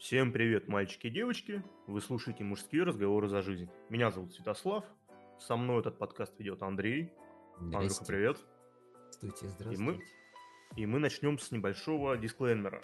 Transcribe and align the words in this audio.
Всем 0.00 0.32
привет, 0.32 0.66
мальчики 0.66 1.08
и 1.08 1.10
девочки. 1.10 1.62
Вы 1.86 2.00
слушаете 2.00 2.42
мужские 2.42 2.84
разговоры 2.84 3.28
за 3.28 3.42
жизнь. 3.42 3.68
Меня 3.90 4.10
зовут 4.10 4.32
Святослав. 4.32 4.84
Со 5.38 5.56
мной 5.56 5.80
этот 5.80 5.98
подкаст 5.98 6.32
ведет 6.38 6.62
Андрей. 6.62 7.12
Андрюха, 7.58 8.04
привет. 8.06 8.38
Здравствуйте, 9.12 9.46
И 9.46 9.48
здравствуйте. 9.50 9.82
мы, 9.82 10.00
и 10.76 10.86
мы 10.86 10.98
начнем 11.00 11.38
с 11.38 11.50
небольшого 11.50 12.16
дисклеймера. 12.16 12.80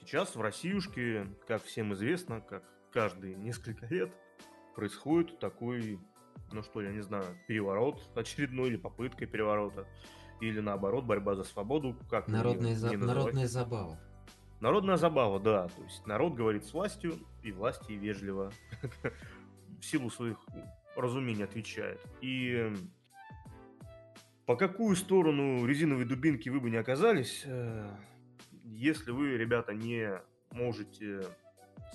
Сейчас 0.00 0.34
в 0.34 0.40
Россиюшке, 0.40 1.26
как 1.46 1.62
всем 1.62 1.92
известно, 1.92 2.40
как 2.40 2.64
каждые 2.90 3.34
несколько 3.36 3.84
лет, 3.86 4.10
происходит 4.74 5.38
такой, 5.40 6.00
ну 6.52 6.62
что, 6.62 6.80
я 6.80 6.90
не 6.90 7.02
знаю, 7.02 7.24
переворот 7.46 8.00
очередной 8.14 8.68
или 8.70 8.76
попытка 8.76 9.26
переворота, 9.26 9.86
или 10.40 10.58
наоборот, 10.60 11.04
борьба 11.04 11.34
за 11.34 11.44
свободу, 11.44 11.94
как 12.08 12.28
Народная, 12.28 12.74
за- 12.74 12.96
народная 12.96 13.46
забава. 13.46 14.00
Народная 14.62 14.96
забава, 14.96 15.40
да. 15.40 15.66
То 15.66 15.82
есть 15.82 16.06
народ 16.06 16.34
говорит 16.34 16.64
с 16.64 16.72
властью, 16.72 17.18
и 17.42 17.50
власти 17.50 17.90
вежливо 17.94 18.52
в 19.80 19.84
силу 19.84 20.08
своих 20.08 20.38
разумений 20.94 21.42
отвечает. 21.42 22.00
И 22.20 22.72
по 24.46 24.54
какую 24.54 24.94
сторону 24.94 25.66
резиновой 25.66 26.04
дубинки 26.04 26.48
вы 26.48 26.60
бы 26.60 26.70
не 26.70 26.76
оказались, 26.76 27.42
э, 27.44 27.90
если 28.64 29.10
вы, 29.10 29.36
ребята, 29.36 29.74
не 29.74 30.22
можете 30.52 31.24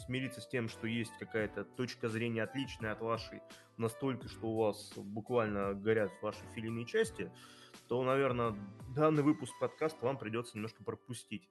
смириться 0.05 0.41
с 0.41 0.47
тем, 0.49 0.67
что 0.67 0.87
есть 0.87 1.13
какая-то 1.19 1.63
точка 1.63 2.09
зрения 2.09 2.43
отличная 2.43 2.91
от 2.91 2.99
вашей, 2.99 3.39
настолько, 3.77 4.27
что 4.27 4.45
у 4.47 4.57
вас 4.57 4.91
буквально 4.97 5.73
горят 5.73 6.11
ваши 6.21 6.43
филийные 6.53 6.85
части, 6.85 7.31
то, 7.87 8.03
наверное, 8.03 8.57
данный 8.93 9.23
выпуск 9.23 9.53
подкаста 9.57 10.05
вам 10.05 10.17
придется 10.17 10.57
немножко 10.57 10.83
пропустить. 10.83 11.49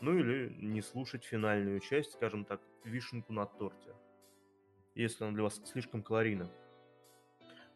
Ну 0.00 0.16
или 0.16 0.54
не 0.60 0.80
слушать 0.80 1.24
финальную 1.24 1.80
часть, 1.80 2.12
скажем 2.12 2.44
так, 2.44 2.60
вишенку 2.84 3.32
на 3.32 3.46
торте, 3.46 3.94
если 4.94 5.24
она 5.24 5.32
для 5.34 5.42
вас 5.42 5.60
слишком 5.64 6.02
калорийна. 6.02 6.50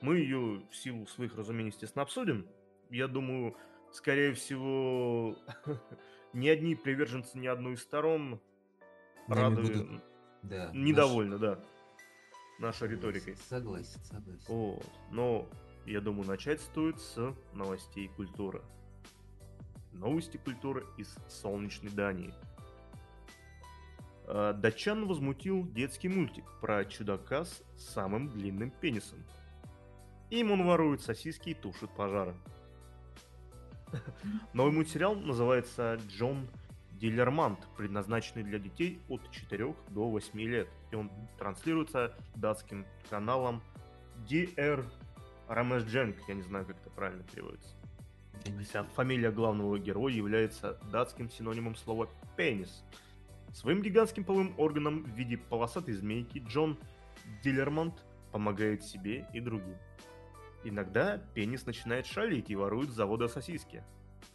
Мы 0.00 0.18
ее 0.18 0.62
в 0.70 0.76
силу 0.76 1.06
своих 1.06 1.36
разумений, 1.36 1.70
естественно, 1.70 2.02
обсудим. 2.02 2.46
Я 2.90 3.08
думаю, 3.08 3.56
скорее 3.92 4.34
всего, 4.34 5.36
ни 6.32 6.48
одни 6.48 6.74
приверженцы 6.74 7.38
ни 7.38 7.46
одной 7.46 7.74
из 7.74 7.82
сторон 7.82 8.40
рады, 9.28 9.62
будут, 9.62 10.02
Да. 10.42 10.66
наш- 10.68 10.74
недовольны, 10.76 11.38
да, 11.38 11.58
нашей 12.58 12.88
риторикой. 12.88 13.36
Согласен, 13.36 14.00
согласен. 14.04 14.44
Вот. 14.48 14.86
Но 15.10 15.48
я 15.86 16.00
думаю, 16.00 16.26
начать 16.28 16.60
стоит 16.60 17.00
с 17.00 17.34
новостей 17.52 18.08
культуры. 18.08 18.62
Новости 19.92 20.36
культуры 20.36 20.86
из 20.96 21.14
солнечной 21.28 21.92
Дании. 21.92 22.34
Э, 24.26 24.54
Датчан 24.56 25.06
возмутил 25.06 25.66
детский 25.68 26.08
мультик 26.08 26.44
про 26.60 26.84
чудака 26.84 27.44
с 27.44 27.62
самым 27.76 28.28
длинным 28.28 28.70
пенисом. 28.70 29.18
Им 30.30 30.52
он 30.52 30.66
ворует 30.66 31.02
сосиски 31.02 31.50
и 31.50 31.54
тушит 31.54 31.90
пожары. 31.90 32.34
Новый 34.54 34.72
мультсериал 34.72 35.14
называется 35.14 36.00
«Джон 36.08 36.48
Диллермант», 36.92 37.58
предназначенный 37.76 38.42
для 38.42 38.58
детей 38.58 39.00
от 39.08 39.30
4 39.30 39.74
до 39.90 40.08
8 40.08 40.40
лет. 40.40 40.68
И 40.90 40.94
он 40.94 41.10
транслируется 41.38 42.16
датским 42.34 42.86
каналом 43.10 43.62
DR 44.26 44.84
Рамесдженк, 45.48 46.16
я 46.28 46.34
не 46.34 46.42
знаю, 46.42 46.64
как 46.64 46.76
это 46.80 46.90
правильно 46.90 47.24
переводится. 47.24 47.81
Я 48.44 48.52
не 48.52 48.64
Вся 48.64 48.84
фамилия 48.84 49.30
главного 49.30 49.78
героя 49.78 50.12
является 50.12 50.78
датским 50.90 51.30
синонимом 51.30 51.76
слова 51.76 52.08
«пенис». 52.36 52.84
Своим 53.52 53.82
гигантским 53.82 54.24
половым 54.24 54.58
органом 54.58 55.04
в 55.04 55.08
виде 55.10 55.36
полосатой 55.36 55.94
змейки 55.94 56.42
Джон 56.46 56.78
Диллермонт 57.42 58.04
помогает 58.32 58.82
себе 58.82 59.26
и 59.34 59.40
другим. 59.40 59.76
Иногда 60.64 61.18
пенис 61.34 61.66
начинает 61.66 62.06
шалить 62.06 62.50
и 62.50 62.56
ворует 62.56 62.90
с 62.90 62.94
завода 62.94 63.28
сосиски, 63.28 63.84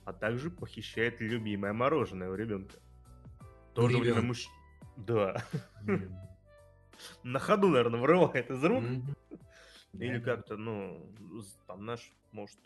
а 0.05 0.13
также 0.13 0.51
похищает 0.51 1.19
любимое 1.19 1.73
мороженое 1.73 2.29
у 2.29 2.35
ребенка. 2.35 2.75
В 3.71 3.73
то 3.73 3.85
У 3.85 3.89
же 3.89 3.97
время 3.97 4.21
мужч... 4.21 4.47
Да, 4.97 5.43
на 7.23 7.39
ходу, 7.39 7.69
наверное, 7.69 7.99
вырывает 7.99 8.49
из 8.49 8.63
рук. 8.63 8.83
Мгм. 8.83 9.15
Или 9.93 10.19
как-то, 10.19 10.57
ну, 10.57 11.11
там 11.65 11.85
наш, 11.85 12.11
может, 12.31 12.59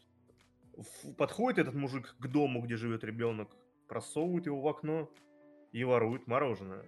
подходит 1.18 1.60
этот 1.60 1.76
мужик 1.76 2.16
к 2.20 2.28
дому, 2.28 2.62
где 2.62 2.76
живет 2.76 3.04
ребенок, 3.04 3.56
просовывает 3.88 4.46
его 4.46 4.62
в 4.62 4.68
окно 4.68 5.10
и 5.72 5.84
ворует 5.84 6.28
мороженое. 6.28 6.86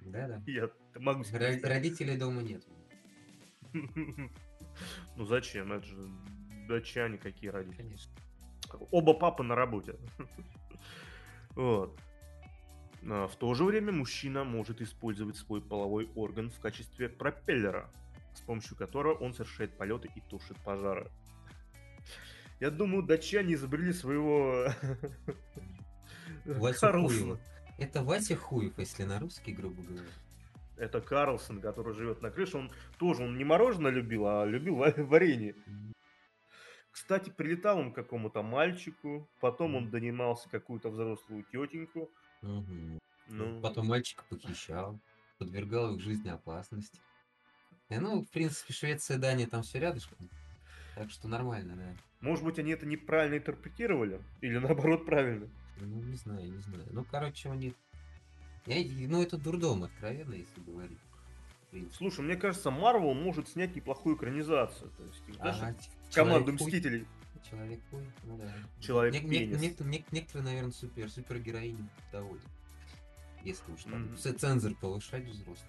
Да-да. 0.00 0.42
Я 0.46 0.70
могу 0.96 1.24
себе. 1.24 1.60
Родителей 1.62 2.16
дома 2.16 2.42
нет. 2.42 2.64
Ну 5.16 5.24
зачем? 5.24 5.72
Это 5.72 5.86
же 5.86 5.96
датчане 6.66 7.16
какие 7.16 7.50
родители. 7.50 7.76
Конечно. 7.76 8.12
Оба 8.90 9.14
папы 9.14 9.42
на 9.42 9.54
работе. 9.54 9.96
Вот. 11.54 11.96
А 13.08 13.28
В 13.28 13.36
то 13.36 13.54
же 13.54 13.62
время 13.64 13.92
мужчина 13.92 14.42
может 14.42 14.80
использовать 14.80 15.36
свой 15.36 15.62
половой 15.62 16.10
орган 16.16 16.50
в 16.50 16.58
качестве 16.58 17.08
пропеллера, 17.08 17.88
с 18.34 18.40
помощью 18.40 18.76
которого 18.76 19.14
он 19.14 19.34
совершает 19.34 19.76
полеты 19.76 20.10
и 20.16 20.20
тушит 20.20 20.56
пожары. 20.64 21.08
Я 22.60 22.70
думаю, 22.70 23.02
датчане 23.02 23.54
изобрели 23.54 23.92
своего 23.92 24.68
Вася 26.44 26.80
Карлсона. 26.80 27.08
Хуева. 27.20 27.40
Это 27.78 28.02
Вася 28.02 28.36
Хуев, 28.36 28.78
если 28.78 29.04
на 29.04 29.18
русский, 29.18 29.52
грубо 29.52 29.82
говоря. 29.82 30.08
Это 30.76 31.00
Карлсон, 31.00 31.60
который 31.60 31.94
живет 31.94 32.22
на 32.22 32.30
крыше. 32.30 32.56
Он 32.58 32.72
тоже 32.98 33.22
он 33.22 33.36
не 33.36 33.44
мороженое 33.44 33.90
любил, 33.90 34.26
а 34.26 34.44
любил 34.44 34.76
ва- 34.76 34.94
варенье. 34.96 35.54
Кстати, 36.90 37.30
прилетал 37.30 37.78
он 37.78 37.92
к 37.92 37.94
какому-то 37.96 38.42
мальчику, 38.42 39.28
потом 39.40 39.74
он 39.74 39.90
донимался 39.90 40.48
какую-то 40.48 40.90
взрослую 40.90 41.44
тетеньку. 41.52 42.08
Мгм. 42.42 43.00
Ну, 43.28 43.60
Потом 43.60 43.86
мальчика 43.86 44.22
похищал, 44.28 45.00
подвергал 45.38 45.94
их 45.96 46.00
жизни 46.02 46.28
опасности. 46.28 47.00
И, 47.88 47.98
ну, 47.98 48.22
в 48.22 48.30
принципе, 48.30 48.72
Швеция 48.72 49.16
и 49.16 49.20
Дания 49.20 49.46
там 49.46 49.62
все 49.62 49.80
рядышком. 49.80 50.28
Так 50.94 51.10
что 51.10 51.28
нормально, 51.28 51.76
да. 51.76 51.96
может 52.20 52.44
быть, 52.44 52.58
они 52.58 52.70
это 52.72 52.86
неправильно 52.86 53.36
интерпретировали? 53.36 54.20
Или 54.40 54.58
наоборот 54.58 55.04
правильно? 55.06 55.48
Ну, 55.80 56.02
не 56.02 56.16
знаю, 56.16 56.50
не 56.50 56.58
знаю. 56.58 56.86
Ну, 56.92 57.04
короче, 57.04 57.48
у 57.48 57.54
них... 57.54 57.74
Я, 58.66 58.76
ну, 59.08 59.22
это 59.22 59.36
дурдом, 59.36 59.84
откровенно, 59.84 60.34
если 60.34 60.60
говорить. 60.60 60.98
Слушай, 61.92 62.20
мне 62.24 62.36
кажется, 62.36 62.70
Марвел 62.70 63.14
может 63.14 63.48
снять 63.48 63.74
неплохую 63.74 64.16
экранизацию. 64.16 64.90
То 64.90 65.02
есть, 65.02 65.38
даже 65.40 65.64
Ага, 65.64 65.76
команду 66.12 66.46
Человек-хуй. 66.46 66.66
Мстителей. 66.68 67.06
Человек 67.50 67.80
хуй, 67.90 68.06
ну 68.22 68.38
да. 68.38 68.54
Человек 68.80 69.22
нек- 69.22 69.28
пенис. 69.28 69.60
нек- 69.60 69.84
нек- 69.84 70.06
некоторые, 70.12 70.44
наверное, 70.46 70.70
супер, 70.72 71.10
супергероини 71.10 71.86
доводят. 72.10 72.46
Если 73.42 73.70
уж 73.70 73.84
там 73.84 74.16
ц- 74.16 74.32
цензор 74.32 74.74
повышать 74.76 75.24
взрослых. 75.24 75.68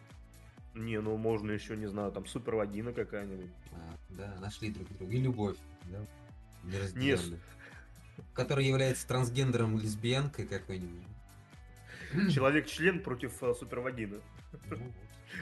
Не, 0.75 0.99
ну 0.99 1.15
можно 1.15 1.51
еще, 1.51 1.77
не 1.77 1.87
знаю, 1.87 2.11
там 2.11 2.25
супервагина 2.25 2.91
какая-нибудь. 2.91 3.49
А, 3.71 3.97
да, 4.09 4.35
нашли 4.41 4.71
друг 4.71 4.87
друга. 4.97 5.13
И 5.13 5.21
любовь, 5.21 5.57
да. 5.85 5.99
Не, 6.63 6.73
Неразделенная. 6.73 7.39
Которая 8.33 8.65
является 8.65 9.07
трансгендером 9.07 9.77
лесбиянкой 9.77 10.45
какой-нибудь. 10.45 11.07
Человек-член 12.33 13.01
против 13.01 13.41
э, 13.41 13.53
супервагина. 13.53 14.17
Ну 14.69 14.77
вот. 14.77 14.91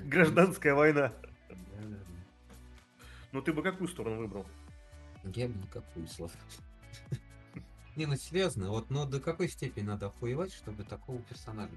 Ну, 0.01 0.09
Гражданская 0.09 0.73
война. 0.73 1.13
Да, 1.49 1.55
да, 1.81 1.87
да. 1.87 1.97
Ну 3.31 3.41
ты 3.41 3.53
бы 3.53 3.61
какую 3.61 3.87
сторону 3.87 4.17
выбрал? 4.17 4.45
Я 5.23 5.47
бы 5.47 5.55
никакую, 5.59 6.07
Слав. 6.07 6.31
Не, 7.95 8.07
ну 8.07 8.15
серьезно, 8.15 8.69
вот, 8.69 8.89
но 8.89 9.05
до 9.05 9.19
какой 9.19 9.49
степени 9.49 9.85
надо 9.85 10.07
охуевать, 10.07 10.53
чтобы 10.53 10.83
такого 10.83 11.21
персонажа? 11.21 11.73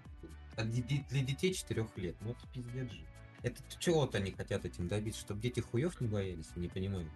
А 0.56 0.65
для 0.65 1.22
детей 1.22 1.53
4 1.53 1.87
лет, 1.97 2.16
ну 2.22 2.31
это 2.31 2.41
пиздец 2.53 2.91
же. 2.91 3.04
Это 3.42 3.62
чего-то 3.78 4.18
они 4.18 4.33
хотят 4.33 4.65
этим 4.65 4.88
добиться, 4.88 5.21
чтобы 5.21 5.41
дети 5.41 5.60
хуев 5.60 6.00
не 6.00 6.09
боялись, 6.09 6.54
не 6.56 6.68
понимаю. 6.68 7.10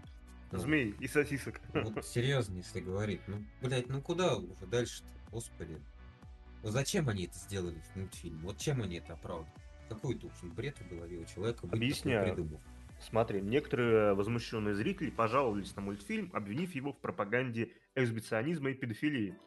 Ну, 0.53 0.59
Змей 0.59 0.95
и 0.99 1.07
сосисок. 1.07 1.61
Вот 1.73 2.05
серьезно, 2.05 2.57
если 2.59 2.81
говорить, 2.81 3.21
ну, 3.27 3.45
блядь, 3.63 3.89
ну 3.89 4.03
куда 4.03 4.37
уже 4.37 4.67
дальше-то, 4.67 5.09
господи. 5.31 5.79
Ну 6.63 6.71
зачем 6.71 7.09
они 7.09 7.25
это 7.25 7.39
сделали 7.39 7.81
в 7.93 7.97
мультфильме? 7.97 8.41
Вот 8.43 8.59
чем 8.59 8.83
они 8.83 8.97
это 8.97 9.15
оправдывают? 9.15 9.55
Какой 9.89 10.15
должен 10.15 10.51
бред 10.51 10.79
в 10.79 10.89
голове 10.89 11.19
у 11.19 11.25
человека 11.25 11.67
быть 11.67 11.77
Объясняю. 11.77 12.61
Смотри, 13.01 13.41
некоторые 13.41 14.15
возмущенные 14.15 14.75
зрители 14.75 15.11
пожаловались 15.11 15.75
на 15.75 15.83
мультфильм, 15.83 16.31
обвинив 16.35 16.75
его 16.75 16.93
в 16.93 16.99
пропаганде 16.99 17.73
эксбиционизма 17.95 18.71
и 18.71 18.75
педофилии. 18.75 19.39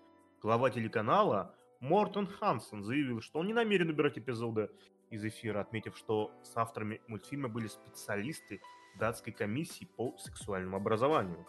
Глава 0.41 0.71
телеканала 0.71 1.55
Мортон 1.79 2.27
Хансен 2.27 2.83
заявил, 2.83 3.21
что 3.21 3.39
он 3.39 3.47
не 3.47 3.53
намерен 3.53 3.89
убирать 3.89 4.17
эпизоды 4.17 4.69
из 5.13 5.24
эфира, 5.24 5.62
отметив, 5.62 5.95
что 5.98 6.31
с 6.44 6.57
авторами 6.57 7.01
мультфильма 7.07 7.48
были 7.48 7.68
специалисты 7.68 8.62
датской 9.00 9.31
комиссии 9.31 9.86
по 9.86 10.18
сексуальному 10.18 10.77
образованию. 10.77 11.45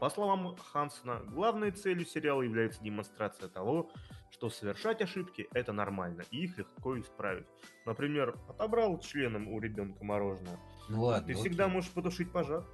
По 0.00 0.10
словам 0.10 0.54
Хансена, 0.72 1.20
главной 1.26 1.72
целью 1.72 2.06
сериала 2.06 2.42
является 2.42 2.82
демонстрация 2.82 3.48
того, 3.48 3.90
что 4.30 4.50
совершать 4.50 5.02
ошибки– 5.02 5.48
это 5.52 5.72
нормально, 5.72 6.22
и 6.30 6.44
их 6.44 6.56
легко 6.58 6.98
исправить. 7.00 7.46
Например, 7.84 8.36
отобрал 8.48 8.98
членом 9.00 9.48
у 9.48 9.58
ребенка 9.58 10.04
мороженое. 10.04 10.58
Ну 10.88 11.02
ладно. 11.02 11.26
Ты 11.26 11.32
окей. 11.32 11.42
всегда 11.42 11.68
можешь 11.68 11.90
потушить 11.90 12.30
пожар. 12.30 12.64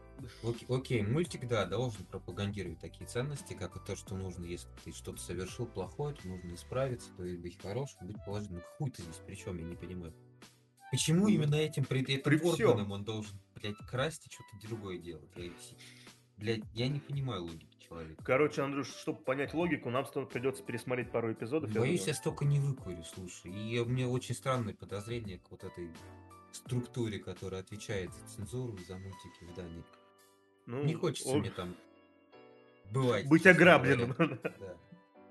Окей, 0.43 0.67
окей, 0.69 1.03
мультик, 1.03 1.47
да, 1.49 1.65
должен 1.67 2.05
пропагандировать 2.07 2.79
такие 2.81 3.07
ценности, 3.07 3.55
как 3.55 3.77
и 3.77 3.81
то, 3.81 3.97
что 3.97 4.17
нужно, 4.17 4.45
если 4.45 4.69
ты 4.85 4.93
что-то 4.93 5.21
совершил 5.21 5.67
плохое, 5.67 6.15
то 6.15 6.27
нужно 6.29 6.55
исправиться, 6.55 7.11
то 7.17 7.25
есть 7.25 7.41
быть 7.41 7.61
хорошим, 7.61 8.07
быть 8.07 8.17
положительным. 8.25 8.63
Хуй 8.79 8.91
ты 8.91 9.03
здесь, 9.03 9.21
причем, 9.27 9.59
я 9.59 9.65
не 9.65 9.77
понимаю. 9.77 10.15
Почему 10.91 11.29
именно 11.29 11.57
этим, 11.57 11.85
этим 11.91 12.23
при 12.23 12.41
органом 12.41 12.93
он 12.93 13.05
должен, 13.05 13.37
блядь, 13.55 13.77
красть 13.89 14.27
и 14.27 14.31
что-то 14.31 14.67
другое 14.69 14.99
делать? 14.99 15.29
Я, 15.37 15.51
блядь, 16.37 16.63
я 16.73 16.89
не 16.89 17.01
понимаю 17.01 17.43
логики 17.43 17.77
человека. 17.81 18.23
Короче, 18.25 18.63
Андрюш, 18.63 18.89
чтобы 18.89 19.19
понять 19.21 19.55
логику, 19.55 19.91
нам 19.91 20.05
придется 20.05 20.63
пересмотреть 20.63 21.11
пару 21.11 21.33
эпизодов. 21.33 21.73
я 21.73 21.81
Боюсь, 21.81 22.01
я 22.01 22.07
думаю. 22.07 22.17
столько 22.17 22.45
не 22.45 22.61
выкурю, 22.61 23.03
слушай. 23.03 23.51
И 23.53 23.79
у 23.79 23.87
меня 23.87 24.09
очень 24.09 24.35
странное 24.35 24.75
подозрение 24.75 25.39
к 25.39 25.51
вот 25.51 25.65
этой 25.65 25.91
структуре, 26.53 27.19
которая 27.19 27.61
отвечает 27.61 28.13
за 28.15 28.27
цензуру 28.29 28.79
за 28.87 28.97
мультики 28.97 29.45
в 29.45 29.55
Дании. 29.55 29.85
Ну, 30.67 30.83
Не 30.83 30.95
хочется 30.95 31.31
о, 31.31 31.37
мне 31.37 31.51
там 31.51 31.77
бывать. 32.91 33.29
Быть 33.29 33.47
ограбленным. 33.47 34.13
говоря. 34.13 34.39
Да. 34.61 34.77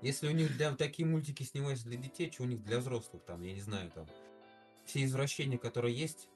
Если 0.00 0.28
у 0.28 0.32
них 0.32 0.54
для 0.56 0.74
такие 0.76 1.08
мультики 1.08 1.42
снимаются 1.44 1.86
для 1.86 1.96
детей, 1.96 2.30
что 2.30 2.42
у 2.42 2.46
них 2.46 2.62
для 2.62 2.78
взрослых 2.78 3.22
там, 3.24 3.40
я 3.40 3.54
не 3.54 3.62
знаю, 3.62 3.90
там 3.90 4.06
все 4.84 5.02
извращения, 5.04 5.56
которые 5.56 5.96
есть, 5.96 6.28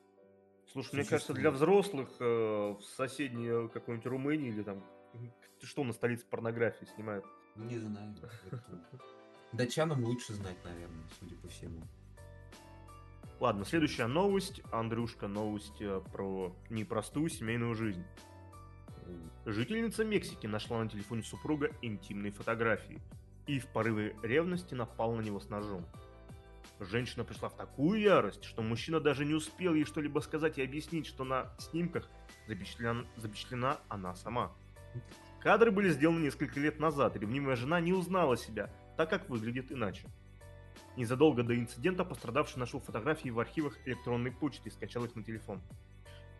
Слушай, 0.72 0.96
мне 0.96 1.04
кажется, 1.04 1.34
для 1.34 1.50
взрослых 1.50 2.08
э, 2.18 2.24
в 2.24 2.82
соседней 2.96 3.48
э, 3.48 3.68
какой-нибудь 3.68 4.06
Румынии 4.06 4.48
или 4.48 4.62
там 4.62 4.82
ты 5.60 5.66
что 5.66 5.84
на 5.84 5.92
столице 5.92 6.26
порнографии 6.26 6.86
снимают? 6.94 7.24
не 7.56 7.78
знаю. 7.78 8.14
Датчанам 9.52 10.04
лучше 10.04 10.34
знать, 10.34 10.58
наверное, 10.64 11.08
судя 11.18 11.36
по 11.36 11.48
всему. 11.48 11.82
Ладно, 13.40 13.64
следующая 13.64 14.06
новость, 14.06 14.60
Андрюшка, 14.72 15.28
новость 15.28 15.80
э, 15.80 16.00
про 16.12 16.54
непростую 16.70 17.28
семейную 17.30 17.74
жизнь. 17.74 18.04
Жительница 19.46 20.04
Мексики 20.04 20.46
нашла 20.46 20.82
на 20.82 20.88
телефоне 20.88 21.22
супруга 21.22 21.70
интимные 21.82 22.32
фотографии 22.32 23.00
и 23.46 23.58
в 23.58 23.66
порыве 23.68 24.14
ревности 24.22 24.74
напала 24.74 25.14
на 25.14 25.22
него 25.22 25.40
с 25.40 25.48
ножом. 25.48 25.86
Женщина 26.80 27.24
пришла 27.24 27.48
в 27.48 27.56
такую 27.56 28.00
ярость, 28.00 28.44
что 28.44 28.62
мужчина 28.62 29.00
даже 29.00 29.24
не 29.24 29.34
успел 29.34 29.74
ей 29.74 29.84
что-либо 29.84 30.20
сказать 30.20 30.58
и 30.58 30.62
объяснить, 30.62 31.06
что 31.06 31.24
на 31.24 31.52
снимках 31.58 32.08
запечатлен- 32.46 33.06
запечатлена 33.16 33.78
она 33.88 34.14
сама. 34.14 34.52
Кадры 35.40 35.70
были 35.70 35.88
сделаны 35.88 36.20
несколько 36.20 36.60
лет 36.60 36.78
назад, 36.78 37.16
и 37.16 37.18
ревнивая 37.18 37.56
жена 37.56 37.80
не 37.80 37.92
узнала 37.92 38.36
себя, 38.36 38.70
так 38.96 39.10
как 39.10 39.28
выглядит 39.28 39.72
иначе. 39.72 40.06
Незадолго 40.96 41.42
до 41.42 41.56
инцидента 41.56 42.04
пострадавший 42.04 42.58
нашел 42.58 42.80
фотографии 42.80 43.30
в 43.30 43.40
архивах 43.40 43.78
электронной 43.86 44.32
почты 44.32 44.68
и 44.68 44.72
скачал 44.72 45.04
их 45.04 45.14
на 45.14 45.22
телефон. 45.22 45.60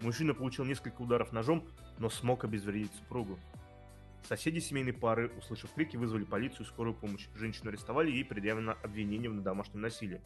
Мужчина 0.00 0.32
получил 0.34 0.64
несколько 0.64 1.02
ударов 1.02 1.32
ножом, 1.32 1.64
но 1.98 2.08
смог 2.08 2.44
обезвредить 2.44 2.92
супругу. 2.94 3.38
Соседи 4.28 4.58
семейной 4.58 4.92
пары, 4.92 5.30
услышав 5.38 5.72
крики, 5.72 5.96
вызвали 5.96 6.24
полицию 6.24 6.66
и 6.66 6.68
скорую 6.68 6.94
помощь. 6.94 7.28
Женщину 7.34 7.70
арестовали, 7.70 8.10
ей 8.10 8.24
предъявлено 8.24 8.76
обвинение 8.82 9.30
в 9.30 9.42
домашнем 9.42 9.80
насилии. 9.80 10.20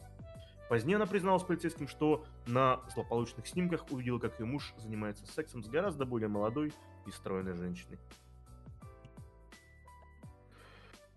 Позднее 0.69 0.95
она 0.95 1.05
призналась 1.05 1.43
полицейским, 1.43 1.87
что 1.87 2.25
на 2.47 2.81
злополучных 2.93 3.47
снимках 3.47 3.91
увидела, 3.91 4.19
как 4.19 4.39
ее 4.39 4.45
муж 4.45 4.73
занимается 4.77 5.25
сексом 5.25 5.63
с 5.63 5.67
гораздо 5.67 6.05
более 6.05 6.29
молодой 6.29 6.73
и 7.05 7.11
стройной 7.11 7.53
женщиной. 7.53 7.99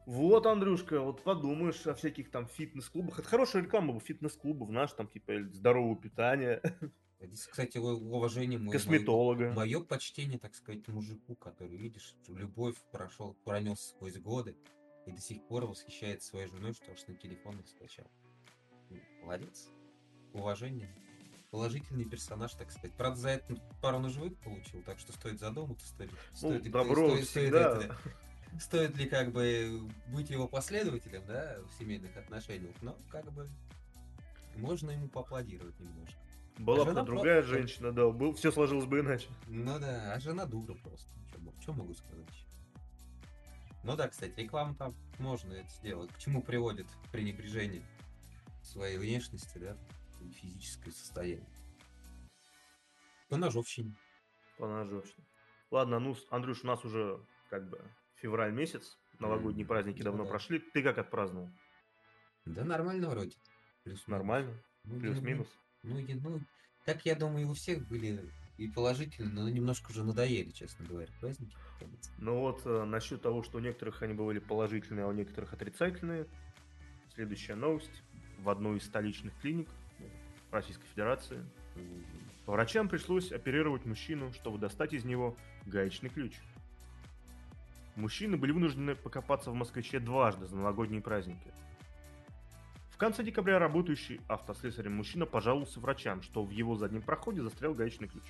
Вот, 0.05 0.47
Андрюшка, 0.47 1.01
вот 1.01 1.23
подумаешь 1.23 1.85
о 1.87 1.95
всяких 1.95 2.31
там 2.31 2.47
фитнес-клубах. 2.47 3.19
Это 3.19 3.29
хорошая 3.29 3.63
реклама 3.63 3.93
бы 3.93 4.01
фитнес-клубов, 4.01 4.71
наш 4.71 4.93
там 4.93 5.09
типа 5.09 5.43
здорового 5.51 5.97
питания, 5.97 6.63
Здесь, 7.27 7.47
кстати, 7.47 7.79
уважение 7.79 8.59
мое, 8.59 8.73
косметолога. 8.73 9.53
мое 9.53 9.81
почтение, 9.83 10.39
так 10.39 10.55
сказать, 10.55 10.87
мужику, 10.89 11.35
который, 11.37 11.77
видишь, 11.77 12.15
любовь 12.29 12.77
прошел, 12.93 13.35
пронес 13.45 13.81
сквозь 13.91 14.17
годы 14.19 14.57
и 15.07 15.13
до 15.13 15.21
сих 15.21 15.47
пор 15.49 15.67
восхищается 15.67 16.29
своей 16.29 16.49
женой, 16.49 16.73
что 16.75 16.93
аж 16.93 17.07
на 17.07 17.15
телефон 17.15 17.59
их 17.61 17.69
скачал. 17.69 18.07
Молодец. 19.23 19.69
Уважение. 20.33 20.95
Положительный 21.51 22.05
персонаж, 22.05 22.53
так 22.55 22.71
сказать. 22.71 22.93
Правда, 22.97 23.21
за 23.21 23.29
это 23.31 23.57
пару 23.81 23.99
ножевых 23.99 24.37
получил, 24.41 24.83
так 24.83 24.99
что 24.99 25.13
стоит 25.13 25.39
задуматься, 25.39 25.87
стоит, 25.87 26.11
Ну, 26.11 26.37
стоит 26.37 26.71
добро 26.71 27.09
стоит- 27.11 27.29
стоит 27.29 27.55
это- 27.55 27.97
стоит 28.61 28.97
ли 28.97 29.09
как 29.09 29.33
бы 29.33 29.89
быть 30.09 30.29
его 30.31 30.49
последователем, 30.49 31.25
да, 31.27 31.59
в 31.63 31.79
семейных 31.79 32.17
отношениях, 32.17 32.75
но 32.83 32.99
как 33.11 33.31
бы 33.33 33.49
можно 34.57 34.91
ему 34.91 35.09
поаплодировать 35.09 35.79
немножко. 35.81 36.19
Была 36.59 36.85
бы 36.85 36.91
жена 36.91 37.03
другая 37.03 37.43
просто- 37.43 37.55
женщина, 37.59 37.93
да, 37.93 38.09
был, 38.09 38.33
все 38.35 38.51
сложилось 38.51 38.87
бы 38.87 39.01
иначе. 39.01 39.29
Ну 39.47 39.79
да, 39.79 40.15
а 40.15 40.21
жена 40.21 40.47
дура 40.47 40.75
просто. 40.75 41.11
Что 41.61 41.73
могу 41.73 41.93
сказать? 41.95 42.27
Ну 43.83 43.95
да, 43.97 44.09
кстати, 44.09 44.33
реклама 44.41 44.75
там 44.75 44.95
можно 45.19 45.53
это 45.53 45.69
сделать. 45.69 46.11
К 46.13 46.19
чему 46.19 46.43
приводит 46.43 46.87
пренебрежение 47.13 47.83
своей 48.63 48.99
внешности, 48.99 49.59
да, 49.59 49.77
и 50.21 50.31
физическое 50.33 50.91
состояние. 50.93 51.47
По 53.29 53.37
ножовщине. 53.37 53.95
По 54.59 54.67
ножовщине. 54.67 55.27
Ладно, 55.71 55.99
ну, 55.99 56.17
Андрюш, 56.31 56.65
у 56.65 56.67
нас 56.67 56.85
уже 56.85 57.21
как 57.51 57.69
бы 57.69 57.81
февраль 58.17 58.53
месяц, 58.53 58.99
новогодние 59.19 59.65
М, 59.65 59.69
праздники 59.69 59.99
ну 59.99 60.05
давно 60.05 60.25
да. 60.25 60.31
прошли. 60.31 60.59
Ты 60.59 60.83
как 60.83 60.99
отпраздновал? 60.99 61.51
Да 62.45 62.65
нормально 62.65 63.11
вроде. 63.11 63.37
Плюс-минус. 63.83 64.07
Нормально? 64.09 64.63
Ну, 64.85 65.01
Плюс-минус? 65.01 65.49
Ну, 65.87 66.01
ну, 66.23 66.41
так 66.85 67.07
я 67.07 67.15
думаю, 67.15 67.49
у 67.49 67.55
всех 67.55 67.87
были 67.89 68.31
и 68.59 68.69
положительные, 68.69 69.33
но 69.33 69.49
немножко 69.49 69.91
уже 69.91 70.03
надоели, 70.03 70.51
честно 70.51 70.87
говоря, 70.87 71.09
праздники. 71.21 71.57
Ну 72.19 72.41
вот, 72.41 72.63
э, 72.65 72.85
насчет 72.85 73.23
того, 73.23 73.43
что 73.43 73.59
у 73.59 73.61
некоторых 73.61 74.03
они 74.03 74.15
были 74.15 74.39
положительные, 74.39 75.05
а 75.05 75.09
у 75.09 75.13
некоторых 75.13 75.53
отрицательные. 75.53 76.27
Следующая 77.15 77.55
новость. 77.55 78.03
В 78.39 78.51
одной 78.51 78.79
из 78.79 78.85
столичных 78.85 79.39
клиник 79.41 79.69
Российской 80.51 80.87
Федерации 80.89 81.45
врачам 82.47 82.89
пришлось 82.89 83.33
оперировать 83.33 83.85
мужчину, 83.87 84.33
чтобы 84.33 84.59
достать 84.59 84.93
из 84.93 85.05
него 85.05 85.37
гаечный 85.65 86.11
ключ. 86.11 86.35
Мужчины 87.95 88.37
были 88.37 88.53
вынуждены 88.53 88.95
покопаться 88.95 89.51
в 89.51 89.55
Москвиче 89.55 90.01
дважды 90.01 90.47
за 90.47 90.57
новогодние 90.57 91.01
праздники. 91.01 91.53
В 92.97 92.99
конце 92.99 93.23
декабря 93.23 93.59
работающий 93.59 94.23
автослесарем 94.27 94.95
мужчина 94.95 95.27
пожаловался 95.27 95.81
врачам, 95.81 96.23
что 96.23 96.43
в 96.43 96.49
его 96.51 96.77
заднем 96.77 97.03
проходе 97.03 97.43
застрял 97.43 97.75
гаечный 97.75 98.09
ключ. 98.09 98.25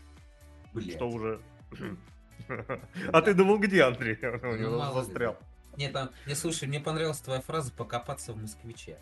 Блядь. 0.74 0.96
Что 0.96 1.08
уже... 1.08 1.40
А 3.12 3.22
ты 3.22 3.32
думал, 3.32 3.60
где, 3.60 3.84
Андрей? 3.84 4.18
У 4.22 4.46
Ну, 4.46 4.56
него 4.56 4.92
застрял. 4.92 5.38
Нет, 5.76 5.92
там, 5.92 6.10
не 6.26 6.34
слушай, 6.34 6.66
мне 6.66 6.80
понравилась 6.80 7.20
твоя 7.20 7.40
фраза 7.42 7.72
покопаться 7.72 8.32
в 8.32 8.38
москвиче. 8.38 8.98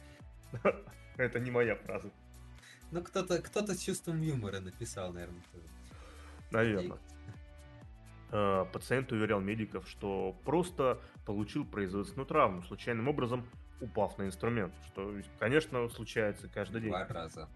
Это 1.16 1.40
не 1.40 1.50
моя 1.50 1.76
фраза. 1.76 2.10
Ну, 2.90 3.02
кто-то 3.02 3.40
кто 3.40 3.66
с 3.66 3.80
чувством 3.80 4.20
юмора 4.20 4.60
написал, 4.60 5.14
наверное. 5.14 5.42
тоже. 5.50 5.64
Наверное. 6.50 6.98
Э, 8.32 8.66
Пациент 8.70 9.10
уверял 9.12 9.40
медиков, 9.40 9.88
что 9.88 10.36
просто 10.44 11.00
получил 11.24 11.64
производственную 11.64 12.26
травму, 12.26 12.62
случайным 12.64 13.08
образом 13.08 13.46
упав 13.80 14.18
на 14.18 14.24
инструмент. 14.24 14.74
Что, 14.86 15.14
конечно, 15.38 15.88
случается 15.88 16.48
каждый 16.48 16.82
день. 16.82 16.90
Два 16.90 17.06
раза. 17.06 17.48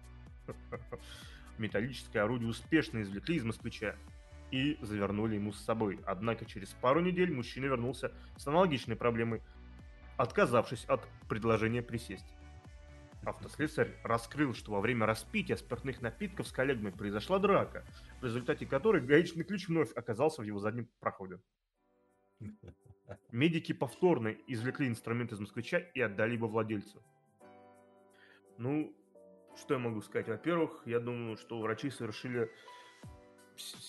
Металлическое 1.57 2.23
орудие 2.23 2.49
успешно 2.49 3.01
извлекли 3.01 3.35
из 3.35 3.43
москвича 3.43 3.95
и 4.51 4.77
завернули 4.81 5.35
ему 5.35 5.51
с 5.51 5.59
собой. 5.63 5.99
Однако 6.05 6.45
через 6.45 6.69
пару 6.69 7.01
недель 7.01 7.33
мужчина 7.33 7.65
вернулся 7.65 8.11
с 8.37 8.47
аналогичной 8.47 8.95
проблемой, 8.95 9.41
отказавшись 10.17 10.85
от 10.85 11.07
предложения 11.27 11.81
присесть. 11.81 12.25
Автослесарь 13.23 13.91
раскрыл, 14.03 14.53
что 14.53 14.71
во 14.71 14.79
время 14.79 15.05
распития 15.05 15.57
спиртных 15.57 16.01
напитков 16.01 16.47
с 16.47 16.51
коллегами 16.51 16.89
произошла 16.89 17.37
драка, 17.37 17.83
в 18.21 18.25
результате 18.25 18.65
которой 18.65 19.01
гаечный 19.01 19.43
ключ 19.43 19.67
вновь 19.67 19.91
оказался 19.93 20.41
в 20.41 20.45
его 20.45 20.59
заднем 20.59 20.87
проходе. 20.99 21.39
Медики 23.31 23.73
повторно 23.73 24.29
извлекли 24.47 24.87
инструмент 24.87 25.31
из 25.31 25.39
москвича 25.39 25.79
и 25.79 26.01
отдали 26.01 26.33
его 26.33 26.47
владельцу. 26.47 27.03
Ну, 28.57 28.93
что 29.55 29.75
я 29.75 29.79
могу 29.79 30.01
сказать? 30.01 30.27
Во-первых, 30.27 30.81
я 30.85 30.99
думаю, 30.99 31.37
что 31.37 31.59
врачи 31.59 31.89
совершили 31.89 32.51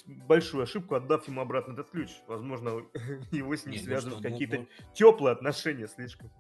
большую 0.06 0.64
ошибку, 0.64 0.94
отдав 0.94 1.26
ему 1.28 1.40
обратно 1.40 1.72
этот 1.72 1.90
ключ. 1.90 2.10
Возможно, 2.26 2.86
его 3.30 3.54
с 3.54 3.64
ним 3.64 3.74
Не, 3.74 3.78
ну 3.78 3.84
связывают 3.84 4.20
что, 4.20 4.28
ну, 4.28 4.32
какие-то 4.32 4.58
ну, 4.58 4.68
теплые 4.94 5.32
отношения 5.32 5.86
слишком. 5.86 6.30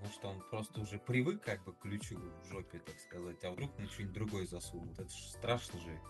Ну 0.00 0.10
что, 0.10 0.28
он 0.28 0.42
просто 0.50 0.80
уже 0.80 0.98
привык 0.98 1.42
как 1.42 1.64
бы 1.64 1.72
к 1.72 1.78
ключу 1.78 2.18
в 2.18 2.48
жопе, 2.48 2.78
так 2.78 2.98
сказать, 2.98 3.42
а 3.44 3.52
вдруг 3.52 3.78
ему 3.78 3.88
что-нибудь 3.88 4.14
другое 4.14 4.46
засунут. 4.46 4.98
Это 4.98 5.08
ж 5.08 5.14
страшно 5.14 5.80
же. 5.80 6.00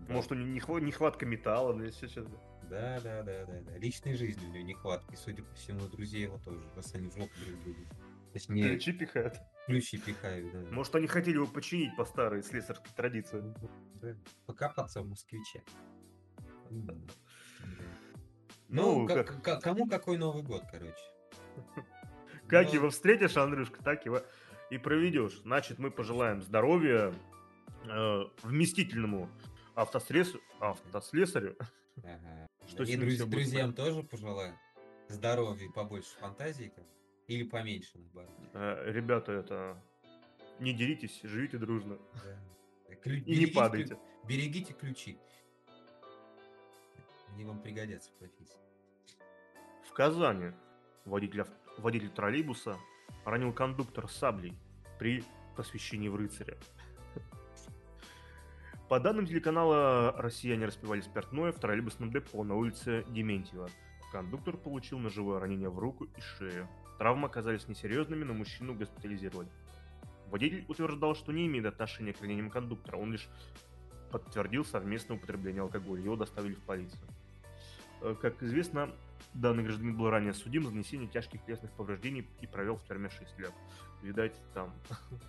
Да. 0.00 0.14
Может, 0.14 0.32
у 0.32 0.34
него 0.34 0.48
нехва- 0.48 0.80
нехватка 0.80 1.24
металла, 1.24 1.72
ну, 1.72 1.84
если 1.84 2.06
что-то. 2.06 2.38
Да, 2.68 3.00
да, 3.00 3.22
да, 3.22 3.46
да, 3.46 3.60
да. 3.62 3.78
Личной 3.78 4.14
жизни 4.14 4.44
у 4.46 4.50
него 4.50 4.64
нехватки, 4.64 5.14
судя 5.16 5.42
по 5.42 5.54
всему, 5.54 5.80
друзей 5.88 6.22
его 6.22 6.38
тоже, 6.38 6.60
раз 6.76 6.94
они 6.94 7.08
в 7.08 7.14
жопу 7.16 7.32
друг 7.46 7.62
другу. 7.62 7.80
Точнее, 8.32 8.68
Ключи 8.68 8.92
пихают. 8.92 9.34
ключи 9.66 9.98
пихают, 9.98 10.52
да. 10.52 10.60
Может, 10.70 10.94
они 10.96 11.06
хотели 11.06 11.36
его 11.36 11.46
починить 11.46 11.96
по 11.96 12.04
старой 12.04 12.42
слесарской 12.42 12.90
традиции. 12.94 13.42
Да. 13.94 14.14
Покопаться 14.46 15.00
в 15.02 15.08
москвиче. 15.08 15.62
Ну, 16.70 16.94
Ну, 18.68 19.06
как, 19.06 19.42
как- 19.42 19.62
кому 19.62 19.88
какой 19.88 20.18
Новый 20.18 20.42
год, 20.42 20.62
короче. 20.70 20.92
как 22.48 22.72
его 22.72 22.90
встретишь, 22.90 23.36
Андрюшка, 23.36 23.82
так 23.82 24.04
его 24.04 24.20
и 24.70 24.76
проведешь. 24.76 25.40
Значит, 25.40 25.78
мы 25.78 25.90
пожелаем 25.90 26.42
здоровья 26.42 27.14
э, 27.86 28.20
вместительному 28.42 29.30
автослесарю, 29.74 30.42
автослесарю. 30.60 31.56
Ага. 32.04 32.46
Что 32.66 32.82
И 32.84 32.96
друз- 32.96 33.14
всё 33.14 33.24
будет 33.26 33.30
друзьям 33.30 33.72
тоже 33.74 34.02
пожелаю. 34.02 34.58
Здоровья 35.08 35.66
и 35.66 35.72
побольше 35.72 36.10
фантазии. 36.18 36.72
как. 36.74 36.84
Или 37.28 37.42
поменьше, 37.44 37.98
наоборот. 37.98 38.30
Э, 38.54 38.90
ребята, 38.90 39.32
это 39.32 39.82
не 40.60 40.72
деритесь, 40.72 41.20
живите 41.22 41.58
дружно 41.58 41.98
Да. 42.24 42.94
Клю- 43.02 43.16
и 43.16 43.20
не 43.20 43.24
берегите 43.36 43.54
падайте. 43.54 43.94
клю- 43.94 44.00
Берегите 44.26 44.72
ключи. 44.74 45.18
Они 47.32 47.44
вам 47.44 47.60
пригодятся 47.62 48.10
в 48.12 48.18
профессии. 48.18 48.58
В 49.88 49.92
Казани 49.92 50.52
водитель, 51.04 51.44
водитель 51.78 52.10
троллейбуса 52.10 52.76
ранил 53.24 53.52
кондуктор 53.52 54.08
саблей 54.08 54.58
при 54.98 55.24
посвящении 55.56 56.08
в 56.08 56.16
рыцаря. 56.16 56.56
По 58.88 58.98
данным 59.00 59.26
телеканала, 59.26 60.14
россияне 60.16 60.64
распивали 60.64 61.02
спиртное 61.02 61.52
в 61.52 61.60
троллейбусном 61.60 62.10
депо 62.10 62.42
на 62.42 62.54
улице 62.54 63.04
Дементьева. 63.08 63.68
Кондуктор 64.12 64.56
получил 64.56 64.98
ножевое 64.98 65.38
ранение 65.38 65.68
в 65.68 65.78
руку 65.78 66.04
и 66.04 66.20
шею. 66.20 66.66
Травмы 66.98 67.26
оказались 67.26 67.68
несерьезными, 67.68 68.24
но 68.24 68.32
мужчину 68.32 68.74
госпитализировали. 68.74 69.48
Водитель 70.30 70.64
утверждал, 70.68 71.14
что 71.14 71.32
не 71.32 71.46
имеет 71.46 71.66
отношения 71.66 72.14
к 72.14 72.20
ранениям 72.22 72.50
кондуктора, 72.50 72.96
он 72.96 73.12
лишь 73.12 73.28
подтвердил 74.10 74.64
совместное 74.64 75.18
употребление 75.18 75.60
алкоголя. 75.60 76.02
Его 76.02 76.16
доставили 76.16 76.54
в 76.54 76.62
полицию. 76.62 77.02
Э, 78.00 78.16
Как 78.18 78.42
известно, 78.42 78.90
данный 79.34 79.64
гражданин 79.64 79.98
был 79.98 80.08
ранее 80.08 80.32
судим 80.32 80.64
за 80.64 80.70
нанесение 80.70 81.08
тяжких 81.08 81.44
телесных 81.44 81.70
повреждений 81.72 82.26
и 82.40 82.46
провел 82.46 82.76
в 82.76 82.84
тюрьме 82.84 83.10
6 83.10 83.38
лет. 83.38 83.52
Видать, 84.02 84.40
там... 84.54 84.72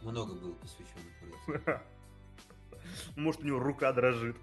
Много 0.02 0.34
было 0.34 0.56
рыцарям. 0.62 1.82
Может, 3.16 3.42
у 3.42 3.48
него 3.48 3.60
рука 3.60 3.92
дрожит. 3.94 4.38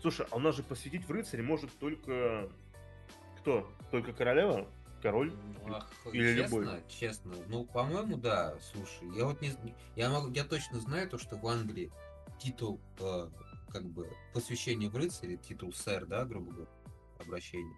Слушай, 0.00 0.26
а 0.30 0.36
у 0.36 0.38
нас 0.38 0.54
же 0.54 0.62
посвятить 0.62 1.06
в 1.06 1.10
рыцаре 1.10 1.42
может 1.42 1.70
только... 1.78 2.50
Кто? 3.40 3.70
Только 3.90 4.12
королева? 4.12 4.68
Король? 5.02 5.32
Ну, 5.66 5.74
ах, 5.74 5.90
Или 6.12 6.34
честно, 6.36 6.56
любой? 6.56 6.82
честно, 6.88 7.34
ну, 7.48 7.64
по-моему, 7.64 8.16
да, 8.16 8.54
слушай, 8.72 9.06
я 9.14 9.26
вот 9.26 9.42
не, 9.42 9.52
я 9.96 10.08
могу, 10.08 10.30
я 10.32 10.44
точно 10.44 10.80
знаю 10.80 11.10
то, 11.10 11.18
что 11.18 11.36
в 11.36 11.46
Англии 11.46 11.92
титул, 12.38 12.80
э, 13.00 13.28
как 13.68 13.84
бы, 13.84 14.10
посвящение 14.32 14.88
в 14.88 14.96
рыцаре, 14.96 15.36
титул 15.36 15.74
сэр, 15.74 16.06
да, 16.06 16.24
грубо 16.24 16.52
говоря, 16.52 16.70
обращение 17.18 17.76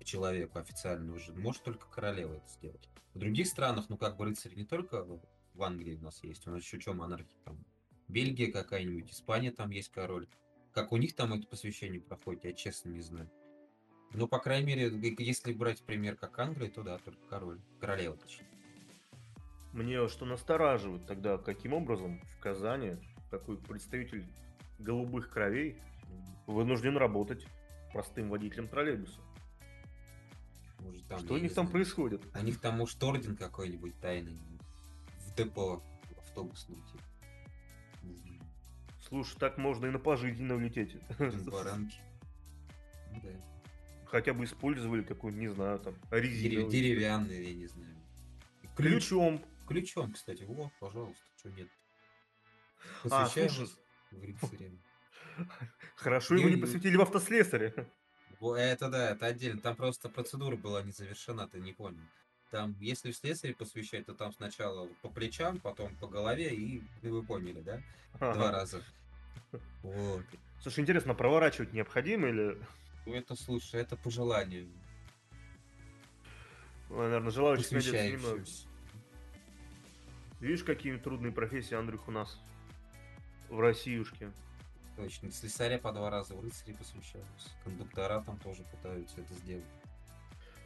к 0.00 0.04
человеку 0.04 0.58
официально 0.58 1.12
уже, 1.12 1.34
может 1.34 1.62
только 1.62 1.88
королева 1.90 2.34
это 2.34 2.48
сделать. 2.48 2.88
В 3.12 3.18
других 3.18 3.48
странах, 3.48 3.90
ну, 3.90 3.98
как 3.98 4.16
бы, 4.16 4.24
рыцарь 4.24 4.54
не 4.54 4.64
только 4.64 5.06
в 5.52 5.62
Англии 5.62 5.96
у 5.96 6.02
нас 6.02 6.22
есть, 6.22 6.46
у 6.46 6.50
нас 6.50 6.62
еще 6.62 6.80
что, 6.80 6.94
монархия 6.94 7.36
там, 7.44 7.58
Бельгия 8.08 8.52
какая-нибудь, 8.52 9.10
Испания 9.10 9.50
там 9.50 9.70
есть 9.70 9.90
король. 9.90 10.28
Как 10.72 10.92
у 10.92 10.96
них 10.96 11.14
там 11.14 11.32
это 11.32 11.46
посвящение 11.46 12.00
проходит, 12.00 12.44
я 12.44 12.52
честно 12.52 12.90
не 12.90 13.00
знаю. 13.00 13.30
Ну, 14.12 14.28
по 14.28 14.38
крайней 14.38 14.66
мере, 14.66 15.14
если 15.18 15.52
брать 15.52 15.82
пример 15.82 16.16
как 16.16 16.38
Англия, 16.38 16.70
то 16.70 16.82
да, 16.82 16.98
только 16.98 17.26
король. 17.28 17.60
Королева, 17.80 18.16
точнее. 18.16 18.46
Мне 19.72 20.08
что 20.08 20.24
настораживает 20.24 21.06
тогда, 21.06 21.36
каким 21.38 21.74
образом 21.74 22.20
в 22.20 22.40
Казани 22.40 22.96
такой 23.30 23.58
представитель 23.58 24.24
голубых 24.78 25.30
кровей 25.30 25.76
вынужден 26.46 26.96
работать 26.96 27.46
простым 27.92 28.30
водителем 28.30 28.68
троллейбуса. 28.68 29.20
Может, 30.80 31.06
там, 31.08 31.18
что 31.18 31.34
у 31.34 31.38
них 31.38 31.52
там 31.54 31.66
знаю, 31.66 31.72
происходит? 31.72 32.22
У 32.34 32.44
них 32.44 32.60
там, 32.60 32.76
может, 32.78 33.02
орден 33.02 33.36
какой-нибудь 33.36 33.98
тайный 34.00 34.38
в 35.18 35.34
депо 35.34 35.82
автобусном, 36.16 36.82
типа. 36.92 37.04
Слушай, 39.08 39.38
так 39.38 39.56
можно 39.56 39.86
и 39.86 39.90
на 39.90 39.98
пожизненно 39.98 40.56
улететь. 40.56 40.96
баранки. 41.46 41.98
Да. 43.22 43.30
Хотя 44.06 44.34
бы 44.34 44.44
использовали 44.44 45.02
какую-нибудь, 45.02 45.48
не 45.48 45.54
знаю, 45.54 45.78
там, 45.78 45.94
резину. 46.10 46.68
Деревянный, 46.70 47.44
я 47.44 47.54
не 47.54 47.66
знаю. 47.66 47.96
Ключом. 48.76 49.44
Ключом, 49.66 50.12
кстати. 50.12 50.44
Вот, 50.44 50.70
пожалуйста, 50.80 51.22
что 51.38 51.50
нет. 51.50 51.68
А, 53.04 53.24
Посвящаем 53.24 53.50
слушай, 53.50 53.74
в 54.10 54.22
рыцаря. 54.22 54.70
хорошо 55.96 56.34
его 56.36 56.48
не 56.48 56.56
посвятили 56.56 56.96
в 56.96 57.02
автослесаре. 57.02 57.74
Это 58.40 58.88
да, 58.88 59.10
это 59.10 59.26
отдельно. 59.26 59.60
Там 59.60 59.76
просто 59.76 60.08
процедура 60.08 60.56
была 60.56 60.82
не 60.82 60.92
завершена, 60.92 61.48
ты 61.48 61.58
не 61.58 61.72
понял. 61.72 62.02
Там, 62.50 62.76
если 62.80 63.10
в 63.10 63.16
слесаре 63.16 63.54
посвящать, 63.54 64.06
то 64.06 64.14
там 64.14 64.32
сначала 64.32 64.88
по 65.02 65.08
плечам, 65.08 65.58
потом 65.58 65.94
по 65.96 66.06
голове, 66.06 66.54
и 66.54 66.82
ну, 67.02 67.10
вы 67.14 67.22
поняли, 67.22 67.60
да? 67.60 67.82
Два 68.18 68.30
Ага. 68.30 68.50
раза. 68.52 68.82
Вот. 69.82 70.24
Слушай, 70.60 70.80
интересно, 70.80 71.14
проворачивать 71.14 71.72
необходимо 71.72 72.28
или, 72.28 72.58
Ну, 73.04 73.14
Это, 73.14 73.34
слушай, 73.36 73.80
это 73.80 73.96
по 73.96 74.10
желанию. 74.10 74.68
ну, 76.88 76.98
наверное, 76.98 77.30
немного. 77.30 77.56
Посвящающимся. 77.56 78.68
Видишь, 80.40 80.64
какие 80.64 80.96
трудные 80.96 81.32
профессии, 81.32 81.74
Андрюх, 81.74 82.08
у 82.08 82.10
нас 82.10 82.38
в 83.48 83.58
Россиюшке. 83.58 84.30
Точно. 84.96 85.30
Слесаря 85.30 85.78
по 85.78 85.92
два 85.92 86.10
раза 86.10 86.34
в 86.34 86.42
рыцаре 86.42 86.74
посвящаются. 86.74 87.50
Кондуктора 87.64 88.22
там 88.22 88.38
тоже 88.38 88.62
пытаются 88.64 89.20
это 89.20 89.34
сделать. 89.34 89.64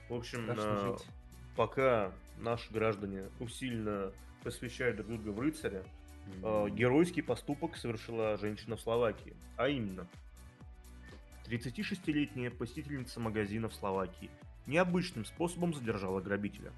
В 0.08 0.14
общем, 0.14 0.44
Страшно 0.44 0.62
э, 0.62 0.98
жить. 0.98 1.06
Пока 1.56 2.12
наши 2.38 2.72
граждане 2.72 3.28
усиленно 3.38 4.12
посвящают 4.42 4.96
друг 4.96 5.08
друга 5.08 5.28
в 5.30 5.40
рыцаря, 5.40 5.84
э, 6.42 6.46
М. 6.46 6.74
геройский 6.74 7.22
поступок 7.22 7.76
совершила 7.76 8.36
женщина 8.38 8.76
в 8.76 8.80
Словакии. 8.80 9.34
А 9.56 9.68
именно, 9.68 10.06
36-летняя 11.46 12.50
посетительница 12.50 13.20
магазина 13.20 13.68
в 13.68 13.74
Словакии 13.74 14.30
необычным 14.66 15.24
способом 15.24 15.74
задержала 15.74 16.20
грабителя. 16.20 16.72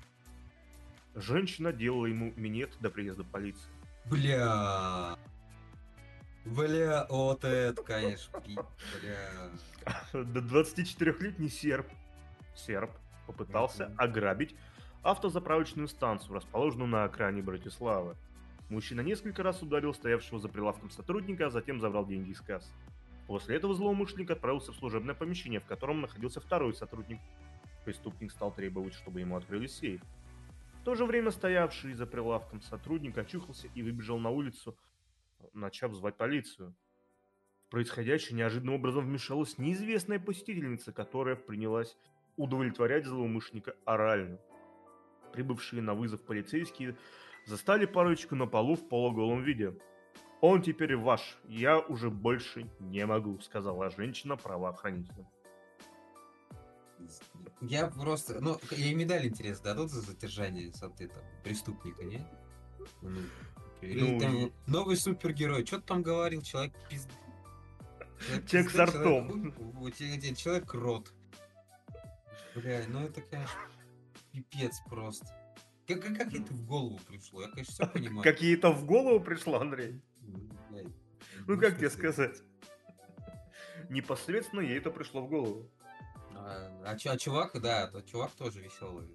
Женщина 1.15 1.73
делала 1.73 2.07
ему 2.07 2.33
минет 2.37 2.71
до 2.81 2.89
приезда 2.91 3.23
полиции. 3.23 3.69
Бля. 4.07 5.17
Бля, 6.45 7.07
вот 7.09 7.45
это, 7.45 7.83
конечно, 7.83 8.41
бля. 8.41 8.65
До 10.25 10.41
24-летний 10.41 11.51
серб, 11.51 11.87
серб 12.57 12.91
попытался 13.27 13.93
ограбить 13.97 14.55
автозаправочную 15.03 15.89
станцию, 15.89 16.35
расположенную 16.35 16.89
на 16.89 17.05
окраине 17.05 17.43
Братиславы. 17.43 18.17
Мужчина 18.69 19.01
несколько 19.01 19.43
раз 19.43 19.61
ударил 19.63 19.93
стоявшего 19.93 20.39
за 20.39 20.49
прилавком 20.49 20.91
сотрудника, 20.91 21.47
а 21.47 21.51
затем 21.51 21.81
забрал 21.81 22.07
деньги 22.07 22.31
из 22.31 22.41
кассы. 22.41 22.73
После 23.27 23.57
этого 23.57 23.75
злоумышленник 23.75 24.31
отправился 24.31 24.73
в 24.73 24.77
служебное 24.77 25.15
помещение, 25.15 25.61
в 25.61 25.67
котором 25.67 26.01
находился 26.01 26.41
второй 26.41 26.75
сотрудник. 26.75 27.19
Преступник 27.85 28.31
стал 28.31 28.53
требовать, 28.53 28.95
чтобы 28.95 29.21
ему 29.21 29.37
открыли 29.37 29.67
сейф. 29.67 30.03
В 30.81 30.85
то 30.85 30.95
же 30.95 31.05
время 31.05 31.31
стоявший 31.31 31.95
за 31.95 32.07
прилавком 32.07 32.61
сотрудник 32.63 33.17
очухался 33.19 33.69
и 33.75 33.83
выбежал 33.83 34.19
на 34.19 34.31
улицу, 34.31 34.77
начав 35.53 35.95
звать 35.95 36.17
полицию. 36.17 36.75
В 37.67 37.71
происходящее 37.71 38.37
неожиданным 38.37 38.75
образом 38.75 39.05
вмешалась 39.05 39.59
неизвестная 39.59 40.19
посетительница, 40.19 40.93
которая 40.93 41.37
принялась 41.37 41.97
удовлетворять 42.37 43.07
злоумышленника 43.07 43.75
орально. 43.85 44.39
Прибывшие 45.33 45.83
на 45.83 45.95
вызов 45.95 46.21
полицейские 46.23 46.97
застали 47.47 47.87
парочку 47.87 48.35
на 48.35 48.47
полу 48.47 48.77
в 48.77 48.89
полуголом 48.89 49.43
виде. 49.43 49.75
«Он 50.41 50.61
теперь 50.61 50.97
ваш, 50.97 51.39
я 51.45 51.79
уже 51.79 52.11
больше 52.11 52.69
не 52.81 53.07
могу»,— 53.07 53.39
сказала 53.41 53.91
женщина 53.91 54.37
правоохранителю. 54.37 55.27
Я 57.61 57.87
просто... 57.89 58.41
Ну, 58.41 58.59
ей 58.73 58.95
медаль, 58.95 59.27
интересно, 59.27 59.65
дадут 59.65 59.91
за 59.91 60.01
задержание 60.01 60.73
с 60.73 60.79
там, 60.79 60.93
преступника, 61.45 62.05
не? 62.05 62.25
Ну, 63.03 63.21
или 63.81 64.01
Ну, 64.01 64.21
там 64.21 64.53
новый 64.67 64.97
супергерой. 64.97 65.65
Что 65.65 65.79
ты 65.79 65.87
там 65.87 66.03
говорил? 66.03 66.43
Человек 66.43 66.73
пиз... 66.89 67.07
Человек 68.47 68.71
с 68.71 68.79
ртом. 68.79 69.53
Человек, 69.97 70.37
человек 70.37 70.75
рот. 70.75 71.13
Бля, 72.55 72.85
ну 72.89 73.05
это, 73.07 73.21
конечно, 73.23 73.61
пипец 74.33 74.81
просто. 74.89 75.27
Как, 75.87 76.01
как, 76.03 76.17
как 76.17 76.35
это 76.35 76.53
в 76.53 76.67
голову 76.67 77.01
пришло? 77.09 77.43
Я, 77.43 77.49
конечно, 77.49 77.73
все 77.73 77.87
понимаю. 77.87 78.23
Какие-то 78.23 78.71
в 78.73 78.85
голову 78.85 79.21
пришло, 79.21 79.61
Андрей? 79.61 80.01
Блядь, 80.71 80.87
Ну, 81.47 81.59
как 81.59 81.77
тебе 81.79 81.91
сказать? 81.91 82.37
Непосредственно 83.89 84.61
ей 84.61 84.79
это 84.79 84.91
пришло 84.91 85.23
в 85.23 85.29
голову. 85.29 85.71
А, 86.35 86.69
а 86.85 86.97
а 86.97 87.19
чувак, 87.19 87.61
да, 87.61 87.89
тот 87.89 88.07
чувак 88.07 88.31
тоже 88.33 88.61
веселый. 88.61 89.09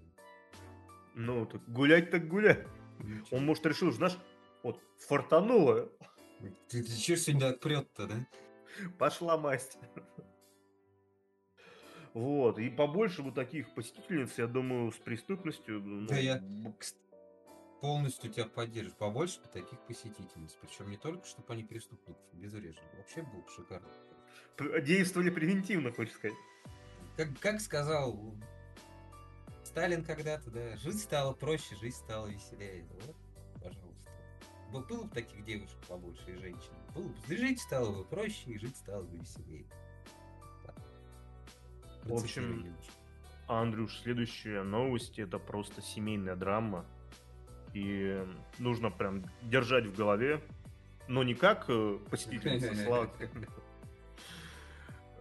Ну, 1.15 1.45
так 1.45 1.61
гулять 1.67 2.11
так 2.11 2.27
гулять. 2.27 2.67
Он, 3.31 3.45
может, 3.45 3.65
решил, 3.65 3.91
знаешь, 3.91 4.17
вот, 4.63 4.81
фартануло, 5.07 5.89
Ты, 6.69 6.83
ты 6.83 6.97
чё 6.97 7.15
сегодня 7.15 7.49
отпрет-то, 7.49 8.07
да? 8.07 8.27
пошла 8.99 9.37
масть. 9.37 9.77
Вот, 12.17 12.57
и 12.57 12.69
побольше 12.71 13.21
вот 13.21 13.35
таких 13.35 13.71
посетительниц, 13.75 14.39
я 14.39 14.47
думаю, 14.47 14.91
с 14.91 14.95
преступностью. 14.95 15.79
ну, 15.81 16.07
Да 16.07 16.17
я- 16.17 16.41
Полностью 17.79 18.31
тебя 18.31 18.45
поддерживаю. 18.47 18.97
Побольше 18.97 19.39
бы 19.39 19.47
таких 19.49 19.79
посетительниц. 19.81 20.57
Причем 20.59 20.89
не 20.89 20.97
только, 20.97 21.23
чтобы 21.27 21.53
они 21.53 21.63
преступников 21.63 22.17
обезвреживали. 22.33 22.97
Вообще 22.97 23.21
было 23.21 23.41
бы 23.41 23.47
шикарно. 23.55 24.81
действовали 24.81 25.29
превентивно, 25.29 25.91
хочешь 25.91 26.15
сказать. 26.15 26.37
Как, 27.17 27.39
как 27.39 27.61
сказал 27.61 28.19
Сталин 29.63 30.03
когда-то, 30.03 30.49
да, 30.49 30.75
жить 30.77 30.99
стало 30.99 31.33
проще, 31.33 31.75
жить 31.75 31.95
стало 31.95 32.25
веселее. 32.25 32.83
Вот, 33.05 33.15
пожалуйста. 33.61 34.11
Было 34.71 35.03
бы 35.03 35.09
таких 35.13 35.45
девушек 35.45 35.77
побольше 35.87 36.31
и 36.31 36.35
женщин. 36.35 36.73
Было 36.95 37.09
бы, 37.09 37.37
жить 37.37 37.61
стало 37.61 37.91
бы 37.91 38.03
проще, 38.05 38.49
и 38.49 38.57
жить 38.57 38.75
стало 38.75 39.03
бы 39.03 39.17
веселее. 39.17 39.67
В 42.07 42.13
общем, 42.13 42.65
Андрюш, 43.47 43.99
следующая 43.99 44.63
новость 44.63 45.19
это 45.19 45.39
просто 45.39 45.81
семейная 45.81 46.35
драма. 46.35 46.85
И 47.73 48.25
нужно 48.59 48.89
прям 48.89 49.23
держать 49.43 49.85
в 49.85 49.95
голове, 49.95 50.41
но 51.07 51.23
не 51.23 51.35
как 51.35 51.65
э, 51.67 51.99
посетительница 52.09 52.73
слава 52.85 53.09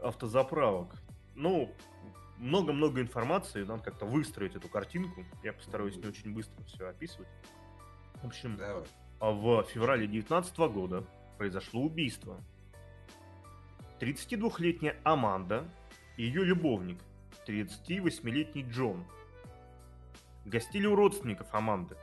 автозаправок. 0.02 0.95
Ну, 1.35 1.75
много-много 2.38 3.00
информации, 3.00 3.64
надо 3.64 3.83
как-то 3.83 4.07
выстроить 4.07 4.55
эту 4.55 4.69
картинку. 4.69 5.25
Я 5.43 5.52
постараюсь 5.52 5.97
не 5.97 6.07
очень 6.07 6.33
быстро 6.33 6.62
все 6.64 6.88
описывать. 6.88 7.28
В 8.23 8.26
общем, 8.26 8.57
Давай. 8.57 8.85
а 9.21 9.31
в 9.33 9.64
феврале 9.64 10.07
2019 10.07 10.57
года 10.73 11.05
произошло 11.37 11.83
убийство. 11.83 12.40
32-летняя 14.00 14.97
Аманда 15.05 15.69
и 16.16 16.25
ее 16.25 16.44
любовник, 16.44 16.99
38-летний 17.46 18.62
Джон, 18.62 19.04
гостили 20.44 20.87
у 20.87 20.94
родственников 20.94 21.54
Аманды, 21.54 21.96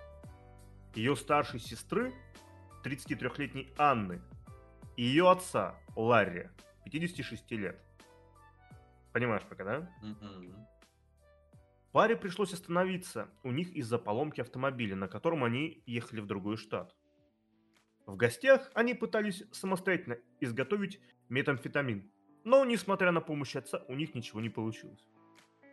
ее 0.96 1.16
старшей 1.16 1.60
сестры, 1.60 2.14
33-летней 2.84 3.74
Анны, 3.78 4.22
и 4.98 5.04
ее 5.04 5.30
отца, 5.30 5.76
Ларри, 5.96 6.50
56 6.86 7.52
лет. 7.52 7.82
Понимаешь 9.12 9.44
пока, 9.44 9.64
да? 9.64 9.90
Мгм. 10.02 10.68
Паре 11.92 12.16
пришлось 12.16 12.54
остановиться 12.54 13.30
у 13.44 13.52
них 13.52 13.72
из-за 13.72 14.00
поломки 14.00 14.42
автомобиля, 14.42 14.96
на 14.96 15.08
котором 15.08 15.44
они 15.44 15.84
ехали 15.86 16.22
в 16.22 16.26
другой 16.26 16.58
штат. 16.58 16.96
В 18.08 18.16
гостях 18.16 18.72
они 18.74 18.96
пытались 18.96 19.44
самостоятельно 19.52 20.18
изготовить 20.40 21.00
метамфетамин, 21.30 22.12
но, 22.44 22.64
несмотря 22.66 23.12
на 23.12 23.22
помощь 23.22 23.56
отца, 23.56 23.84
у 23.88 23.96
них 23.96 24.16
ничего 24.16 24.42
не 24.42 24.50
получилось. 24.50 25.00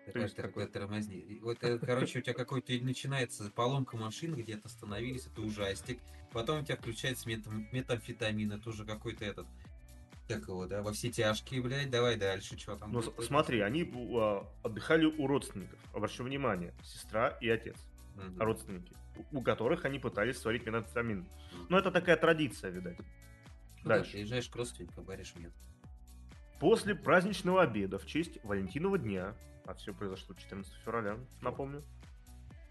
Такая, 0.07 0.23
есть 0.25 0.37
такая 0.37 0.49
такое. 0.51 0.67
тормозни. 0.67 1.39
Вот, 1.43 1.59
э, 1.63 1.79
короче, 1.79 2.19
у 2.19 2.23
тебя 2.23 2.35
какой-то 2.35 2.73
начинается 2.85 3.51
поломка 3.51 3.97
машины, 3.97 4.37
где-то 4.37 4.67
остановились, 4.67 5.27
это 5.27 5.43
ужастик. 5.43 6.01
Потом 6.33 6.61
у 6.61 6.65
тебя 6.65 6.77
включается 6.77 7.29
метам- 7.29 7.67
метамфетамин, 7.71 8.53
это 8.53 8.71
уже 8.71 8.85
какой-то 8.85 9.25
этот, 9.25 9.47
как 10.27 10.43
его, 10.49 10.67
да, 10.67 10.83
во 10.83 10.93
все 10.93 11.11
тяжкие, 11.11 11.61
блядь, 11.63 11.91
давай 11.91 12.17
дальше, 12.17 12.59
что 12.59 12.77
там. 12.77 12.93
Будет? 12.93 13.15
с- 13.21 13.27
смотри, 13.27 13.61
они 13.61 13.83
а, 14.17 14.47
отдыхали 14.63 15.05
у 15.05 15.27
родственников. 15.27 15.79
Обращу 15.95 16.25
внимание, 16.25 16.73
сестра 16.83 17.37
и 17.41 17.49
отец, 17.49 17.77
Мгм. 18.17 18.41
родственники, 18.41 18.93
у- 19.33 19.39
у 19.39 19.43
которых 19.43 19.85
они 19.85 19.99
пытались 19.99 20.39
сварить 20.39 20.65
метамфетамин. 20.67 21.27
Но 21.69 21.79
это 21.79 21.91
такая 21.91 22.17
традиция, 22.17 22.71
видать. 22.71 22.99
Ну 22.99 23.89
да, 23.89 23.97
Дальше. 23.97 24.13
приезжаешь 24.13 24.49
к 24.49 24.57
родственникам, 24.57 25.05
говоришь 25.05 25.35
нет. 25.37 25.53
После 26.61 26.95
праздничного 26.95 27.63
обеда 27.63 27.99
в 27.99 28.05
честь 28.05 28.39
Валентинова 28.45 28.99
дня, 28.99 29.35
а 29.65 29.73
все 29.73 29.95
произошло 29.95 30.35
14 30.35 30.71
февраля, 30.85 31.17
напомню, 31.41 31.83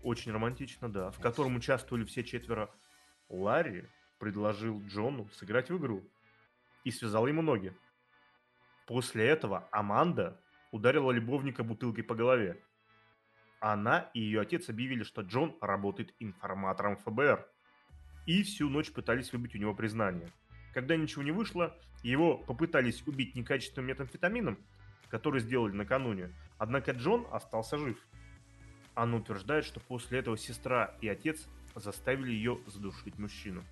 очень 0.04 0.32
романтично, 0.32 0.94
да, 0.94 1.10
в 1.10 1.20
котором 1.20 1.56
участвовали 1.56 2.06
все 2.06 2.24
четверо, 2.24 2.70
Ларри 3.30 3.88
предложил 4.20 4.80
Джону 4.84 5.28
сыграть 5.30 5.72
в 5.72 5.78
игру 5.80 6.04
и 6.84 6.92
связал 6.92 7.26
ему 7.26 7.42
ноги. 7.42 7.74
После 8.86 9.26
этого 9.26 9.68
Аманда 9.72 10.40
ударила 10.72 11.10
любовника 11.12 11.64
бутылкой 11.64 12.04
по 12.04 12.14
голове. 12.14 12.64
Она 13.60 14.12
и 14.14 14.20
ее 14.20 14.42
отец 14.42 14.70
объявили, 14.70 15.02
что 15.02 15.24
Джон 15.24 15.58
работает 15.62 16.14
информатором 16.20 16.96
ФБР. 16.98 17.44
И 18.28 18.44
всю 18.44 18.70
ночь 18.70 18.92
пытались 18.92 19.34
выбить 19.34 19.56
у 19.56 19.58
него 19.58 19.74
признание. 19.74 20.32
Когда 20.74 20.96
ничего 20.96 21.24
не 21.24 21.32
вышло, 21.32 21.76
его 22.04 22.38
попытались 22.38 23.04
убить 23.08 23.36
некачественным 23.36 23.88
метамфетамином, 23.88 24.58
который 25.10 25.42
сделали 25.42 25.74
накануне, 25.74 26.32
однако 26.58 26.92
Джон 26.92 27.28
остался 27.32 27.78
жив. 27.78 27.98
Анна 28.96 29.18
утверждает, 29.18 29.66
что 29.66 29.80
после 29.80 30.20
этого 30.20 30.38
сестра 30.38 30.96
и 31.02 31.08
отец 31.08 31.48
заставили 31.76 32.32
ее 32.32 32.60
задушить 32.68 33.18
мужчину. 33.18 33.64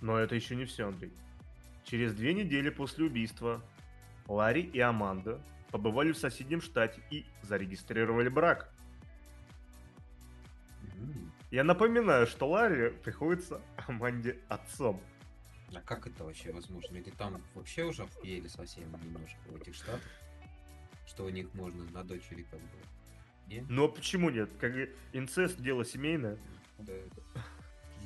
Но 0.00 0.18
это 0.18 0.34
еще 0.34 0.56
не 0.56 0.64
все, 0.64 0.88
Андрей. 0.88 1.12
Через 1.84 2.14
две 2.14 2.34
недели 2.34 2.70
после 2.70 3.04
убийства 3.04 3.62
Ларри 4.26 4.62
и 4.62 4.80
Аманда 4.80 5.40
побывали 5.70 6.12
в 6.12 6.18
соседнем 6.18 6.60
штате 6.60 7.02
и 7.10 7.24
зарегистрировали 7.42 8.28
брак. 8.28 8.72
Я 11.50 11.64
напоминаю, 11.64 12.26
что 12.26 12.48
Ларри 12.48 12.90
приходится 12.90 13.60
Аманде 13.90 14.38
отцом. 14.48 15.00
А 15.74 15.80
как 15.80 16.06
это 16.06 16.24
вообще 16.24 16.52
возможно? 16.52 16.96
Или 16.96 17.10
там 17.10 17.40
вообще 17.54 17.84
уже 17.84 18.02
охуели 18.02 18.48
совсем 18.48 18.90
немножко 19.04 19.38
в 19.46 19.56
этих 19.56 19.74
штатах? 19.74 20.02
Что 21.06 21.24
у 21.24 21.28
них 21.28 21.52
можно 21.54 21.84
на 21.90 22.02
дочери 22.02 22.42
как 22.50 22.60
бы... 22.60 22.66
Не? 23.46 23.60
Но 23.68 23.88
почему 23.88 24.30
нет? 24.30 24.50
Как 24.60 24.72
инцест 25.12 25.60
дело 25.60 25.84
семейное. 25.84 26.38
Да. 26.78 26.92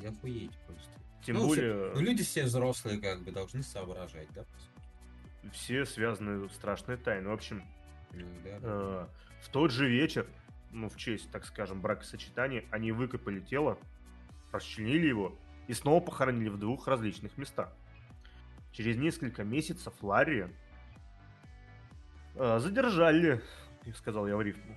Я 0.02 0.08
охуеть 0.10 0.52
просто. 0.66 0.90
Тем 1.24 1.36
Ну, 1.36 1.46
более 1.46 1.92
Ну, 1.94 2.00
люди 2.00 2.22
все 2.22 2.44
взрослые 2.44 3.00
как 3.00 3.22
бы 3.22 3.30
должны 3.30 3.62
соображать, 3.62 4.28
да? 4.34 4.44
все 5.52 5.84
связаны 5.84 6.48
страшной 6.50 6.96
тайной. 6.96 7.30
В 7.30 7.34
общем, 7.34 7.62
Ну, 8.12 8.26
да, 8.42 8.58
да. 8.60 8.66
э, 8.68 9.06
в 9.42 9.48
тот 9.50 9.70
же 9.70 9.88
вечер, 9.88 10.26
ну, 10.70 10.88
в 10.88 10.96
честь, 10.96 11.30
так 11.30 11.44
скажем, 11.46 11.80
бракосочетания, 11.80 12.64
они 12.70 12.92
выкопали 12.92 13.40
тело, 13.40 13.78
расчленили 14.52 15.06
его 15.06 15.38
и 15.68 15.72
снова 15.72 16.00
похоронили 16.00 16.48
в 16.48 16.58
двух 16.58 16.88
различных 16.88 17.36
местах. 17.38 17.72
Через 18.72 18.96
несколько 18.96 19.44
месяцев 19.44 19.94
Ларри 20.02 20.46
э, 22.34 22.58
задержали, 22.58 23.40
сказал 23.94 24.26
я 24.26 24.36
в 24.36 24.42
рифму, 24.42 24.76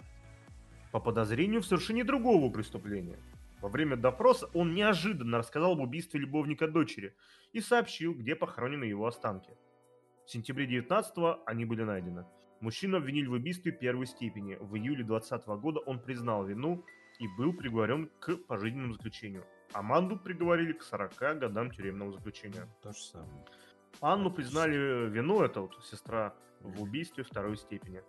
по 0.91 0.99
подозрению 0.99 1.61
в 1.61 1.65
совершении 1.65 2.03
другого 2.03 2.51
преступления. 2.51 3.19
Во 3.61 3.69
время 3.69 3.95
допроса 3.95 4.49
он 4.53 4.75
неожиданно 4.75 5.39
рассказал 5.39 5.71
об 5.71 5.79
убийстве 5.79 6.19
любовника 6.19 6.67
дочери 6.67 7.15
и 7.53 7.59
сообщил, 7.59 8.13
где 8.13 8.35
похоронены 8.35 8.83
его 8.83 9.07
останки. 9.07 9.51
В 10.25 10.29
сентябре 10.29 10.67
19 10.67 11.39
они 11.45 11.65
были 11.65 11.83
найдены. 11.83 12.25
Мужчину 12.59 12.97
обвинили 12.97 13.27
в 13.27 13.33
убийстве 13.33 13.71
первой 13.71 14.05
степени. 14.05 14.57
В 14.59 14.75
июле 14.75 15.03
2020 15.03 15.47
года 15.61 15.79
он 15.79 15.99
признал 15.99 16.45
вину 16.45 16.83
и 17.19 17.27
был 17.37 17.53
приговорен 17.53 18.09
к 18.19 18.35
пожизненному 18.35 18.93
заключению. 18.93 19.45
Аманду 19.73 20.17
приговорили 20.17 20.73
к 20.73 20.83
40 20.83 21.39
годам 21.39 21.71
тюремного 21.71 22.13
заключения. 22.13 22.67
То 22.81 22.91
же 22.91 22.99
самое. 22.99 23.45
Анну 24.01 24.31
признали 24.31 25.09
вину, 25.09 25.41
это 25.41 25.61
вот 25.61 25.83
сестра 25.85 26.33
в 26.61 26.81
убийстве 26.81 27.23
второй 27.23 27.57
степени. 27.57 28.03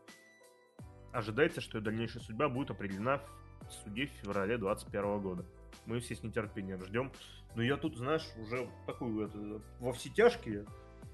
Ожидается, 1.12 1.61
что 1.61 1.79
ее 1.79 1.85
дальнейшая 1.85 2.23
судьба 2.23 2.49
будет 2.49 2.71
определена 2.71 3.21
в 3.62 3.73
суде 3.73 4.07
в 4.07 4.11
феврале 4.11 4.59
2021 4.59 5.21
года. 5.21 5.47
Мы 5.87 6.01
все 6.01 6.14
с 6.14 6.23
нетерпением 6.23 6.85
ждем. 6.85 7.11
Но 7.55 7.62
я 7.62 7.77
тут, 7.77 7.97
знаешь, 7.97 8.27
уже 8.37 8.71
такую 8.87 9.27
это, 9.27 9.62
во 9.81 9.92
все 9.92 10.11
тяжкие, 10.11 10.66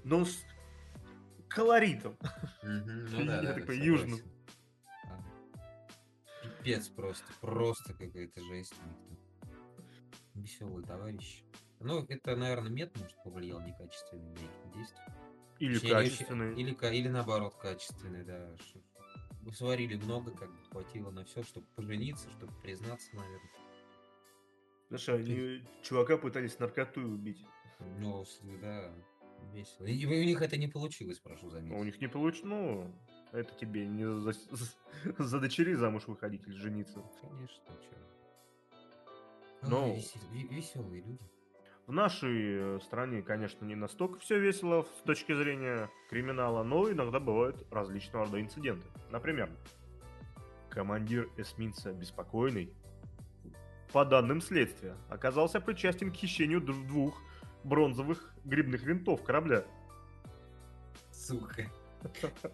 но 0.03 0.25
с 0.25 0.43
колоритом. 1.47 2.17
Ну 2.61 3.21
Я 3.41 3.53
такой. 3.53 3.77
А. 5.05 5.23
Пипец 6.43 6.89
просто, 6.89 7.25
просто 7.39 7.93
какая-то 7.93 8.41
жесть. 8.43 8.75
Веселый 10.35 10.83
товарищ. 10.83 11.43
Ну, 11.79 12.05
это, 12.07 12.35
наверное, 12.35 12.71
мед, 12.71 12.95
может, 12.99 13.15
повлиял 13.23 13.61
некачественный 13.61 14.31
на 14.31 14.37
их 14.37 14.73
действия. 14.75 15.15
Или 15.59 15.73
Точнее, 15.75 15.93
качественный. 15.93 16.61
Или, 16.61 16.95
или 16.97 17.07
наоборот, 17.07 17.55
качественный, 17.55 18.23
да. 18.23 18.55
вы 19.41 19.53
Сварили 19.53 19.95
много, 19.95 20.31
как 20.31 20.49
бы 20.49 20.57
хватило 20.71 21.11
на 21.11 21.23
все, 21.25 21.43
чтобы 21.43 21.65
пожениться, 21.75 22.29
чтобы 22.31 22.53
признаться, 22.61 23.15
наверное. 23.15 23.51
Знаешь, 24.89 25.09
они 25.09 25.63
чувака 25.81 26.17
пытались 26.17 26.59
наркотой 26.59 27.05
убить. 27.05 27.45
Ну, 27.99 28.25
да, 28.61 28.93
весело. 29.53 29.85
И 29.85 30.05
у 30.05 30.09
них 30.09 30.41
это 30.41 30.57
не 30.57 30.67
получилось, 30.67 31.19
прошу 31.19 31.43
Но 31.43 31.47
у 31.47 31.51
заметить. 31.51 31.85
них 31.85 32.01
не 32.01 32.07
получилось. 32.07 32.45
Ну, 32.45 32.95
Это 33.31 33.53
тебе 33.55 33.85
не 33.85 34.05
за, 34.05 34.33
за 35.17 35.39
дочери 35.39 35.73
замуж 35.73 36.07
выходить 36.07 36.45
или 36.47 36.55
жениться. 36.55 37.01
Конечно, 37.21 37.63
что. 37.81 38.14
Но- 39.67 39.95
Веселые 40.31 41.01
люди. 41.01 41.19
В 41.87 41.91
нашей 41.91 42.77
э, 42.77 42.79
стране, 42.83 43.21
конечно, 43.21 43.63
не 43.63 43.75
настолько 43.75 44.19
все 44.19 44.39
весело 44.39 44.87
с 44.99 45.03
точки 45.03 45.35
зрения 45.35 45.89
криминала, 46.09 46.63
но 46.63 46.91
иногда 46.91 47.19
бывают 47.19 47.63
различного 47.71 48.25
рода 48.25 48.41
инциденты. 48.41 48.87
Например, 49.11 49.49
командир 50.69 51.29
эсминца 51.37 51.93
«Беспокойный», 51.93 52.73
по 53.93 54.03
данным 54.03 54.41
следствия, 54.41 54.97
оказался 55.09 55.61
причастен 55.61 56.11
к 56.11 56.15
хищению 56.15 56.59
двух 56.59 57.21
бронзовых 57.63 58.33
грибных 58.43 58.83
винтов 58.83 59.23
корабля. 59.23 59.63
Сука. 61.11 61.71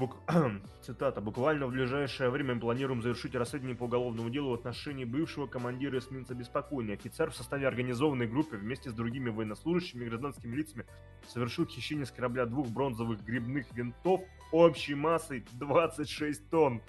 Бук- 0.00 0.16
Цитата. 0.82 1.20
«Буквально 1.20 1.66
в 1.66 1.72
ближайшее 1.72 2.30
время 2.30 2.54
мы 2.54 2.60
планируем 2.60 3.02
завершить 3.02 3.34
расследование 3.34 3.76
по 3.76 3.84
уголовному 3.84 4.30
делу 4.30 4.50
в 4.50 4.54
отношении 4.54 5.04
бывшего 5.04 5.46
командира 5.46 5.98
эсминца 5.98 6.34
«Беспокойный». 6.34 6.94
Офицер 6.94 7.30
в 7.30 7.36
составе 7.36 7.68
организованной 7.68 8.26
группы 8.26 8.56
вместе 8.56 8.88
с 8.88 8.94
другими 8.94 9.28
военнослужащими 9.28 10.06
и 10.06 10.08
гражданскими 10.08 10.56
лицами 10.56 10.86
совершил 11.28 11.66
хищение 11.66 12.06
с 12.06 12.10
корабля 12.10 12.46
двух 12.46 12.68
бронзовых 12.68 13.22
грибных 13.22 13.70
винтов 13.74 14.22
общей 14.52 14.94
массой 14.94 15.44
26 15.52 16.48
тонн. 16.48 16.80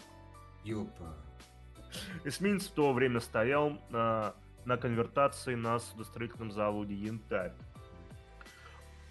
Ёпа. 0.63 1.17
Эсминец 2.23 2.67
в 2.67 2.71
то 2.71 2.93
время 2.93 3.19
стоял 3.19 3.77
на, 3.89 4.35
на 4.63 4.77
конвертации 4.77 5.55
на 5.55 5.79
судостроительном 5.79 6.51
заводе 6.51 6.95
«Янтарь». 6.95 7.51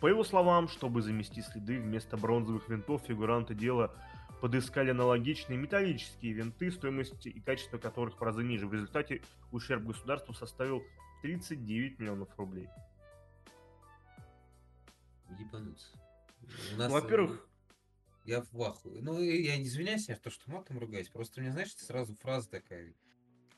По 0.01 0.07
его 0.07 0.25
словам, 0.25 0.69
чтобы 0.69 1.03
замести 1.03 1.43
следы, 1.43 1.79
вместо 1.79 2.17
бронзовых 2.17 2.69
винтов 2.69 3.03
фигуранты 3.03 3.55
дела 3.55 3.95
подыскали 4.41 4.91
аналогичные 4.91 5.59
металлические 5.59 6.33
винты, 6.33 6.71
стоимость 6.71 7.27
и 7.27 7.41
качество 7.41 7.77
которых 7.77 8.19
в 8.19 8.23
разы 8.23 8.43
ниже. 8.43 8.67
В 8.67 8.73
результате 8.73 9.23
ущерб 9.53 9.83
государству 9.85 10.33
составил 10.33 10.83
39 11.23 11.99
миллионов 11.99 12.29
рублей. 12.39 12.69
Ебануться. 15.39 15.89
Ну, 16.73 16.79
нас, 16.79 16.91
Во-первых, 16.91 17.47
э, 18.27 18.31
Я 18.31 18.43
в 18.43 18.63
ахуе. 18.63 19.01
Ну, 19.03 19.21
я 19.21 19.57
не 19.59 19.65
извиняюсь, 19.65 20.09
я 20.09 20.17
то, 20.17 20.31
что 20.31 20.51
матом 20.51 20.79
ругаюсь. 20.79 21.09
Просто 21.09 21.41
меня, 21.41 21.53
знаешь, 21.53 21.75
сразу 21.77 22.17
фраза 22.17 22.49
такая. 22.51 22.95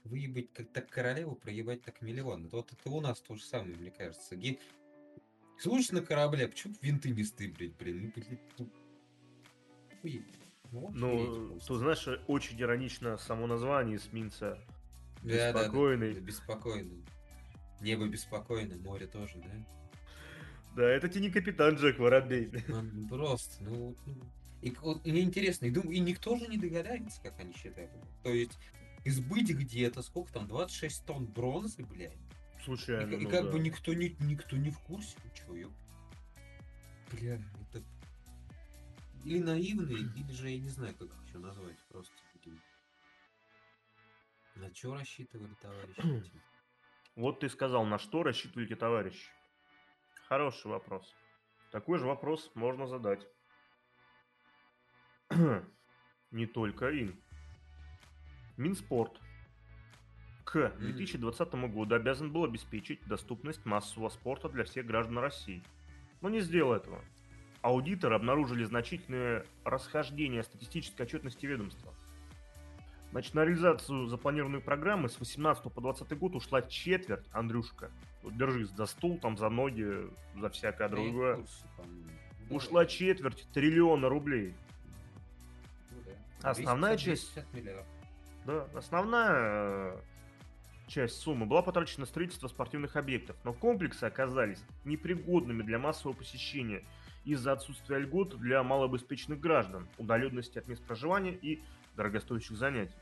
Выебать 0.05 0.52
как 0.52 0.72
так 0.72 0.90
королеву, 0.90 1.37
проебать 1.37 1.83
так 1.83 2.02
миллион. 2.02 2.46
Это 2.46 2.57
вот 2.57 2.72
это 2.72 2.90
у 2.90 3.00
нас 3.00 3.20
то 3.20 3.37
же 3.37 3.44
самое, 3.44 3.76
мне 3.76 3.92
кажется. 3.92 4.35
Ге- 4.35 4.59
Слушай 5.62 5.92
на 5.92 6.03
корабле, 6.03 6.48
почему 6.48 6.75
винты 6.83 7.11
не 7.11 7.22
стыблить, 7.22 7.77
блин? 7.77 8.12
Ну, 8.59 8.68
ну. 10.72 10.90
Ну, 10.92 11.61
ну, 11.68 11.75
знаешь, 11.77 12.09
очень 12.27 12.61
иронично 12.61 13.16
само 13.16 13.46
название 13.46 13.98
эсминца. 13.98 14.59
Да, 15.22 15.53
да, 15.53 15.53
да, 15.53 15.59
беспокойный. 15.61 16.14
да, 16.14 16.20
беспокойный. 16.20 17.05
Небо 17.81 18.09
беспокойно, 18.09 18.77
море 18.79 19.07
тоже, 19.07 19.38
да? 19.38 20.01
Да, 20.75 20.83
это 20.83 21.09
тебе 21.09 21.27
не 21.27 21.31
капитан 21.31 21.77
Джек 21.77 22.01
Воробей. 22.01 22.51
Ну, 22.66 23.07
Просто, 23.07 23.62
ну, 23.62 23.94
ну, 24.05 24.16
и, 24.62 24.72
вот 24.81 25.07
мне 25.07 25.20
интересно, 25.20 25.66
и, 25.66 25.70
думаю, 25.70 25.92
и 25.92 26.01
никто 26.01 26.37
же 26.38 26.48
не 26.48 26.59
догадается, 26.59 27.22
как 27.22 27.38
они 27.38 27.53
считают. 27.53 27.92
То 28.25 28.31
есть, 28.35 28.59
избыть 29.05 29.51
где-то, 29.51 30.03
сколько 30.03 30.33
там, 30.33 30.48
26 30.48 31.07
тонн 31.07 31.27
бронзы, 31.27 31.85
блядь. 31.85 32.18
И, 32.62 32.64
Случайно, 32.64 33.14
и 33.14 33.25
ну 33.25 33.31
как 33.31 33.44
да. 33.44 33.51
бы 33.51 33.59
никто 33.59 33.92
не, 33.92 34.16
никто 34.20 34.57
не 34.57 34.70
в 34.70 34.79
курсе, 34.79 35.16
ничего, 35.25 35.57
ёп. 35.57 35.72
Бля, 37.11 37.35
это... 37.35 37.83
Или 39.25 39.40
наивные, 39.40 39.98
или 40.16 40.33
же, 40.33 40.48
я 40.48 40.61
не 40.61 40.68
знаю, 40.68 40.94
как 40.94 41.09
их 41.09 41.27
еще 41.27 41.38
назвать, 41.38 41.77
просто. 41.88 42.14
такие. 42.33 42.57
На 44.55 44.72
что 44.72 44.94
рассчитывали, 44.94 45.55
товарищи? 45.61 46.31
Вот 47.14 47.40
ты 47.40 47.51
сказал, 47.51 47.85
на 47.85 47.98
что 47.98 48.22
рассчитываете, 48.22 48.75
товарищи? 48.75 49.29
Хороший 50.29 50.68
вопрос. 50.68 51.14
Такой 51.70 51.98
же 51.98 52.07
вопрос 52.07 52.51
можно 52.55 52.87
задать. 52.87 53.29
Не 56.31 56.46
только 56.46 56.88
им. 56.88 57.22
Минспорт 58.57 59.20
к 60.53 60.71
2020 60.79 61.55
году 61.73 61.95
обязан 61.95 62.31
был 62.31 62.45
обеспечить 62.45 63.01
доступность 63.07 63.65
массового 63.65 64.11
спорта 64.11 64.51
для 64.51 64.65
всех 64.65 64.85
граждан 64.85 65.17
России. 65.17 65.62
Но 66.21 66.29
не 66.29 66.41
сделал 66.41 66.75
этого. 66.75 67.03
Аудиторы 67.62 68.17
обнаружили 68.17 68.65
значительное 68.65 69.47
расхождение 69.65 70.43
статистической 70.43 71.07
отчетности 71.07 71.47
ведомства. 71.47 71.95
Значит, 73.12 73.33
на 73.33 73.47
реализацию 73.47 74.07
запланированной 74.09 74.61
программы 74.61 75.09
с 75.09 75.19
18 75.19 75.73
по 75.73 75.81
20 75.81 76.19
год 76.19 76.35
ушла 76.35 76.61
четверть, 76.61 77.27
Андрюшка. 77.33 77.91
Вот 78.23 78.37
держись 78.37 78.69
за 78.71 78.85
стул, 78.85 79.19
там, 79.19 79.38
за 79.38 79.49
ноги, 79.49 80.07
за 80.38 80.51
всякое 80.51 80.91
другое. 80.91 81.37
Да, 81.38 81.45
Ушла 82.51 82.85
четверть 82.85 83.47
триллиона 83.55 84.11
рублей. 84.11 84.53
Ну 85.91 85.97
да. 86.43 86.51
Основная 86.51 86.97
250 86.97 87.05
часть- 87.05 87.33
250 87.35 87.55
миллиардов. 87.55 87.87
Да, 88.45 88.79
основная 88.79 89.97
часть 90.92 91.20
суммы 91.20 91.46
была 91.46 91.62
потрачена 91.62 92.00
на 92.00 92.07
строительство 92.07 92.48
спортивных 92.48 92.96
объектов, 92.96 93.37
но 93.44 93.55
комплексы 93.55 94.05
оказались 94.05 94.62
непригодными 94.85 95.62
для 95.62 95.78
массового 95.78 96.14
посещения 96.14 96.85
из-за 97.24 97.52
отсутствия 97.52 97.98
льгот 97.98 98.38
для 98.38 98.62
малообеспеченных 98.62 99.40
граждан, 99.40 99.88
удаленности 99.96 100.59
от 100.59 100.68
мест 100.68 100.83
проживания 100.83 101.33
и 101.33 101.62
дорогостоящих 101.96 102.57
занятий. 102.57 102.94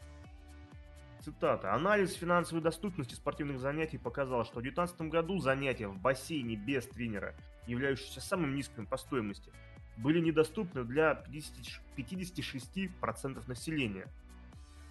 Цитата. 1.24 1.74
Анализ 1.74 2.14
финансовой 2.14 2.62
доступности 2.62 3.14
спортивных 3.14 3.58
занятий 3.58 3.98
показал, 3.98 4.44
что 4.44 4.60
в 4.60 4.62
2019 4.62 5.12
году 5.12 5.38
занятия 5.38 5.88
в 5.88 5.98
бассейне 5.98 6.56
без 6.56 6.86
тренера, 6.86 7.34
являющиеся 7.66 8.20
самым 8.20 8.54
низким 8.54 8.86
по 8.86 8.96
стоимости, 8.96 9.52
были 9.96 10.20
недоступны 10.20 10.84
для 10.84 11.14
50 11.14 11.82
56% 11.96 13.48
населения. 13.48 14.06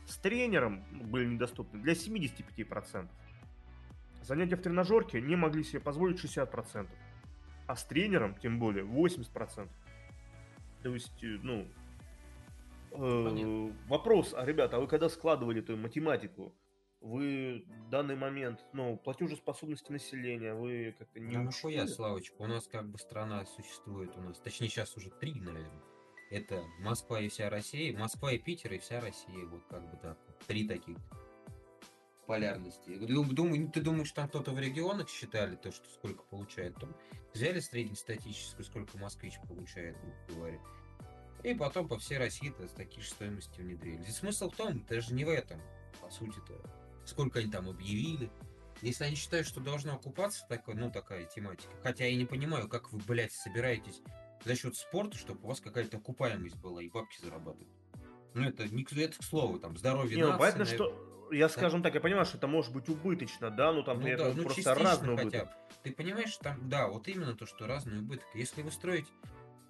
С 0.10 0.18
тренером 0.18 0.84
были 1.12 1.28
недоступны 1.28 1.80
для 1.82 1.94
75%. 1.94 3.08
Занятия 4.24 4.56
в 4.56 4.62
тренажерке 4.62 5.22
не 5.22 5.36
могли 5.36 5.64
себе 5.64 5.80
позволить 5.80 6.18
60%. 6.18 6.88
А 7.68 7.76
с 7.76 7.84
тренером, 7.84 8.36
тем 8.36 8.58
более, 8.58 8.84
80%. 8.84 9.70
То 10.82 10.90
есть, 10.90 11.24
э, 11.24 11.38
ну... 11.44 11.68
э, 12.92 13.24
Понятно. 13.30 13.76
вопрос, 13.88 14.34
а, 14.36 14.44
ребята, 14.46 14.78
а 14.78 14.80
вы 14.80 14.88
когда 14.88 15.10
складывали 15.10 15.62
эту 15.62 15.78
математику, 15.78 16.56
вы 17.02 17.64
в 17.86 17.90
данный 17.90 18.16
момент, 18.16 18.66
ну, 18.74 18.98
платежеспособности 18.98 19.92
населения, 19.92 20.56
вы 20.56 20.96
как-то 20.98 21.20
не 21.20 21.38
Ну 21.38 21.44
нахуя? 21.44 21.86
Славочка, 21.86 22.42
у 22.42 22.48
нас 22.48 22.68
как 22.68 22.90
бы 22.90 22.98
страна 22.98 23.46
существует 23.46 24.18
у 24.18 24.22
нас, 24.22 24.40
точнее 24.40 24.70
сейчас 24.70 24.98
уже 24.98 25.12
три, 25.12 25.36
наверное. 25.36 25.84
Это 26.30 26.64
Москва 26.80 27.20
и 27.20 27.28
вся 27.28 27.50
Россия, 27.50 27.98
Москва 27.98 28.32
и 28.32 28.38
Питер 28.38 28.74
и 28.74 28.78
вся 28.78 29.02
Россия, 29.02 29.46
вот 29.46 29.64
как 29.68 29.90
бы 29.90 29.98
так, 29.98 30.18
три 30.48 30.68
таких 30.68 30.98
полярности. 32.28 32.96
Думаю, 32.98 33.72
ты 33.72 33.82
думаешь, 33.82 34.12
там 34.12 34.28
кто-то 34.28 34.52
в 34.52 34.60
регионах 34.60 35.10
считали 35.10 35.56
то, 35.56 35.72
что 35.72 35.90
сколько 35.90 36.22
получает? 36.24 36.76
Там 36.76 36.96
взяли 37.34 37.60
среднестатистическую, 37.60 38.64
сколько 38.64 38.98
москвич 39.00 39.40
получает, 39.48 39.98
грубо 40.00 40.16
говоря. 40.28 40.60
И 41.44 41.56
потом 41.56 41.88
по 41.88 41.98
всей 41.98 42.20
России 42.20 42.50
то 42.50 42.68
с 42.68 42.74
такие 42.74 43.02
же 43.02 43.10
стоимости 43.10 43.62
внедрили. 43.62 44.04
Здесь 44.04 44.18
смысл 44.18 44.52
в 44.52 44.56
том, 44.56 44.86
даже 44.86 45.14
не 45.16 45.26
в 45.26 45.30
этом, 45.30 45.60
по 46.00 46.12
сути-то. 46.12 46.62
Сколько 47.06 47.40
они 47.40 47.50
там 47.50 47.68
объявили, 47.68 48.30
если 48.84 49.06
они 49.06 49.16
считают, 49.16 49.48
что 49.48 49.60
должна 49.60 49.94
окупаться 49.94 50.46
такой, 50.48 50.76
ну, 50.76 50.92
такая 50.92 51.26
тематика, 51.26 51.72
хотя 51.82 52.06
я 52.06 52.16
не 52.16 52.26
понимаю, 52.26 52.70
как 52.70 52.92
вы, 52.92 53.00
блядь, 53.00 53.34
собираетесь 53.34 54.02
за 54.44 54.56
счет 54.56 54.76
спорта, 54.76 55.18
чтобы 55.18 55.44
у 55.44 55.48
вас 55.48 55.60
какая-то 55.60 55.98
окупаемость 55.98 56.56
была 56.58 56.82
и 56.82 56.90
бабки 56.90 57.18
зарабатывать. 57.22 57.68
Ну, 58.34 58.44
это 58.48 58.68
не 58.68 58.84
к, 58.84 58.94
это 58.94 59.18
к 59.18 59.24
слову, 59.24 59.60
там, 59.60 59.78
здоровье 59.78 60.16
Не, 60.16 60.24
ну, 60.24 60.30
нации, 60.30 60.40
понятно, 60.40 60.66
наверное. 60.66 60.88
что, 60.94 61.30
я 61.32 61.50
скажем 61.50 61.82
так, 61.84 61.94
я 61.96 62.00
понимаю, 62.00 62.26
что 62.26 62.38
это 62.38 62.48
может 62.48 62.72
быть 62.74 62.88
убыточно, 62.90 63.50
да, 63.50 63.72
ну 63.74 63.84
там, 63.84 64.00
Ну 64.02 64.18
да, 64.18 64.34
ну 64.34 64.44
просто 64.44 64.76
разный 64.76 65.14
убыток. 65.14 65.48
бы. 65.48 65.54
Ты 65.84 65.92
понимаешь, 65.94 66.38
там, 66.38 66.70
да, 66.70 66.88
вот 66.88 67.08
именно 67.08 67.36
то, 67.36 67.46
что 67.46 67.66
разный 67.68 68.00
убыток. 68.00 68.28
Если 68.36 68.62
вы 68.62 68.72
строите, 68.72 69.10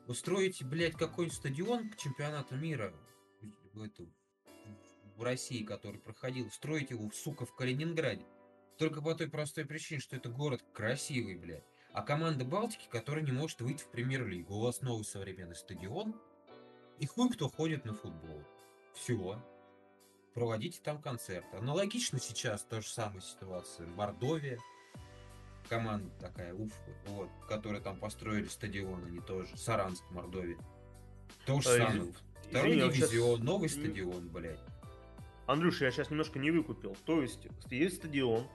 устроите, 0.08 0.66
блядь, 0.66 0.96
какой-нибудь 0.96 1.38
стадион 1.38 1.90
к 1.90 1.98
чемпионату 1.98 2.56
мира 2.56 2.94
в, 3.74 3.82
эту- 3.82 4.12
в 5.16 5.24
России, 5.24 5.64
который 5.64 6.00
проходил, 6.00 6.50
строите 6.52 6.96
его, 6.96 7.10
сука, 7.12 7.46
в 7.46 7.54
Калининграде. 7.56 8.26
Только 8.78 9.02
по 9.02 9.14
той 9.14 9.30
простой 9.30 9.66
причине, 9.66 10.00
что 10.00 10.16
это 10.16 10.30
город 10.30 10.64
красивый, 10.74 11.36
блядь. 11.36 11.66
А 11.94 12.02
команда 12.04 12.46
Балтики, 12.46 12.88
которая 12.90 13.24
не 13.24 13.32
может 13.32 13.62
выйти 13.62 13.84
в 13.84 13.88
премьер-лигу, 13.90 14.54
у 14.56 14.62
вас 14.62 14.82
новый 14.82 15.04
современный 15.04 15.56
стадион, 15.56 16.16
и 17.00 17.06
хуй 17.06 17.30
кто 17.32 17.50
ходит 17.50 17.86
на 17.86 17.94
футбол. 17.94 18.44
Все. 18.94 19.42
Проводите 20.34 20.80
там 20.84 21.02
концерты. 21.02 21.58
Аналогично 21.58 22.20
сейчас 22.20 22.64
та 22.64 22.82
же 22.82 22.88
самая 22.88 23.22
ситуация. 23.22 23.88
Мордовия, 23.88 24.60
команда 25.68 26.10
такая, 26.20 26.54
Уфа, 26.54 26.76
вот, 27.08 27.30
которые 27.48 27.82
там 27.82 27.98
построили 28.00 28.46
стадион, 28.48 29.04
они 29.06 29.20
тоже, 29.22 29.58
Саранск, 29.58 30.04
Мордовия. 30.12 30.58
То 31.46 31.60
же 31.62 31.70
Э, 31.70 31.78
самое. 31.78 32.04
из- 32.10 32.16
Второй 32.50 32.80
извини, 32.80 32.92
дивизион, 32.94 33.44
новый 33.44 33.70
м, 33.70 33.70
стадион, 33.70 34.30
блядь. 34.30 34.60
Андрюша, 35.48 35.86
я 35.86 35.92
сейчас 35.92 36.10
немножко 36.10 36.40
не 36.40 36.52
выкупил. 36.52 36.96
То 37.06 37.22
есть, 37.22 37.48
есть 37.70 37.98
стадион, 37.98 38.48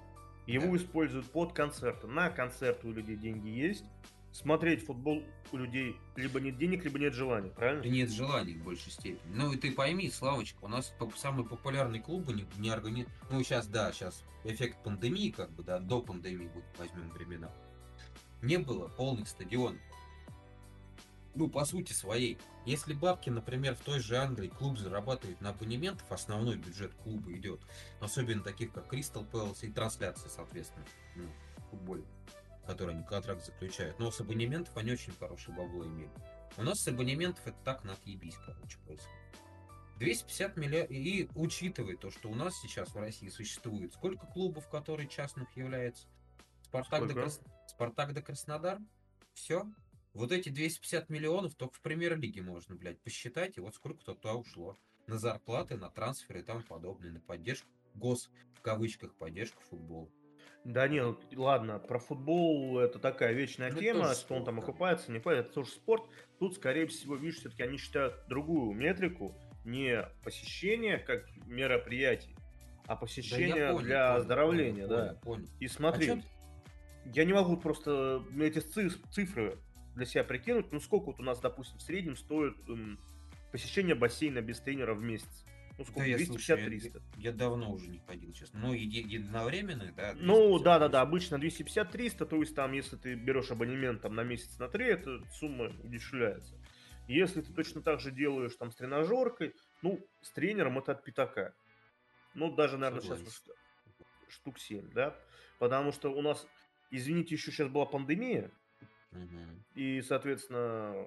его 0.47 0.77
Да. 0.77 0.77
используют 0.77 1.31
под 1.31 1.53
концерты. 1.53 2.07
На 2.07 2.31
концерты 2.31 2.87
у 2.89 2.93
людей 2.93 3.17
деньги 3.17 3.49
есть. 3.49 3.85
Смотреть 4.33 4.85
футбол 4.85 5.23
у 5.53 5.57
людей 5.57 5.97
либо 6.17 6.41
нет 6.41 6.59
денег, 6.59 6.85
либо 6.85 6.99
нет 6.99 7.15
желания, 7.15 7.51
правильно? 7.51 7.85
Нет 7.85 8.11
желаний 8.11 8.55
в 8.55 8.65
большей 8.65 8.91
степени. 8.91 9.21
Ну 9.33 9.53
и 9.53 9.57
ты 9.57 9.71
пойми, 9.71 10.11
Славочка, 10.11 10.65
у 10.65 10.69
нас 10.69 10.93
самые 11.17 11.47
популярные 11.47 12.03
клубы 12.03 12.33
не, 12.33 12.45
не 12.59 12.71
органи... 12.71 13.07
Ну 13.31 13.43
сейчас, 13.45 13.69
да, 13.69 13.93
сейчас 13.93 14.25
эффект 14.43 14.83
пандемии, 14.83 15.31
как 15.31 15.51
бы, 15.53 15.63
да, 15.63 15.79
до 15.79 16.03
пандемии 16.03 16.51
вот 16.53 16.65
возьмем 16.79 17.09
времена. 17.11 17.49
Не 18.43 18.59
было 18.59 18.89
полных 18.89 19.29
стадионов. 19.29 19.81
Ну, 21.35 21.49
по 21.49 21.65
сути 21.65 21.93
своей. 21.93 22.39
Если 22.65 22.93
бабки, 22.93 23.29
например, 23.29 23.75
в 23.75 23.81
той 23.81 23.99
же 23.99 24.17
Англии 24.17 24.49
клуб 24.49 24.79
зарабатывает 24.79 25.41
на 25.41 25.51
абонементах, 25.51 26.11
основной 26.11 26.57
бюджет 26.57 26.95
клуба 26.95 27.33
идет, 27.33 27.61
особенно 28.01 28.43
таких 28.43 28.73
как 28.73 28.89
Кристал 28.89 29.25
Пэлас 29.25 29.65
и 29.65 29.71
трансляции, 29.71 30.29
соответственно, 30.29 30.85
ну, 31.17 31.25
футбольные, 31.71 32.09
которые 32.67 32.97
они 32.97 33.05
контракт 33.05 33.45
заключают. 33.45 33.99
Но 33.99 34.11
с 34.13 34.21
абонементов 34.21 34.77
они 34.77 34.93
очень 34.93 35.13
хорошие 35.13 35.57
бабло 35.57 35.85
имеют. 35.85 36.13
У 36.57 36.63
нас 36.63 36.81
с 36.81 36.87
абонементов 36.89 37.45
это 37.47 37.57
так 37.65 37.83
на 37.83 37.95
отъебись, 37.95 38.37
короче, 38.47 38.79
происходит. 38.87 39.11
250 39.99 40.57
миллиардов. 40.57 40.91
И 40.91 41.29
учитывая 41.35 41.97
то, 41.97 42.11
что 42.11 42.29
у 42.29 42.35
нас 42.35 42.55
сейчас 42.61 42.95
в 42.95 42.97
России 42.97 43.29
существует 43.29 43.93
сколько 43.93 44.27
клубов, 44.27 44.69
которые 44.69 45.09
частных 45.09 45.57
являются? 45.57 46.07
Спартак, 46.63 47.07
до? 47.09 47.15
Крас- 47.15 47.41
Спартак 47.67 48.15
до 48.15 48.23
Краснодар? 48.23 48.79
Все. 49.35 49.67
Вот 50.15 50.31
эти 50.31 50.49
250 50.49 51.11
миллионов 51.11 51.55
только 51.57 51.75
в 51.75 51.81
премьер-лиге 51.81 52.41
можно, 52.43 52.77
блядь, 52.77 53.01
посчитать, 53.03 53.57
и 53.59 53.61
вот 53.61 53.75
сколько 53.75 54.05
туда 54.05 54.35
ушло. 54.35 54.77
На 55.09 55.19
зарплаты, 55.19 55.77
на 55.77 55.91
трансферы 55.91 56.41
и 56.41 56.43
тому 56.43 56.63
подобное, 56.63 57.11
на 57.11 57.21
поддержку, 57.21 57.69
гос, 57.95 58.31
в 58.55 58.61
кавычках, 58.63 59.15
поддержку 59.17 59.61
футбола. 59.69 60.09
Да 60.65 60.89
не, 60.89 61.03
ну, 61.03 61.19
ладно, 61.35 61.79
про 61.79 61.99
футбол 61.99 62.79
это 62.79 62.99
такая 62.99 63.33
вечная 63.35 63.71
Ну, 63.71 63.81
тема, 63.81 64.05
что 64.15 64.35
он 64.35 64.41
спорт, 64.41 64.45
там 64.47 64.57
да. 64.57 64.63
окупается, 64.63 65.11
не 65.11 65.19
окупается, 65.19 65.45
это 65.47 65.55
тоже 65.55 65.71
спорт. 65.73 66.05
Тут, 66.39 66.55
скорее 66.55 66.87
всего, 66.87 67.17
видишь, 67.17 67.41
все-таки 67.41 67.65
они 67.65 67.77
считают 67.77 68.15
другую 68.29 68.73
метрику, 68.73 69.37
не 69.67 70.09
посещение 70.23 70.97
как 70.99 71.27
мероприятий, 71.47 72.35
а 72.85 72.89
Да 72.95 72.97
посещение 72.97 73.73
понял, 73.73 73.79
для 73.81 74.07
понял, 74.07 74.21
оздоровления, 74.21 74.87
понял, 74.87 74.89
да. 74.89 75.05
понял, 75.15 75.21
понял. 75.43 75.49
И 75.61 75.69
смотри, 75.69 76.11
А 76.13 76.21
я 77.13 77.25
не 77.27 77.35
могу 77.35 77.59
просто 77.59 78.25
эти 78.41 78.61
ци- 78.61 78.89
цифры 79.11 79.59
для 79.95 80.07
себя 80.07 80.25
прикинуть, 80.25 80.73
ну 80.73 80.81
сколько 80.81 81.07
вот 81.07 81.21
у 81.21 81.23
нас, 81.23 81.41
допустим, 81.41 81.79
в 81.79 81.83
среднем 81.83 82.17
стоит 82.17 82.57
м, 82.69 82.99
посещение 83.53 83.95
бассейна 83.95 84.41
без 84.41 84.61
тренера 84.61 84.95
в 84.95 85.03
месяц? 85.03 85.45
Ну 85.77 85.85
Да 85.85 85.91
сколько, 85.91 86.09
я, 86.09 86.19
слушай, 86.19 86.51
я- 86.59 86.69
250-300? 86.69 87.03
Я 87.17 87.33
давно 87.33 87.73
уже 87.73 87.89
не 87.89 87.99
ходил, 87.99 88.33
честно. 88.33 88.61
Ну, 88.61 88.75
еди- 88.75 89.03
единовременные, 89.03 89.93
да? 89.93 90.13
Ну, 90.15 90.59
250, 90.59 90.63
да, 90.65 90.79
да, 90.79 90.89
да, 90.89 91.01
обычно 91.01 91.39
250-300, 91.39 92.27
то 92.27 92.37
есть 92.37 92.55
там, 92.55 92.73
если 92.73 92.97
ты 92.97 93.15
берешь 93.15 93.51
абонемент 93.51 94.03
там 94.03 94.15
на 94.15 94.23
месяц 94.23 94.59
на 94.59 94.69
3, 94.69 94.85
эта 94.87 95.21
сумма 95.33 95.73
удешевляется. 95.83 96.55
Если 97.09 97.43
ты 97.43 97.53
точно 97.53 97.83
так 97.83 98.01
же 98.01 98.13
делаешь 98.13 98.55
там 98.57 98.71
с 98.71 98.77
тренажеркой, 98.77 99.53
ну, 99.83 100.07
с 100.23 100.31
тренером 100.31 100.79
это 100.79 100.93
от 100.93 101.05
пятака. 101.05 101.55
Ну, 102.35 102.55
даже, 102.55 102.79
наверное, 102.79 103.03
сейчас 103.03 103.19
Согласен. 103.19 103.55
штук 104.29 104.59
7, 104.59 104.91
да? 104.93 105.17
Потому 105.59 105.93
что 105.93 106.13
у 106.13 106.23
нас, 106.23 106.47
извините, 106.91 107.35
еще 107.35 107.51
сейчас 107.51 107.69
была 107.69 107.85
пандемия, 107.85 108.51
И, 109.75 110.03
соответственно, 110.03 111.07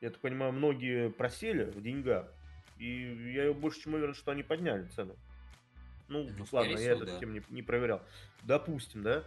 я 0.00 0.10
так 0.10 0.20
понимаю, 0.20 0.52
многие 0.52 1.10
просели 1.10 1.64
в 1.64 1.82
деньгах, 1.82 2.32
и 2.78 3.32
я 3.34 3.52
больше 3.52 3.80
чем 3.80 3.94
уверен, 3.94 4.14
что 4.14 4.32
они 4.32 4.42
подняли 4.42 4.86
цену. 4.88 5.16
Ну, 6.08 6.28
Ну, 6.38 6.46
ладно, 6.52 6.72
скорее 6.72 6.72
я 6.72 6.76
всего, 6.76 6.94
этот 6.94 7.08
да. 7.08 7.18
тем 7.18 7.32
не, 7.32 7.42
не 7.48 7.62
проверял. 7.62 8.02
Допустим, 8.44 9.02
да? 9.02 9.24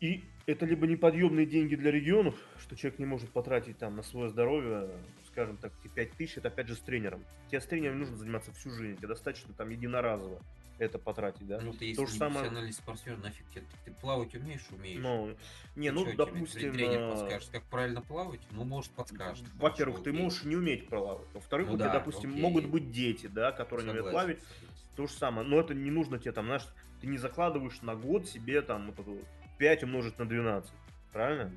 И 0.00 0.24
это 0.46 0.66
либо 0.66 0.88
неподъемные 0.88 1.46
деньги 1.46 1.76
для 1.76 1.92
регионов, 1.92 2.34
что 2.58 2.74
человек 2.74 2.98
не 2.98 3.06
может 3.06 3.30
потратить 3.30 3.78
там 3.78 3.94
на 3.94 4.02
свое 4.02 4.30
здоровье, 4.30 4.90
скажем 5.28 5.56
так, 5.58 5.72
эти 5.84 5.92
5 5.92 6.10
тысяч, 6.12 6.38
это 6.38 6.48
опять 6.48 6.66
же 6.66 6.74
с 6.74 6.80
тренером. 6.80 7.24
Тебе 7.48 7.60
с 7.60 7.66
тренером 7.66 7.94
не 7.94 8.00
нужно 8.00 8.16
заниматься 8.16 8.52
всю 8.52 8.70
жизнь, 8.70 8.96
тебе 8.96 9.08
достаточно 9.08 9.54
там 9.54 9.70
единоразово 9.70 10.42
это 10.84 10.98
потратить, 10.98 11.46
да? 11.46 11.60
Ну, 11.60 11.72
ты 11.72 11.86
если 11.86 12.02
То 12.02 12.06
же 12.06 12.16
самое- 12.16 12.40
профессиональный 12.40 12.72
спортсмен, 12.72 13.20
нафиг 13.20 13.48
тебе, 13.50 13.64
ты 13.84 13.92
плавать 13.92 14.34
умеешь, 14.34 14.66
умеешь. 14.70 15.00
Ну, 15.00 15.34
не, 15.76 15.90
ну, 15.90 16.04
тебе 16.04 16.14
допустим... 16.14 16.72
Тренер 16.72 17.00
э, 17.00 17.10
подскажет, 17.10 17.48
как 17.50 17.64
правильно 17.64 18.02
плавать? 18.02 18.40
Ну, 18.50 18.64
может, 18.64 18.90
подскажет. 18.92 19.44
Во-первых, 19.54 20.02
ты 20.02 20.10
окей. 20.10 20.22
можешь 20.22 20.44
не 20.44 20.56
уметь 20.56 20.88
плавать. 20.88 21.26
Во-вторых, 21.32 21.68
Ну 21.68 21.74
у 21.74 21.76
тебя, 21.76 21.86
да, 21.86 21.94
допустим, 21.94 22.30
окей. 22.30 22.42
могут 22.42 22.66
быть 22.66 22.90
дети, 22.90 23.26
да, 23.26 23.52
которые 23.52 23.84
не 23.84 23.90
умеют 23.90 24.06
Согласен, 24.06 24.26
плавать. 24.36 24.42
согласен. 24.42 24.96
То 24.96 25.06
же 25.06 25.12
самое. 25.14 25.46
Но 25.48 25.60
это 25.60 25.74
не 25.74 25.90
нужно 25.90 26.18
тебе 26.18 26.32
там, 26.32 26.46
знаешь, 26.46 26.66
ты 27.00 27.06
не 27.06 27.18
закладываешь 27.18 27.80
на 27.82 27.94
год 27.94 28.28
себе 28.28 28.60
там 28.62 28.86
вот 28.90 28.98
эту 28.98 29.18
5 29.58 29.84
умножить 29.84 30.18
на 30.18 30.26
12. 30.26 30.70
Правильно? 31.12 31.52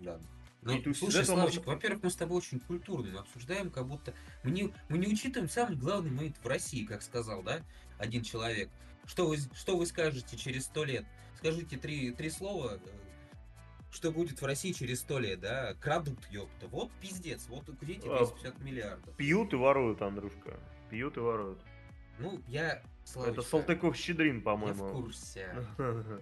Да. 0.00 0.18
Ну, 0.62 0.76
из 0.76 0.98
слушай, 0.98 1.24
Славочка, 1.24 1.60
можно- 1.60 1.72
во-первых, 1.74 2.02
мы 2.02 2.10
с 2.10 2.16
тобой 2.16 2.38
очень 2.38 2.60
культурно 2.60 3.20
обсуждаем, 3.20 3.70
как 3.70 3.86
будто 3.86 4.12
мы 4.44 4.50
не, 4.50 4.72
мы 4.88 4.98
не 4.98 5.06
учитываем 5.08 5.48
самый 5.48 5.76
главный 5.76 6.10
момент 6.10 6.36
в 6.42 6.46
России, 6.46 6.84
как 6.84 7.02
сказал, 7.02 7.42
да, 7.42 7.60
один 7.98 8.22
человек. 8.22 8.68
Что 9.06 9.26
вы, 9.26 9.38
что 9.54 9.76
вы 9.76 9.86
скажете 9.86 10.36
через 10.36 10.64
сто 10.66 10.84
лет? 10.84 11.04
Скажите 11.36 11.78
три, 11.78 12.12
три 12.12 12.28
слова, 12.28 12.74
э, 12.74 12.88
что 13.90 14.12
будет 14.12 14.40
в 14.42 14.44
России 14.44 14.72
через 14.72 15.00
сто 15.00 15.18
лет, 15.18 15.40
да? 15.40 15.74
Крадут, 15.80 16.18
ёпта. 16.30 16.68
Вот 16.68 16.90
пиздец, 17.00 17.46
вот 17.48 17.66
где 17.80 17.94
эти 17.94 18.06
А, 18.06 18.18
250 18.18 18.58
миллиардов. 18.60 19.16
Пьют 19.16 19.52
и 19.54 19.56
воруют, 19.56 20.02
Андрюшка. 20.02 20.60
Пьют 20.90 21.16
и 21.16 21.20
воруют. 21.20 21.60
Ну, 22.18 22.38
я, 22.46 22.82
Славочка, 23.04 23.40
Это 23.40 23.48
Салтыков-Щедрин, 23.48 24.34
я 24.36 24.40
в 24.40 24.44
по-моему. 24.44 24.90
курсе. 24.90 25.54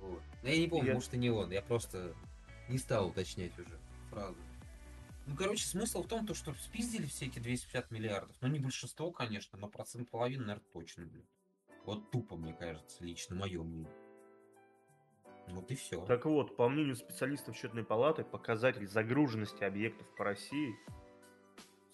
Вот. 0.00 0.22
Но 0.42 0.48
я 0.48 0.58
не 0.58 0.66
помню, 0.68 0.88
Я- 0.88 0.94
может 0.94 1.12
и 1.12 1.18
не 1.18 1.30
он, 1.30 1.50
я 1.50 1.60
просто 1.62 2.14
не 2.70 2.78
стал 2.78 3.08
уточнять 3.08 3.58
уже 3.58 3.78
фразу. 4.10 4.38
Ну, 5.26 5.36
короче, 5.36 5.64
смысл 5.66 6.02
в 6.02 6.08
том, 6.08 6.26
то, 6.26 6.34
что 6.34 6.54
спиздили 6.54 7.06
все 7.06 7.26
эти 7.26 7.38
250 7.38 7.90
миллиардов. 7.90 8.36
Ну, 8.40 8.48
не 8.48 8.58
большинство, 8.58 9.10
конечно, 9.10 9.58
но 9.58 9.68
процент 9.68 10.10
половины, 10.10 10.44
наверное, 10.44 10.66
точно, 10.72 11.06
блин. 11.06 11.26
Вот 11.84 12.10
тупо, 12.10 12.36
мне 12.36 12.52
кажется, 12.52 13.04
лично 13.04 13.36
мое 13.36 13.62
мнение. 13.62 13.92
Вот 15.48 15.70
и 15.70 15.74
все. 15.74 16.04
Так 16.06 16.24
вот, 16.26 16.56
по 16.56 16.68
мнению 16.68 16.96
специалистов 16.96 17.56
счетной 17.56 17.84
палаты, 17.84 18.24
показатель 18.24 18.86
загруженности 18.88 19.64
объектов 19.64 20.06
по 20.16 20.24
России, 20.24 20.74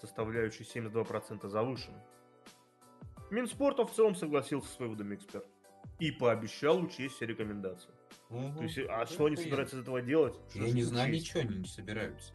составляющий 0.01 0.65
72% 0.65 1.49
завышен. 1.49 1.95
Минспорт 3.31 3.79
в 3.79 3.95
целом 3.95 4.15
согласился 4.15 4.69
с 4.73 4.79
выводами 4.79 5.15
экспертов 5.15 5.51
и 5.99 6.11
пообещал 6.11 6.81
учесть 6.81 7.17
все 7.17 7.27
рекомендации. 7.27 7.91
То 8.29 8.63
есть, 8.63 8.79
а 8.89 9.07
что 9.07 9.27
они 9.27 9.37
собираются 9.37 9.77
из 9.77 9.83
этого 9.83 10.03
делать? 10.03 10.35
Что 10.51 10.65
Я 10.65 10.73
не 10.73 10.83
знаю, 10.83 11.11
учесть? 11.11 11.25
ничего 11.27 11.41
они 11.41 11.59
не 11.59 11.69
собираются. 11.69 12.33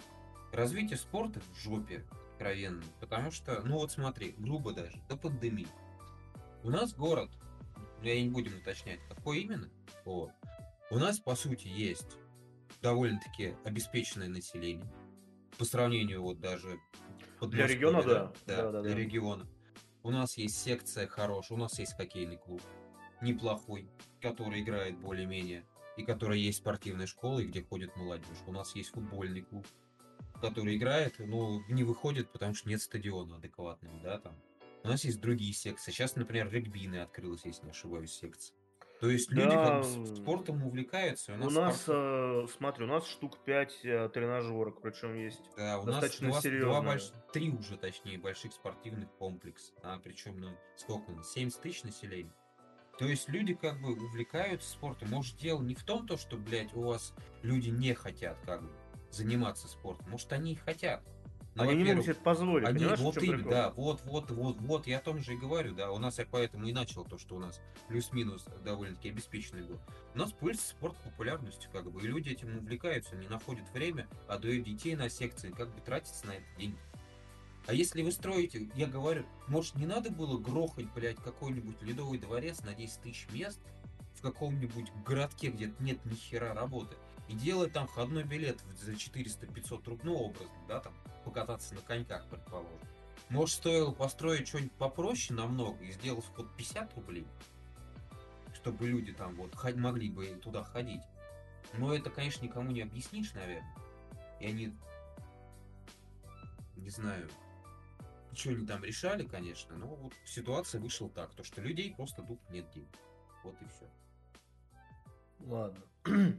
Развитие 0.51 0.97
спорта 0.97 1.39
в 1.39 1.59
жопе 1.59 2.05
откровенно. 2.41 2.83
Потому 2.99 3.31
что, 3.31 3.61
ну 3.63 3.77
вот 3.77 3.91
смотри, 3.91 4.33
грубо 4.37 4.73
даже, 4.73 4.99
до 5.09 5.17
пандемии. 5.17 5.67
У 6.63 6.69
нас 6.69 6.93
город, 6.93 7.29
я 8.01 8.21
не 8.21 8.29
будем 8.29 8.57
уточнять, 8.57 8.99
какой 9.09 9.39
именно, 9.41 9.69
вот. 10.05 10.31
у 10.91 10.97
нас, 10.99 11.19
по 11.19 11.35
сути, 11.35 11.67
есть 11.67 12.17
довольно-таки 12.81 13.55
обеспеченное 13.63 14.27
население. 14.27 14.91
По 15.57 15.65
сравнению 15.65 16.21
вот 16.21 16.39
даже 16.39 16.79
Для 17.41 17.67
региона, 17.67 18.03
да. 18.03 18.33
Да, 18.45 18.55
Да, 18.57 18.71
да, 18.71 18.81
для 18.81 18.91
да. 18.93 18.97
региона. 18.97 19.47
У 20.03 20.11
нас 20.11 20.37
есть 20.37 20.59
секция 20.59 21.07
хорошая, 21.07 21.57
у 21.57 21.61
нас 21.61 21.77
есть 21.79 21.93
хоккейный 21.95 22.37
клуб 22.37 22.61
неплохой, 23.21 23.87
который 24.19 24.61
играет 24.61 24.97
более-менее, 24.97 25.63
и 25.97 26.03
который 26.03 26.39
есть 26.39 26.59
спортивная 26.59 27.07
школа, 27.07 27.39
и 27.39 27.45
где 27.45 27.63
ходит 27.63 27.95
молодежь. 27.95 28.37
У 28.47 28.51
нас 28.51 28.75
есть 28.75 28.89
футбольный 28.91 29.41
клуб, 29.41 29.65
который 30.41 30.75
играет, 30.77 31.15
но 31.19 31.61
не 31.69 31.83
выходит, 31.83 32.31
потому 32.31 32.53
что 32.55 32.69
нет 32.69 32.81
стадиона 32.81 33.35
адекватного, 33.37 33.99
да, 34.01 34.19
там. 34.19 34.35
У 34.83 34.87
нас 34.87 35.03
есть 35.03 35.21
другие 35.21 35.53
секции. 35.53 35.91
Сейчас, 35.91 36.15
например, 36.15 36.49
регбийная 36.51 37.03
открылась, 37.03 37.45
если 37.45 37.65
не 37.65 37.71
ошибаюсь, 37.71 38.13
секция. 38.13 38.55
То 38.99 39.09
есть 39.09 39.31
люди 39.31 39.49
Да, 39.49 39.81
как 39.81 39.99
бы 39.99 40.15
спортом 40.15 40.63
увлекаются. 40.63 41.33
и 41.33 41.35
У 41.35 41.49
нас, 41.49 41.81
спорт- 41.81 41.97
э, 41.97 42.47
смотри, 42.55 42.85
у 42.85 42.87
нас 42.87 43.07
штук 43.07 43.43
5 43.43 43.81
тренажерок, 44.13 44.79
причем 44.81 45.15
есть. 45.15 45.41
Да, 45.57 45.79
у 45.79 45.85
нас 45.85 45.95
достаточно 46.01 46.29
два, 46.29 46.41
два 46.81 46.93
больш- 46.95 47.13
три 47.33 47.49
уже, 47.49 47.77
точнее, 47.77 48.19
больших 48.19 48.53
спортивных 48.53 49.11
комплекса. 49.17 49.73
А, 49.81 49.97
причем, 49.99 50.39
ну, 50.39 50.49
сколько 50.75 51.09
у 51.11 51.15
нас? 51.15 51.31
70 51.31 51.61
тысяч 51.61 51.83
населения. 51.83 52.31
То 53.01 53.07
есть 53.07 53.27
люди 53.29 53.55
как 53.55 53.81
бы 53.81 53.93
увлекаются 53.93 54.69
спортом. 54.69 55.09
Может, 55.09 55.35
дело 55.37 55.59
не 55.63 55.73
в 55.73 55.83
том, 55.83 56.05
то, 56.05 56.17
что, 56.17 56.37
блядь, 56.37 56.71
у 56.75 56.81
вас 56.83 57.15
люди 57.41 57.69
не 57.69 57.95
хотят 57.95 58.37
как 58.45 58.61
бы 58.61 58.69
заниматься 59.09 59.67
спортом. 59.67 60.11
Может, 60.11 60.31
они 60.33 60.51
и 60.51 60.55
хотят. 60.55 61.01
Ну, 61.55 61.63
Они 61.63 61.81
не 61.81 61.89
могут 61.89 62.03
себе 62.05 62.13
позволить, 62.13 62.67
Они, 62.67 62.85
вот 62.85 63.15
прикол? 63.15 63.49
да, 63.49 63.71
вот, 63.71 64.01
вот, 64.05 64.29
вот, 64.29 64.57
вот, 64.61 64.85
я 64.85 64.99
о 64.99 65.01
том 65.01 65.19
же 65.19 65.33
и 65.33 65.37
говорю, 65.37 65.73
да, 65.73 65.91
у 65.91 65.97
нас 65.97 66.19
я 66.19 66.27
поэтому 66.29 66.67
и 66.67 66.71
начал 66.71 67.03
то, 67.03 67.17
что 67.17 67.35
у 67.35 67.39
нас 67.39 67.59
плюс-минус 67.87 68.45
довольно-таки 68.63 69.09
обеспеченный 69.09 69.63
был. 69.63 69.79
У 70.13 70.19
нас 70.19 70.31
пыльца 70.31 70.61
спорт 70.61 70.95
популярностью, 71.03 71.71
как 71.71 71.91
бы, 71.91 72.01
и 72.01 72.07
люди 72.07 72.29
этим 72.29 72.55
увлекаются, 72.55 73.15
не 73.15 73.27
находят 73.27 73.67
время, 73.73 74.07
отдают 74.29 74.63
детей 74.63 74.95
на 74.95 75.09
секции, 75.09 75.49
как 75.49 75.73
бы 75.73 75.81
тратятся 75.81 76.27
на 76.27 76.35
это 76.35 76.45
деньги. 76.57 76.77
А 77.67 77.73
если 77.73 78.01
вы 78.01 78.11
строите, 78.11 78.69
я 78.75 78.87
говорю, 78.87 79.25
может 79.47 79.75
не 79.75 79.85
надо 79.85 80.09
было 80.09 80.37
грохать, 80.37 80.91
блядь, 80.93 81.17
какой-нибудь 81.17 81.81
ледовый 81.81 82.17
дворец 82.17 82.61
на 82.61 82.73
10 82.73 83.01
тысяч 83.01 83.27
мест 83.31 83.59
в 84.15 84.21
каком-нибудь 84.21 84.91
городке, 85.05 85.51
где 85.51 85.71
нет 85.79 86.03
ни 86.05 86.15
хера 86.15 86.53
работы, 86.53 86.95
и 87.27 87.33
делать 87.33 87.71
там 87.71 87.87
входной 87.87 88.23
билет 88.23 88.59
за 88.81 88.93
400-500 88.93 89.89
рублей, 89.89 89.99
ну, 90.03 90.15
образно, 90.15 90.55
да, 90.67 90.79
там, 90.79 90.93
покататься 91.23 91.75
на 91.75 91.81
коньках, 91.81 92.25
предположим. 92.27 92.79
Может, 93.29 93.55
стоило 93.55 93.91
построить 93.91 94.47
что-нибудь 94.47 94.73
попроще 94.73 95.39
намного 95.39 95.81
и 95.85 95.91
сделать 95.91 96.25
вход 96.25 96.53
50 96.57 96.93
рублей, 96.95 97.25
чтобы 98.53 98.87
люди 98.87 99.13
там 99.13 99.35
вот 99.35 99.55
могли 99.75 100.09
бы 100.09 100.27
туда 100.43 100.63
ходить. 100.63 101.01
Но 101.77 101.95
это, 101.95 102.09
конечно, 102.09 102.43
никому 102.43 102.71
не 102.71 102.81
объяснишь, 102.81 103.33
наверное. 103.33 103.75
И 104.41 104.47
они, 104.47 104.73
не 106.75 106.89
знаю, 106.89 107.29
что 108.33 108.49
они 108.51 108.65
там 108.65 108.83
решали, 108.83 109.25
конечно, 109.25 109.77
но 109.77 109.87
вот 109.87 110.13
ситуация 110.25 110.79
вышла 110.79 111.09
так, 111.09 111.33
то 111.35 111.43
что 111.43 111.61
людей 111.61 111.93
просто 111.95 112.23
тут 112.23 112.39
нет 112.49 112.69
денег. 112.71 112.95
Вот 113.43 113.55
и 113.61 113.65
все. 113.65 113.89
Ладно. 115.39 115.81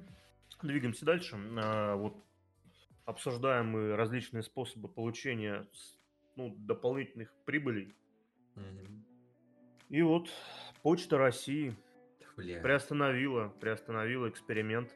Двигаемся 0.63 1.05
дальше. 1.05 1.37
А, 1.57 1.97
вот 1.97 2.17
обсуждаем 3.05 3.71
мы 3.71 3.97
различные 3.97 4.43
способы 4.43 4.89
получения 4.89 5.67
ну, 6.37 6.55
дополнительных 6.57 7.35
прибылей. 7.45 7.95
И 9.89 10.01
вот 10.03 10.31
Почта 10.83 11.19
России 11.19 11.77
Бля. 12.37 12.61
приостановила, 12.61 13.49
приостановила 13.61 14.29
эксперимент 14.29 14.95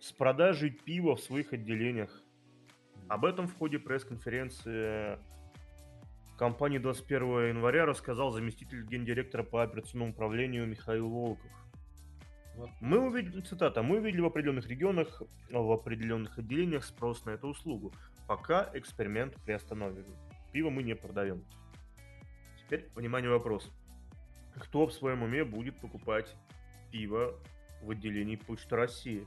с 0.00 0.12
продажей 0.12 0.70
пива 0.70 1.16
в 1.16 1.20
своих 1.20 1.52
отделениях. 1.52 2.22
Об 3.08 3.26
этом 3.26 3.48
в 3.48 3.54
ходе 3.56 3.78
пресс-конференции 3.78 5.18
компании 6.36 6.78
21 6.78 7.48
января 7.48 7.86
рассказал 7.86 8.30
заместитель 8.32 8.84
гендиректора 8.84 9.42
по 9.42 9.62
операционному 9.62 10.12
управлению 10.12 10.66
Михаил 10.66 11.08
Волков. 11.08 11.50
Вот. 12.56 12.70
Мы 12.80 12.98
увидели, 12.98 13.40
цитата, 13.40 13.82
мы 13.82 13.98
увидели 13.98 14.20
в 14.20 14.26
определенных 14.26 14.68
регионах, 14.68 15.22
в 15.50 15.72
определенных 15.72 16.38
отделениях 16.38 16.84
спрос 16.84 17.24
на 17.24 17.30
эту 17.30 17.48
услугу. 17.48 17.92
Пока 18.28 18.70
эксперимент 18.74 19.34
приостановлен. 19.44 20.06
Пиво 20.52 20.70
мы 20.70 20.82
не 20.82 20.94
продаем. 20.94 21.44
Теперь, 22.58 22.88
внимание, 22.94 23.30
вопрос. 23.30 23.70
Кто 24.54 24.86
в 24.86 24.92
своем 24.92 25.22
уме 25.22 25.44
будет 25.44 25.80
покупать 25.80 26.34
пиво 26.92 27.34
в 27.82 27.90
отделении 27.90 28.36
Почты 28.36 28.76
России? 28.76 29.26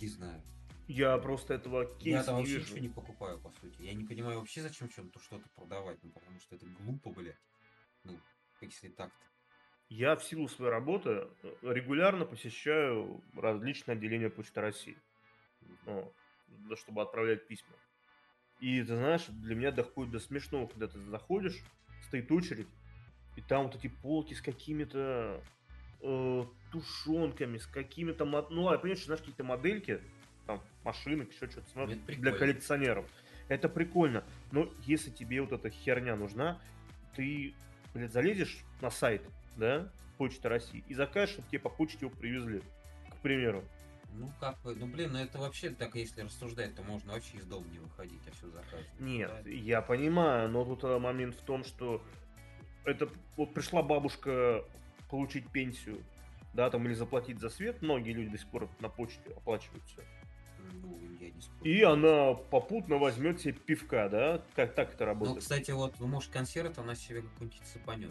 Не 0.00 0.06
знаю. 0.06 0.40
Я 0.88 1.18
просто 1.18 1.54
этого 1.54 1.82
Я 1.82 1.98
кейса 1.98 2.24
там 2.24 2.36
не 2.36 2.40
вообще 2.40 2.54
вижу. 2.54 2.64
ничего 2.66 2.78
не 2.80 2.88
покупаю, 2.88 3.38
по 3.38 3.50
сути. 3.50 3.82
Я 3.82 3.92
не 3.92 4.04
понимаю 4.04 4.38
вообще, 4.38 4.62
зачем 4.62 4.88
чем-то 4.88 5.20
что-то 5.20 5.46
продавать, 5.54 5.98
ну, 6.02 6.10
потому 6.10 6.40
что 6.40 6.56
это 6.56 6.66
глупо, 6.66 7.10
блядь. 7.10 7.38
Ну, 8.04 8.18
если 8.62 8.88
так-то. 8.88 9.24
Я 9.90 10.16
в 10.16 10.24
силу 10.24 10.48
своей 10.48 10.70
работы 10.70 11.10
э, 11.42 11.54
регулярно 11.62 12.24
посещаю 12.24 13.22
различные 13.36 13.94
отделения 13.96 14.30
Почты 14.30 14.60
России. 14.60 14.96
ну, 15.84 16.12
чтобы 16.76 17.02
отправлять 17.02 17.46
письма. 17.46 17.76
И 18.60 18.80
ты 18.80 18.96
знаешь, 18.96 19.26
для 19.26 19.54
меня 19.54 19.70
доходит 19.70 20.12
до 20.12 20.18
смешного, 20.20 20.66
когда 20.66 20.88
ты 20.88 20.98
заходишь, 20.98 21.62
стоит 22.06 22.32
очередь, 22.32 22.68
и 23.36 23.42
там 23.42 23.66
вот 23.66 23.76
эти 23.76 23.88
полки 23.88 24.34
с 24.34 24.40
какими-то 24.40 25.42
э, 26.00 26.44
тушенками, 26.72 27.58
с 27.58 27.66
какими-то, 27.66 28.24
ну, 28.24 28.72
я 28.72 28.78
понимаю, 28.78 28.96
что 28.96 29.06
знаешь, 29.06 29.20
какие-то 29.20 29.44
модельки, 29.44 30.00
машинок, 30.88 31.30
еще 31.30 31.50
что-то, 31.50 31.68
смотри, 31.70 32.00
Это 32.06 32.20
для 32.20 32.32
коллекционеров. 32.32 33.04
Это 33.48 33.68
прикольно. 33.68 34.24
Но 34.52 34.72
если 34.84 35.10
тебе 35.10 35.40
вот 35.42 35.52
эта 35.52 35.70
херня 35.70 36.16
нужна, 36.16 36.60
ты, 37.14 37.54
блядь, 37.92 38.12
залезешь 38.12 38.64
на 38.80 38.90
сайт, 38.90 39.22
да, 39.56 39.90
Почта 40.16 40.48
России, 40.48 40.82
и 40.88 40.94
закажешь, 40.94 41.34
чтобы 41.34 41.48
тебе 41.48 41.60
по 41.60 41.68
почте 41.68 42.06
его 42.06 42.10
привезли, 42.10 42.62
к 43.10 43.16
примеру. 43.22 43.62
Ну, 44.14 44.32
как 44.40 44.60
бы, 44.62 44.74
ну, 44.74 44.86
блин, 44.86 45.12
ну 45.12 45.18
это 45.18 45.38
вообще, 45.38 45.70
так 45.70 45.94
если 45.94 46.22
рассуждать, 46.22 46.74
то 46.74 46.82
можно 46.82 47.12
вообще 47.12 47.36
из 47.36 47.44
дома 47.44 47.66
не 47.68 47.78
выходить, 47.78 48.22
а 48.26 48.30
все 48.32 48.48
заказывать. 48.48 48.88
Нет, 48.98 49.30
да? 49.44 49.50
я 49.50 49.82
понимаю, 49.82 50.48
но 50.48 50.64
тут 50.64 50.82
э, 50.84 50.98
момент 50.98 51.34
в 51.34 51.42
том, 51.42 51.62
что 51.64 52.02
это 52.84 53.08
вот 53.36 53.52
пришла 53.52 53.82
бабушка 53.82 54.64
получить 55.10 55.48
пенсию, 55.50 56.02
да, 56.54 56.70
там 56.70 56.86
или 56.86 56.94
заплатить 56.94 57.38
за 57.38 57.50
свет, 57.50 57.82
многие 57.82 58.12
люди 58.12 58.30
до 58.30 58.38
сих 58.38 58.48
пор 58.48 58.68
на 58.80 58.88
почте 58.88 59.30
оплачивают 59.36 59.84
все. 59.84 60.02
Ну, 60.72 60.98
я 61.20 61.30
не 61.30 61.40
спорю. 61.40 61.70
И 61.70 61.82
она 61.82 62.34
попутно 62.34 62.96
возьмет 62.98 63.40
себе 63.40 63.52
пивка, 63.54 64.08
да? 64.08 64.42
Как 64.54 64.74
так 64.74 64.94
это 64.94 65.04
Ну, 65.04 65.06
работает? 65.06 65.38
кстати, 65.40 65.70
вот, 65.70 65.98
вы, 65.98 66.06
может, 66.06 66.30
консерв 66.32 66.78
она 66.78 66.94
себе 66.94 67.22
какой-нибудь 67.22 67.60
сыпанет. 67.66 68.10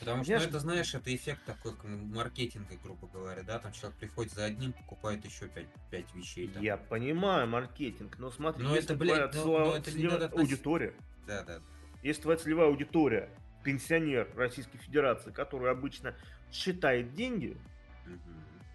Потому 0.00 0.24
что, 0.24 0.32
ну, 0.32 0.38
это, 0.40 0.58
знаешь, 0.58 0.94
это 0.96 1.14
эффект 1.14 1.44
такой 1.44 1.74
маркетинга, 1.84 2.74
грубо 2.82 3.06
говоря, 3.06 3.42
да, 3.44 3.60
там 3.60 3.72
человек 3.72 3.96
приходит 4.00 4.32
за 4.32 4.46
одним, 4.46 4.72
покупает 4.72 5.24
еще 5.24 5.46
пять, 5.46 5.68
пять 5.90 6.12
вещей. 6.14 6.48
Там. 6.48 6.60
Я 6.60 6.76
понимаю 6.76 7.46
маркетинг, 7.46 8.16
но 8.18 8.30
смотри, 8.32 8.64
Но 8.64 8.74
если 8.74 8.96
это, 8.96 9.04
твоя 9.04 9.14
блядь, 9.28 9.34
ну- 9.36 9.42
целевая- 9.42 9.64
ну 9.66 9.72
это 9.74 9.90
не 9.90 9.96
целевая 9.96 10.12
надо 10.18 10.24
относить- 10.26 10.50
аудитория, 10.52 10.94
Да, 11.28 11.42
да. 11.44 11.60
если 12.02 12.22
твоя 12.22 12.38
целевая 12.38 12.66
аудитория 12.68 13.30
пенсионер 13.62 14.28
Российской 14.34 14.78
Федерации, 14.78 15.30
который 15.30 15.70
обычно 15.70 16.16
считает 16.50 17.14
деньги, 17.14 17.56
Мгм. 18.04 18.18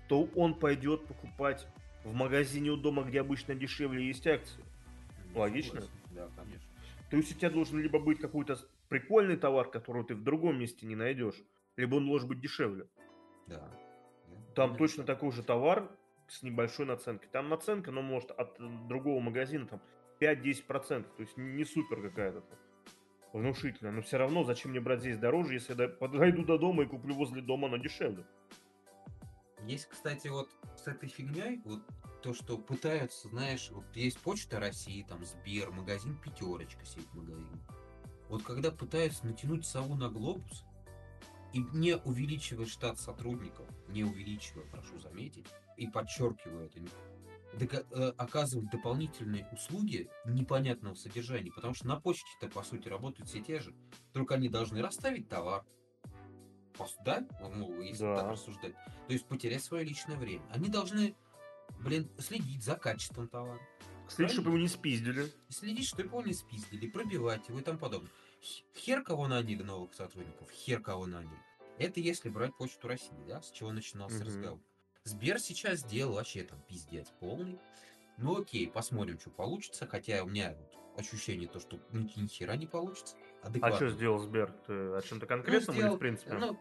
то 0.08 0.30
он 0.34 0.56
пойдет 0.56 1.08
покупать 1.08 1.68
в 2.08 2.14
магазине 2.14 2.72
у 2.72 2.78
дома, 2.78 3.04
где 3.04 3.20
обычно 3.22 3.54
дешевле 3.56 4.08
есть 4.08 4.26
акции. 4.26 4.64
Ну, 5.34 5.40
Логично? 5.42 5.82
Да, 6.12 6.30
конечно. 6.36 6.68
То 7.10 7.18
есть 7.18 7.32
у 7.36 7.36
тебя 7.36 7.50
должен 7.50 7.80
либо 7.80 8.00
быть 8.00 8.20
какой-то 8.20 8.58
прикольный 8.90 9.38
товар, 9.38 9.70
который 9.70 10.04
ты 10.06 10.16
в 10.16 10.24
другом 10.24 10.60
месте 10.60 10.86
не 10.86 10.96
найдешь, 10.96 11.36
либо 11.76 11.96
он 11.96 12.08
должен 12.08 12.28
быть 12.30 12.40
дешевле. 12.40 12.88
Да. 13.48 13.60
Да. 13.60 13.72
Там 14.56 14.70
Именно 14.70 14.78
точно 14.78 15.04
так. 15.04 15.18
такой 15.18 15.32
же 15.32 15.44
товар 15.44 15.90
с 16.28 16.44
небольшой 16.44 16.86
наценкой. 16.86 17.30
Там 17.32 17.50
наценка, 17.50 17.92
но 17.92 18.02
может 18.02 18.32
от 18.32 18.60
э, 18.60 18.68
другого 18.88 19.20
магазина 19.20 19.68
там 19.68 19.82
5-10%. 20.20 21.04
То 21.04 21.22
есть 21.22 21.38
не 21.38 21.64
супер 21.64 22.02
какая-то 22.02 22.42
там 22.42 22.60
внушительная. 23.34 23.92
Но 23.92 24.02
все 24.02 24.18
равно 24.18 24.44
зачем 24.44 24.72
мне 24.72 24.80
брать 24.80 25.02
здесь 25.02 25.18
дороже, 25.18 25.54
если 25.54 25.74
я 25.74 25.76
до- 25.76 25.90
подойду 25.90 26.44
до 26.44 26.58
дома 26.58 26.84
и 26.84 26.88
куплю 26.88 27.16
возле 27.16 27.42
дома, 27.42 27.68
оно 27.68 27.78
дешевле. 27.78 28.26
Есть, 29.68 29.88
кстати, 29.88 30.30
вот 30.30 30.50
с 30.82 30.88
этой 30.88 31.10
фигней, 31.10 31.62
вот 31.66 31.82
то, 32.24 32.34
что 32.34 32.58
пытаются, 32.58 33.28
знаешь, 33.28 33.70
вот 33.70 33.84
есть 33.96 34.18
Почта 34.20 34.62
России, 34.62 35.04
там 35.04 35.26
Сбер, 35.26 35.72
магазин 35.72 36.18
Пятерочка, 36.18 36.86
сеть 36.86 37.14
магазин. 37.14 37.62
Вот 38.30 38.44
когда 38.44 38.72
пытаются 38.72 39.26
натянуть 39.26 39.66
сову 39.66 39.96
на 39.96 40.10
глобус, 40.10 40.64
и 41.52 41.60
не 41.74 41.98
увеличивая 41.98 42.66
штат 42.66 42.98
сотрудников, 42.98 43.68
не 43.90 44.06
увеличивая, 44.06 44.66
прошу 44.72 45.00
заметить, 45.00 45.48
и 45.76 45.88
подчеркиваю 45.88 46.70
это, 47.54 47.86
э, 47.92 48.14
оказывать 48.18 48.70
дополнительные 48.70 49.50
услуги 49.52 50.10
непонятного 50.26 50.96
содержания, 50.96 51.52
потому 51.52 51.74
что 51.74 51.88
на 51.88 52.00
почте-то, 52.00 52.48
по 52.48 52.64
сути, 52.64 52.88
работают 52.88 53.30
все 53.30 53.42
те 53.42 53.60
же, 53.60 53.76
только 54.14 54.36
они 54.36 54.48
должны 54.48 54.82
расставить 54.82 55.28
товар, 55.28 55.66
Пос- 56.78 56.96
да? 57.04 57.26
Ну, 57.56 57.82
если 57.82 58.04
Да. 58.04 58.16
так 58.18 58.32
рассуждать. 58.32 58.74
То 59.08 59.14
есть 59.14 59.26
потерять 59.26 59.64
свое 59.64 59.84
личное 59.84 60.18
время. 60.18 60.44
Они 60.52 60.70
должны, 60.70 61.16
блин, 61.80 62.10
следить 62.20 62.64
за 62.64 62.76
качеством 62.76 63.28
товара. 63.28 63.60
Следи, 64.10 64.32
чтобы 64.34 64.50
его 64.52 64.58
не 64.60 64.68
спиздили. 64.70 65.32
Следить, 65.50 65.88
чтобы 65.88 66.04
его 66.10 66.22
не 66.22 66.34
спиздили, 66.34 66.88
пробивать 66.90 67.48
его 67.50 67.60
и 67.60 67.62
тому 67.64 67.78
подобное. 67.78 68.12
Хер 68.76 69.04
кого 69.04 69.28
наняли 69.28 69.64
новых 69.64 69.94
сотрудников, 69.94 70.50
хер 70.52 70.80
кого 70.82 71.06
наняли. 71.08 71.38
Это 71.78 72.00
если 72.00 72.30
брать 72.30 72.56
почту 72.56 72.88
России, 72.88 73.18
да, 73.28 73.42
с 73.42 73.52
чего 73.52 73.72
начинался 73.72 74.18
Мгм. 74.18 74.26
разговор. 74.26 74.60
Сбер 75.04 75.40
сейчас 75.40 75.80
сделал 75.80 76.14
вообще 76.16 76.44
там 76.44 76.62
пиздец 76.68 77.08
полный. 77.20 77.60
Ну 78.18 78.42
окей, 78.42 78.68
посмотрим, 78.68 79.20
что 79.20 79.30
получится. 79.30 79.86
Хотя 79.88 80.24
у 80.24 80.28
меня 80.28 80.56
вот 80.56 81.00
ощущение 81.00 81.48
то, 81.48 81.60
что 81.60 81.80
ни, 81.92 82.10
ни 82.20 82.28
хера 82.28 82.56
не 82.56 82.66
получится. 82.66 83.16
А 83.44 83.48
Адекватно. 83.48 83.78
что 83.78 83.90
сделал 83.90 84.18
Сбер? 84.20 84.52
Ты 84.66 84.74
о 84.74 85.02
чем-то 85.02 85.26
конкретном 85.26 85.76
или 85.76 85.82
сделал- 85.84 85.96
в 85.96 86.00
принципе? 86.00 86.34
Ну, 86.34 86.58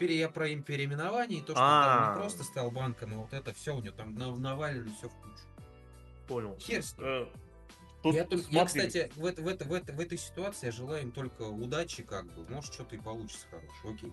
я 0.00 0.28
про 0.28 0.48
им 0.48 0.62
переименование, 0.62 1.40
и 1.40 1.42
то, 1.42 1.52
что 1.52 1.60
А. 1.62 2.04
он 2.08 2.14
не 2.14 2.20
просто 2.20 2.44
стал 2.44 2.70
банком, 2.70 3.14
а 3.14 3.16
вот 3.18 3.32
это 3.32 3.52
все 3.52 3.74
у 3.74 3.80
него 3.80 3.94
там 3.96 4.14
нав- 4.14 4.38
навалено 4.38 4.90
все 4.96 5.08
в 5.08 5.14
кучу. 5.14 5.42
Понял. 6.28 6.56
Хер 6.60 6.82
с 6.84 6.96
ним. 6.96 7.06
Э, 7.06 7.26
тут 8.02 8.14
я, 8.14 8.24
только- 8.24 8.46
я, 8.50 8.64
кстати, 8.64 9.10
в, 9.16 9.26
это- 9.26 9.42
в, 9.42 9.48
это- 9.48 9.64
в, 9.64 9.72
это- 9.72 9.92
в 9.92 10.00
этой 10.00 10.18
ситуации 10.18 10.66
я 10.66 10.72
желаю 10.72 11.02
им 11.02 11.10
только 11.12 11.42
удачи, 11.42 12.02
как 12.04 12.26
бы. 12.26 12.44
Может, 12.48 12.74
что-то 12.74 12.94
и 12.94 13.00
получится 13.00 13.46
хорошее. 13.50 13.94
Окей. 13.94 14.12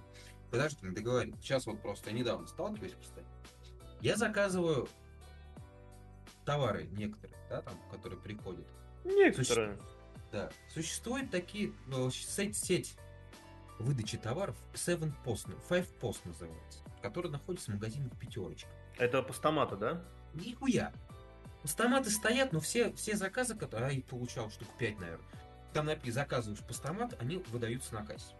Подожди, 0.50 0.78
не 0.88 0.96
договорим. 0.96 1.38
Сейчас 1.42 1.68
вот 1.68 1.82
просто 1.82 2.12
недавно 2.12 2.48
сталкиваюсь, 2.48 2.96
кстати. 3.00 3.28
Я 4.02 4.16
заказываю 4.16 4.88
товары 6.46 6.86
некоторые, 6.92 7.38
да, 7.50 7.62
там, 7.62 7.76
которые 7.92 8.20
приходят. 8.20 8.66
некоторые. 9.04 9.78
Да. 10.32 10.50
Существует 10.74 11.32
такие, 11.32 11.74
ну, 11.88 12.10
сеть, 12.12 12.58
сеть 12.58 12.96
выдачи 13.80 14.18
товаров 14.18 14.56
Seven 14.74 15.14
Post, 15.24 15.48
Five 15.70 15.88
Post 16.00 16.20
называется, 16.26 16.80
которая 17.02 17.32
находится 17.32 17.72
в 17.72 17.76
магазинах 17.76 18.18
пятерочка. 18.18 18.70
Это 18.98 19.22
постаматы, 19.22 19.76
да? 19.76 20.04
Нихуя. 20.34 20.92
Постаматы 21.62 22.10
стоят, 22.10 22.54
но 22.54 22.60
все, 22.60 22.94
все 22.94 23.16
заказы, 23.16 23.56
которые... 23.56 23.90
А, 23.90 23.92
я 23.92 24.02
получал 24.02 24.50
штук 24.50 24.68
5, 24.78 25.00
наверное. 25.00 25.28
Там 25.74 25.86
написано, 25.86 26.24
заказываешь 26.24 26.64
постамат, 26.64 27.16
они 27.22 27.38
выдаются 27.50 27.94
на 27.94 28.06
кассе. 28.06 28.34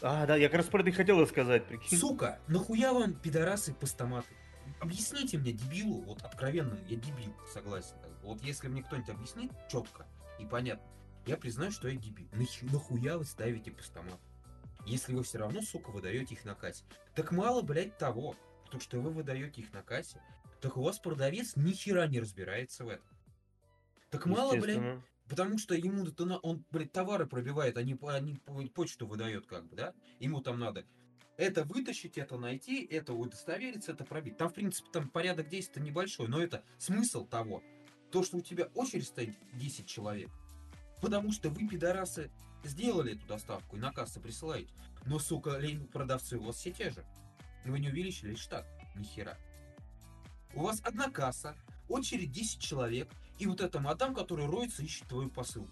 А, 0.00 0.26
да, 0.26 0.36
я 0.36 0.48
как 0.48 0.58
раз 0.58 0.66
про 0.66 0.80
это 0.80 0.90
и 0.90 0.92
хотел 0.92 1.26
сказать, 1.26 1.66
прикинь. 1.66 1.98
Сука, 1.98 2.38
нахуя 2.46 2.92
вам, 2.92 3.14
пидорасы, 3.14 3.74
постаматы? 3.74 4.28
Объясните 4.80 5.38
мне, 5.38 5.52
дебилу, 5.52 6.02
вот 6.02 6.22
откровенно, 6.22 6.78
я 6.88 6.96
дебил, 6.96 7.34
согласен. 7.52 7.96
Вот 8.22 8.42
если 8.42 8.68
мне 8.68 8.82
кто-нибудь 8.82 9.10
объяснит 9.10 9.50
четко 9.68 10.06
и 10.38 10.44
понятно, 10.44 10.86
я 11.28 11.36
признаю, 11.36 11.70
что 11.70 11.88
я 11.88 11.96
дебил. 11.96 12.26
Нах- 12.32 12.72
нахуя 12.72 13.18
вы 13.18 13.24
ставите 13.24 13.70
постамат? 13.70 14.18
Если 14.86 15.14
вы 15.14 15.22
все 15.22 15.38
равно, 15.38 15.60
сука, 15.60 15.90
выдаете 15.90 16.34
их 16.34 16.44
на 16.44 16.54
кассе. 16.54 16.84
Так 17.14 17.32
мало, 17.32 17.62
блядь, 17.62 17.98
того, 17.98 18.36
то, 18.70 18.80
что 18.80 19.00
вы 19.00 19.10
выдаете 19.10 19.60
их 19.60 19.72
на 19.72 19.82
кассе, 19.82 20.20
так 20.60 20.76
у 20.76 20.82
вас 20.82 20.98
продавец 20.98 21.56
ни 21.56 21.72
хера 21.72 22.06
не 22.06 22.20
разбирается 22.20 22.84
в 22.84 22.88
этом. 22.88 23.06
Так 24.10 24.26
мало, 24.26 24.52
блядь. 24.62 24.76
Потому 25.28 25.58
что 25.58 25.74
ему 25.74 26.06
он, 26.42 26.64
блядь, 26.70 26.90
товары 26.92 27.26
пробивает, 27.26 27.76
а 27.76 27.82
не, 27.82 27.94
по- 27.94 28.14
а 28.14 28.20
не 28.20 28.36
по- 28.36 28.66
почту 28.68 29.06
выдает, 29.06 29.46
как 29.46 29.66
бы, 29.68 29.76
да? 29.76 29.92
Ему 30.20 30.40
там 30.40 30.58
надо 30.58 30.86
это 31.36 31.64
вытащить, 31.64 32.18
это 32.18 32.36
найти, 32.36 32.84
это 32.84 33.12
удостовериться, 33.12 33.92
это 33.92 34.04
пробить. 34.04 34.36
Там, 34.36 34.48
в 34.48 34.54
принципе, 34.54 34.90
там 34.90 35.08
порядок 35.08 35.48
действий 35.48 35.82
небольшой, 35.82 36.28
но 36.28 36.42
это 36.42 36.64
смысл 36.78 37.26
того. 37.26 37.62
То, 38.10 38.24
что 38.24 38.38
у 38.38 38.40
тебя 38.40 38.64
очередь 38.74 39.06
стоит 39.06 39.36
10 39.52 39.86
человек. 39.86 40.30
Потому 41.00 41.32
что 41.32 41.50
вы, 41.50 41.68
пидорасы, 41.68 42.30
сделали 42.64 43.14
эту 43.14 43.26
доставку 43.26 43.76
и 43.76 43.80
на 43.80 43.92
кассу 43.92 44.20
присылаете. 44.20 44.72
Но, 45.06 45.18
сука, 45.18 45.60
продавцы 45.92 46.38
у 46.38 46.42
вас 46.42 46.56
все 46.56 46.72
те 46.72 46.90
же. 46.90 47.04
Вы 47.64 47.78
не 47.78 47.88
увеличили 47.88 48.34
штат. 48.34 48.66
Ни 48.94 49.04
хера. 49.04 49.36
У 50.54 50.62
вас 50.62 50.80
одна 50.84 51.10
касса, 51.10 51.54
очередь 51.88 52.32
10 52.32 52.60
человек, 52.60 53.08
и 53.38 53.46
вот 53.46 53.60
эта 53.60 53.80
мадам, 53.80 54.14
которая 54.14 54.48
роется, 54.48 54.82
ищет 54.82 55.06
твою 55.06 55.30
посылку. 55.30 55.70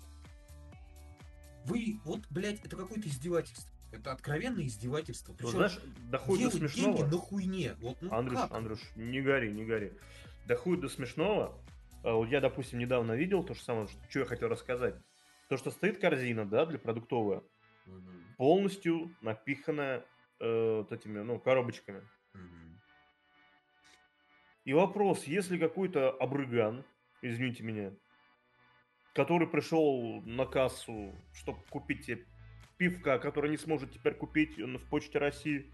Вы, 1.64 1.98
вот, 2.04 2.20
блядь, 2.30 2.64
это 2.64 2.76
какое-то 2.76 3.08
издевательство. 3.08 3.70
Это 3.90 4.12
откровенное 4.12 4.66
издевательство. 4.66 5.32
Ну, 5.32 5.38
Причем 5.38 5.50
знаешь, 5.52 5.78
доходит 6.10 6.52
до 6.52 6.58
смешного. 6.58 6.98
деньги 6.98 7.14
на 7.14 7.18
хуйне. 7.18 7.74
Вот, 7.80 8.02
ну 8.02 8.12
Андрюш, 8.12 8.40
как? 8.40 8.52
Андрюш, 8.52 8.80
не 8.94 9.20
гори, 9.20 9.50
не 9.52 9.64
гори. 9.64 9.92
Доходит 10.46 10.82
до 10.82 10.88
смешного. 10.88 11.58
А 12.04 12.12
Вот 12.12 12.28
я, 12.28 12.40
допустим, 12.40 12.78
недавно 12.78 13.12
видел 13.12 13.42
то 13.42 13.54
же 13.54 13.62
самое, 13.62 13.88
что 14.08 14.20
я 14.20 14.24
хотел 14.26 14.48
рассказать. 14.48 14.94
То, 15.48 15.56
что 15.56 15.70
стоит 15.70 15.98
корзина, 15.98 16.44
да, 16.44 16.66
для 16.66 16.78
продуктовая, 16.78 17.42
Мгм, 17.86 18.34
полностью 18.36 19.16
напиханная 19.20 20.04
э, 20.40 20.76
вот 20.78 20.92
этими, 20.92 21.20
ну, 21.20 21.38
коробочками. 21.38 22.02
мгм. 22.34 22.80
И 24.64 24.72
вопрос, 24.72 25.24
если 25.24 25.58
какой-то 25.58 26.10
обрыган, 26.10 26.84
извините 27.22 27.62
меня, 27.62 27.92
который 29.14 29.46
пришел 29.48 30.20
на 30.22 30.44
кассу, 30.44 31.14
чтобы 31.32 31.62
купить 31.70 32.06
тебе 32.06 32.26
пивка, 32.76 33.18
который 33.18 33.50
не 33.50 33.56
сможет 33.56 33.92
теперь 33.92 34.14
купить 34.14 34.58
в 34.58 34.88
Почте 34.90 35.18
России, 35.18 35.70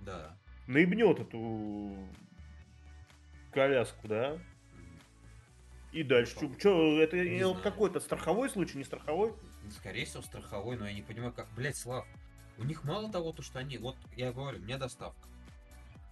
Да. 0.00 0.38
наебнет 0.68 1.18
эту 1.18 2.08
коляску, 3.52 4.06
да? 4.06 4.38
И 5.96 6.02
дальше, 6.02 6.36
Ну, 6.42 6.54
что, 6.58 7.00
это 7.00 7.16
не 7.16 7.40
э, 7.40 7.62
какой-то 7.62 8.00
страховой 8.00 8.50
случай, 8.50 8.76
не 8.76 8.84
страховой? 8.84 9.32
Скорее 9.70 10.04
всего, 10.04 10.22
страховой, 10.22 10.76
но 10.76 10.86
я 10.86 10.92
не 10.92 11.00
понимаю, 11.00 11.32
как, 11.32 11.48
блядь, 11.54 11.74
Слав. 11.74 12.06
У 12.58 12.64
них 12.64 12.84
мало 12.84 13.10
того, 13.10 13.32
то, 13.32 13.40
что 13.40 13.60
они, 13.60 13.78
вот 13.78 13.96
я 14.14 14.30
говорю, 14.30 14.58
у 14.58 14.60
меня 14.60 14.76
доставка. 14.76 15.26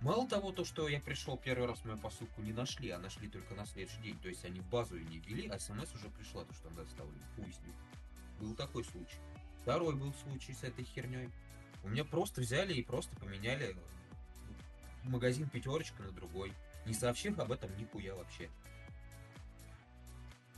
Мало 0.01 0.27
того, 0.27 0.53
то, 0.53 0.65
что 0.65 0.89
я 0.89 1.01
пришел 1.01 1.37
первый 1.37 1.69
раз 1.69 1.85
мою 1.85 1.99
посылку 1.99 2.41
не 2.41 2.55
нашли, 2.55 2.89
а 2.89 2.99
нашли 2.99 3.29
только 3.29 3.55
на 3.55 3.67
следующий 3.67 4.01
день. 4.01 4.19
То 4.23 4.29
есть 4.29 4.47
они 4.47 4.61
в 4.61 4.69
базу 4.71 4.97
ее 4.97 5.05
не 5.05 5.19
ввели, 5.19 5.49
а 5.49 5.59
смс 5.59 5.95
уже 5.95 6.09
пришла, 6.09 6.47
то, 6.47 6.55
что 6.55 6.63
там 6.69 6.77
доставили. 6.77 7.21
Хуй 7.37 7.53
с 7.53 7.61
ним. 7.61 7.75
Был 8.41 8.55
такой 8.55 8.85
случай. 8.85 9.19
Второй 9.61 9.95
был 9.97 10.15
случай 10.15 10.55
с 10.55 10.65
этой 10.65 10.87
херней. 10.87 11.29
У 11.83 11.89
меня 11.89 12.07
просто 12.07 12.41
взяли 12.41 12.73
и 12.73 12.83
просто 12.83 13.15
поменяли 13.17 13.77
ну, 15.05 15.11
магазин 15.11 15.47
пятерочка 15.47 16.03
на 16.03 16.11
другой, 16.11 16.55
не 16.87 16.95
сообщив 16.95 17.39
об 17.39 17.53
этом 17.53 17.77
нихуя 17.77 18.15
вообще. 18.15 18.49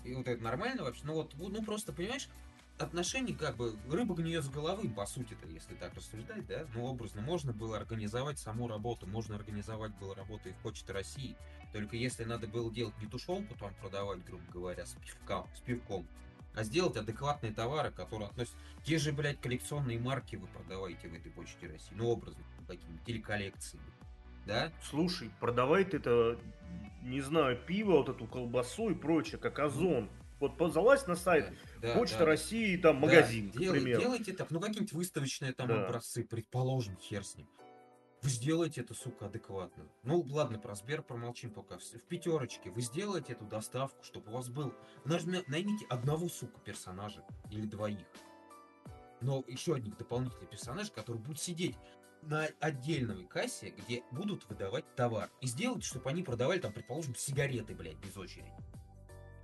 И 0.07 0.15
вот 0.15 0.29
это 0.29 0.43
нормально 0.43 0.85
вообще? 0.85 1.03
Ну 1.05 1.15
вот, 1.15 1.35
ну 1.35 1.63
просто, 1.63 1.93
понимаешь, 1.93 2.29
отношений 2.79 3.35
как 3.35 3.57
бы 3.57 3.77
рыба 3.91 4.15
гниет 4.15 4.45
с 4.45 4.49
головы, 4.49 4.89
по 4.89 5.05
сути-то, 5.05 5.49
если 5.49 5.75
так 5.75 5.95
рассуждать, 5.95 6.47
да? 6.47 6.67
Ну, 6.75 6.85
образно, 6.85 7.23
можно 7.23 7.53
было 7.53 7.77
организовать 7.77 8.39
саму 8.39 8.69
работу, 8.69 9.07
можно 9.07 9.35
организовать 9.35 9.97
было 9.99 10.15
работу 10.15 10.49
и 10.49 10.53
в 10.53 10.57
Почте 10.59 10.93
России. 10.93 11.37
Только 11.73 11.97
если 11.97 12.25
надо 12.25 12.47
было 12.47 12.73
делать 12.73 12.97
не 13.01 13.07
тушенку 13.07 13.59
там 13.59 13.75
продавать, 13.75 14.25
грубо 14.25 14.45
говоря, 14.53 14.87
с 14.87 14.95
пивком, 14.95 15.49
с 15.57 15.61
пивком, 15.61 16.07
а 16.55 16.63
сделать 16.63 16.97
адекватные 16.97 17.53
товары, 17.53 17.91
которые 17.91 18.29
относятся... 18.29 18.57
Те 18.85 18.99
же, 18.99 19.13
блядь, 19.13 19.41
коллекционные 19.41 19.99
марки 19.99 20.37
вы 20.37 20.47
продаваете 20.47 21.09
в 21.09 21.15
этой 21.15 21.33
Почте 21.33 21.67
России. 21.67 21.93
Ну, 21.95 22.09
образно, 22.09 22.43
какие-нибудь 22.69 23.05
телеколлекции. 23.05 23.81
Да? 24.47 24.73
Слушай, 24.89 25.31
продавай 25.41 25.85
ты 25.85 25.97
это, 25.99 26.39
не 27.03 27.21
знаю, 27.21 27.59
пиво, 27.67 27.99
вот 27.99 28.09
эту 28.09 28.27
колбасу 28.27 28.91
и 28.91 28.95
прочее, 28.95 29.39
как 29.39 29.59
Озон. 29.59 30.09
Вот 30.39 30.57
залазь 30.73 31.07
на 31.07 31.17
сайт 31.17 31.53
Да, 31.81 31.95
Почта 31.95 32.19
да. 32.21 32.25
России, 32.27 32.77
там 32.77 33.01
Да, 33.01 33.07
магазин, 33.07 33.51
к 33.51 33.57
делай- 33.57 33.81
примеру. 33.81 34.01
Делайте 34.03 34.33
так, 34.35 34.51
ну 34.51 34.61
какие-нибудь 34.61 34.93
выставочные 34.93 35.53
там 35.53 35.67
Да. 35.69 35.87
образцы, 35.87 36.25
предположим, 36.25 36.97
хер 36.99 37.25
с 37.25 37.37
ним. 37.37 37.49
Вы 38.23 38.31
сделаете 38.31 38.81
это, 38.83 38.93
сука, 38.95 39.27
адекватно. 39.27 39.85
Ну, 40.03 40.21
ладно, 40.29 40.59
про 40.59 40.75
Сбер 40.75 41.03
промолчим 41.03 41.51
пока. 41.51 41.79
В, 41.79 41.83
пятерочке 42.09 42.71
вы 42.71 42.81
сделаете 42.83 43.33
эту 43.35 43.45
доставку, 43.47 44.03
чтобы 44.05 44.31
у 44.31 44.35
вас 44.35 44.49
был... 44.49 44.75
Нажми- 45.05 45.45
Наймите 45.49 45.87
одного, 45.89 46.29
сука, 46.29 46.59
персонажа 46.61 47.25
или 47.51 47.67
двоих. 47.67 48.07
Но 49.21 49.43
еще 49.47 49.75
одних 49.75 49.97
дополнительных 49.97 50.51
персонажей, 50.51 50.93
которые 50.93 51.23
будут 51.23 51.41
сидеть 51.41 51.77
на 52.27 52.49
отдельной 52.61 53.27
кассе, 53.27 53.71
где 53.71 54.03
будут 54.11 54.49
выдавать 54.49 54.85
товар. 54.95 55.31
И 55.41 55.47
сделайте, 55.47 55.87
чтобы 55.87 56.11
они 56.11 56.23
продавали 56.23 56.59
там, 56.59 56.73
предположим, 56.73 57.15
сигареты, 57.15 57.75
блядь, 57.75 57.97
без 57.97 58.17
очереди. 58.17 58.53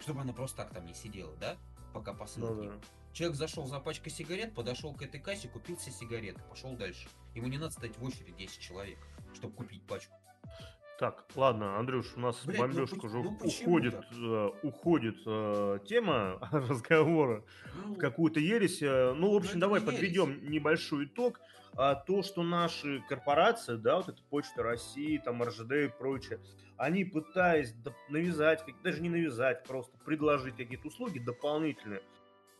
Чтобы 0.01 0.20
она 0.20 0.33
просто 0.33 0.59
так 0.59 0.74
там 0.74 0.85
не 0.87 0.95
сидела, 0.95 1.37
да? 1.37 1.57
Пока 1.95 2.12
посылок 2.12 2.57
Ну 2.57 2.64
да. 2.64 2.80
Человек 3.12 3.37
зашел 3.37 3.66
за 3.66 3.78
пачкой 3.78 4.11
сигарет, 4.11 4.55
подошел 4.55 4.95
к 4.95 5.03
этой 5.03 5.20
кассе, 5.20 5.47
купил 5.49 5.76
все 5.76 5.91
сигареты, 5.91 6.41
пошел 6.49 6.74
дальше. 6.76 7.09
Ему 7.35 7.49
не 7.49 7.59
надо 7.59 7.72
стоять 7.72 7.97
в 7.99 8.05
очереди 8.05 8.33
10 8.33 8.59
человек, 8.59 8.99
чтобы 9.35 9.55
купить 9.55 9.87
пачку. 9.87 10.14
Так, 10.99 11.24
ладно, 11.34 11.78
Андрюш, 11.78 12.12
у 12.16 12.20
нас 12.20 12.45
Блядь, 12.45 12.59
ну 12.61 12.66
бомбежка 12.68 12.97
поч- 12.97 13.05
уже 13.05 13.22
ну 13.22 13.38
уходит, 13.43 13.95
э, 14.12 14.51
уходит 14.62 15.16
э, 15.26 15.78
тема 15.86 16.38
разговора 16.53 17.45
Ну, 17.74 17.95
в 17.95 17.99
какую-то 17.99 18.38
ересь. 18.40 18.82
э, 18.82 19.12
Ну, 19.14 19.32
в 19.32 19.36
общем, 19.36 19.51
это 19.53 19.61
давай 19.61 19.80
подведем 19.80 20.49
небольшой 20.49 21.07
итог. 21.07 21.40
А, 21.74 21.95
то, 21.95 22.22
что 22.22 22.43
наши 22.43 23.03
корпорации, 23.09 23.76
да, 23.76 23.97
вот 23.97 24.09
это 24.09 24.22
Почта 24.28 24.62
России, 24.62 25.16
там 25.18 25.43
РЖД 25.43 25.72
и 25.72 25.88
прочее, 25.88 26.38
они 26.76 27.05
пытаясь 27.05 27.74
навязать, 28.11 28.62
даже 28.84 29.01
не 29.01 29.09
навязать, 29.09 29.64
просто 29.64 29.97
предложить 30.05 30.57
какие-то 30.57 30.88
услуги 30.88 31.18
дополнительные, 31.18 32.03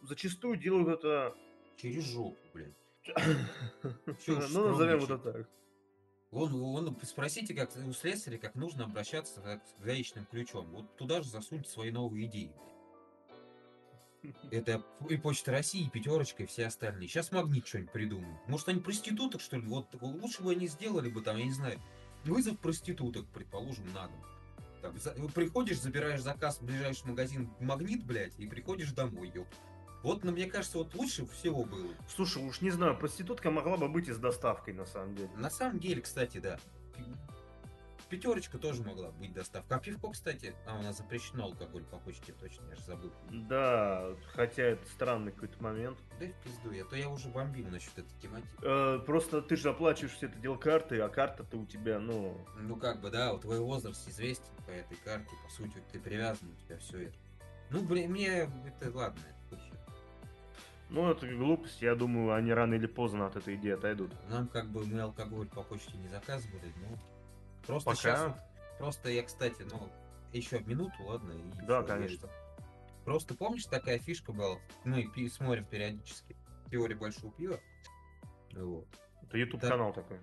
зачастую 0.01 0.57
делают 0.57 0.89
это, 1.01 1.35
через 1.77 2.05
жопу, 2.11 2.39
блядь. 2.55 2.73
Уж 4.29 4.51
ну, 4.51 4.69
назовем 4.69 5.05
это 5.05 5.19
так. 5.19 5.49
Вон, 6.33 6.51
вон, 6.51 6.99
спросите 7.03 7.55
как 7.55 7.71
у 7.77 7.93
слесаря, 7.93 8.39
как 8.39 8.55
нужно 8.55 8.85
обращаться 8.85 9.43
как 9.43 9.63
с 9.67 9.83
гаечным 9.83 10.25
ключом. 10.25 10.67
Вот 10.71 10.97
туда 10.97 11.23
же 11.23 11.29
засуньте 11.29 11.69
свои 11.69 11.91
новые 11.91 12.27
идеи. 12.27 12.53
Это 14.51 14.83
и 15.11 15.17
Почта 15.17 15.51
России, 15.53 15.87
и 15.87 15.91
Пятерочка, 15.91 16.45
и 16.45 16.47
все 16.47 16.67
остальные. 16.67 17.09
Сейчас 17.09 17.33
Магнит 17.33 17.67
что-нибудь 17.67 17.93
придумают. 17.93 18.41
Может, 18.49 18.69
они 18.69 18.81
проституток, 18.81 19.43
что 19.43 19.57
ли? 19.57 19.67
Вот 19.67 19.89
лучше 20.01 20.43
бы 20.43 20.53
они 20.53 20.69
сделали 20.69 21.11
бы 21.11 21.21
там, 21.21 21.37
я 21.37 21.45
не 21.45 21.53
знаю, 21.53 21.79
вызов 22.25 22.59
проституток, 22.59 23.27
предположим, 23.27 23.93
на 23.93 24.07
дом. 24.07 24.25
Там, 24.81 24.99
за- 24.99 25.15
приходишь, 25.35 25.81
забираешь 25.81 26.23
заказ 26.23 26.61
в 26.61 26.65
ближайший 26.65 27.09
магазин 27.09 27.51
Магнит, 27.61 28.05
блядь, 28.07 28.39
и 28.39 28.47
приходишь 28.47 28.93
домой, 28.93 29.31
ёп. 29.35 29.49
Вот, 30.03 30.25
ну, 30.25 30.33
мне 30.33 30.47
кажется, 30.47 30.79
вот 30.79 30.95
лучше 30.95 31.27
всего 31.29 31.65
было. 31.65 31.93
Слушай, 32.09 32.43
уж 32.45 32.61
не 32.61 32.71
знаю, 32.71 32.97
проститутка 32.97 33.51
могла 33.51 33.77
бы 33.77 33.89
быть 33.89 34.09
и 34.09 34.13
с 34.13 34.19
доставкой, 34.19 34.75
на 34.75 34.85
самом 34.85 35.15
деле. 35.15 35.31
На 35.37 35.51
самом 35.51 35.79
деле, 35.79 36.03
кстати, 36.03 36.39
да. 36.39 36.59
Пятерочка 38.13 38.59
тоже 38.59 38.83
могла 38.83 39.11
быть 39.13 39.33
доставка. 39.33 39.75
А 39.75 39.79
пивко, 39.79 40.11
кстати, 40.11 40.55
а 40.67 40.79
у 40.79 40.83
нас 40.83 40.99
запрещено 40.99 41.45
алкоголь 41.45 41.83
по 41.85 41.97
почте, 41.97 42.35
точно, 42.35 42.69
я 42.69 42.77
же 42.77 42.83
забыл. 42.83 43.11
Да, 43.31 44.15
хотя 44.35 44.65
это 44.65 44.87
странный 44.91 45.33
какой-то 45.33 45.63
момент. 45.63 45.99
Да 46.21 46.27
в 46.27 46.35
пизду, 46.45 46.73
я 46.73 46.85
то 46.85 46.95
я 46.95 47.09
уже 47.09 47.31
бомбил 47.31 47.69
насчет 47.69 47.99
этой 47.99 48.13
тематики. 48.21 48.51
Э, 48.61 48.99
просто 48.99 49.41
ты 49.41 49.57
же 49.57 49.71
оплачиваешь 49.71 50.15
все 50.15 50.27
это 50.27 50.39
дело 50.41 50.57
картой, 50.57 51.01
а 51.01 51.09
карта-то 51.09 51.57
у 51.57 51.65
тебя, 51.65 51.99
ну... 51.99 52.37
Ну 52.61 52.77
как 52.77 53.01
бы, 53.01 53.11
да, 53.11 53.33
вот 53.33 53.43
твой 53.43 53.61
возраст 53.61 54.07
известен 54.07 54.53
по 54.67 54.71
этой 54.73 54.99
карте, 54.99 55.31
по 55.43 55.51
сути, 55.51 55.83
ты 55.91 55.99
привязан, 55.99 56.51
у 56.51 56.67
тебя 56.67 56.77
все 56.81 57.05
это. 57.05 57.17
Ну, 57.71 57.83
блин, 57.83 58.11
мне 58.11 58.51
это 58.67 58.95
ладно, 58.95 59.23
это. 59.51 59.62
Ну, 60.93 61.11
это 61.11 61.27
глупость. 61.27 61.81
Я 61.81 61.95
думаю, 61.95 62.35
они 62.35 62.53
рано 62.53 62.75
или 62.75 62.87
поздно 62.87 63.27
от 63.27 63.37
этой 63.37 63.57
идеи 63.57 63.73
отойдут. 63.73 64.13
Нам 64.29 64.47
как 64.49 64.69
бы 64.71 64.85
мы 64.85 65.01
алкоголь 65.01 65.49
по 65.49 65.63
почте 65.63 65.97
не 65.97 66.09
заказывали, 66.09 66.71
но 66.83 66.99
просто 67.67 67.91
Пока. 67.91 67.97
сейчас 68.01 68.27
вот- 68.27 68.37
просто 68.79 69.09
я, 69.09 69.23
кстати, 69.23 69.63
ну, 69.71 69.89
еще 70.35 70.61
минуту, 70.61 70.95
ладно? 71.05 71.33
и 71.33 71.67
Да, 71.67 71.83
конечно. 71.83 72.27
я- 72.27 72.33
Просто 73.05 73.35
помнишь, 73.35 73.65
такая 73.65 73.99
фишка 73.99 74.33
была? 74.33 74.59
Мы 74.85 75.09
пи- 75.09 75.29
смотрим 75.29 75.65
периодически 75.65 76.37
теорию 76.71 76.99
большого 76.99 77.33
пива. 77.33 77.59
Вот. 78.53 78.87
Это 79.23 79.39
YouTube-канал 79.39 79.93
такой. 79.95 80.21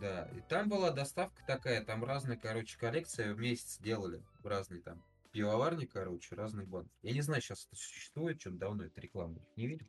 Да, 0.00 0.28
и 0.36 0.40
там 0.48 0.68
была 0.68 0.90
доставка 0.90 1.40
такая, 1.46 1.82
там 1.84 2.04
разные, 2.04 2.36
короче, 2.36 2.76
коллекции 2.76 3.32
в 3.32 3.38
месяц 3.38 3.78
делали, 3.78 4.20
разные 4.44 4.82
там 4.82 5.02
пивоварни, 5.32 5.86
короче, 5.86 6.34
разные 6.34 6.66
банки. 6.66 6.90
Я 7.02 7.12
не 7.12 7.22
знаю, 7.22 7.40
сейчас 7.40 7.66
это 7.66 7.76
существует, 7.76 8.40
что-то 8.40 8.56
давно 8.56 8.84
это 8.84 9.00
реклама 9.00 9.38
не 9.56 9.66
видел. 9.68 9.86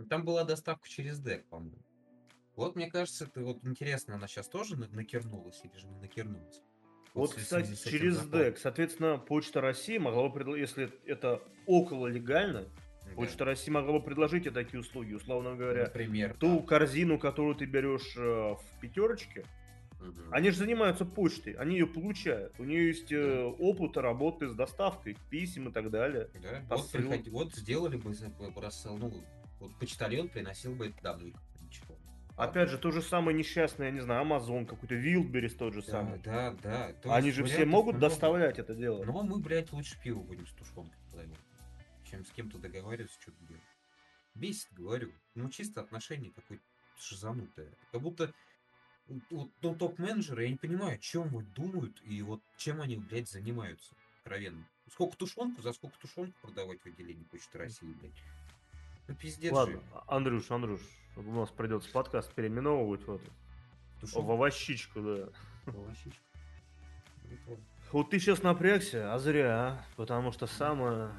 Но 0.00 0.06
там 0.06 0.24
была 0.24 0.44
доставка 0.44 0.88
через 0.88 1.20
дек, 1.20 1.46
по-моему. 1.50 1.76
Вот, 2.56 2.74
мне 2.74 2.90
кажется, 2.90 3.26
это 3.26 3.42
вот 3.42 3.62
интересно, 3.64 4.14
она 4.14 4.26
сейчас 4.28 4.48
тоже 4.48 4.76
на- 4.76 4.88
накернулась 4.88 5.60
или 5.62 5.76
же 5.78 5.86
не 5.88 5.96
накернулась? 5.98 6.62
Вот, 7.12 7.30
в 7.30 7.40
связи 7.42 7.74
кстати, 7.74 7.92
через 7.92 8.14
законом. 8.14 8.30
ДЭК, 8.38 8.58
соответственно, 8.58 9.18
Почта 9.18 9.60
России 9.60 9.98
могла 9.98 10.28
бы 10.28 10.32
предложить, 10.34 10.68
если 10.70 10.90
это 11.04 11.42
около 11.66 12.06
легально, 12.06 12.66
Да. 13.04 13.14
Почта 13.16 13.44
России 13.44 13.70
могла 13.70 13.98
бы 13.98 14.04
предложить 14.04 14.44
тебе 14.44 14.52
такие 14.52 14.80
услуги, 14.80 15.12
условно 15.14 15.54
говоря. 15.56 15.84
Например, 15.84 16.34
Ту 16.38 16.62
корзину, 16.62 17.18
которую 17.18 17.56
ты 17.56 17.66
берешь 17.66 18.14
э, 18.16 18.20
в 18.20 18.60
пятерочке, 18.80 19.44
да. 19.98 20.06
Мгм. 20.06 20.32
они 20.32 20.50
же 20.50 20.56
занимаются 20.56 21.04
почтой, 21.04 21.54
они 21.54 21.74
ее 21.76 21.86
получают. 21.86 22.58
У 22.58 22.64
нее 22.64 22.86
есть 22.88 23.10
э, 23.12 23.42
опыт 23.58 23.96
работы 23.98 24.48
с 24.48 24.54
доставкой, 24.54 25.16
писем 25.28 25.68
и 25.68 25.72
так 25.72 25.90
далее. 25.90 26.30
Да, 26.40 26.76
вот, 26.76 26.90
приходи- 26.90 27.30
вот 27.30 27.52
сделали 27.54 27.96
бы, 27.96 28.14
за- 28.14 28.28
бы 28.28 28.52
рассыл, 28.62 28.96
ну, 28.96 29.12
вот 29.60 29.78
почтальон 29.78 30.28
приносил 30.28 30.74
бы 30.74 30.88
это 30.88 31.00
домой, 31.02 31.34
ничего. 31.60 31.96
Опять 32.36 32.70
же, 32.70 32.78
то 32.78 32.90
же 32.90 33.02
самое 33.02 33.36
несчастное, 33.36 33.88
я 33.88 33.92
не 33.92 34.00
знаю, 34.00 34.24
Amazon, 34.26 34.64
какой-то 34.64 34.94
Wildberries 34.94 35.56
тот 35.56 35.74
же 35.74 35.82
Да, 35.82 35.86
самый. 35.90 36.18
да, 36.20 36.52
да. 36.62 36.92
То 36.94 37.12
Они 37.14 37.26
есть 37.26 37.36
же 37.36 37.44
все 37.44 37.66
могут 37.66 37.96
много. 37.96 38.08
доставлять 38.08 38.58
это 38.58 38.74
дело. 38.74 39.04
Но 39.04 39.22
мы, 39.22 39.38
блядь, 39.38 39.70
лучше 39.72 40.00
пиво 40.02 40.20
будем 40.22 40.46
с 40.46 40.52
тушенкой 40.52 40.98
продавать, 41.10 41.38
чем 42.10 42.24
с 42.24 42.30
кем-то 42.30 42.56
договариваться, 42.58 43.20
что-то 43.20 43.44
делать. 43.44 43.62
Бесит, 44.34 44.72
говорю. 44.72 45.12
Ну, 45.34 45.50
чисто 45.50 45.82
отношение 45.82 46.30
какое-то 46.32 46.64
шизанутое. 46.98 47.68
Как 47.92 48.00
будто 48.00 48.32
вот, 49.30 49.50
ну, 49.60 49.74
топ-менеджеры, 49.74 50.44
я 50.44 50.50
не 50.50 50.56
понимаю, 50.56 50.94
о 50.94 50.98
чем 50.98 51.28
вот 51.28 51.52
думают 51.52 52.00
и 52.04 52.22
вот 52.22 52.40
чем 52.56 52.80
они, 52.80 52.96
блядь, 52.96 53.28
занимаются. 53.28 53.94
Откровенно. 54.20 54.66
Сколько 54.90 55.16
тушенку, 55.16 55.60
за 55.62 55.72
сколько 55.74 55.98
тушенку 55.98 56.32
продавать 56.40 56.80
в 56.80 56.86
отделении 56.86 57.24
Почты 57.24 57.58
России, 57.58 57.92
блядь? 58.00 58.12
Ну, 59.10 59.16
пиздец 59.16 59.52
Ладно, 59.52 59.74
же. 59.74 59.82
Андрюш, 60.06 60.48
Андрюш, 60.52 60.80
у 61.16 61.22
нас 61.32 61.50
придется 61.50 61.90
подкаст 61.90 62.32
переименовывать 62.32 63.04
в, 63.08 63.14
эту, 63.16 64.22
в 64.22 64.30
овощичку, 64.30 65.00
да. 65.00 65.28
Ну, 65.66 65.80
ладно. 65.80 65.96
Вот 67.90 68.10
ты 68.10 68.20
сейчас 68.20 68.44
напрягся, 68.44 69.12
а 69.12 69.18
зря, 69.18 69.50
а? 69.50 69.84
потому 69.96 70.30
что 70.30 70.46
самая, 70.46 71.10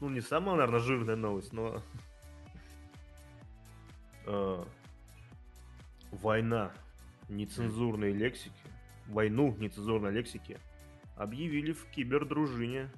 ну 0.00 0.08
не 0.08 0.22
самая, 0.22 0.56
наверное, 0.56 0.80
жирная 0.80 1.16
новость, 1.16 1.52
но 1.52 1.82
э, 4.24 4.64
война 6.12 6.72
нецензурной 7.28 8.12
лексики, 8.12 8.56
войну 9.08 9.54
нецензурной 9.58 10.10
лексики 10.10 10.58
объявили 11.16 11.72
в 11.72 11.84
кибердружине 11.90 12.90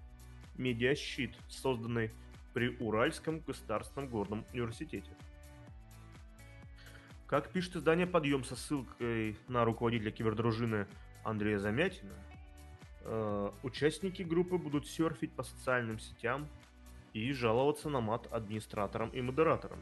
медиащит, 0.56 1.36
созданный 1.48 2.12
при 2.58 2.76
Уральском 2.80 3.38
государственном 3.38 4.08
горном 4.08 4.44
университете. 4.52 5.12
Как 7.28 7.50
пишет 7.50 7.76
издание 7.76 8.04
«Подъем» 8.04 8.42
со 8.42 8.56
ссылкой 8.56 9.36
на 9.46 9.64
руководителя 9.64 10.10
кибердружины 10.10 10.88
Андрея 11.22 11.60
Замятина, 11.60 12.14
э, 13.02 13.50
участники 13.62 14.24
группы 14.24 14.58
будут 14.58 14.88
серфить 14.88 15.32
по 15.34 15.44
социальным 15.44 16.00
сетям 16.00 16.48
и 17.12 17.32
жаловаться 17.32 17.90
на 17.90 18.00
мат 18.00 18.26
администраторам 18.32 19.10
и 19.10 19.20
модераторам. 19.20 19.78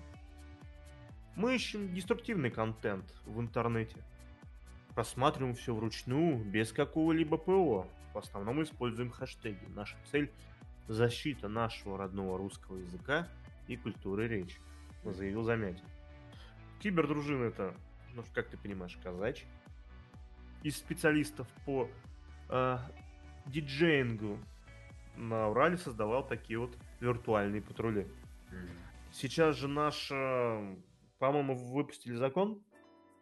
Мы 1.35 1.55
ищем 1.55 1.95
деструктивный 1.95 2.51
контент 2.51 3.11
в 3.25 3.41
интернете. 3.41 3.97
Просматриваем 4.95 5.55
все 5.55 5.75
вручную, 5.75 6.45
без 6.45 6.73
какого-либо 6.73 7.39
ПО. 7.39 7.87
В 8.13 8.19
основном 8.19 8.63
используем 8.63 9.11
хэштеги. 9.11 9.65
Наша 9.69 9.97
цель– 10.11 10.31
защита 10.89 11.49
нашего 11.49 11.99
родного 11.99 12.39
русского 12.39 12.79
языка 12.79 13.29
и 13.67 13.77
культуры 13.77 14.29
речи, 14.29 14.59
заявил 15.05 15.43
Замятин. 15.43 15.85
Кибердружина 16.81 17.45
это, 17.45 17.75
ну, 18.15 18.23
как 18.35 18.49
ты 18.49 18.57
понимаешь, 18.57 18.99
казач. 19.03 19.45
Из 20.63 20.77
специалистов 20.77 21.49
по 21.65 21.89
э, 22.49 22.79
диджеингу 23.47 24.39
на 25.17 25.49
Урале 25.49 25.77
создавал 25.77 26.27
такие 26.27 26.59
вот 26.59 26.77
виртуальные 27.01 27.63
патрули. 27.63 28.07
Сейчас 29.13 29.57
же 29.57 29.69
наш, 29.69 30.11
э, 30.11 30.77
по-моему, 31.19 31.57
выпустили 31.57 32.15
закон 32.15 32.63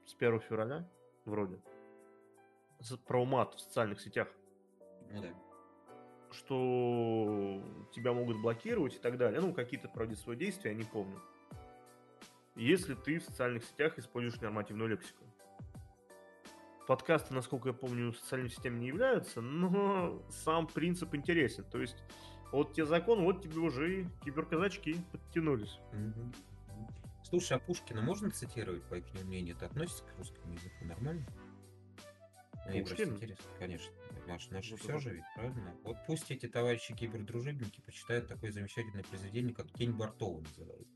с 0.07 0.15
1 0.15 0.41
февраля, 0.41 0.89
вроде, 1.25 1.61
про 3.07 3.25
мат 3.25 3.55
в 3.55 3.61
социальных 3.61 4.01
сетях, 4.01 4.29
Ну 5.11 5.23
да. 5.23 5.44
Что 6.35 7.63
тебя 7.93 8.13
могут 8.13 8.41
блокировать 8.41 8.97
и 8.97 8.99
так 8.99 9.17
далее. 9.17 9.41
Ну, 9.41 9.53
какие-то, 9.53 9.89
правда, 9.89 10.17
свои 10.17 10.37
действия, 10.37 10.71
я 10.71 10.77
не 10.77 10.85
помню. 10.85 11.21
Если 12.57 12.95
ты 12.95 13.19
в 13.19 13.25
социальных 13.25 13.65
сетях 13.65 13.99
используешь 13.99 14.41
нормативную 14.41 14.91
лексику. 14.91 15.25
Подкасты, 16.87 17.33
насколько 17.33 17.71
я 17.71 17.75
помню, 17.75 18.13
социальными 18.13 18.51
сетями 18.51 18.79
не 18.79 18.89
являются, 18.89 19.41
но 19.41 20.23
сам 20.31 20.67
принцип 20.67 21.15
интересен. 21.15 21.65
То 21.65 21.81
есть, 21.81 21.97
вот 22.53 22.75
тебе 22.75 22.87
закон, 22.87 23.25
вот 23.25 23.43
тебе 23.43 23.59
уже 23.59 24.03
и 24.03 24.07
киберказачки 24.25 24.97
подтянулись. 25.11 25.79
Мгм. 25.93 26.33
Слушай, 27.25 27.57
а 27.57 27.61
Пушкина 27.61 28.03
можно 28.03 28.31
цитировать, 28.31 28.83
по 28.85 28.95
их 28.95 29.05
мнению? 29.25 29.57
Это 29.57 29.67
относится 29.67 30.05
к 30.05 30.19
русскому 30.19 30.53
языку 30.53 30.85
нормально? 30.85 31.27
Мне 32.67 32.83
просто 32.83 32.97
Пушкин? 32.97 33.15
интересно, 33.15 33.51
конечно. 33.59 33.93
Наш, 34.27 34.49
наш 34.51 34.71
Ну, 34.71 34.77
все 34.77 34.99
же 34.99 35.11
ведь, 35.15 35.25
правильно? 35.35 35.75
Вот 35.85 35.97
пусть 36.07 36.31
эти 36.31 36.49
товарищи 36.49 36.95
кибердружебники 36.95 37.81
почитают 37.83 38.27
такое 38.29 38.51
замечательное 38.53 39.05
произведение, 39.05 39.55
как 39.55 39.71
Тень 39.73 39.93
Бартова 39.93 40.41
называется. 40.41 40.95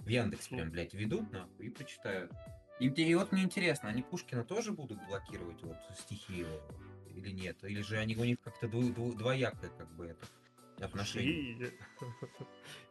В 0.00 0.08
Яндекс 0.08 0.48
прям, 0.48 0.70
блядь, 0.70 0.94
ведут 0.94 1.30
нахуй 1.32 1.66
и 1.66 1.70
почитают. 1.70 2.32
И, 2.80 2.86
и 2.88 3.14
вот 3.14 3.30
мне 3.32 3.42
интересно, 3.44 3.88
они 3.90 4.02
Пушкина 4.02 4.44
тоже 4.44 4.72
будут 4.72 4.98
блокировать 5.06 5.62
вот 5.62 5.76
стихи 5.98 6.38
его 6.38 6.60
или 7.14 7.30
нет? 7.30 7.62
Или 7.62 7.82
же 7.82 7.98
они 7.98 8.16
у 8.16 8.24
них 8.24 8.40
как-то 8.40 8.66
дво- 8.66 8.92
дво- 8.94 9.16
двоякое 9.16 9.70
как 9.70 9.88
бы 9.94 10.06
это 10.06 10.26
отношение? 10.84 11.68
И- 11.68 11.72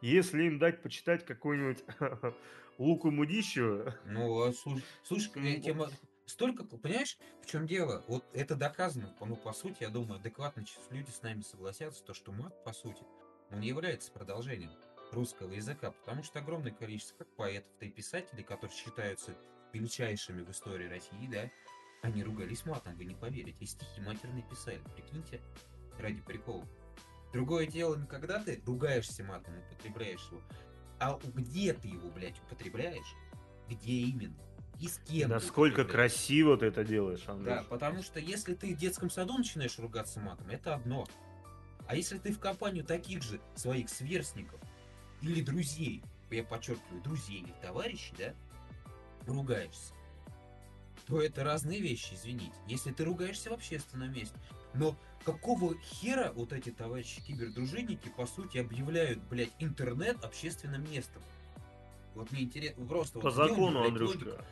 Если 0.00 0.44
им 0.44 0.58
дать 0.58 0.80
почитать 0.82 1.26
какую-нибудь 1.26 1.84
Луку 2.78 3.10
Мудищева, 3.10 3.96
Ну, 4.06 4.42
а 4.44 4.52
слушай, 4.52 4.84
слушай, 5.02 5.74
мо- 5.74 5.90
столько, 6.26 6.64
понимаешь, 6.64 7.18
в 7.42 7.46
чем 7.46 7.66
дело? 7.66 8.04
Вот 8.08 8.24
это 8.32 8.54
доказано, 8.56 9.14
ну, 9.20 9.36
по 9.36 9.52
сути, 9.52 9.78
я 9.80 9.88
думаю, 9.88 10.20
адекватно 10.20 10.64
люди 10.90 11.10
с 11.10 11.22
нами 11.22 11.42
согласятся, 11.42 12.04
то, 12.04 12.14
что 12.14 12.32
мат, 12.32 12.64
по 12.64 12.72
сути, 12.72 13.02
он 13.50 13.60
является 13.60 14.10
продолжением 14.12 14.72
русского 15.12 15.52
языка, 15.52 15.90
потому 15.90 16.22
что 16.22 16.38
огромное 16.38 16.72
количество 16.72 17.18
как 17.18 17.28
поэтов, 17.36 17.70
да 17.80 17.86
и 17.86 17.90
писателей, 17.90 18.42
которые 18.42 18.74
считаются 18.74 19.36
величайшими 19.72 20.42
в 20.42 20.50
истории 20.50 20.88
России, 20.88 21.28
да, 21.30 21.50
они 22.02 22.24
ругались 22.24 22.64
матом, 22.66 22.96
вы 22.96 23.04
не 23.04 23.14
поверите, 23.14 23.56
и 23.60 23.66
стихи 23.66 24.00
матерные 24.00 24.42
писали, 24.42 24.80
прикиньте, 24.94 25.40
ради 25.98 26.20
прикола. 26.20 26.66
Другое 27.32 27.66
дело, 27.66 27.96
не 27.96 28.06
когда 28.06 28.42
ты 28.42 28.60
ругаешься 28.66 29.24
матом, 29.24 29.54
употребляешь 29.58 30.26
его, 30.30 30.42
а 30.98 31.18
где 31.34 31.72
ты 31.72 31.88
его, 31.88 32.10
блядь, 32.10 32.38
употребляешь, 32.42 33.14
где 33.68 33.92
именно, 33.92 34.36
и 34.80 34.88
с 34.88 34.98
кем 34.98 35.30
насколько 35.30 35.84
красиво 35.84 36.56
ты 36.56 36.66
это 36.66 36.84
делаешь, 36.84 37.22
Андрей. 37.26 37.54
Да, 37.54 37.64
потому 37.68 38.02
что 38.02 38.18
если 38.18 38.54
ты 38.54 38.74
в 38.74 38.78
детском 38.78 39.10
саду 39.10 39.38
начинаешь 39.38 39.78
ругаться 39.78 40.20
матом, 40.20 40.48
это 40.50 40.74
одно. 40.74 41.06
А 41.86 41.96
если 41.96 42.18
ты 42.18 42.32
в 42.32 42.38
компанию 42.38 42.84
таких 42.84 43.22
же 43.22 43.40
своих 43.54 43.88
сверстников 43.88 44.60
или 45.20 45.42
друзей, 45.42 46.02
я 46.30 46.42
подчеркиваю, 46.42 47.02
друзей 47.02 47.40
или 47.40 47.54
товарищей, 47.60 48.14
да, 48.18 48.34
ругаешься, 49.26 49.92
то 51.06 51.20
это 51.20 51.44
разные 51.44 51.80
вещи, 51.80 52.14
извините. 52.14 52.54
Если 52.66 52.92
ты 52.92 53.04
ругаешься 53.04 53.50
в 53.50 53.54
общественном 53.54 54.12
месте. 54.12 54.36
Но 54.74 54.96
какого 55.24 55.76
хера 55.78 56.32
вот 56.32 56.52
эти 56.52 56.70
товарищи 56.70 57.20
кибердружинники, 57.22 58.08
по 58.08 58.26
сути, 58.26 58.58
объявляют, 58.58 59.18
блядь, 59.24 59.52
интернет 59.58 60.24
общественным 60.24 60.90
местом? 60.90 61.22
Вот 62.14 62.30
мне 62.30 62.42
интересно, 62.42 62.86
просто... 62.86 63.18
По 63.18 63.30
вот 63.30 63.34
закону, 63.34 63.84
Андрюшка. 63.84 64.16
логика? 64.16 64.44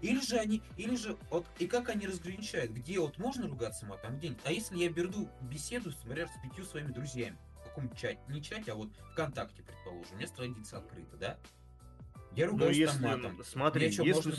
Или 0.00 0.20
же 0.20 0.36
они, 0.36 0.62
или 0.76 0.94
же, 0.94 1.16
вот, 1.30 1.46
и 1.58 1.66
как 1.66 1.88
они 1.88 2.06
разграничают, 2.06 2.70
где 2.70 3.00
вот 3.00 3.18
можно 3.18 3.48
ругаться 3.48 3.84
матом, 3.86 4.16
где 4.18 4.28
нет. 4.28 4.38
А 4.44 4.52
если 4.52 4.76
я 4.76 4.88
беру 4.90 5.28
беседу, 5.42 5.90
например, 6.04 6.28
с 6.28 6.40
пятью 6.48 6.64
своими 6.64 6.92
друзьями, 6.92 7.36
в 7.60 7.64
каком 7.64 7.92
чате, 7.94 8.20
не 8.28 8.40
чате, 8.40 8.72
а 8.72 8.74
вот 8.76 8.90
ВКонтакте, 9.12 9.62
предположим, 9.62 10.12
у 10.12 10.16
меня 10.16 10.26
страница 10.28 10.78
открыта, 10.78 11.16
да? 11.16 11.38
Я 12.36 12.46
Ну, 12.46 12.52
ругаюсь 12.52 12.76
если, 12.76 13.02
там 13.02 13.22
матом. 13.22 13.44
смотри, 13.44 13.86
если, 13.86 14.12
можно- 14.12 14.34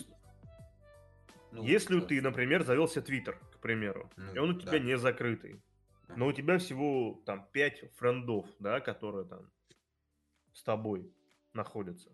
Ну, 1.52 1.64
если 1.64 2.00
ты, 2.02 2.22
например, 2.22 2.64
завелся 2.64 3.02
Твиттер, 3.02 3.38
к 3.52 3.58
примеру, 3.60 4.10
Ну, 4.16 4.34
и 4.34 4.38
он 4.38 4.52
у 4.52 4.60
тебя 4.60 4.74
да. 4.74 4.80
не 4.80 4.98
закрытый, 4.98 5.62
Да. 6.08 6.16
но 6.16 6.28
у 6.28 6.32
тебя 6.32 6.58
всего 6.60 7.22
там 7.26 7.48
5 7.52 7.92
френдов, 7.98 8.46
да, 8.60 8.80
которые 8.80 9.26
там 9.26 9.52
с 10.54 10.64
тобой 10.64 11.12
находятся. 11.54 12.12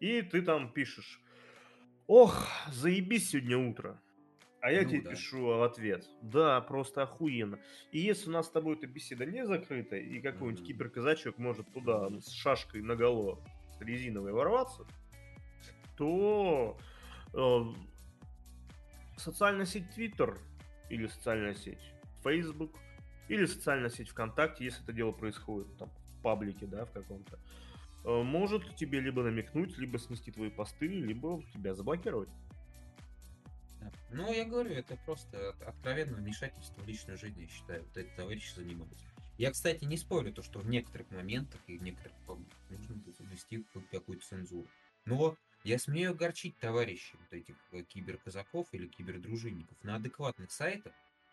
И 0.00 0.22
ты 0.22 0.42
там 0.42 0.72
пишешь, 0.72 1.20
ох, 2.08 2.48
заебись 2.72 3.30
сегодня 3.30 3.56
утро. 3.58 4.00
А 4.60 4.72
я 4.72 4.82
Ну 4.82 4.88
тебе 4.88 5.02
да. 5.02 5.10
пишу 5.10 5.46
в 5.46 5.62
ответ, 5.62 6.04
да, 6.20 6.60
просто 6.60 7.02
охуенно. 7.04 7.60
И 7.92 8.00
если 8.00 8.28
у 8.28 8.32
нас 8.32 8.46
с 8.46 8.50
тобой 8.50 8.74
эта 8.74 8.88
беседа 8.88 9.24
не 9.24 9.46
закрыта, 9.46 9.94
и 9.96 10.20
какой-нибудь 10.20 10.60
Мгм. 10.62 10.66
киберказачок 10.66 11.38
может 11.38 11.72
туда 11.72 12.10
с 12.18 12.32
шашкой 12.32 12.82
наголо 12.82 13.38
с 13.76 13.80
резиновой 13.80 14.32
ворваться, 14.32 14.84
то 15.96 16.76
э, 17.34 17.60
социальная 19.16 19.66
сеть 19.66 19.84
Twitter 19.96 20.36
или 20.90 21.06
социальная 21.06 21.54
сеть 21.54 21.92
Facebook 22.24 22.72
или 23.28 23.44
социальная 23.46 23.90
сеть 23.90 24.08
ВКонтакте, 24.08 24.64
если 24.64 24.82
это 24.82 24.92
дело 24.92 25.12
происходит 25.12 25.68
там 25.76 25.88
в 25.88 26.22
паблике, 26.22 26.66
да, 26.66 26.84
в 26.84 26.90
каком-то, 26.90 27.36
э, 27.36 27.38
может 28.08 28.74
тебе 28.76 29.00
либо 29.00 29.22
намекнуть, 29.22 29.76
либо 29.78 29.98
снести 29.98 30.32
твои 30.32 30.50
посты, 30.50 30.86
либо 30.86 31.42
тебя 31.52 31.74
заблокировать. 31.74 32.30
Ну, 34.10 34.32
я 34.32 34.44
говорю, 34.44 34.70
это 34.70 34.96
просто 35.04 35.50
от- 35.50 35.62
откровенное 35.62 36.20
вмешательство 36.20 36.80
в 36.80 36.88
личную 36.88 37.18
жизнь, 37.18 37.40
я 37.42 37.48
считаю, 37.48 37.84
вот 37.84 37.96
эти 37.96 38.08
товарищи 38.16 38.54
занимаются. 38.54 39.06
Я, 39.36 39.52
кстати, 39.52 39.84
не 39.84 39.96
спорю, 39.96 40.32
то, 40.32 40.42
что 40.42 40.58
в 40.58 40.68
некоторых 40.68 41.10
моментах 41.10 41.60
и 41.66 41.78
в 41.78 41.82
некоторых 41.82 42.16
нужно 42.70 43.00
ввести 43.20 43.58
какую- 43.58 43.86
какую-то 43.90 44.26
цензуру. 44.26 44.66
Но 45.04 45.36
я 45.62 45.78
смею 45.78 46.10
огорчить 46.12 46.56
товарищей, 46.58 47.16
вот 47.20 47.32
этих 47.32 47.54
э, 47.72 47.82
киберказаков 47.82 48.66
или 48.72 48.86
кибердружинников. 48.88 49.76
На 49.84 49.96
адекватных 49.96 50.50
сайтах, 50.50 50.92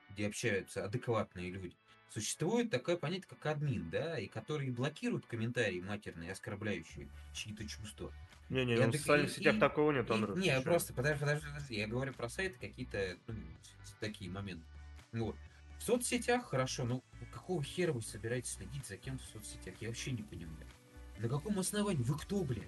где 0.10 0.28
общаются 0.28 0.84
адекватные 0.84 1.50
люди, 1.50 1.76
существует 2.14 2.70
такое 2.70 2.98
понятие, 2.98 3.28
как 3.30 3.46
админ, 3.46 3.90
да, 3.90 4.18
и 4.20 4.28
которые 4.28 4.72
блокируют 4.72 5.26
комментарии 5.26 5.82
матерные, 5.82 6.32
оскорбляющие 6.32 7.08
чьи-то 7.34 7.68
чувства. 7.68 8.12
Не-не, 8.50 8.76
ну, 8.78 8.92
в 8.92 8.96
социальных 8.96 9.32
сетях 9.32 9.56
и- 9.56 9.60
такого 9.60 9.92
нет, 9.92 10.10
Андрей. 10.10 10.36
Не, 10.36 10.50
чё? 10.58 10.62
просто 10.62 10.94
подожди, 10.94 11.20
подожди, 11.20 11.48
подожди. 11.48 11.76
Я 11.76 11.88
говорю 11.88 12.14
про 12.14 12.30
сайты 12.30 12.58
какие-то, 12.60 13.18
ну, 13.28 13.36
с- 13.84 13.90
с- 13.90 13.94
такие 14.00 14.30
моменты. 14.30 14.64
Ну, 15.12 15.26
Вот. 15.28 15.36
В 15.80 15.84
соцсетях 15.84 16.46
хорошо, 16.50 16.86
но 16.86 17.04
какого 17.34 17.62
хера 17.64 17.92
вы 17.92 18.02
собираетесь 18.02 18.54
следить 18.54 18.86
за 18.86 18.96
кем-то 18.98 19.24
в 19.24 19.28
соцсетях? 19.28 19.74
Я 19.82 19.90
вообще 19.90 20.12
не 20.12 20.24
понимаю. 20.24 20.66
На 21.20 21.28
каком 21.28 21.60
основании? 21.60 22.02
Вы 22.02 22.18
кто, 22.18 22.44
блядь? 22.44 22.64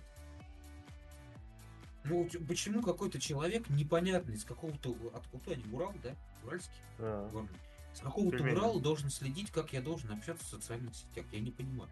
Ну, 2.04 2.28
почему 2.48 2.82
какой-то 2.82 3.20
человек 3.20 3.70
непонятный, 3.70 4.36
из 4.36 4.44
какого-то... 4.46 4.96
Откуда 5.14 5.52
они? 5.52 5.64
Урал, 5.74 5.94
да? 6.04 6.16
Уральский? 6.44 6.80
Да. 7.00 7.28
Горный. 7.32 7.50
С 7.98 8.02
какого-то. 8.02 8.44
Урала 8.44 8.80
должен 8.80 9.10
следить, 9.10 9.50
как 9.52 9.74
я 9.74 9.82
должен 9.82 10.12
общаться 10.12 10.46
в 10.46 10.50
социальных 10.50 10.96
сетях? 10.96 11.26
Я 11.32 11.40
не 11.40 11.50
понимаю. 11.50 11.90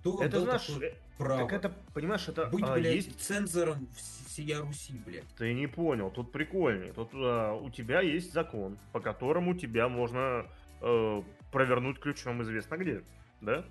Кто 0.00 0.22
Это 0.22 0.36
э, 0.38 0.94
право? 1.16 1.48
так 1.48 1.52
это, 1.52 1.74
понимаешь, 1.94 2.28
это 2.28 2.46
Быть, 2.46 2.62
а, 2.62 2.74
блядь, 2.74 2.94
есть 2.94 3.20
цензором 3.20 3.88
всея 4.26 4.60
Руси, 4.60 5.00
блядь. 5.04 5.26
Ты 5.36 5.54
не 5.54 5.66
понял, 5.66 6.10
тут 6.10 6.32
прикольнее. 6.32 6.92
Тут 6.92 7.10
а, 7.14 7.54
у 7.54 7.70
тебя 7.70 8.02
есть 8.02 8.32
закон, 8.34 8.78
по 8.92 9.00
которому 9.00 9.54
тебя 9.54 9.88
можно 9.88 10.46
э, 10.82 11.22
провернуть 11.50 11.98
ключом 11.98 12.42
известно 12.42 12.76
где, 12.76 13.02
да? 13.40 13.64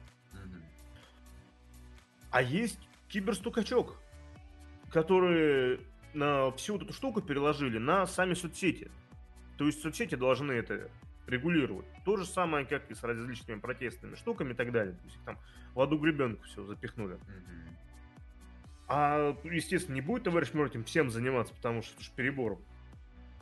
А 2.32 2.42
есть 2.42 2.80
киберстукачок, 3.08 4.02
которые 4.90 5.80
на 6.16 6.52
всю 6.54 6.74
вот 6.74 6.82
эту 6.82 6.94
штуку 6.94 7.22
переложили 7.22 7.78
на 7.78 8.08
сами 8.08 8.34
соцсети. 8.34 8.90
То 9.58 9.68
есть 9.68 9.82
соцсети 9.82 10.16
должны 10.16 10.52
это 10.54 10.90
регулировать. 11.28 11.86
То 12.04 12.18
же 12.18 12.26
самое, 12.26 12.66
как 12.66 12.90
и 12.90 12.96
с 12.96 13.04
различными 13.04 13.60
протестными 13.60 14.16
штуками 14.16 14.54
и 14.54 14.56
так 14.56 14.72
далее. 14.72 14.94
То 14.96 15.04
есть 15.06 15.16
их 15.18 15.24
там 15.24 15.38
в 15.74 15.82
одну 15.82 15.98
гребенку 15.98 16.44
все 16.44 16.64
запихнули. 16.64 17.16
Мгм. 17.16 17.76
А, 18.88 19.36
естественно, 19.44 19.96
не 19.96 20.02
будет 20.02 20.24
товарищ 20.24 20.54
Мэр 20.54 20.68
этим 20.68 20.84
всем 20.84 21.10
заниматься, 21.10 21.54
потому 21.54 21.82
что 21.82 21.96
это 21.96 22.04
же 22.04 22.12
перебор. 22.16 22.60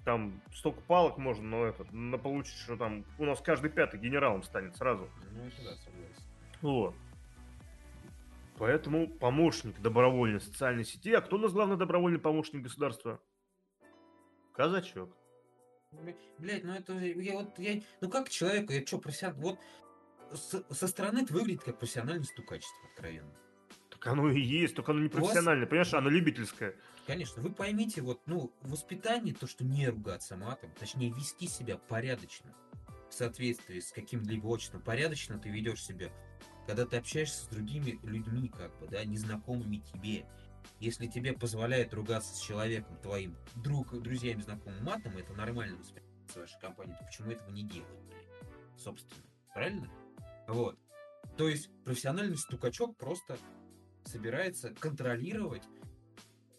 Там 0.06 0.42
столько 0.54 0.82
палок 0.82 1.18
можно, 1.18 1.44
но 1.44 1.66
это, 1.66 1.86
на 1.96 2.18
получить, 2.18 2.58
что 2.58 2.76
там 2.76 3.06
у 3.18 3.26
нас 3.26 3.42
каждый 3.42 3.70
пятый 3.70 4.00
генералом 4.00 4.44
станет 4.44 4.76
сразу. 4.76 5.10
Ну, 5.32 5.48
это 5.48 5.64
да, 5.64 5.76
согласен. 5.76 6.24
Вот. 6.62 6.96
Поэтому 8.58 9.08
помощник 9.08 9.80
добровольной 9.82 10.40
социальной 10.40 10.86
сети. 10.86 11.14
А 11.14 11.22
кто 11.22 11.38
у 11.38 11.40
нас 11.40 11.54
главный 11.54 11.78
добровольный 11.78 12.20
помощник 12.20 12.62
государства? 12.62 13.20
Казачок. 14.54 15.10
Блять, 16.38 16.64
ну 16.64 16.74
это 16.74 16.94
я 17.00 17.34
вот 17.34 17.58
я. 17.60 17.82
Ну 18.02 18.10
как 18.10 18.30
человек, 18.30 18.70
я 18.72 18.86
что, 18.86 18.98
профессионал. 19.00 19.38
Вот 19.40 19.60
с- 20.34 20.64
со 20.72 20.88
стороны 20.88 21.20
это 21.24 21.34
выглядит 21.34 21.64
как 21.64 21.80
профессиональное 21.80 22.26
стукачество, 22.26 22.88
откровенно. 22.90 23.34
Так 23.90 24.08
оно 24.08 24.30
и 24.30 24.42
есть, 24.42 24.76
только 24.76 24.92
оно 24.92 25.02
не 25.02 25.08
У 25.08 25.12
вас- 25.12 25.20
профессиональное, 25.22 25.68
понимаешь, 25.68 25.94
оно 25.94 26.10
любительское. 26.10 26.76
Конечно, 27.08 27.42
вы 27.42 27.52
поймите, 27.52 28.02
вот, 28.02 28.22
ну, 28.26 28.52
воспитание, 28.62 29.34
то, 29.36 29.46
что 29.48 29.64
не 29.64 29.88
ругаться 29.90 30.36
матом, 30.36 30.72
точнее, 30.80 31.12
вести 31.12 31.48
себя 31.48 31.78
порядочно, 31.78 32.54
в 33.10 33.14
соответствии 33.14 33.80
с 33.80 33.92
каким-либо 33.92 34.48
отчеством. 34.48 34.82
Порядочно 34.82 35.38
ты 35.38 35.50
ведешь 35.50 35.84
себя, 35.84 36.10
когда 36.66 36.86
ты 36.86 36.98
общаешься 36.98 37.44
с 37.46 37.48
другими 37.48 38.00
людьми, 38.04 38.50
как 38.50 38.78
бы, 38.80 38.88
да, 38.88 39.06
незнакомыми 39.06 39.78
тебе. 39.94 40.26
Если 40.80 41.08
тебе 41.08 41.34
позволяет 41.34 41.94
ругаться 41.94 42.36
с 42.36 42.40
человеком 42.40 42.98
твоим, 42.98 43.36
друг, 43.56 44.00
друзьями, 44.02 44.42
знакомым 44.42 44.84
матом, 44.84 45.18
это 45.18 45.34
нормально 45.34 45.78
воспринимается 45.78 46.40
в 46.40 46.42
вашей 46.42 46.60
компании, 46.60 46.96
то 47.00 47.06
почему 47.06 47.32
этого 47.32 47.50
не 47.52 47.64
делать, 47.64 48.02
блин? 48.08 48.50
Собственно. 48.78 49.24
Правильно? 49.54 49.90
Вот. 50.48 50.78
То 51.38 51.48
есть 51.48 51.70
профессиональный 51.84 52.38
стукачок 52.38 52.98
просто 52.98 53.38
собирается 54.06 54.74
контролировать 54.80 55.64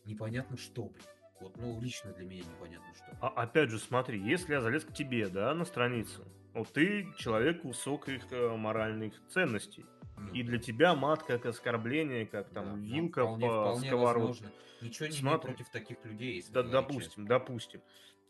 непонятно 0.04 0.56
что, 0.56 0.84
блин. 0.84 1.04
Вот, 1.40 1.56
ну, 1.56 1.80
лично 1.80 2.12
для 2.12 2.24
меня 2.24 2.42
непонятно 2.42 2.94
что. 2.94 3.18
А 3.20 3.28
опять 3.28 3.70
же, 3.70 3.78
смотри, 3.78 4.20
если 4.20 4.52
я 4.52 4.60
залез 4.60 4.84
к 4.84 4.92
тебе, 4.92 5.28
да, 5.28 5.52
на 5.54 5.64
страницу, 5.64 6.24
вот 6.54 6.72
ты 6.72 7.12
человек 7.18 7.64
высоких 7.64 8.32
э, 8.32 8.56
моральных 8.56 9.14
ценностей. 9.28 9.84
Ну, 10.16 10.32
И 10.32 10.42
для 10.42 10.58
тебя 10.58 10.94
мат 10.94 11.22
как 11.24 11.44
оскорбление, 11.46 12.26
как 12.26 12.48
да, 12.52 12.62
там 12.62 12.80
ну, 12.80 12.94
вилка 12.94 13.22
вполне- 13.22 13.46
по 13.48 13.60
вполне 13.62 13.88
сковородке. 13.88 14.20
возможно. 14.44 14.50
Ничего 14.80 15.06
не 15.06 15.12
Смотри. 15.12 15.50
против 15.54 15.68
таких 15.70 16.04
людей, 16.04 16.34
если 16.36 16.52
Да, 16.52 16.62
допустим, 16.62 17.26
допустим. 17.26 17.80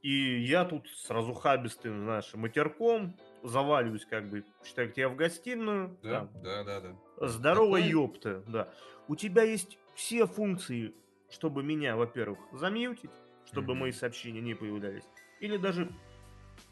И 0.03 0.41
я 0.45 0.65
тут 0.65 0.89
сразу 0.91 1.33
хабистым, 1.33 2.05
знаешь, 2.05 2.33
матерком 2.35 3.17
заваливаюсь, 3.43 4.05
как 4.05 4.29
бы, 4.29 4.45
считай, 4.65 4.89
к 4.89 4.95
тебе 4.95 5.09
в 5.09 5.17
гостиную. 5.17 5.97
честно. 6.03 6.11
Да, 6.11 6.21
там, 6.27 6.43
да, 6.43 6.65
да, 6.65 6.81
да. 6.81 7.27
Здорово, 7.29 7.79
Такое- 7.79 7.91
ёпта, 7.91 8.43
да. 8.47 8.73
У 9.09 9.17
тебя 9.17 9.43
есть 9.43 9.79
все 9.95 10.27
функции, 10.27 10.95
чтобы 11.31 11.63
меня, 11.63 11.97
во-первых, 11.97 12.39
замьютить, 12.53 13.11
чтобы 13.47 13.73
Мгм. 13.73 13.81
мои 13.81 13.93
сообщения 13.93 14.41
не 14.43 14.55
появлялись, 14.55 15.05
или 15.41 15.57
даже 15.57 15.91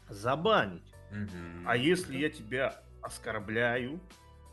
забанить. 0.09 0.83
Мгм. 1.11 1.63
А 1.67 1.75
если 1.77 2.17
я 2.17 2.29
тебя 2.29 2.81
оскорбляю, 3.01 3.99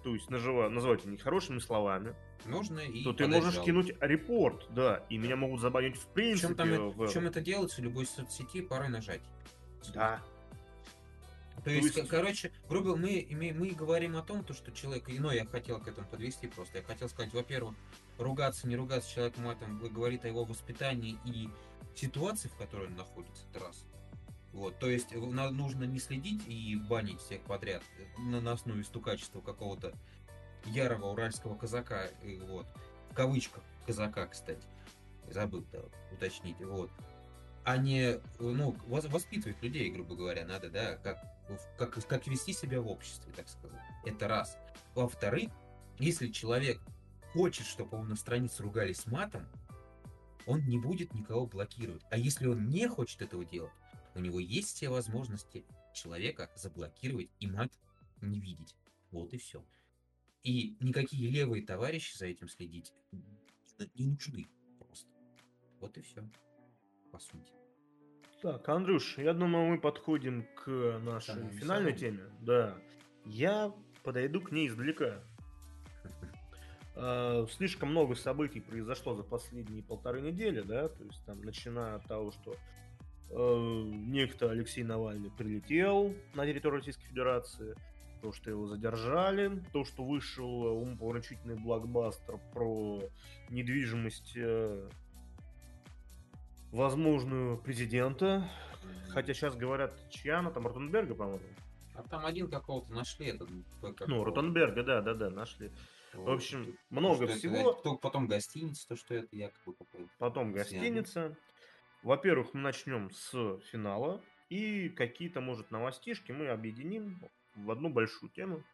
то 0.03 0.15
есть 0.15 0.31
называю 0.31 0.97
тебя 0.99 1.13
нехорошими 1.13 1.59
словами, 1.59 2.15
Можно 2.47 2.81
и 2.81 3.05
то 3.05 3.13
ты 3.13 3.27
можешь 3.27 3.55
жалобу. 3.55 3.67
кинуть 3.67 3.95
репорт, 4.01 4.67
да, 4.75 5.05
и 5.11 5.19
меня 5.19 5.37
могут 5.37 5.61
забанить 5.61 5.97
в 5.97 6.07
принципе. 6.09 6.55
Причем, 6.55 6.57
там, 6.79 6.89
в- 6.91 7.07
причем 7.07 7.27
это 7.27 7.41
делается 7.41 7.83
любой 7.83 8.07
соцсети 8.07 8.63
порой 8.63 8.89
нажать. 8.89 9.21
Да. 9.95 10.21
То 11.65 11.71
есть, 11.71 11.95
есть- 11.95 12.09
ко- 12.09 12.17
короче, 12.17 12.53
грубо 12.71 12.97
мы, 12.97 13.21
име- 13.21 13.53
мы 13.53 13.71
говорим 13.71 14.17
о 14.17 14.23
том, 14.23 14.43
то, 14.43 14.55
что 14.55 14.73
человек, 14.73 15.11
и, 15.11 15.19
ну, 15.19 15.31
я 15.31 15.45
хотел 15.45 15.79
к 15.79 15.87
этому 15.89 16.07
подвести 16.09 16.47
просто. 16.47 16.79
Я 16.79 16.85
хотел 16.85 17.09
сказать, 17.11 17.35
во-первых, 17.35 17.75
ругаться, 18.17 18.67
не 18.67 18.77
ругаться 18.77 19.11
человек 19.13 19.37
матом 19.37 19.79
вы- 19.79 19.91
говорит 19.91 20.25
о 20.25 20.29
его 20.29 20.45
воспитании 20.45 21.19
и 21.27 21.51
ситуации, 21.95 22.49
в 22.49 22.55
которой 22.57 22.87
он 22.87 22.95
находится, 22.97 23.45
это 23.53 23.65
раз. 23.67 23.85
Вот, 24.53 24.79
то 24.79 24.89
есть 24.91 25.15
на- 25.15 25.51
нужно 25.51 25.85
не 25.85 26.01
следить 26.01 26.43
и 26.49 26.77
банить 26.77 27.21
всех 27.21 27.41
подряд 27.43 27.83
э, 27.99 28.21
на, 28.21 28.41
на 28.41 28.53
основе 28.53 28.83
стукачества 28.83 29.41
какого-то 29.41 29.93
ярого 30.67 31.13
уральского 31.13 31.55
казака, 31.57 32.07
и 32.25 32.39
вот, 32.39 32.67
в 33.11 33.15
кавычках 33.15 33.63
казака, 33.87 34.27
кстати, 34.27 34.63
забыл 35.29 35.65
да, 35.73 35.81
уточнить, 36.13 36.59
вот, 36.61 36.91
а 37.65 37.77
не, 37.77 38.19
ну, 38.39 38.73
вос- 38.89 39.09
воспитывать 39.09 39.63
людей, 39.63 39.91
грубо 39.91 40.17
говоря, 40.17 40.45
надо, 40.45 40.69
да, 40.71 40.97
как, 40.97 41.23
как, 41.79 42.07
как 42.07 42.27
вести 42.27 42.53
себя 42.53 42.81
в 42.81 42.89
обществе, 42.89 43.33
так 43.35 43.49
сказать. 43.49 43.81
Это 44.05 44.29
раз. 44.29 44.57
Во-вторых, 44.95 45.51
если 45.99 46.29
человек 46.29 46.81
хочет, 47.33 47.67
чтобы 47.67 47.97
его 47.97 48.07
на 48.07 48.17
странице 48.17 48.63
ругались 48.63 49.07
матом, 49.07 49.47
он 50.47 50.67
не 50.67 50.79
будет 50.79 51.15
никого 51.15 51.47
блокировать. 51.47 52.03
А 52.11 52.17
если 52.17 52.47
он 52.47 52.69
не 52.69 52.89
хочет 52.89 53.23
этого 53.23 53.45
делать, 53.45 53.73
у 54.15 54.21
него 54.21 54.41
есть 54.41 54.77
все 54.77 54.89
возможности 54.89 55.65
человека 55.95 56.51
заблокировать 56.55 57.31
и 57.41 57.47
мат 57.47 57.73
не 58.21 58.41
видеть. 58.41 58.77
Вот 59.11 59.33
и 59.33 59.39
все. 59.39 59.65
И 60.43 60.77
никакие 60.81 61.31
левые 61.31 61.65
товарищи 61.65 62.17
за 62.17 62.27
этим 62.27 62.49
следить 62.49 62.93
не 63.95 64.07
нужны 64.07 64.47
просто. 64.79 65.09
Вот 65.81 65.97
и 65.97 66.03
все. 66.03 66.23
По 67.13 67.19
сути. 67.19 67.53
Так, 68.43 68.67
Андрюш, 68.69 69.19
я 69.19 69.35
думаю, 69.35 69.67
мы 69.67 69.81
подходим 69.81 70.47
к 70.55 70.99
нашей 71.03 71.35
Самому 71.35 71.51
финальной 71.51 71.99
самому. 71.99 71.99
теме. 71.99 72.31
Да. 72.41 72.79
Я 73.27 73.75
подойду 74.03 74.41
к 74.41 74.51
ней 74.53 74.69
издалека. 74.69 75.23
А, 76.97 77.47
Слишком 77.47 77.91
много 77.91 78.15
событий 78.15 78.61
произошло 78.61 79.15
за 79.15 79.23
последние 79.23 79.83
полторы 79.83 80.21
недели, 80.21 80.61
да, 80.61 80.89
то 80.89 81.03
есть 81.05 81.25
там, 81.25 81.41
начиная 81.41 81.95
от 81.95 82.05
того, 82.05 82.31
что 82.33 82.57
некто 83.33 84.51
Алексей 84.51 84.83
Навальный 84.83 85.31
прилетел 85.31 86.15
на 86.35 86.45
территорию 86.47 86.79
Российской 86.81 87.05
Федерации, 87.07 87.75
то, 88.23 88.33
что 88.33 88.51
его 88.51 88.67
задержали, 88.67 89.63
то, 89.73 89.85
что 89.85 90.05
вышел 90.05 90.47
умопомрачительный 90.83 91.57
блокбастер 91.57 92.39
про 92.53 93.01
недвижимость 93.49 94.33
э, 94.37 94.89
возможную 96.73 97.59
президента, 97.59 98.49
хотя 99.09 99.33
сейчас 99.35 99.57
говорят, 99.57 99.99
чья 100.11 100.39
она, 100.41 100.51
там 100.51 100.67
Ротенберга, 100.67 101.15
по-моему. 101.15 101.41
А 101.95 102.03
там 102.03 102.25
один 102.25 102.49
какого-то 102.51 102.93
нашли, 102.93 103.27
этот. 103.27 103.51
э, 103.83 103.93
как 103.95 104.09
Ну, 104.09 104.23
Ротенберга, 104.25 104.83
да, 104.83 105.01
да, 105.01 105.15
да, 105.15 105.31
нашли. 105.31 105.71
вот, 106.15 106.27
В 106.27 106.31
общем, 106.35 106.63
что 106.65 106.73
много 106.91 107.25
это, 107.25 107.35
всего. 107.35 107.75
кто- 107.75 107.97
потом 107.97 108.27
гостиница, 108.27 108.89
то, 108.89 108.97
что 108.97 109.15
это 109.15 109.35
якобы. 109.37 109.77
Потом 110.19 110.53
гостиница. 110.53 111.37
Во-первых, 112.03 112.55
мы 112.55 112.61
начнем 112.61 113.11
с 113.11 113.59
финала. 113.71 114.21
И 114.49 114.89
какие-то, 114.89 115.41
может, 115.41 115.71
новостишки 115.71 116.33
мы 116.33 116.49
объединим 116.49 117.21
в 117.55 117.71
одну 117.71 117.89
большую 117.89 118.31
тему. 118.31 118.65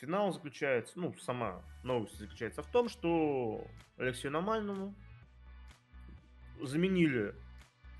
Финал 0.00 0.32
заключается, 0.32 0.98
ну, 0.98 1.14
сама 1.14 1.62
новость 1.84 2.18
заключается 2.18 2.62
в 2.62 2.66
том, 2.66 2.88
что 2.88 3.64
Алексею 3.96 4.32
Навальному 4.32 4.92
заменили 6.60 7.34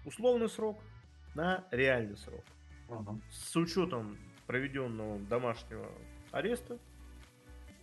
условный 0.05 0.49
срок 0.49 0.83
на 1.37 1.65
реальный 1.71 2.17
срок. 2.17 2.45
Ага. 2.89 3.21
С 3.31 3.55
учетом 3.55 4.19
проведенного 4.49 5.21
домашнего 5.21 5.89
ареста, 6.33 6.81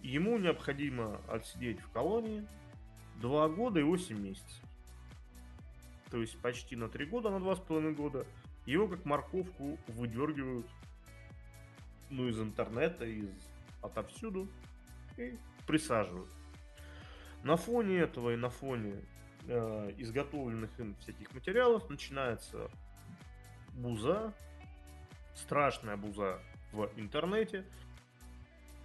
ему 0.01 0.37
необходимо 0.37 1.21
отсидеть 1.29 1.79
в 1.79 1.89
колонии 1.91 2.45
2 3.21 3.49
года 3.49 3.79
и 3.79 3.83
8 3.83 4.19
месяцев. 4.19 4.68
То 6.11 6.17
есть 6.17 6.37
почти 6.39 6.75
на 6.75 6.89
3 6.89 7.05
года, 7.05 7.29
на 7.29 7.37
2,5 7.37 7.93
года. 7.93 8.25
Его 8.65 8.87
как 8.87 9.05
морковку 9.05 9.77
выдергивают 9.87 10.67
ну, 12.09 12.27
из 12.27 12.39
интернета, 12.39 13.05
из 13.05 13.29
отовсюду 13.81 14.47
и 15.17 15.37
присаживают. 15.67 16.29
На 17.43 17.55
фоне 17.55 17.99
этого 17.99 18.33
и 18.33 18.35
на 18.35 18.49
фоне 18.49 18.95
э, 19.47 19.93
изготовленных 19.97 20.77
им 20.79 20.95
всяких 20.95 21.33
материалов 21.33 21.89
начинается 21.89 22.69
буза, 23.73 24.33
страшная 25.35 25.95
буза 25.95 26.39
в 26.73 26.89
интернете. 26.97 27.65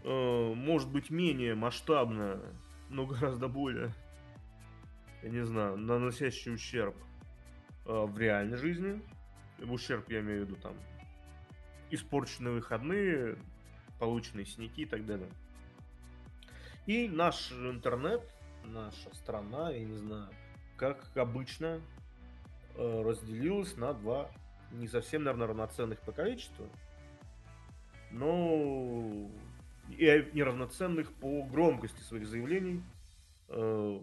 Э, 0.05 0.55
может 0.55 0.91
быть 0.91 1.11
менее 1.11 1.55
масштабная, 1.55 2.41
но 2.91 3.07
гораздо 3.07 3.49
более, 3.49 3.93
я 5.23 5.31
не 5.31 5.45
знаю, 5.45 5.77
наносящий 5.77 6.55
ущерб 6.55 6.95
в 7.85 8.19
реальной 8.19 8.57
жизни. 8.57 9.03
В 9.59 9.73
ущерб 9.73 10.11
я 10.11 10.21
имею 10.21 10.45
в 10.45 10.49
виду 10.49 10.57
там 10.61 10.75
испорченные 11.91 12.55
выходные, 12.55 13.37
полученные 13.99 14.47
синяки 14.47 14.83
и 14.83 14.87
так 14.87 15.07
далее. 15.07 15.29
И 16.87 17.09
наш 17.09 17.53
интернет, 17.53 18.23
наша 18.65 19.15
страна, 19.15 19.71
я 19.71 19.85
не 19.85 19.97
знаю, 19.97 20.29
как 20.77 21.17
обычно, 21.17 21.81
э, 22.77 23.03
разделилась 23.03 23.77
на 23.77 23.95
два 23.95 24.31
не 24.73 24.89
совсем, 24.89 25.23
наверное, 25.25 25.49
равноценных 25.49 26.01
по 26.01 26.13
количеству, 26.13 26.69
но 28.11 29.31
и 29.89 30.31
неравноценных 30.33 31.13
по 31.15 31.45
громкости 31.45 32.01
своих 32.03 32.27
заявлений 32.27 32.83
э, 33.49 34.01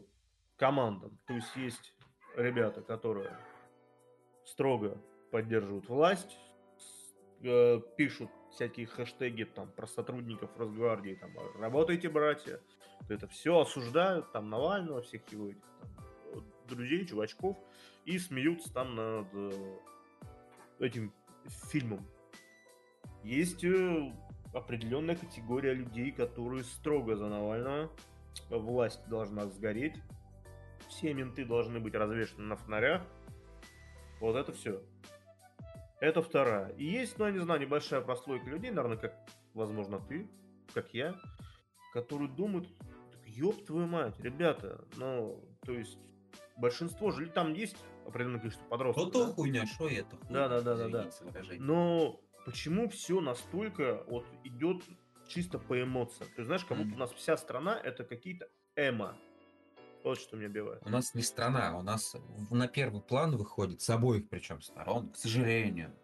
командам. 0.57 1.17
То 1.27 1.33
есть 1.33 1.55
есть 1.55 1.93
ребята, 2.35 2.81
которые 2.81 3.37
строго 4.45 4.97
поддерживают 5.31 5.87
власть, 5.89 6.37
э, 7.41 7.79
пишут 7.97 8.29
всякие 8.51 8.85
хэштеги 8.85 9.43
там 9.43 9.71
про 9.71 9.87
сотрудников 9.87 10.49
Росгвардии, 10.57 11.15
там 11.15 11.31
работайте, 11.59 12.09
братья, 12.09 12.59
это 13.09 13.27
все 13.27 13.59
осуждают, 13.59 14.31
там 14.31 14.49
Навального, 14.49 15.01
всех 15.01 15.21
его 15.31 15.49
этих 15.49 15.61
там, 16.33 16.45
друзей, 16.67 17.05
чувачков, 17.05 17.57
и 18.05 18.17
смеются 18.19 18.73
там 18.73 18.95
над 18.95 19.27
э, 19.33 19.77
этим 20.79 21.13
фильмом. 21.69 22.05
Есть 23.23 23.63
э, 23.63 24.11
определенная 24.53 25.15
категория 25.15 25.73
людей, 25.73 26.11
которые 26.11 26.63
строго 26.63 27.15
за 27.15 27.27
Навального. 27.27 27.91
Власть 28.49 29.07
должна 29.07 29.45
сгореть. 29.47 29.95
Все 30.89 31.13
менты 31.13 31.45
должны 31.45 31.79
быть 31.79 31.95
развешаны 31.95 32.43
на 32.43 32.55
фонарях. 32.55 33.01
Вот 34.21 34.35
это 34.35 34.53
все. 34.53 34.81
Это 35.99 36.21
вторая. 36.21 36.69
И 36.77 36.85
есть, 36.85 37.17
ну, 37.17 37.25
я 37.25 37.31
не 37.31 37.39
знаю, 37.39 37.59
небольшая 37.59 38.01
прослойка 38.01 38.49
людей, 38.49 38.69
наверное, 38.69 38.97
как, 38.97 39.15
возможно, 39.53 39.99
ты, 39.99 40.29
как 40.73 40.93
я, 40.93 41.15
которые 41.91 42.29
думают, 42.29 42.67
«Так 43.11 43.27
ёб 43.27 43.65
твою 43.65 43.87
мать, 43.87 44.19
ребята, 44.19 44.85
ну, 44.95 45.43
то 45.65 45.73
есть, 45.73 45.97
большинство 46.55 47.11
же, 47.11 47.27
там 47.27 47.53
есть 47.53 47.77
определенное 48.05 48.39
количество 48.39 48.65
подростков. 48.65 49.05
То 49.05 49.11
то 49.11 49.27
да? 49.27 49.33
хуйня, 49.33 49.65
что 49.65 49.89
это 49.89 50.15
хуйня. 50.17 50.47
Да, 50.47 50.61
да, 50.61 50.61
да, 50.61 50.87
да, 50.87 50.87
да. 50.87 51.41
Но 51.57 52.19
почему 52.45 52.89
все 52.89 53.21
настолько 53.21 54.03
вот 54.07 54.25
идет 54.43 54.83
чисто 55.27 55.57
по 55.57 55.81
эмоциям? 55.81 56.29
Ты 56.35 56.43
знаешь, 56.43 56.63
как 56.65 56.77
будто 56.77 56.93
у 56.93 56.99
нас 56.99 57.11
вся 57.13 57.37
страна 57.37 57.79
это 57.79 58.03
какие-то 58.03 58.47
эмо. 58.75 59.17
Вот 60.03 60.19
что 60.19 60.35
меня 60.35 60.49
бивает. 60.49 60.81
У 60.83 60.89
нас 60.89 61.13
не 61.13 61.21
страна, 61.21 61.77
у 61.77 61.83
нас 61.83 62.15
на 62.49 62.67
первый 62.67 63.01
план 63.01 63.37
выходит 63.37 63.81
с 63.81 63.89
обоих 63.89 64.29
причем 64.29 64.61
сторон, 64.61 65.11
к 65.11 65.17
сожалению. 65.17 65.95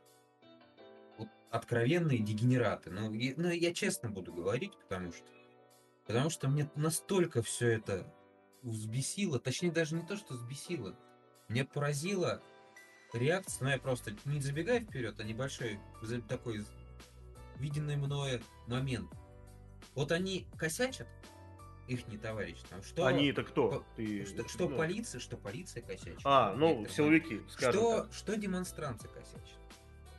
Вот 1.18 1.30
откровенные 1.50 2.20
дегенераты. 2.20 2.92
Ну, 2.92 3.12
и- 3.14 3.34
ну, 3.36 3.50
я 3.50 3.74
честно 3.74 4.10
буду 4.10 4.34
говорить, 4.34 4.78
потому 4.78 5.12
что 5.12 5.26
потому 6.06 6.30
что 6.30 6.48
мне 6.48 6.70
настолько 6.76 7.42
все 7.42 7.70
это 7.70 8.14
взбесило, 8.62 9.40
точнее 9.40 9.72
даже 9.72 9.96
не 9.96 10.06
то, 10.06 10.16
что 10.16 10.36
взбесило, 10.36 10.96
мне 11.50 11.66
поразила 11.66 12.42
реакция, 13.14 13.66
ну 13.66 13.70
я 13.72 13.78
просто 13.78 14.16
не 14.26 14.40
забегая 14.40 14.80
вперед, 14.82 15.20
а 15.20 15.24
небольшой 15.24 15.80
такой 16.30 16.64
виденный 17.58 17.96
мною 17.96 18.42
момент. 18.68 19.12
Вот 19.96 20.12
они 20.12 20.48
косячат, 20.58 21.08
их 21.88 22.08
не 22.08 22.18
товарищ, 22.18 22.58
там, 22.70 22.84
что... 22.84 23.06
Они 23.06 23.28
это 23.28 23.44
кто? 23.44 23.70
по- 23.70 23.86
Ты, 23.96 24.26
что, 24.26 24.48
что 24.48 24.70
ну, 24.70 24.78
полиция, 24.78 25.20
что 25.20 25.38
полиция 25.38 25.82
косячит. 25.82 26.20
А, 26.24 26.54
ну, 26.54 26.80
Некоторые 26.80 26.96
силовики, 26.96 27.42
скажем 27.50 27.82
что, 27.82 28.02
так. 28.02 28.14
что 28.14 28.36
демонстранты 28.36 29.08
косячат. 29.08 29.60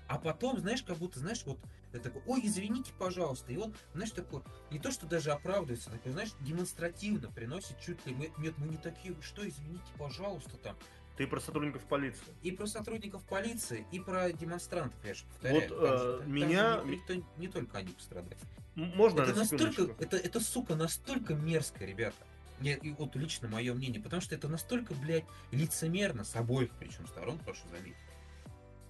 А 0.09 0.19
потом, 0.19 0.59
знаешь, 0.59 0.83
как 0.83 0.97
будто, 0.97 1.19
знаешь, 1.19 1.43
вот 1.45 1.59
это 1.93 2.05
такой, 2.05 2.23
ой, 2.27 2.41
извините, 2.43 2.93
пожалуйста. 2.99 3.53
И 3.53 3.57
он, 3.57 3.75
знаешь, 3.95 4.11
такой, 4.11 4.43
не 4.71 4.79
то, 4.79 4.91
что 4.91 5.07
даже 5.07 5.31
оправдывается, 5.31 5.91
такой, 5.91 6.13
знаешь, 6.13 6.31
демонстративно 6.41 7.31
приносит 7.31 7.79
чуть 7.81 8.05
ли 8.07 8.15
мы, 8.15 8.33
нет, 8.39 8.55
мы 8.59 8.69
не 8.69 8.77
такие, 8.79 9.13
вы 9.15 9.23
что, 9.23 9.47
извините, 9.47 9.85
пожалуйста, 9.99 10.57
там. 10.59 10.77
Ты 11.19 11.27
про 11.27 11.41
сотрудников 11.41 11.83
полиции. 11.83 12.25
И 12.43 12.53
про 12.53 12.67
сотрудников 12.69 13.25
полиции, 13.25 13.85
и 13.91 13.99
про 13.99 14.33
демонстрантов, 14.33 15.05
я 15.05 15.15
же 15.15 15.25
повторяю. 15.25 15.69
Вот, 15.69 15.81
Там 15.81 15.85
э, 15.85 15.99
же- 15.99 16.19
там 16.21 16.33
меня- 16.33 16.81
же 16.81 16.87
никто- 16.87 17.15
не 17.37 17.49
только 17.49 17.79
они 17.79 17.93
пострадали. 17.93 18.37
Можно 18.77 19.23
Это 19.23 19.33
на 19.33 19.39
настолько, 19.39 19.83
это, 19.99 20.17
это, 20.17 20.39
сука, 20.39 20.77
настолько 20.77 21.35
мерзко, 21.35 21.85
ребята. 21.85 22.17
Не, 22.61 22.75
и 22.77 22.93
вот 22.93 23.17
лично 23.17 23.49
мое 23.49 23.75
мнение, 23.75 24.01
потому 24.01 24.23
что 24.23 24.37
это 24.37 24.47
настолько, 24.49 24.95
блядь, 24.95 25.25
лицемерно 25.51 26.23
с 26.23 26.37
обоих 26.37 26.71
причем 26.79 27.07
сторон, 27.09 27.39
прошу 27.41 27.63
заметить, 27.69 27.97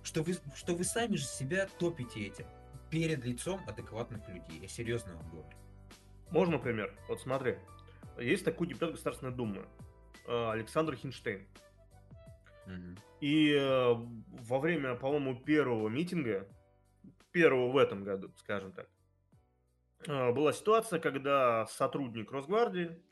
что 0.03 0.23
вы, 0.23 0.37
что 0.55 0.75
вы 0.75 0.85
сами 0.85 1.17
же 1.17 1.25
себя 1.25 1.67
топите 1.79 2.27
этим 2.27 2.45
перед 2.91 3.25
лицом 3.25 3.63
адекватных 3.67 4.29
людей. 4.29 4.61
Я 4.61 4.69
серьезно 4.69 5.15
вам 5.15 5.31
говорю. 5.31 5.49
Можно 6.31 6.59
пример? 6.59 6.95
Вот 7.09 7.23
смотри. 7.23 7.57
Есть 8.19 8.45
такой 8.45 8.67
депутат 8.67 8.91
Государственной 8.93 9.33
Думы. 9.33 9.67
э, 10.27 10.51
Александр 10.51 10.95
Хинштейн. 10.95 11.47
И 13.21 13.53
э, 13.53 13.93
во 13.95 14.59
время, 14.61 14.95
по-моему, 14.95 15.35
первого 15.37 15.89
митинга, 15.89 16.49
первого 17.33 17.71
в 17.73 17.77
этом 17.77 18.05
году, 18.05 18.31
скажем 18.37 18.73
так, 18.73 18.89
э, 20.07 20.33
была 20.33 20.53
ситуация, 20.53 21.01
когда 21.01 21.67
сотрудник 21.67 22.31
Росгвардии 22.31 23.03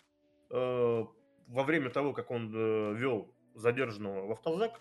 э, 0.51 1.05
во 1.49 1.63
время 1.65 1.91
того, 1.91 2.13
как 2.13 2.31
он 2.31 2.53
э, 2.55 2.95
вел 2.95 3.35
задержанного 3.55 4.27
в 4.27 4.31
автозак, 4.33 4.81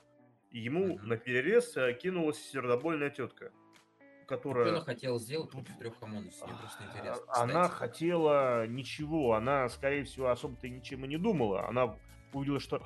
ему 0.52 0.96
Мгм. 0.96 1.08
на 1.08 1.18
перерез 1.18 1.76
э, 1.78 1.94
кинулась 1.94 2.38
сердобольная 2.52 3.10
тетка, 3.10 3.52
Что 4.26 4.26
которая... 4.28 4.70
она 4.70 4.82
хотела 4.82 5.20
сделать 5.20 5.50
против 5.52 5.78
трех 5.78 6.02
ОМОНовцев? 6.02 6.48
Мне 6.48 6.58
просто 6.60 6.84
интересно. 6.84 7.24
А- 7.30 7.44
Она 7.44 7.64
Кстати. 7.64 7.80
хотела 7.80 8.68
ничего, 8.68 9.34
она, 9.34 9.68
скорее 9.70 10.04
всего, 10.04 10.30
особо-то 10.30 10.70
ничем 10.70 11.04
и 11.06 11.08
не 11.08 11.18
думала. 11.18 11.68
Она 11.68 11.98
увидела, 12.34 12.60
что 12.60 12.82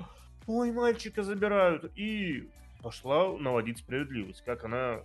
ой, 0.50 0.72
мальчика 0.72 1.22
забирают, 1.24 1.92
и 1.96 2.50
пошла 2.82 3.38
наводить 3.38 3.78
справедливость, 3.78 4.42
как 4.44 4.64
она 4.66 5.02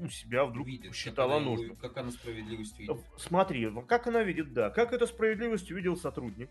у 0.00 0.08
себя 0.08 0.44
вдруг 0.44 0.66
Видит, 0.66 0.86
как 0.88 0.94
считала 0.94 1.36
она- 1.36 1.46
нужным. 1.46 1.76
Как 1.76 1.96
она 1.96 2.10
справедливость 2.10 2.78
видит. 2.78 2.96
Смотри, 3.16 3.66
вот 3.68 3.86
как 3.86 4.06
она 4.06 4.22
видит, 4.22 4.52
да, 4.52 4.70
как 4.70 4.92
эту 4.92 5.06
справедливость 5.06 5.70
увидел 5.70 5.96
сотрудник, 5.96 6.50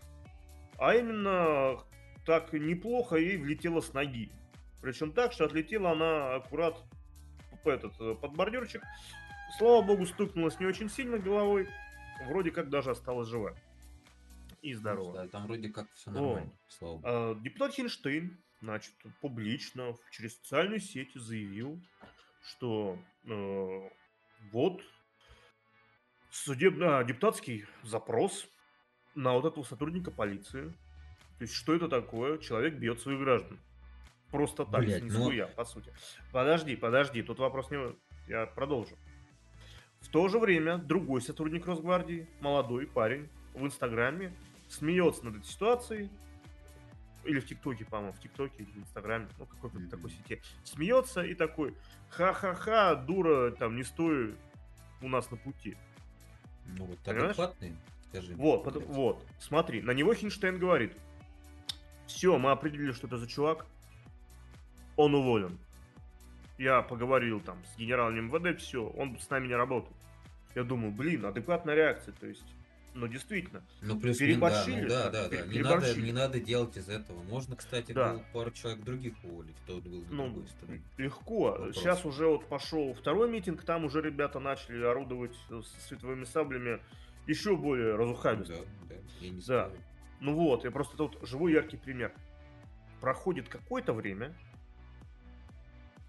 а 0.78 0.94
именно 0.94 1.78
так 2.26 2.52
неплохо 2.52 3.16
ей 3.16 3.36
влетело 3.36 3.80
с 3.80 3.92
ноги. 3.92 4.30
Причем 4.80 5.12
так, 5.12 5.32
что 5.32 5.44
отлетела 5.44 5.92
она 5.92 6.34
аккурат 6.36 6.76
этот, 7.64 7.92
э, 8.00 8.14
под 8.20 8.32
бордюрчик. 8.34 8.82
Слава 9.58 9.82
богу, 9.82 10.04
стукнулась 10.06 10.58
не 10.58 10.66
очень 10.66 10.88
сильно 10.88 11.18
головой, 11.18 11.68
вроде 12.26 12.50
как 12.50 12.70
даже 12.70 12.90
осталась 12.90 13.28
жива 13.28 13.54
и 14.62 14.74
здорова. 14.74 15.12
Да, 15.12 15.28
там 15.28 15.46
вроде 15.46 15.68
как 15.68 15.90
все 15.92 16.10
О. 16.10 16.14
нормально, 16.14 16.52
слава 16.68 16.94
богу. 16.94 17.04
А, 17.06 17.34
Депутат 17.34 17.74
Хинштейн, 17.74 18.38
значит, 18.60 18.94
публично 19.20 19.94
через 20.10 20.36
социальную 20.36 20.80
сеть 20.80 21.12
заявил, 21.14 21.80
что 22.42 22.98
э, 23.26 23.88
вот 24.52 24.82
судебно 26.30 27.02
депутатский 27.04 27.66
запрос 27.82 28.48
на 29.14 29.32
вот 29.32 29.44
этого 29.44 29.64
сотрудника 29.64 30.10
полиции. 30.10 30.70
То 31.38 31.42
есть, 31.42 31.54
что 31.54 31.74
это 31.74 31.88
такое? 31.88 32.38
Человек 32.38 32.74
бьет 32.74 33.00
своих 33.00 33.18
граждан. 33.18 33.58
Просто 34.30 34.64
так, 34.64 34.80
Блядь, 34.80 35.02
с 35.02 35.12
ну- 35.12 35.24
нихуя, 35.24 35.46
по 35.48 35.64
сути. 35.64 35.92
Подожди, 36.32 36.74
подожди, 36.76 37.22
тут 37.22 37.38
вопрос 37.38 37.70
не... 37.70 37.94
Я 38.28 38.46
продолжу. 38.46 38.96
В 40.00 40.08
то 40.08 40.28
же 40.28 40.38
время 40.38 40.78
другой 40.78 41.20
сотрудник 41.20 41.66
Росгвардии, 41.66 42.28
молодой 42.40 42.86
парень, 42.86 43.28
в 43.54 43.64
Инстаграме 43.64 44.34
смеется 44.72 45.24
над 45.24 45.36
этой 45.36 45.46
ситуацией, 45.46 46.10
или 47.24 47.38
в 47.38 47.46
ТикТоке, 47.46 47.84
по-моему, 47.84 48.12
в 48.12 48.20
ТикТоке 48.20 48.62
или 48.62 48.70
в 48.70 48.78
Инстаграме, 48.78 49.28
ну, 49.38 49.46
какой-то 49.46 49.78
Мгм. 49.78 49.90
такой 49.90 50.10
сети, 50.10 50.42
смеется 50.64 51.22
и 51.22 51.34
такой, 51.34 51.74
ха-ха-ха, 52.10 52.94
дура, 52.96 53.52
там, 53.52 53.76
не 53.76 53.84
стой 53.84 54.34
у 55.00 55.08
нас 55.08 55.30
на 55.30 55.36
пути. 55.36 55.76
Ну 56.66 56.86
вот 56.86 56.98
адекватный, 57.06 57.76
скажи. 58.08 58.34
Вот, 58.34 58.64
блядь. 58.64 58.86
вот, 58.86 59.24
смотри, 59.38 59.82
на 59.82 59.92
него 59.92 60.14
Хинштейн 60.14 60.58
говорит, 60.58 60.96
все, 62.06 62.38
мы 62.38 62.50
определили, 62.50 62.92
что 62.92 63.06
это 63.06 63.18
за 63.18 63.26
чувак, 63.26 63.66
он 64.96 65.14
уволен. 65.14 65.58
Я 66.58 66.82
поговорил 66.82 67.40
там 67.40 67.58
с 67.64 67.78
генералом 67.78 68.14
МВД, 68.26 68.60
все, 68.60 68.86
он 68.86 69.18
с 69.18 69.28
нами 69.30 69.48
не 69.48 69.54
работает. 69.54 69.96
Я 70.54 70.64
думаю, 70.64 70.92
блин, 70.92 71.24
адекватная 71.24 71.74
реакция, 71.74 72.12
то 72.14 72.26
есть, 72.26 72.44
ну, 72.94 73.08
действительно. 73.08 73.62
Ну, 73.80 73.98
плюс 73.98 74.18
да, 74.18 74.24
переборщили, 74.26 74.82
ну, 74.82 74.88
да, 74.88 75.10
да, 75.10 75.10
да, 75.10 75.28
да. 75.28 75.36
пере- 75.42 75.48
Не 75.48 75.62
надо, 75.62 75.94
не 76.00 76.12
надо 76.12 76.40
делать 76.40 76.76
из 76.76 76.88
этого. 76.88 77.22
Можно, 77.24 77.56
кстати, 77.56 77.92
Да. 77.92 78.12
было 78.14 78.24
пару 78.32 78.50
человек 78.50 78.82
других 78.84 79.14
уволить, 79.24 79.56
кто 79.64 79.80
был 79.80 80.02
на 80.02 80.10
Ну, 80.10 80.24
другой 80.26 80.48
стороне. 80.48 80.82
легко. 80.98 81.40
Вопрос. 81.52 81.76
Сейчас 81.76 82.04
уже 82.04 82.26
вот 82.26 82.46
пошел 82.48 82.94
второй 82.94 83.30
митинг, 83.30 83.62
там 83.64 83.84
уже 83.84 84.00
ребята 84.00 84.38
начали 84.40 84.82
орудовать 84.84 85.34
с 85.50 85.86
световыми 85.88 86.24
саблями 86.24 86.80
еще 87.26 87.56
более 87.56 87.94
разухабисто. 87.96 88.54
Да, 88.88 88.94
да, 88.94 88.94
я 89.20 89.30
не 89.30 89.40
Да. 89.46 89.70
Ну 90.20 90.34
вот, 90.34 90.64
я 90.64 90.70
просто 90.70 90.96
тут 90.96 91.18
живой 91.22 91.52
яркий 91.52 91.76
пример. 91.76 92.12
Проходит 93.00 93.48
какое-то 93.48 93.92
время, 93.92 94.32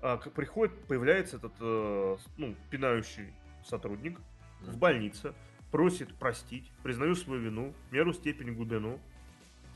а, 0.02 0.18
к- 0.18 0.30
приходит, 0.32 0.74
появляется 0.86 1.38
этот, 1.38 1.54
э, 1.60 2.18
ну, 2.38 2.56
пинающий 2.70 3.34
сотрудник 3.66 4.20
в 4.62 4.70
Мгм. 4.72 4.80
больнице, 4.80 5.34
просит 5.74 6.14
простить, 6.20 6.72
признаю 6.84 7.16
свою 7.16 7.42
вину, 7.42 7.74
меру 7.90 8.14
степени 8.14 8.52
глубину, 8.52 9.00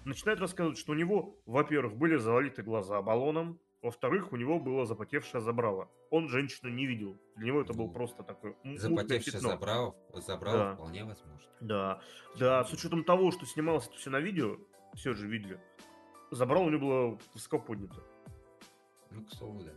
начинает 0.06 0.40
рассказывать, 0.40 0.78
что 0.78 0.92
у 0.92 0.96
него, 0.96 1.36
во-первых, 1.48 1.96
были 1.98 2.18
залиты 2.18 2.62
глаза 2.62 3.02
баллоном, 3.02 3.60
во-вторых, 3.82 4.32
у 4.32 4.36
него 4.36 4.60
было 4.60 4.86
запотевшее 4.86 5.42
забрало. 5.42 5.90
Он 6.12 6.30
женщину 6.30 6.70
не 6.70 6.86
видел. 6.86 7.18
Для 7.36 7.48
него 7.48 7.62
это 7.62 7.74
был 7.74 7.90
просто 7.90 8.22
такой 8.22 8.56
Запотевшее 8.76 9.34
пятно. 9.34 9.50
забрало, 9.50 9.96
забрало 10.14 10.58
Да. 10.58 10.74
вполне 10.76 11.04
возможно. 11.04 11.50
Да, 11.62 12.02
да, 12.38 12.64
с 12.64 12.72
учетом 12.72 13.04
того, 13.04 13.32
что 13.32 13.48
снималось 13.48 13.88
это 13.88 13.96
все 13.98 14.12
на 14.12 14.20
видео, 14.20 14.58
все 14.94 15.16
же 15.16 15.28
видели, 15.28 15.60
забрало 16.30 16.66
у 16.66 16.70
него 16.70 16.80
было 16.88 17.20
высоко 17.34 17.58
поднято. 17.58 18.04
Ну, 19.10 19.26
к 19.26 19.32
слову, 19.32 19.64
да. 19.64 19.72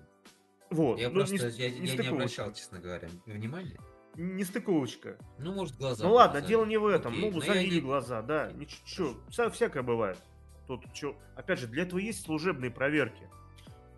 Вот, 0.70 0.98
Я 0.98 1.08
ну, 1.08 1.14
просто, 1.14 1.34
не, 1.34 1.40
я, 1.40 1.50
с- 1.50 1.56
я 1.56 1.70
не 1.70 1.80
не 1.96 2.08
обращал, 2.08 2.52
честно 2.52 2.78
говоря, 2.78 3.08
внимания. 3.24 3.80
Не 4.16 4.44
стыковочка. 4.44 5.16
Ну, 5.38 5.52
может, 5.54 5.76
глаза. 5.76 6.04
Ну 6.04 6.12
ладно, 6.14 6.34
залиты. 6.34 6.48
дело 6.48 6.64
не 6.66 6.76
в 6.76 6.86
этом. 6.86 7.12
Окей, 7.12 7.30
ну, 7.30 7.40
залили 7.40 7.74
не- 7.76 7.80
глаза, 7.80 8.22
да. 8.22 8.50
Ничего, 8.52 9.14
вся, 9.28 9.50
всякое 9.50 9.82
бывает. 9.82 10.18
Тут 10.66 10.92
чё, 10.92 11.16
опять 11.36 11.58
же, 11.58 11.66
для 11.66 11.82
этого 11.84 11.98
есть 11.98 12.24
служебные 12.24 12.70
проверки. 12.70 13.28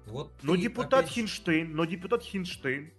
Вот 0.07 0.33
Но 0.43 0.57
депутат 0.57 1.01
опять 1.05 1.13
Хинштейн, 1.13 1.75
но 1.75 1.85
депутат 1.85 2.23
Хинштейн 2.23 2.93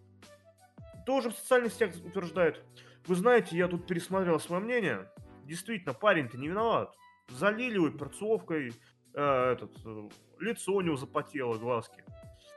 тоже 1.05 1.29
в 1.29 1.35
социальных 1.35 1.73
сетях 1.73 1.93
утверждает. 2.03 2.63
Вы 3.07 3.15
знаете, 3.15 3.57
я 3.57 3.67
тут 3.67 3.85
пересмотрел 3.87 4.39
свое 4.39 4.61
мнение. 4.61 5.11
Действительно, 5.45 5.93
парень-то 5.93 6.37
не 6.37 6.47
виноват. 6.47 6.95
Залили 7.29 7.75
его 7.75 7.89
перцовкой, 7.89 8.73
э, 9.13 9.51
этот, 9.51 9.71
э, 9.85 10.09
лицо 10.39 10.73
у 10.73 10.81
него 10.81 10.95
запотело, 10.95 11.57
глазки. 11.57 12.03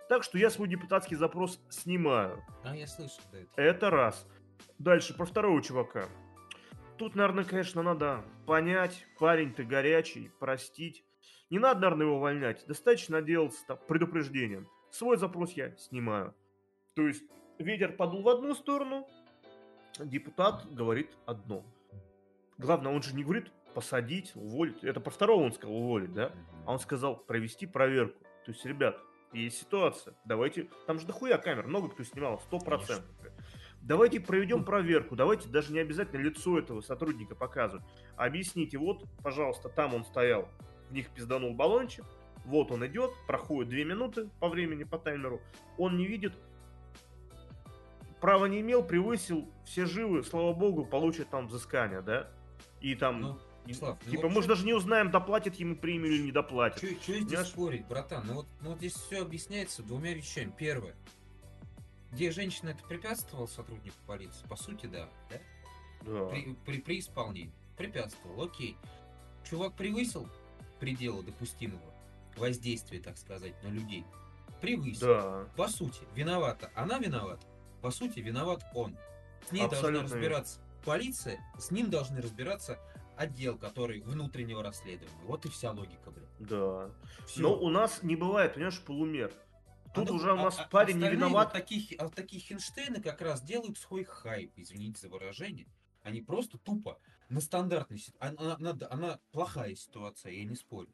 Так 0.09 0.23
что 0.23 0.39
я 0.39 0.51
свой 0.51 0.69
депутатский 0.69 1.17
запрос 1.17 1.61
снимаю. 1.69 2.45
А, 2.63 2.77
я 2.77 2.87
слышал, 2.87 3.21
да, 3.33 3.39
это. 3.39 3.61
Это 3.61 3.91
раз. 3.91 4.27
Дальше, 4.79 5.15
про 5.15 5.27
второго 5.27 5.63
чувака. 5.63 6.09
Тут, 6.99 7.15
наверное, 7.15 7.45
конечно, 7.45 7.83
надо 7.83 8.25
понять, 8.47 9.07
парень 9.19 9.53
ты 9.53 9.65
горячий, 9.65 10.31
простить. 10.39 11.05
Не 11.51 11.59
надо, 11.59 11.81
наверное, 11.81 12.07
его 12.07 12.17
увольнять. 12.17 12.67
Достаточно 12.67 13.23
делать 13.23 13.55
там 13.67 13.79
предупреждением. 13.87 14.67
Свой 14.91 15.17
запрос 15.17 15.53
я 15.53 15.77
снимаю. 15.77 16.35
То 16.95 17.07
есть 17.07 17.23
ветер 17.59 17.93
подул 17.93 18.23
в 18.23 18.29
одну 18.29 18.55
сторону, 18.55 19.07
депутат 19.99 20.67
говорит 20.73 21.11
одно. 21.27 21.65
Главное, 22.59 22.93
он 22.93 23.03
же 23.03 23.15
не 23.15 23.23
говорит 23.23 23.53
посадить, 23.75 24.33
уволить. 24.35 24.83
Это 24.83 25.01
про 25.01 25.11
второго 25.11 25.45
он 25.45 25.53
сказал 25.53 25.77
уволить, 25.77 26.15
да? 26.15 26.33
А 26.65 26.73
он 26.73 26.79
сказал 26.79 27.17
провести 27.17 27.67
проверку. 27.67 28.19
То 28.47 28.53
есть, 28.53 28.65
ребят, 28.65 28.99
есть 29.33 29.59
ситуация. 29.59 30.15
Давайте. 30.25 30.69
Там 30.87 30.99
же 30.99 31.07
дохуя 31.07 31.37
камер, 31.37 31.67
много 31.67 31.91
кто 31.91 32.03
снимал, 32.05 32.41
сто 32.41 32.59
процентов. 32.59 33.05
Давайте 33.87 34.18
проведем 34.18 34.64
проверку. 34.64 35.14
Давайте 35.14 35.49
даже 35.49 35.72
не 35.72 35.78
обязательно 35.78 36.20
лицо 36.20 36.59
этого 36.59 36.80
сотрудника 36.80 37.37
показывать. 37.37 37.84
Объясните, 38.16 38.78
вот, 38.78 39.05
пожалуйста, 39.22 39.68
там 39.68 39.95
он 39.95 40.05
стоял, 40.05 40.49
в 40.91 40.93
них 40.93 41.09
пизданул 41.11 41.55
баллончик. 41.55 42.05
Вот 42.45 42.70
он 42.72 42.84
идет, 42.87 43.11
проходит 43.28 43.70
две 43.70 43.84
минуты 43.84 44.28
по 44.41 44.49
времени, 44.49 44.82
по 44.84 44.99
таймеру. 44.99 45.41
Он 45.78 45.97
не 45.97 46.07
видит, 46.07 46.32
права 48.20 48.47
не 48.47 48.61
имел, 48.61 48.82
превысил, 48.84 49.49
все 49.64 49.87
живы, 49.87 50.24
слава 50.24 50.53
богу, 50.53 50.84
получат 50.84 51.28
там 51.30 51.47
взыскание, 51.49 52.03
да? 52.03 52.28
И 52.80 52.95
там, 52.97 53.20
Ну, 53.20 53.39
и- 53.66 53.72
Слав, 53.72 53.99
ну 54.05 54.11
типа, 54.11 54.28
вот 54.28 54.34
мы 54.37 54.43
же 54.43 54.49
даже 54.49 54.64
не 54.64 54.74
узнаем, 54.74 55.11
доплатит 55.11 55.57
ему 55.57 55.76
премию 55.76 56.12
или 56.12 56.22
не 56.22 56.32
доплатит. 56.32 57.01
Че 57.03 57.20
здесь 57.20 57.41
спорить, 57.41 57.87
братан? 57.87 58.24
Ну 58.26 58.34
вот, 58.34 58.47
ну 58.61 58.70
вот 58.70 58.78
здесь 58.78 58.95
все 58.95 59.22
объясняется 59.22 59.82
двумя 59.82 60.12
вещами. 60.14 60.53
Первое. 60.57 60.95
Где 62.17 62.31
женщина 62.31 62.71
это 62.71 62.83
препятствовала 62.83 63.47
сотруднику 63.47 63.99
полиции? 64.07 64.47
По 64.49 64.57
сути, 64.57 64.87
да. 64.87 65.07
да? 65.29 65.37
Да. 66.01 66.25
При, 66.29 66.55
при, 66.64 66.81
при 66.81 66.99
исполнении. 67.01 67.53
Препятствовал, 67.77 68.43
окей. 68.43 68.79
Чувак 69.45 69.75
превысил 69.75 70.27
пределы 70.81 71.25
допустимого 71.25 71.93
воздействия, 72.39 73.01
так 73.01 73.19
сказать, 73.19 73.53
на 73.62 73.69
людей. 73.69 74.03
Превысил. 74.62 75.07
Да. 75.07 75.45
По 75.59 75.69
сути, 75.69 76.01
виновата. 76.14 76.71
Она 76.75 76.99
виновата. 76.99 77.47
По 77.83 77.91
сути, 77.91 78.21
виноват 78.21 78.64
он. 78.73 78.97
С 79.47 79.53
ней 79.53 79.67
Абсолютно 79.67 79.99
должна 79.99 80.17
разбираться 80.17 80.61
полиция, 80.87 81.39
с 81.59 81.71
ним 81.71 81.91
должны 81.91 82.23
разбираться 82.23 82.79
отдел, 83.19 83.59
который 83.59 84.01
внутреннего 84.01 84.62
расследования. 84.62 85.21
Вот 85.25 85.45
и 85.45 85.51
вся 85.51 85.71
логика, 85.71 86.11
блин. 86.11 86.29
Да. 86.39 86.91
Всё. 87.27 87.43
Но 87.43 87.59
у 87.59 87.69
нас 87.69 88.03
не 88.03 88.17
бывает, 88.17 88.55
понимаешь, 88.55 88.81
полумер. 88.81 89.35
Тут 89.97 90.11
А 90.11 90.12
уже 90.12 90.32
у 90.32 90.36
а- 90.36 90.42
нас 90.44 90.59
а- 90.61 90.68
парень 90.68 90.99
не 90.99 91.09
виноват. 91.11 91.47
Вот 91.47 91.53
таких, 91.53 91.99
а 91.99 92.09
такие 92.09 92.40
Хинштейны 92.40 93.03
как 93.03 93.20
раз 93.22 93.42
делают 93.42 93.78
свой 93.78 94.05
хайп, 94.05 94.53
извините 94.57 95.01
за 95.01 95.09
выражение. 95.09 95.66
Они 96.03 96.20
просто 96.20 96.59
тупо 96.59 97.01
на 97.28 97.40
стандартной 97.40 97.99
ситуации. 97.99 98.36
Она, 98.38 98.57
она- 98.57 98.86
она 98.90 99.20
плохая 99.32 99.74
ситуация, 99.74 100.32
я 100.32 100.44
не 100.44 100.55
спорю. 100.55 100.88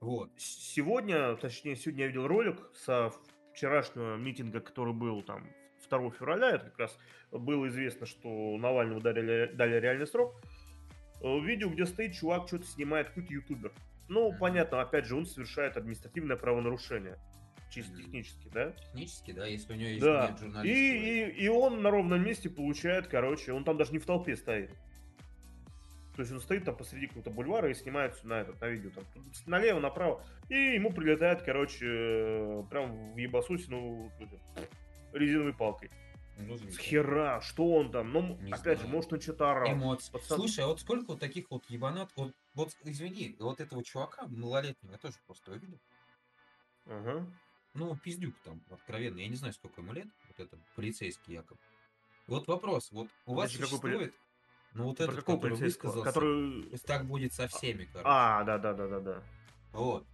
Вот. 0.00 0.30
Сегодня, 0.38 1.36
точнее, 1.36 1.76
сегодня 1.76 2.04
я 2.04 2.08
видел 2.08 2.26
ролик 2.26 2.58
со 2.74 3.12
вчерашнего 3.52 4.16
митинга, 4.16 4.60
который 4.60 4.94
был 4.94 5.22
там 5.22 5.46
2 5.80 6.10
февраля. 6.12 6.52
Это 6.52 6.66
как 6.66 6.78
раз 6.78 6.98
было 7.30 7.68
известно, 7.68 8.06
что 8.06 8.56
Навальному 8.56 9.00
дали, 9.00 9.52
дали 9.52 9.78
реальный 9.78 10.06
срок. 10.06 10.40
Э, 11.20 11.38
Видео, 11.40 11.68
где 11.68 11.84
стоит 11.84 12.14
чувак, 12.14 12.46
что-то 12.48 12.64
снимает, 12.66 13.08
какой-то 13.08 13.32
ютубер. 13.34 13.72
Ну, 14.08 14.32
понятно, 14.38 14.80
опять 14.80 15.04
же, 15.04 15.16
он 15.16 15.26
совершает 15.26 15.76
административное 15.76 16.36
правонарушение. 16.36 17.18
Чисто 17.70 17.96
технически, 17.96 18.48
да? 18.52 18.72
Технически, 18.72 19.30
да, 19.32 19.46
если 19.46 19.72
у 19.72 19.76
него 19.76 19.88
есть 19.90 20.02
Да. 20.02 20.36
нет 20.42 20.64
И, 20.66 20.70
и, 20.70 21.44
и 21.44 21.48
он 21.48 21.82
на 21.82 21.90
ровном 21.90 22.24
месте 22.24 22.50
получает, 22.50 23.06
короче, 23.06 23.52
он 23.52 23.64
там 23.64 23.76
даже 23.76 23.92
не 23.92 23.98
в 23.98 24.06
толпе 24.06 24.36
стоит. 24.36 24.70
То 26.16 26.22
есть 26.22 26.32
он 26.32 26.40
стоит 26.40 26.64
там 26.64 26.76
посреди 26.76 27.06
какого-то 27.06 27.30
бульвара 27.30 27.70
и 27.70 27.74
снимает 27.74 28.14
всё 28.14 28.26
на 28.28 28.40
этот, 28.40 28.60
на 28.60 28.66
видео. 28.66 28.90
Там, 28.90 29.06
налево, 29.46 29.78
направо. 29.80 30.22
И 30.48 30.54
ему 30.74 30.92
прилетает, 30.92 31.42
короче, 31.42 32.66
прям 32.68 33.14
в 33.14 33.16
ебасусину 33.16 34.10
резиновой 35.12 35.54
палкой. 35.54 35.90
Ну, 36.36 36.56
С 36.56 36.78
хера, 36.78 37.40
что 37.40 37.74
он 37.74 37.92
там? 37.92 38.12
Ну, 38.12 38.36
Не 38.40 38.52
опять 38.52 38.78
же, 38.78 38.84
знаю. 38.84 38.96
может, 38.96 39.12
он 39.12 39.20
что-то 39.20 39.50
орал. 39.52 39.72
Эмоции. 39.72 40.10
Пацан- 40.12 40.36
Слушай, 40.36 40.64
а 40.64 40.68
вот 40.68 40.80
сколько 40.80 41.08
вот 41.08 41.20
таких 41.20 41.50
вот 41.50 41.64
ебанат, 41.68 42.10
вот, 42.16 42.32
вот 42.54 42.70
извини, 42.84 43.36
вот 43.38 43.60
этого 43.60 43.84
чувака 43.84 44.26
малолетнего, 44.26 44.92
я 44.92 44.98
тоже 44.98 45.16
просто 45.26 45.52
увидел. 45.52 45.78
Ага. 46.86 47.26
Ну, 47.74 47.96
пиздюк 47.96 48.34
там, 48.44 48.60
откровенно. 48.70 49.18
Я 49.20 49.28
не 49.28 49.36
знаю, 49.36 49.54
сколько 49.54 49.80
ему 49.80 49.92
лет, 49.92 50.08
вот 50.28 50.40
это, 50.40 50.58
полицейский 50.74 51.34
якобы. 51.34 51.60
Вот 52.26 52.46
вопрос, 52.46 52.90
вот 52.92 53.08
у 53.26 53.34
вас 53.34 53.50
какой 53.52 53.66
поли- 53.66 53.68
существует, 53.68 54.14
ну 54.74 54.84
вот 54.84 54.98
Про 54.98 55.04
этот, 55.04 55.24
который 55.24 55.56
высказался, 55.56 56.02
Который... 56.04 56.78
так 56.86 57.06
будет 57.06 57.32
со 57.32 57.48
всеми, 57.48 57.84
короче. 57.84 58.08
А, 58.08 58.44
да, 58.44 58.58
да, 58.58 58.72
да, 58.72 58.86
да, 58.86 59.00
да. 59.00 59.22
Вот. 59.72 60.06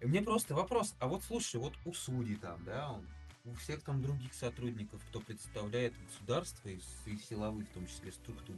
И 0.00 0.06
мне 0.06 0.22
просто 0.22 0.54
вопрос, 0.54 0.94
а 0.98 1.08
вот 1.08 1.22
слушай, 1.24 1.56
вот 1.56 1.74
у 1.84 1.92
судей 1.92 2.36
там, 2.36 2.62
да, 2.64 2.92
он, 2.92 3.06
у 3.44 3.54
всех 3.54 3.82
там 3.82 4.02
других 4.02 4.34
сотрудников, 4.34 5.02
кто 5.08 5.20
представляет 5.20 5.94
государство 6.06 6.68
и, 6.68 6.78
и 7.06 7.16
силовых, 7.16 7.68
в 7.68 7.72
том 7.72 7.86
числе, 7.86 8.12
структур, 8.12 8.56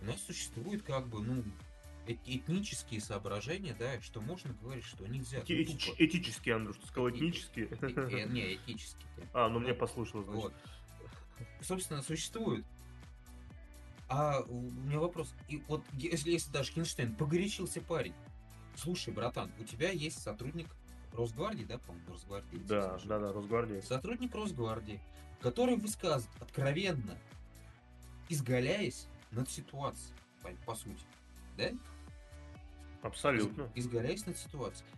у 0.00 0.04
нас 0.04 0.20
существует 0.22 0.82
как 0.82 1.06
бы, 1.06 1.22
ну, 1.22 1.42
этнические 2.06 3.00
соображения, 3.00 3.74
да, 3.78 4.00
что 4.02 4.20
можно 4.20 4.52
говорить, 4.54 4.84
что 4.84 5.06
нельзя. 5.06 5.38
Эти- 5.46 5.72
ну, 5.72 5.78
тупо. 5.78 6.04
Этические, 6.04 6.54
Андрюш, 6.56 6.76
ты 6.76 6.86
сказал 6.86 7.08
Эти- 7.08 7.16
этнические? 7.16 7.68
Э, 7.80 8.26
Не, 8.28 8.54
этические. 8.56 9.06
да. 9.16 9.46
А, 9.46 9.48
ну 9.48 9.58
мне 9.60 9.72
Ну, 9.72 9.78
послушалось, 9.78 10.26
значит. 10.26 10.42
Вот. 10.42 10.54
Собственно, 11.62 12.02
существует. 12.02 12.64
А 14.08 14.40
у 14.42 14.60
меня 14.60 14.98
вопрос. 15.00 15.32
И 15.48 15.56
вот 15.68 15.82
если, 15.94 16.30
если 16.32 16.50
даже 16.52 16.72
Хинштейн 16.72 17.14
погорячился 17.16 17.80
парень. 17.80 18.14
Слушай, 18.76 19.14
братан, 19.14 19.50
у 19.58 19.64
тебя 19.64 19.90
есть 19.90 20.20
сотрудник 20.22 20.68
Росгвардии, 21.12 21.64
да, 21.64 21.78
по-моему, 21.78 22.10
Росгвардии? 22.12 22.56
Да, 22.58 22.98
да, 23.04 23.18
да, 23.18 23.32
Росгвардия. 23.32 23.80
Сотрудник 23.82 24.34
Росгвардии, 24.34 25.00
который 25.40 25.76
высказывает 25.76 26.42
откровенно, 26.42 27.16
изгаляясь 28.28 29.06
над 29.30 29.48
ситуацией, 29.48 30.14
по, 30.42 30.50
по 30.66 30.74
сути. 30.74 31.04
Да? 31.56 31.70
Абсолютно. 33.04 33.70
Из- 33.74 33.84
изгаляясь 33.86 34.26
над 34.26 34.38
ситуацией. 34.38 34.88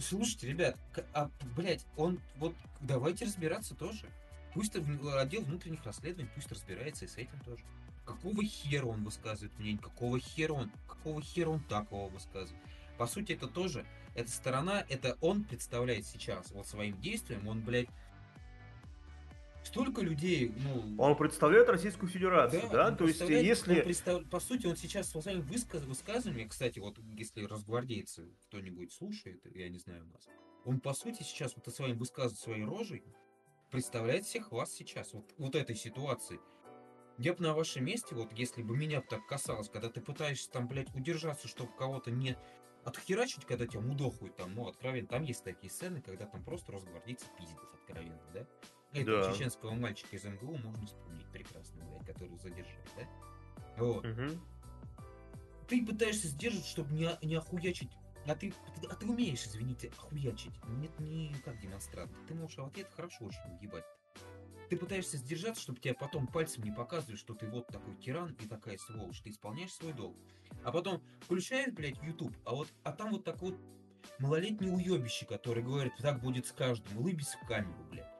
Слушайте, 0.00 0.48
ребят, 0.48 0.76
а, 1.12 1.30
блядь, 1.54 1.84
он 1.96 2.18
вот 2.36 2.54
давайте 2.80 3.26
разбираться 3.26 3.74
тоже. 3.74 4.06
Пусть 4.54 4.74
отдел 4.76 5.42
внутренних 5.42 5.84
расследований 5.84 6.30
пусть 6.34 6.50
разбирается 6.50 7.04
и 7.04 7.08
с 7.08 7.16
этим 7.16 7.38
тоже. 7.40 7.64
Какого 8.06 8.42
хера 8.44 8.86
он 8.86 9.04
высказывает 9.04 9.56
мнение, 9.58 9.82
какого 9.82 10.18
хера 10.18 10.52
он, 10.54 10.70
какого 10.88 11.20
хера 11.20 11.50
он 11.50 11.60
такого 11.60 12.08
высказывает. 12.10 12.62
По 12.96 13.06
сути, 13.06 13.32
это 13.32 13.48
тоже, 13.48 13.84
эта 14.14 14.30
сторона, 14.30 14.84
это 14.88 15.16
он 15.20 15.44
представляет 15.44 16.06
сейчас 16.06 16.50
вот 16.52 16.66
своим 16.66 17.00
действием, 17.00 17.46
он, 17.48 17.60
блядь, 17.60 17.88
столько 19.64 20.02
людей, 20.02 20.52
ну... 20.56 21.02
Он 21.02 21.16
представляет 21.16 21.68
Российскую 21.68 22.10
Федерацию, 22.10 22.62
да? 22.70 22.88
он 22.88 22.96
То 22.96 23.06
есть, 23.06 23.20
если... 23.20 23.80
представ- 23.82 24.28
По 24.28 24.40
сути, 24.40 24.66
он 24.66 24.76
сейчас 24.76 25.10
своими 25.10 25.40
высказ... 25.40 25.82
высказываниями, 25.84 26.48
кстати, 26.48 26.78
вот 26.78 26.98
если 27.16 27.44
разгвардейцы 27.44 28.28
кто-нибудь 28.48 28.92
слушает, 28.92 29.40
я 29.54 29.68
не 29.68 29.78
знаю 29.78 30.04
нас, 30.06 30.28
он 30.64 30.80
по 30.80 30.94
сути 30.94 31.22
сейчас 31.22 31.54
вот 31.56 31.74
своим 31.74 31.98
высказывает 31.98 32.38
своей 32.38 32.64
рожей 32.64 33.04
представляет 33.72 34.24
всех 34.26 34.52
вас 34.52 34.70
сейчас, 34.70 35.14
вот, 35.14 35.24
вот 35.38 35.56
этой 35.56 35.74
ситуации. 35.74 36.38
Я 37.18 37.32
бы 37.32 37.42
на 37.42 37.54
вашем 37.54 37.84
месте, 37.84 38.14
вот 38.14 38.32
если 38.32 38.62
бы 38.62 38.76
меня 38.76 39.00
так 39.00 39.26
касалось, 39.26 39.68
когда 39.68 39.88
ты 39.88 40.00
пытаешься 40.00 40.50
там, 40.50 40.68
блядь, 40.68 40.94
удержаться, 40.94 41.48
чтобы 41.48 41.72
кого-то 41.76 42.10
не 42.10 42.36
отхерачить, 42.84 43.46
когда 43.46 43.66
тебя 43.66 43.80
мудохают 43.80 44.36
там, 44.36 44.54
ну, 44.54 44.68
откровенно, 44.68 45.08
там 45.08 45.22
есть 45.22 45.42
такие 45.42 45.70
сцены, 45.70 46.02
когда 46.02 46.26
там 46.26 46.44
просто 46.44 46.72
росгвардейцы 46.72 47.26
пиздят 47.38 47.60
откровенно, 47.74 48.20
да? 48.34 48.46
Этого 48.92 49.22
Да. 49.22 49.32
чеченского 49.32 49.72
мальчика 49.72 50.16
из 50.16 50.24
МГУ 50.24 50.58
можно 50.58 50.86
вспомнить 50.86 51.26
прекрасно, 51.32 51.82
блядь, 51.84 52.06
который 52.06 52.36
задержали, 52.38 52.88
да? 52.96 53.08
Вот. 53.78 54.04
Мгм. 54.04 54.40
Ты 55.68 55.86
пытаешься 55.86 56.28
сдерживать, 56.28 56.66
чтобы 56.66 56.92
не, 56.92 57.08
не 57.22 57.36
охуячить. 57.36 57.90
А 58.26 58.34
ты, 58.36 58.52
а 58.88 58.94
ты 58.94 59.06
умеешь, 59.06 59.44
извините, 59.46 59.88
охуячить. 59.88 60.52
Нет, 60.68 60.98
не 61.00 61.34
как 61.44 61.58
демонстрант. 61.60 62.12
Ты 62.28 62.34
можешь 62.34 62.56
в 62.58 62.64
ответ 62.64 62.88
хорошо 62.94 63.24
очень 63.24 63.58
уебать. 63.58 63.84
Ты 64.68 64.76
пытаешься 64.76 65.16
сдержаться, 65.16 65.62
чтобы 65.62 65.80
тебя 65.80 65.94
потом 65.94 66.26
пальцем 66.26 66.62
не 66.62 66.70
показывали, 66.70 67.16
что 67.16 67.34
ты 67.34 67.46
вот 67.48 67.66
такой 67.68 67.96
тиран 67.96 68.36
и 68.40 68.46
такая 68.46 68.78
сволочь. 68.78 69.20
Ты 69.22 69.30
исполняешь 69.30 69.72
свой 69.72 69.92
долг. 69.92 70.16
А 70.64 70.70
потом 70.70 71.02
включаешь, 71.20 71.72
блядь, 71.72 72.00
YouTube, 72.02 72.36
а 72.44 72.54
вот 72.54 72.68
а 72.84 72.92
там 72.92 73.10
вот 73.10 73.24
такой 73.24 73.52
вот 73.52 73.60
малолетний 74.18 74.70
уебище, 74.70 75.26
который 75.26 75.62
говорит, 75.62 75.94
так 75.98 76.20
будет 76.20 76.46
с 76.46 76.52
каждым, 76.52 76.98
улыбись 76.98 77.34
в 77.42 77.46
камеру, 77.46 77.84
блядь. 77.90 78.11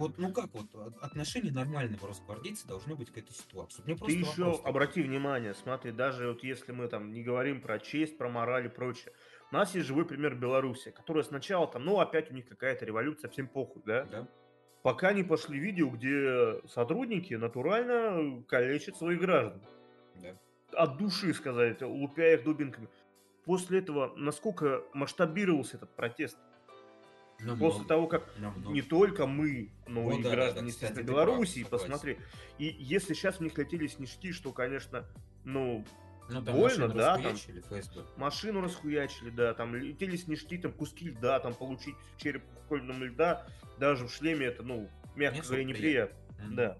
Вот, 0.00 0.16
ну 0.16 0.32
как 0.32 0.46
вот, 0.54 0.74
от- 0.74 0.96
отношение 1.02 1.52
нормального 1.52 2.08
росгвардейца 2.08 2.66
должно 2.66 2.96
быть 2.96 3.10
к 3.10 3.18
этой 3.18 3.34
ситуации. 3.34 3.82
Мне 3.84 3.96
Ты 3.96 4.12
еще 4.12 4.44
вопрос 4.44 4.62
обрати 4.64 5.02
внимание, 5.02 5.52
смотри, 5.52 5.92
даже 5.92 6.28
вот 6.28 6.42
если 6.42 6.72
мы 6.72 6.88
там 6.88 7.12
не 7.12 7.22
говорим 7.22 7.60
про 7.60 7.78
честь, 7.78 8.16
про 8.16 8.30
мораль 8.30 8.64
и 8.64 8.68
прочее, 8.70 9.12
у 9.52 9.54
нас 9.54 9.74
есть 9.74 9.86
живой 9.86 10.06
пример 10.06 10.36
Беларуси, 10.36 10.90
которая 10.90 11.22
сначала 11.22 11.66
там, 11.66 11.84
ну 11.84 12.00
опять 12.00 12.30
у 12.30 12.34
них 12.34 12.48
какая-то 12.48 12.86
революция, 12.86 13.28
всем 13.28 13.46
похуй, 13.46 13.82
да? 13.84 14.04
Да? 14.04 14.28
Пока 14.82 15.12
не 15.12 15.22
пошли 15.22 15.58
видео, 15.58 15.90
где 15.90 16.66
сотрудники 16.66 17.34
натурально 17.34 18.42
калечат 18.48 18.96
своих 18.96 19.20
граждан. 19.20 19.60
Да. 20.14 20.34
От 20.72 20.96
души, 20.96 21.34
сказать, 21.34 21.82
лупя 21.82 22.32
их 22.32 22.44
дубинками. 22.44 22.88
После 23.44 23.80
этого, 23.80 24.14
насколько 24.16 24.82
масштабировался 24.94 25.76
этот 25.76 25.94
протест? 25.94 26.38
Намного. 27.42 27.70
После 27.72 27.86
того, 27.86 28.06
как 28.06 28.28
Намного. 28.38 28.72
не 28.72 28.82
только 28.82 29.26
мы, 29.26 29.70
но 29.86 30.02
Вот 30.02 30.18
и 30.18 30.22
да, 30.22 30.30
да, 30.30 30.34
граждане, 30.36 30.66
да, 30.68 30.72
кстати, 30.72 30.92
ты 30.92 31.02
Белоруссии, 31.02 31.64
посмотри. 31.68 32.18
И 32.58 32.64
если 32.78 33.14
сейчас 33.14 33.36
в 33.36 33.40
них 33.40 33.56
летели 33.56 33.86
снежки, 33.86 34.32
что, 34.32 34.52
конечно, 34.52 35.06
ну, 35.44 35.84
Ну, 36.28 36.42
там 36.44 36.54
больно, 36.54 36.86
машину 36.86 36.94
да, 36.94 37.16
там. 37.18 37.34
ФСБ. 37.36 38.04
машину 38.16 38.60
расхуячили, 38.60 39.30
да, 39.30 39.54
там 39.54 39.74
летели 39.74 40.16
снежки, 40.16 40.58
там 40.58 40.72
куски 40.72 41.08
льда, 41.08 41.40
там 41.40 41.54
получить 41.54 41.94
череп 42.18 42.44
кукольном 42.62 43.02
льда, 43.02 43.46
даже 43.78 44.06
в 44.06 44.12
шлеме 44.12 44.46
это, 44.46 44.62
ну, 44.62 44.88
мягко 45.16 45.42
говоря, 45.42 45.64
неприятно. 45.64 46.16
Мгм. 46.44 46.54
Да. 46.56 46.78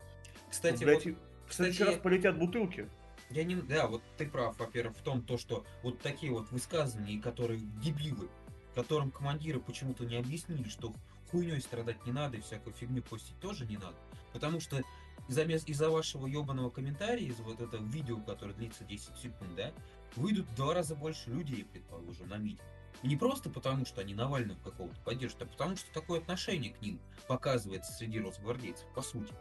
Кстати, 0.50 0.84
Ну, 0.84 0.92
вот 0.94 1.06
и 1.06 1.16
в 1.46 1.54
следующий 1.54 1.78
кстати- 1.80 1.94
раз 1.94 2.02
полетят 2.02 2.38
бутылки. 2.38 2.88
я 3.30 3.44
не... 3.44 3.54
Да, 3.56 3.86
вот 3.86 4.02
ты 4.18 4.28
прав, 4.28 4.58
во-первых, 4.58 4.96
в 4.96 5.02
том, 5.02 5.22
то, 5.22 5.36
что 5.38 5.64
вот 5.82 6.00
такие 6.00 6.32
вот 6.32 6.50
высказывания, 6.50 7.20
которые 7.20 7.61
дебилы, 7.82 8.28
которым 8.75 9.11
командиры 9.11 9.61
почему-то 9.61 10.05
не 10.05 10.16
объяснили, 10.16 10.68
что 10.68 10.93
хуйней 11.31 11.61
страдать 11.61 12.05
не 12.07 12.12
надо 12.12 12.37
и 12.37 12.41
всякую 12.41 12.75
фигню 12.75 13.03
постить 13.03 13.39
тоже 13.41 13.66
не 13.66 13.77
надо. 13.77 13.97
Потому 14.33 14.61
что 14.61 14.83
из-за 15.29 15.43
из-за 15.43 15.91
вашего 15.91 16.27
ебаного 16.27 16.71
комментария, 16.71 17.29
из 17.29 17.39
вот 17.41 17.61
этого 17.61 17.85
видео, 17.85 18.16
которое 18.21 18.55
длится 18.55 18.85
10 18.85 19.16
секунд, 19.16 19.55
да, 19.57 19.73
выйдут 20.16 20.47
в 20.49 20.55
два 20.57 20.75
раза 20.75 20.95
больше 20.95 21.31
людей, 21.31 21.64
предположим, 21.64 22.29
на 22.29 22.37
митинг. 22.37 22.62
Не 23.03 23.16
просто 23.16 23.49
потому, 23.49 23.87
что 23.87 24.01
они 24.03 24.14
Навального 24.14 24.59
какого-то 24.59 25.01
поддерживают, 25.03 25.49
а 25.49 25.53
потому 25.53 25.77
что 25.77 25.91
такое 25.93 26.21
отношение 26.21 26.73
к 26.73 26.83
ним 26.83 27.01
показывается 27.29 27.93
среди 27.93 28.21
росгвардейцев, 28.21 28.87
по 28.95 29.01
сути. 29.01 29.33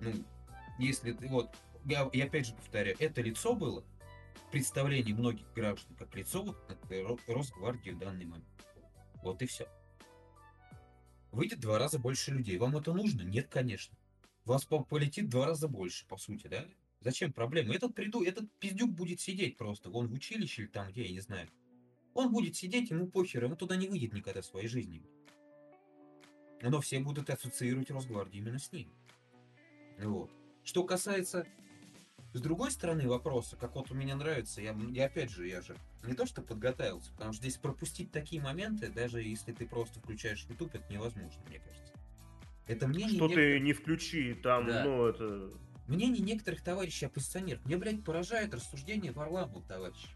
Ну, 0.00 0.12
если 0.78 1.12
ты 1.12 1.28
вот, 1.28 1.50
я, 1.84 2.08
я 2.12 2.24
опять 2.24 2.46
же 2.46 2.54
повторяю, 2.54 2.96
это 2.98 3.20
лицо 3.20 3.54
было 3.54 3.84
в 4.34 4.50
представлении 4.50 5.12
многих 5.12 5.52
граждан 5.54 5.94
как 5.96 6.14
лицо 6.14 6.42
вот 6.42 6.56
Росгвардии 7.26 7.90
в 7.90 7.98
данный 7.98 8.24
момент. 8.24 8.46
Вот 9.22 9.40
и 9.42 9.46
все. 9.46 9.68
Выйдет 11.30 11.60
два 11.60 11.78
раза 11.78 11.98
больше 11.98 12.32
людей. 12.32 12.58
Вам 12.58 12.76
это 12.76 12.92
нужно? 12.92 13.22
Нет, 13.22 13.48
конечно. 13.48 13.96
Вас 14.44 14.64
по- 14.64 14.84
полетит 14.84 15.28
два 15.28 15.46
раза 15.46 15.68
больше, 15.68 16.06
по 16.06 16.16
сути, 16.16 16.48
да? 16.48 16.66
Зачем 17.00 17.32
проблема? 17.32 17.74
Этот 17.74 17.94
приду, 17.94 18.22
этот 18.22 18.52
пиздюк 18.58 18.90
будет 18.90 19.20
сидеть 19.20 19.56
просто. 19.56 19.90
Вон 19.90 20.08
в 20.08 20.12
училище 20.12 20.62
или 20.62 20.68
там 20.68 20.90
где, 20.90 21.04
я 21.04 21.12
не 21.12 21.20
знаю. 21.20 21.48
Он 22.14 22.30
будет 22.30 22.56
сидеть, 22.56 22.90
ему 22.90 23.06
похер, 23.06 23.44
ему 23.44 23.56
туда 23.56 23.76
не 23.76 23.88
выйдет 23.88 24.12
никогда 24.12 24.42
в 24.42 24.46
своей 24.46 24.68
жизни. 24.68 25.02
Но 26.60 26.80
все 26.80 27.00
будут 27.00 27.30
ассоциировать 27.30 27.90
Росгвардию 27.90 28.42
именно 28.42 28.58
с 28.58 28.70
ним. 28.70 28.92
Вот. 29.98 30.30
Что 30.62 30.84
касается 30.84 31.46
с 32.32 32.40
другой 32.40 32.70
стороны 32.70 33.06
вопроса, 33.06 33.56
как 33.56 33.74
вот 33.74 33.90
у 33.90 33.94
меня 33.94 34.16
нравится, 34.16 34.62
я, 34.62 34.74
я 34.90 35.06
опять 35.06 35.30
же, 35.30 35.46
я 35.46 35.60
же 35.60 35.76
не 36.04 36.14
то 36.14 36.24
что 36.24 36.40
подготовился, 36.42 37.12
потому 37.12 37.32
что 37.32 37.42
здесь 37.42 37.58
пропустить 37.58 38.10
такие 38.10 38.40
моменты, 38.40 38.88
даже 38.88 39.22
если 39.22 39.52
ты 39.52 39.66
просто 39.66 40.00
включаешь 40.00 40.46
YouTube, 40.48 40.74
это 40.74 40.90
невозможно, 40.92 41.42
мне 41.48 41.58
кажется. 41.58 41.92
Это 42.66 42.88
мнение, 42.88 43.16
Что 43.16 43.26
нек- 43.26 43.34
ты 43.34 43.60
не 43.60 43.72
включи, 43.72 44.34
там, 44.34 44.66
Да. 44.66 44.84
ну, 44.84 45.06
это... 45.06 45.50
мнение 45.88 46.22
некоторых 46.22 46.62
товарищей 46.62 47.06
оппозиционеров. 47.06 47.64
Мне, 47.66 47.76
блядь, 47.76 48.04
поражает 48.04 48.54
рассуждение 48.54 49.12
Варламова, 49.12 49.62
товарищ. 49.66 50.06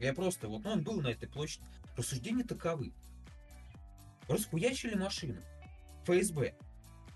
Я 0.00 0.12
просто, 0.12 0.48
вот 0.48 0.64
ну, 0.64 0.70
он 0.70 0.84
был 0.84 1.00
на 1.00 1.08
этой 1.08 1.28
площади. 1.28 1.64
Рассуждения 1.96 2.44
таковы. 2.44 2.92
Расхуячили 4.28 4.94
машину. 4.94 5.40
ФСБ. 6.04 6.54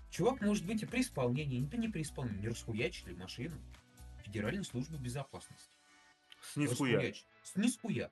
Чувак 0.09 0.41
может 0.41 0.65
быть 0.65 0.81
и 0.81 0.85
при 0.85 1.01
исполнении, 1.01 1.59
не, 1.59 1.77
не 1.77 1.87
при 1.87 2.01
исполнении. 2.01 2.41
Не 2.41 2.47
расхуячили 2.49 3.13
машину. 3.13 3.57
Федеральной 4.29 4.63
службы 4.63 4.97
безопасности. 4.99 5.71
С 6.41 6.55
нихуя. 6.55 7.13
С 7.43 7.55
нихуя. 7.55 8.11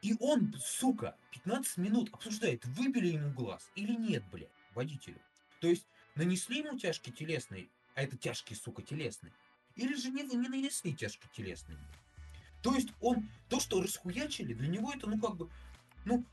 И 0.00 0.14
он, 0.20 0.54
сука, 0.64 1.16
15 1.32 1.78
минут 1.78 2.08
обсуждает, 2.12 2.64
выбили 2.66 3.08
ему 3.08 3.32
глаз 3.32 3.68
или 3.74 3.94
нет, 3.94 4.22
блядь, 4.30 4.50
водителю. 4.74 5.20
То 5.60 5.66
есть 5.66 5.86
нанесли 6.14 6.58
ему 6.58 6.78
тяжкие 6.78 7.12
телесные, 7.12 7.68
а 7.96 8.02
это 8.02 8.16
тяжкие, 8.16 8.56
сука, 8.56 8.82
телесные. 8.82 9.32
Или 9.74 9.94
же 9.96 10.10
не, 10.10 10.22
не 10.22 10.48
нанесли 10.48 10.94
тяжкие 10.94 11.30
телесные. 11.34 11.78
То 12.62 12.74
есть 12.76 12.90
он, 13.00 13.28
то, 13.48 13.58
что 13.58 13.82
расхуячили, 13.82 14.54
для 14.54 14.68
него 14.68 14.92
это, 14.92 15.08
ну, 15.08 15.20
как 15.20 15.36
бы, 15.36 15.50
ну, 16.04 16.24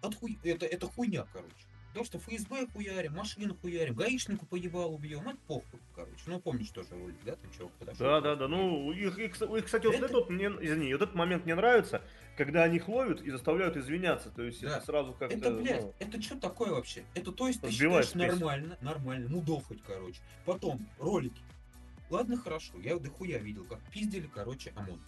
отхуй, 0.00 0.38
это, 0.42 0.64
это 0.64 0.86
хуйня, 0.86 1.26
короче. 1.30 1.66
То, 1.94 2.02
что 2.04 2.18
ФСБ 2.18 2.66
хуярим, 2.72 3.12
машину 3.14 3.54
хуярим, 3.54 3.94
гаишнику 3.94 4.46
поебал 4.46 4.92
убьем, 4.92 5.28
это 5.28 5.38
похуй, 5.46 5.78
короче. 5.94 6.22
Ну, 6.26 6.40
помнишь 6.40 6.70
тоже 6.70 6.88
ролик, 6.90 7.16
да, 7.24 7.36
там 7.36 7.50
чувак 7.56 7.72
подошел. 7.74 8.04
Да, 8.06 8.20
да, 8.20 8.34
да. 8.34 8.48
Ну, 8.48 8.90
их, 8.90 9.16
их, 9.16 9.40
их, 9.40 9.64
кстати, 9.64 9.86
вот 9.86 9.94
Это- 9.94 10.06
этот, 10.06 10.28
мне, 10.28 10.46
извини, 10.60 10.92
вот 10.92 11.02
этот 11.02 11.14
момент 11.14 11.44
мне 11.44 11.54
нравится, 11.54 12.02
когда 12.36 12.64
они 12.64 12.76
их 12.78 12.88
ловят 12.88 13.22
и 13.22 13.30
заставляют 13.30 13.76
извиняться. 13.76 14.30
То 14.30 14.42
есть 14.42 14.60
Да. 14.60 14.78
это 14.78 14.86
сразу 14.86 15.12
как-то. 15.12 15.36
Это, 15.36 15.52
блядь, 15.52 15.82
ну, 15.82 15.94
это 16.00 16.20
что 16.20 16.36
такое 16.40 16.72
вообще? 16.72 17.04
Это 17.14 17.30
то 17.30 17.46
есть 17.46 17.60
ты 17.60 17.70
Сбивает 17.70 18.06
считаешь 18.06 18.32
спесь. 18.32 18.40
нормально, 18.40 18.76
нормально, 18.80 19.28
ну 19.30 19.40
дохать, 19.40 19.78
короче. 19.86 20.20
Потом 20.44 20.84
ролики. 20.98 21.40
Ладно, 22.10 22.36
хорошо, 22.36 22.74
я 22.80 22.98
дохуя 22.98 23.38
видел, 23.38 23.64
как 23.66 23.78
пиздили, 23.92 24.28
короче, 24.34 24.72
ОМОН. 24.74 25.00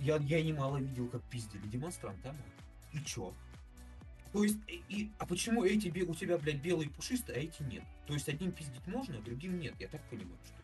Я, 0.00 0.16
я 0.16 0.42
немало 0.42 0.76
видел, 0.76 1.08
как 1.08 1.22
пиздили 1.30 1.66
демонстранты 1.66 2.28
ОМОН. 2.28 2.42
И 2.92 2.98
чё? 3.04 3.32
То 4.36 4.44
есть, 4.44 4.58
и, 4.68 4.82
и- 4.90 5.10
а 5.18 5.24
почему 5.24 5.64
эти 5.64 5.88
у 6.02 6.14
тебя, 6.14 6.36
блядь, 6.36 6.60
белые 6.60 6.90
пушистые, 6.90 7.38
а 7.38 7.40
эти 7.40 7.62
нет? 7.62 7.82
То 8.06 8.12
есть 8.12 8.28
одним 8.28 8.52
пиздить 8.52 8.86
можно, 8.86 9.16
а 9.16 9.22
другим 9.22 9.58
нет, 9.58 9.72
я 9.78 9.88
так 9.88 10.02
понимаю, 10.10 10.36
что. 10.44 10.54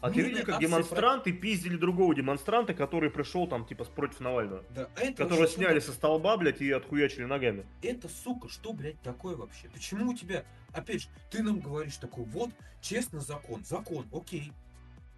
А 0.00 0.12
ты 0.12 0.20
видел, 0.22 0.44
как 0.44 0.60
демонстранты 0.60 1.32
пиздили 1.32 1.76
другого 1.76 2.14
демонстранта, 2.14 2.72
который 2.72 3.10
пришел 3.10 3.48
там, 3.48 3.66
типа, 3.66 3.84
против 3.86 4.20
Навального? 4.20 4.62
Да, 4.70 4.88
это 4.94 5.24
Которого 5.24 5.48
что 5.48 5.56
сняли 5.56 5.80
со 5.80 5.92
столба, 5.92 6.36
блядь, 6.36 6.60
и 6.60 6.70
отхуячили 6.70 7.24
ногами. 7.24 7.66
это, 7.82 8.08
сука, 8.08 8.48
что, 8.48 8.72
блядь, 8.72 9.00
такое 9.02 9.34
вообще? 9.34 9.68
Почему 9.70 10.12
у 10.12 10.14
тебя, 10.14 10.44
опять 10.72 11.02
же, 11.02 11.08
ты 11.32 11.42
нам 11.42 11.58
говоришь 11.58 11.96
такой, 11.96 12.24
вот, 12.26 12.50
честно, 12.80 13.18
закон, 13.18 13.64
закон, 13.64 14.06
окей, 14.12 14.52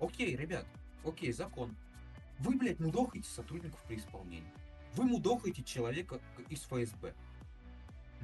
окей, 0.00 0.34
ребят, 0.34 0.66
окей, 1.04 1.30
закон. 1.30 1.76
Вы, 2.38 2.56
блядь, 2.56 2.80
мудохаете 2.80 3.28
сотрудников 3.28 3.82
при 3.86 3.96
исполнении. 3.96 4.50
Вы 4.94 5.04
мудохаете 5.04 5.62
человека 5.62 6.20
из 6.48 6.62
ФСБ. 6.62 7.12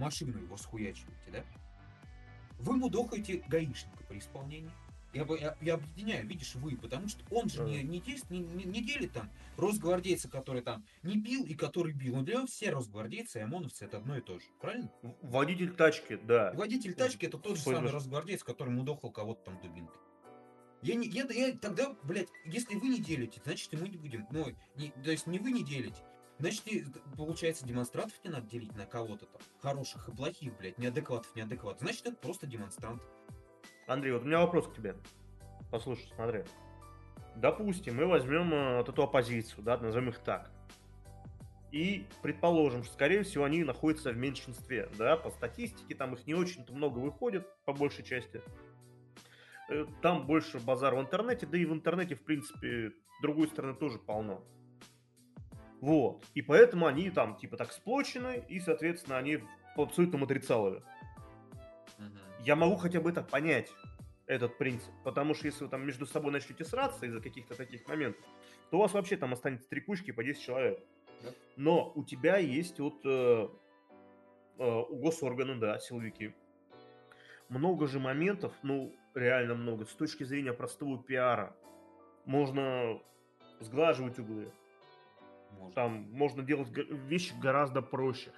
Машину 0.03 0.39
его 0.39 0.57
схуячиваете, 0.57 1.31
да? 1.33 1.45
Вы 2.59 2.77
мудохаете 2.77 3.43
гаишника 3.49 4.05
при 4.09 4.19
исполнении. 4.19 4.71
Я, 5.15 5.27
я, 5.39 5.57
я 5.61 5.75
объединяю, 5.75 6.27
видишь, 6.27 6.55
вы, 6.55 6.75
потому 6.75 7.07
что 7.07 7.23
он 7.35 7.51
же 7.51 7.63
не, 7.65 7.83
не, 7.83 8.01
действ- 8.01 8.25
не, 8.31 8.39
не- 8.41 8.65
не 8.65 8.83
делит 8.83 9.13
там 9.13 9.31
росгвардейца, 9.59 10.31
который 10.31 10.63
там 10.63 10.87
не 11.03 11.19
бил 11.19 11.45
и 11.45 11.53
который 11.55 11.93
бил. 11.93 12.17
Он 12.17 12.25
для 12.25 12.37
него 12.37 12.47
все 12.47 12.71
росгвардейцы 12.71 13.41
и 13.41 13.43
ОМОНовцы 13.43 13.85
это 13.85 13.99
одно 13.99 14.17
и 14.17 14.23
то 14.23 14.39
же. 14.39 14.47
Правильно? 14.59 14.91
Водитель 15.21 15.75
тачки, 15.75 16.17
да. 16.17 16.53
Водитель 16.55 16.95
тачки 16.95 17.27
это 17.27 17.37
тот 17.37 17.59
же 17.59 17.63
Ой, 17.67 17.75
самый 17.75 17.91
росгвардеец, 17.91 18.43
который 18.43 18.71
мудохал 18.71 19.11
кого-то 19.11 19.43
там 19.45 19.61
дубинкой. 19.61 20.01
Я 20.81 20.95
не, 20.95 21.07
я, 21.09 21.25
я 21.31 21.53
тогда, 21.59 21.95
блядь, 22.05 22.31
если 22.47 22.75
вы 22.77 22.89
не 22.89 22.99
делите, 22.99 23.41
значит 23.45 23.71
и 23.75 23.77
мы 23.77 23.89
не 23.91 23.99
будем. 23.99 24.27
Ну, 24.31 24.47
не- 24.77 24.93
то 25.05 25.11
есть 25.11 25.27
не 25.27 25.39
вы 25.39 25.53
не 25.53 25.63
делите. 25.63 26.01
Значит, 26.43 26.67
и, 26.67 26.85
получается, 27.17 27.65
демонстрантов 27.65 28.19
не 28.25 28.31
надо 28.31 28.49
делить 28.49 28.75
на 28.75 28.85
кого-то 28.85 29.27
там. 29.27 29.41
Хороших 29.61 30.09
и 30.09 30.13
плохих, 30.13 30.57
блядь, 30.59 30.77
неадекватов, 30.77 31.33
неадекватов. 31.37 31.83
Значит, 31.83 32.05
это 32.05 32.17
просто 32.17 32.49
демонстрант. 32.49 33.01
Андрей, 33.87 34.11
вот 34.11 34.23
у 34.23 34.25
меня 34.25 34.41
вопрос 34.41 34.67
к 34.67 34.75
тебе. 34.75 34.97
Послушай, 35.71 36.11
смотри. 36.17 36.43
Допустим, 37.37 37.95
мы 37.95 38.07
возьмем 38.07 38.53
э, 38.53 38.79
вот 38.79 38.89
эту 38.89 39.05
оппозицию, 39.05 39.63
да, 39.63 39.79
назовем 39.79 40.09
их 40.09 40.19
так. 40.19 40.51
И 41.71 42.09
предположим, 42.23 42.83
что, 42.83 42.95
скорее 42.95 43.23
всего, 43.23 43.45
они 43.45 43.63
находятся 43.63 44.11
в 44.11 44.17
меньшинстве, 44.17 44.91
да, 44.99 45.17
по 45.17 45.31
статистике, 45.31 45.95
там 45.95 46.15
их 46.15 46.27
не 46.27 46.35
очень-то 46.35 46.73
много 46.73 46.99
выходит, 46.99 47.47
по 47.65 47.73
большей 47.73 48.05
части. 48.05 48.43
Э, 49.69 49.87
Там 50.03 50.27
больше 50.27 50.59
базар 50.59 50.97
в 50.97 51.01
интернете, 51.01 51.47
да 51.47 51.57
и 51.57 51.65
в 51.65 51.73
интернете, 51.73 52.17
в 52.17 52.23
принципе, 52.25 52.95
другой 53.23 53.47
стороны, 53.47 53.77
тоже 53.77 54.01
полно. 54.01 54.43
Вот. 55.83 56.25
И 56.33 56.41
поэтому 56.41 56.87
они 56.87 57.11
там, 57.11 57.37
типа, 57.37 57.59
так 57.59 57.73
сплочены, 57.73 58.43
и, 58.49 58.59
соответственно, 58.61 59.19
они 59.19 59.41
в 59.77 59.81
абсолютном 59.81 60.25
отрицалове 60.25 60.83
я 62.45 62.57
могу 62.57 62.77
хотя 62.77 63.01
бы 63.01 63.11
это 63.11 63.23
понять, 63.23 63.73
этот 64.27 64.57
принцип. 64.59 64.93
Потому 65.05 65.35
что 65.35 65.47
если 65.47 65.65
вы 65.65 65.71
там 65.71 65.85
между 65.85 66.07
собой 66.07 66.33
начнете 66.33 66.65
сраться 66.65 67.07
из-за 67.07 67.21
каких-то 67.21 67.55
таких 67.55 67.87
моментов, 67.89 68.25
то 68.71 68.79
у 68.79 68.81
вас 68.81 68.93
вообще 68.93 69.17
там 69.17 69.33
останется 69.33 69.69
три 69.69 69.81
кучки 69.81 70.11
по 70.11 70.25
10 70.25 70.41
человек. 70.41 70.81
Да. 71.23 71.31
Но 71.57 71.93
у 71.95 72.05
тебя 72.05 72.39
есть 72.39 72.79
вот 72.79 73.01
э, 73.05 73.49
э, 74.59 74.65
у 74.65 74.97
госоргана, 74.97 75.59
да, 75.59 75.79
силовики. 75.79 76.35
Много 77.49 77.87
же 77.87 78.01
моментов, 78.01 78.55
ну, 78.63 78.95
реально 79.15 79.55
много, 79.55 79.85
с 79.85 79.93
точки 79.95 80.25
зрения 80.25 80.53
простого 80.53 81.03
пиара. 81.03 81.55
Можно 82.25 83.01
сглаживать 83.61 84.19
углы, 84.19 84.51
Может. 85.59 85.75
там 85.75 86.07
можно 86.13 86.43
делать 86.43 86.69
вещи 87.09 87.33
гораздо 87.41 87.83
проще. 87.83 88.31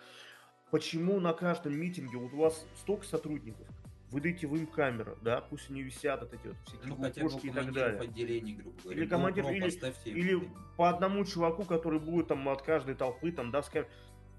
Почему 0.70 1.20
на 1.20 1.32
каждом 1.32 1.78
митинге 1.78 2.16
вот 2.18 2.32
у 2.32 2.38
вас 2.38 2.66
столько 2.76 3.04
сотрудников, 3.06 3.66
выдайте 4.10 4.46
в 4.46 4.54
им 4.56 4.66
камеры, 4.66 5.16
да, 5.22 5.40
пусть 5.40 5.70
они 5.70 5.82
висят, 5.82 6.22
от 6.22 6.32
эти 6.34 6.48
вот 6.48 6.56
всякие 6.66 6.88
Ну, 6.88 6.96
лукошки 6.96 7.46
и 7.46 7.50
так 7.50 7.72
далее. 7.72 8.00
отделений, 8.00 8.54
грубо 8.54 8.80
говоря. 8.82 9.00
Или 9.00 9.08
командир- 9.08 9.44
GoPro 9.44 9.54
или- 9.56 10.18
Или 10.18 10.48
по 10.76 10.88
одному 10.88 11.24
чуваку, 11.24 11.64
который 11.64 12.00
будет 12.00 12.28
там 12.28 12.48
от 12.48 12.62
каждой 12.62 12.94
толпы, 12.94 13.32
там, 13.32 13.50
да, 13.50 13.62
с 13.62 13.70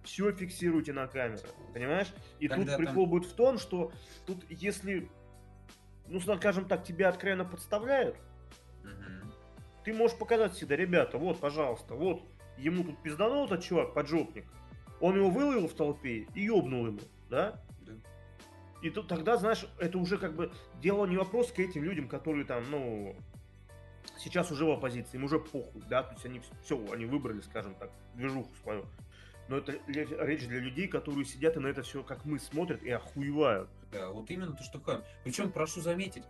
все 0.04 0.32
фиксируйте 0.32 0.94
на 0.94 1.08
камеры, 1.08 1.42
понимаешь? 1.74 2.14
И 2.40 2.48
Когда 2.48 2.64
тут 2.64 2.76
там- 2.76 2.86
прикол 2.86 3.06
будет 3.08 3.26
в 3.26 3.34
том, 3.34 3.58
что 3.58 3.92
тут 4.28 4.46
если, 4.50 5.10
ну, 6.08 6.20
скажем 6.20 6.66
так, 6.66 6.84
тебя 6.84 7.10
откровенно 7.10 7.44
подставляют, 7.44 8.16
Мгм. 8.84 9.32
ты 9.84 9.94
можешь 9.94 10.18
показать 10.18 10.54
всегда, 10.54 10.76
ребята, 10.76 11.18
вот, 11.18 11.40
пожалуйста, 11.40 11.96
вот, 11.96 12.22
ему 12.58 12.84
тут 12.84 13.02
пизданул 13.02 13.46
этот 13.46 13.64
чувак, 13.64 13.94
поджопник, 13.94 14.46
он 15.00 15.16
его 15.16 15.30
выловил 15.30 15.68
в 15.68 15.74
толпе 15.74 16.28
и 16.34 16.42
ёбнул 16.42 16.88
ему, 16.88 17.00
да? 17.30 17.62
Да. 17.82 17.94
И 18.82 18.90
тут 18.90 19.08
тогда, 19.08 19.38
знаешь, 19.38 19.66
это 19.80 19.98
уже 19.98 20.18
как 20.18 20.36
бы 20.36 20.52
дело 20.82 21.06
не 21.06 21.18
вопрос 21.18 21.52
к 21.52 21.60
этим 21.60 21.84
людям, 21.84 22.08
которые 22.08 22.46
там, 22.46 22.64
ну, 22.70 23.16
сейчас 24.18 24.52
уже 24.52 24.66
в 24.66 24.72
оппозиции, 24.72 25.18
им 25.18 25.26
уже 25.26 25.40
похуй, 25.40 25.84
да, 25.90 26.04
то 26.04 26.14
есть 26.14 26.26
они 26.26 26.42
все, 26.64 26.84
они 26.92 27.06
выбрали, 27.06 27.42
скажем 27.42 27.76
так, 27.76 27.92
движуху 28.14 28.54
свою. 28.62 28.86
Но 29.48 29.58
это 29.58 29.74
речь 29.88 30.48
для 30.48 30.60
людей, 30.60 30.88
которые 30.88 31.26
сидят 31.26 31.56
и 31.56 31.60
на 31.60 31.68
это 31.68 31.84
все, 31.84 32.04
как 32.04 32.26
мы, 32.26 32.40
смотрят 32.40 32.82
и 32.82 32.90
охуевают. 32.90 33.70
Да, 33.92 34.10
вот 34.10 34.30
именно 34.32 34.54
то, 34.54 34.64
что 34.64 34.80
Хам. 34.80 35.04
Причем, 35.24 35.52
прошу 35.52 35.82
заметить, 35.82 36.24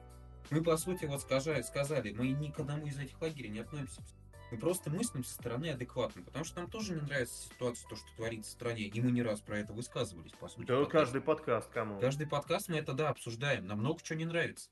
мы, 0.51 0.61
по 0.61 0.75
сути, 0.75 1.05
вот 1.05 1.21
скажа- 1.21 1.63
сказали, 1.63 2.11
мы 2.11 2.29
ни 2.29 2.51
к 2.51 2.59
одному 2.59 2.85
из 2.87 2.99
этих 2.99 3.19
лагерей 3.21 3.49
не 3.49 3.59
относимся. 3.59 4.13
Мы 4.51 4.57
просто 4.59 4.89
мыслим 4.89 5.23
со 5.23 5.33
стороны 5.33 5.69
адекватно, 5.71 6.21
потому 6.21 6.45
что 6.45 6.61
нам 6.61 6.69
тоже 6.69 6.93
не 6.93 7.01
нравится 7.01 7.49
ситуация, 7.49 7.89
то, 7.89 7.95
что 7.95 8.05
творится 8.15 8.51
в 8.51 8.53
стране, 8.53 8.83
и 8.83 9.01
мы 9.01 9.11
не 9.11 9.21
раз 9.23 9.41
про 9.41 9.59
это 9.59 9.73
высказывались, 9.73 10.31
по 10.33 10.47
сути. 10.47 10.67
Да 10.67 10.75
в 10.75 10.83
подкасте. 10.83 11.05
каждый 11.05 11.21
подкаст, 11.21 11.69
кому. 11.71 11.99
Каждый 11.99 12.27
подкаст 12.27 12.69
мы 12.69 12.77
это, 12.77 12.93
да, 12.93 13.09
обсуждаем. 13.09 13.65
Нам 13.65 13.79
много 13.79 14.01
чего 14.01 14.19
не 14.19 14.25
нравится. 14.25 14.69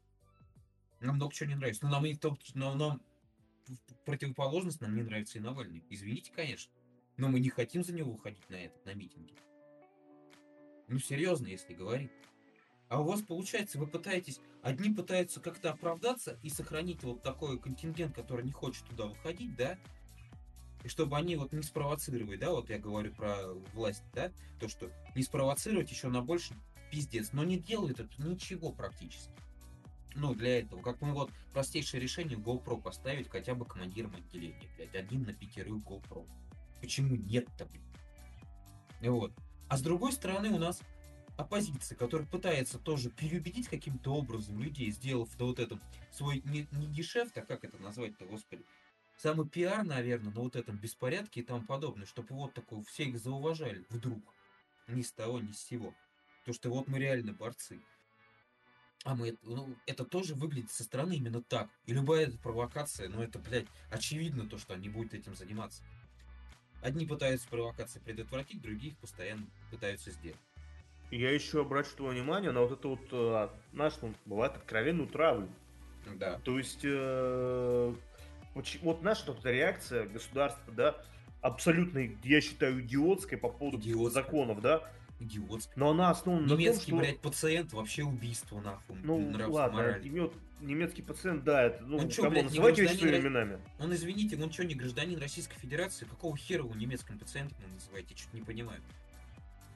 Нам 0.99 1.15
много 1.15 1.33
чего 1.33 1.49
не 1.49 1.55
нравится. 1.55 1.83
Но 1.85 1.91
нам, 1.91 2.05
и 2.05 2.15
то- 2.15 2.37
но 2.53 2.75
нам 2.75 3.01
противоположность 4.05 4.79
нам 4.81 4.95
не 4.95 5.01
нравится 5.01 5.37
и 5.37 5.41
Навальный. 5.41 5.83
Извините, 5.89 6.31
конечно. 6.33 6.71
Но 7.17 7.27
мы 7.29 7.39
не 7.39 7.49
хотим 7.49 7.83
за 7.83 7.93
него 7.93 8.11
выходить 8.11 8.47
на 8.49 8.55
этот, 8.55 8.85
на 8.85 8.93
митинги. 8.93 9.33
Ну, 10.87 10.99
серьезно, 10.99 11.47
если 11.47 11.73
говорить. 11.73 12.11
А 12.89 13.01
у 13.01 13.05
вас 13.05 13.21
получается, 13.21 13.79
вы 13.79 13.87
пытаетесь, 13.87 14.39
одни 14.63 14.89
пытаются 14.89 15.39
как-то 15.41 15.71
оправдаться 15.71 16.39
и 16.41 16.49
сохранить 16.49 17.03
вот 17.03 17.21
такой 17.21 17.59
контингент, 17.59 18.15
который 18.15 18.45
не 18.45 18.51
хочет 18.51 18.85
туда 18.85 19.05
выходить, 19.05 19.55
да? 19.55 19.77
И 20.83 20.87
чтобы 20.87 21.17
они 21.17 21.35
вот 21.35 21.53
не 21.53 21.61
спровоцировали, 21.61 22.37
да, 22.37 22.49
вот 22.51 22.69
я 22.69 22.79
говорю 22.79 23.13
про 23.13 23.53
власть, 23.73 24.03
да, 24.13 24.31
то, 24.59 24.67
что 24.67 24.89
не 25.15 25.23
спровоцировать 25.23 25.91
еще 25.91 26.07
на 26.07 26.21
больше 26.21 26.55
пиздец, 26.91 27.31
но 27.33 27.43
не 27.43 27.57
делают 27.57 27.99
это 27.99 28.09
ничего 28.21 28.71
практически. 28.71 29.31
Ну, 30.15 30.33
для 30.33 30.59
этого, 30.59 30.81
как 30.81 31.01
мы 31.01 31.13
вот 31.13 31.31
простейшее 31.53 32.01
решение 32.01 32.37
GoPro 32.37 32.81
поставить 32.81 33.29
хотя 33.29 33.55
бы 33.55 33.65
командиром 33.65 34.15
отделения, 34.15 34.69
блядь, 34.77 34.95
один 34.95 35.23
на 35.23 35.33
пятерых 35.33 35.75
GoPro. 35.77 36.27
Почему 36.81 37.15
нет-то, 37.15 37.65
блядь? 37.65 39.11
Вот. 39.11 39.33
А 39.69 39.77
с 39.77 39.81
другой 39.81 40.11
стороны 40.11 40.49
у 40.49 40.59
нас 40.59 40.81
оппозиция, 41.43 41.95
которая 41.95 42.27
пытается 42.27 42.79
тоже 42.79 43.09
переубедить 43.09 43.67
каким-то 43.67 44.13
образом 44.13 44.61
людей, 44.61 44.91
сделав 44.91 45.29
да, 45.37 45.45
вот 45.45 45.59
этом 45.59 45.81
свой 46.11 46.41
не, 46.45 46.67
не 46.71 46.87
гешефт, 46.87 47.37
а 47.37 47.41
как 47.41 47.63
это 47.63 47.77
назвать-то, 47.77 48.25
господи, 48.25 48.65
самый 49.17 49.47
пиар, 49.47 49.83
наверное, 49.83 50.33
на 50.33 50.41
вот 50.41 50.55
этом 50.55 50.77
беспорядке 50.77 51.41
и 51.41 51.43
тому 51.43 51.65
подобное, 51.65 52.05
чтобы 52.05 52.35
вот 52.35 52.53
такое 52.53 52.83
все 52.83 53.05
их 53.05 53.19
зауважали 53.19 53.85
вдруг. 53.89 54.19
Ни 54.87 55.01
с 55.01 55.11
того, 55.11 55.39
ни 55.39 55.51
с 55.53 55.63
сего. 55.63 55.93
То, 56.45 56.51
что 56.51 56.69
вот 56.69 56.87
мы 56.87 56.99
реально 56.99 57.33
борцы. 57.33 57.81
А 59.05 59.15
мы, 59.15 59.37
ну, 59.43 59.75
это 59.85 60.05
тоже 60.05 60.33
выглядит 60.33 60.71
со 60.71 60.83
стороны 60.83 61.15
именно 61.15 61.41
так. 61.41 61.69
И 61.85 61.93
любая 61.93 62.27
эта 62.27 62.37
провокация, 62.37 63.09
ну 63.09 63.21
это, 63.21 63.39
блядь, 63.39 63.67
очевидно 63.91 64.47
то, 64.47 64.57
что 64.57 64.73
они 64.73 64.89
будут 64.89 65.13
этим 65.13 65.35
заниматься. 65.35 65.83
Одни 66.81 67.05
пытаются 67.05 67.47
провокации 67.47 67.99
предотвратить, 67.99 68.61
другие 68.61 68.91
их 68.91 68.97
постоянно 68.97 69.45
пытаются 69.71 70.11
сделать. 70.11 70.39
Я 71.11 71.31
еще 71.31 71.61
обращу 71.61 71.95
твое 71.97 72.13
внимание 72.19 72.51
на 72.51 72.61
вот 72.61 72.71
это 72.71 72.87
вот, 72.87 73.07
э, 73.11 73.49
знаешь, 73.73 73.93
ну, 74.01 74.13
бывает 74.25 74.55
откровенную 74.55 75.07
травлю. 75.07 75.47
Да. 76.15 76.39
То 76.43 76.57
есть, 76.57 76.81
э, 76.83 77.93
вот, 78.55 79.03
наша 79.03 79.25
вот 79.27 79.39
эта 79.39 79.51
реакция 79.51 80.05
государства, 80.07 80.73
да, 80.73 80.95
абсолютно, 81.41 82.09
я 82.23 82.41
считаю, 82.41 82.81
идиотской 82.81 83.37
по 83.37 83.49
поводу 83.49 83.77
Идиотская. 83.77 84.23
законов, 84.23 84.61
да, 84.61 84.83
Идиотская. 85.19 85.73
но 85.75 85.91
она 85.91 86.09
основана 86.09 86.45
Немецкий, 86.45 86.63
на 86.63 86.75
том, 86.75 86.81
что... 86.81 86.95
блядь, 86.97 87.19
пациент 87.19 87.73
вообще 87.73 88.03
убийство, 88.03 88.59
нахуй. 88.61 88.95
Ну, 89.03 89.31
ладно, 89.49 89.77
морали. 89.77 90.07
имет 90.07 90.33
немецкий 90.61 91.01
пациент, 91.01 91.43
да, 91.43 91.63
это, 91.63 91.83
ну, 91.83 91.97
Он 91.97 92.09
кому 92.09 92.29
блядь, 92.29 92.45
называйте 92.45 92.83
вещи 92.83 92.95
своими 92.95 93.17
именами. 93.17 93.59
Он, 93.79 93.93
извините, 93.93 94.41
он 94.41 94.51
что, 94.51 94.65
не 94.65 94.75
гражданин 94.75 95.19
Российской 95.19 95.59
Федерации? 95.59 96.05
Какого 96.05 96.35
хера 96.37 96.63
вы 96.63 96.77
немецким 96.77 97.19
пациентом 97.19 97.57
называете? 97.73 98.15
Чуть 98.15 98.33
не 98.33 98.41
понимаю. 98.41 98.81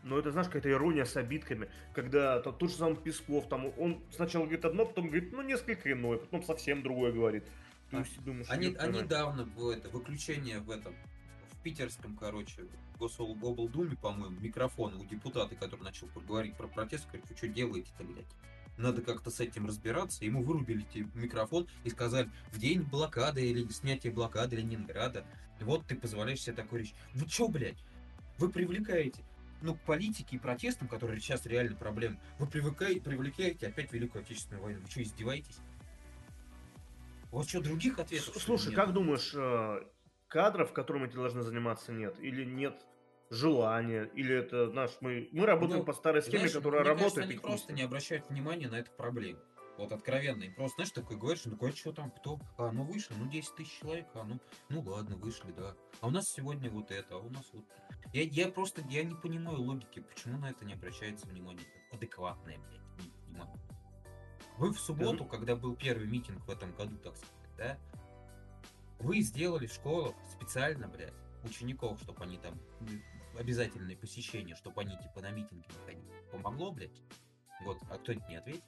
Но 0.04 0.18
это, 0.18 0.32
знаешь, 0.32 0.48
какая-то 0.48 0.70
ирония 0.70 1.06
с 1.06 1.16
обидками, 1.18 1.70
когда 1.94 2.40
то- 2.40 2.52
тот 2.52 2.70
же 2.70 2.78
самый 2.78 2.96
Песков, 2.98 3.48
там, 3.50 3.72
он 3.78 4.02
сначала 4.12 4.44
говорит 4.44 4.64
одно, 4.66 4.86
потом 4.86 5.08
говорит, 5.08 5.32
ну, 5.34 5.42
несколько 5.42 5.92
иное, 5.92 6.18
потом 6.18 6.44
совсем 6.44 6.82
другое 6.84 7.12
говорит. 7.12 7.44
То 7.92 7.98
А, 8.00 8.06
думаешь, 8.24 8.50
не- 8.58 8.68
ёпта 8.68 8.84
а 8.84 8.92
мать. 8.92 9.04
недавно 9.04 9.46
было 9.46 9.72
это 9.74 9.90
выключение 9.90 10.60
в 10.60 10.72
этом, 10.72 10.94
в 11.52 11.62
питерском, 11.62 12.16
короче, 12.16 12.64
Гособлдуме, 13.00 13.96
по-моему, 13.96 14.40
микрофона 14.40 14.98
у 15.00 15.06
депутата, 15.06 15.56
который 15.56 15.82
начал 15.84 16.08
говорить 16.28 16.56
про 16.56 16.68
протест, 16.68 17.06
говорит, 17.08 17.30
вы 17.30 17.36
что 17.38 17.48
делаете-то, 17.48 18.04
блядь? 18.04 18.26
Надо 18.78 19.02
как-то 19.02 19.32
с 19.32 19.40
этим 19.40 19.66
разбираться. 19.66 20.24
Ему 20.24 20.44
вырубили 20.44 20.86
микрофон 21.16 21.68
и 21.84 21.90
сказали, 21.90 22.30
в 22.52 22.60
день 22.60 22.82
блокады 22.84 23.44
или 23.46 23.68
снятия 23.70 24.12
блокады 24.12 24.56
Ленинграда, 24.56 25.26
вот 25.62 25.86
ты 25.88 25.96
позволяешь 25.96 26.42
себе 26.42 26.56
такую 26.56 26.82
речь. 26.82 26.94
Вы 27.14 27.28
что, 27.28 27.48
блядь? 27.48 27.84
Вы 28.38 28.50
привлекаете 28.50 29.24
ну, 29.62 29.76
к 29.76 29.82
политике 29.82 30.36
и 30.36 30.40
протестам, 30.40 30.88
которые 30.88 31.20
сейчас 31.20 31.46
реально 31.46 31.76
проблемы, 31.76 32.20
вы 32.40 32.48
привыкаете, 32.48 33.02
привлекаете 33.02 33.68
опять 33.68 33.92
Великую 33.92 34.24
Отечественную 34.24 34.64
войну. 34.64 34.82
Вы 34.82 34.90
что, 34.90 35.02
издеваетесь? 35.04 35.58
Вас 37.32 37.48
что, 37.48 37.62
других 37.62 38.00
ответов? 38.00 38.42
Слушай, 38.42 38.74
как 38.74 38.94
думаешь, 38.94 39.34
э, 39.36 39.84
кадров, 40.28 40.74
которыми 40.74 41.08
эти 41.08 41.16
должны 41.16 41.42
заниматься, 41.42 41.92
нет? 41.92 42.16
Или 42.20 42.46
нет 42.46 42.86
желания? 43.30 44.10
Или 44.14 44.36
это, 44.36 44.70
знаешь, 44.70 44.92
мы, 45.02 45.30
мы 45.32 45.46
работаем 45.46 45.80
Ну, 45.80 45.86
по 45.86 45.94
старой 45.94 46.22
схеме, 46.22 46.40
Знаешь, 46.40 46.54
которая 46.54 46.84
работает, 46.84 47.14
кажется, 47.14 47.30
они 47.30 47.40
просто 47.40 47.74
не 47.74 47.82
обращают 47.82 48.30
внимания 48.30 48.68
на 48.70 48.80
эту 48.80 48.92
проблему. 48.92 49.40
Вот 49.78 49.92
откровенно. 49.92 50.44
И 50.44 50.50
просто, 50.50 50.76
знаешь, 50.78 50.92
такой 50.92 51.18
говоришь, 51.18 51.46
ну 51.46 51.52
такой, 51.52 51.72
что 51.72 51.92
там, 51.92 52.10
кто? 52.12 52.40
А, 52.58 52.72
ну 52.72 52.84
вышли, 52.84 53.14
ну 53.16 53.30
10 53.30 53.56
тысяч 53.56 53.80
человек, 53.80 54.08
а 54.16 54.24
ну, 54.24 54.40
ну 54.70 54.82
ладно, 54.82 55.16
вышли, 55.18 55.52
да. 55.52 55.76
А 56.02 56.08
у 56.08 56.10
нас 56.10 56.30
сегодня 56.30 56.70
вот 56.70 56.92
это, 56.92 57.16
а 57.16 57.18
у 57.20 57.30
нас 57.30 57.46
вот... 57.54 57.64
Я, 58.14 58.24
я 58.24 58.48
просто, 58.48 58.82
я 58.90 59.04
не 59.04 59.16
понимаю 59.16 59.62
логики, 59.62 60.00
почему 60.00 60.38
на 60.40 60.50
это 60.50 60.66
не 60.66 60.74
обращается 60.74 61.28
внимание. 61.28 61.66
Адекватное, 61.92 62.58
блядь, 62.58 62.82
не. 63.30 63.44
Вы 64.58 64.74
в 64.74 64.80
субботу, 64.80 65.26
когда 65.26 65.56
был 65.56 65.76
первый 65.76 66.08
митинг 66.08 66.44
в 66.46 66.50
этом 66.50 66.74
году, 66.74 66.98
так 66.98 67.16
сказать, 67.16 67.56
да, 67.58 67.78
вы 69.00 69.22
сделали 69.22 69.68
в 69.68 69.74
школах 69.74 70.16
специально, 70.32 70.88
блядь, 70.88 71.14
учеников, 71.44 72.00
чтобы 72.02 72.24
они 72.24 72.40
там 72.40 72.60
м, 72.80 73.04
обязательное 73.38 73.96
посещение, 73.96 74.56
чтобы 74.56 74.82
они 74.82 74.98
типа 74.98 75.22
на 75.22 75.30
митинги 75.30 75.68
выходили. 75.80 76.12
Помогло, 76.32 76.72
блядь? 76.72 77.00
Вот, 77.62 77.78
а 77.92 77.98
кто-нибудь 78.00 78.28
не 78.28 78.38
ответит? 78.38 78.64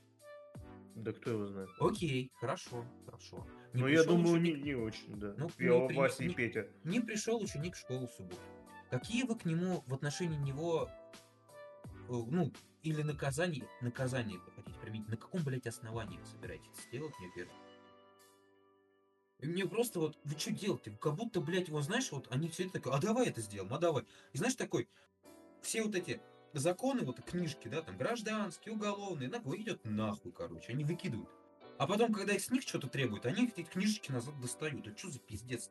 Да 1.04 1.14
кто 1.14 1.32
его 1.32 1.46
знает. 1.48 1.70
Окей, 1.80 2.32
хорошо, 2.40 2.86
хорошо. 3.06 3.48
Не 3.74 3.82
Но 3.82 3.88
я 3.88 4.00
пришел 4.00 4.18
думаю, 4.18 4.42
ученик- 4.42 4.58
не, 4.58 4.64
не 4.64 4.76
очень, 4.76 5.20
да. 5.20 5.34
Ну, 5.38 5.50
я 5.60 5.88
не 5.88 5.94
Вася 5.94 6.24
не- 6.24 6.32
и 6.32 6.34
Петя. 6.36 6.68
Не 6.84 7.00
пришел 7.00 7.42
ученик 7.42 7.76
в 7.76 7.80
школу 7.80 8.08
субботу. 8.08 8.42
Какие 8.90 9.24
вы 9.24 9.36
к 9.38 9.46
нему 9.46 9.84
в 9.88 9.94
отношении 9.94 10.38
него, 10.38 10.90
э, 12.10 12.12
ну, 12.12 12.52
или 12.82 13.04
наказание, 13.04 13.68
наказание 13.82 14.40
вы 14.40 14.52
хотите 14.52 14.80
применить, 14.80 15.08
на 15.10 15.18
каком, 15.18 15.44
блядь, 15.44 15.68
основании 15.68 16.18
вы 16.18 16.26
собираетесь 16.26 16.66
сделать, 16.88 17.14
мне 17.20 17.32
первое? 17.36 17.56
И 19.40 19.48
мне 19.48 19.66
просто 19.66 20.00
вот, 20.00 20.18
вы 20.26 20.38
что 20.38 20.52
делаете? 20.52 20.92
Как 21.00 21.16
будто, 21.16 21.40
блядь, 21.40 21.70
вот 21.70 21.84
знаешь, 21.84 22.12
вот 22.12 22.28
они 22.32 22.50
все 22.50 22.64
это 22.64 22.74
такое, 22.74 22.94
а 22.94 23.00
давай 23.00 23.28
это 23.28 23.42
сделаем, 23.42 23.74
а 23.74 23.78
давай. 23.78 24.04
И 24.34 24.38
знаешь, 24.38 24.56
такой, 24.56 24.90
все 25.62 25.84
вот 25.84 25.96
эти 25.96 26.22
законы, 26.54 27.02
вот 27.06 27.22
книжки, 27.22 27.68
да, 27.68 27.82
там, 27.82 27.98
гражданские, 27.98 28.74
уголовные, 28.76 29.30
нахуй, 29.30 29.62
идет 29.62 29.84
нахуй, 29.86 30.32
короче, 30.32 30.72
они 30.74 30.84
выкидывают. 30.84 31.30
А 31.78 31.88
потом, 31.88 32.12
когда 32.14 32.38
с 32.38 32.50
них 32.52 32.64
что-то 32.64 32.88
требуют, 32.88 33.26
они 33.26 33.48
эти 33.48 33.64
книжечки 33.64 34.12
назад 34.12 34.40
достают. 34.42 34.86
Это 34.88 34.98
что 34.98 35.10
за 35.10 35.20
пиздец 35.20 35.70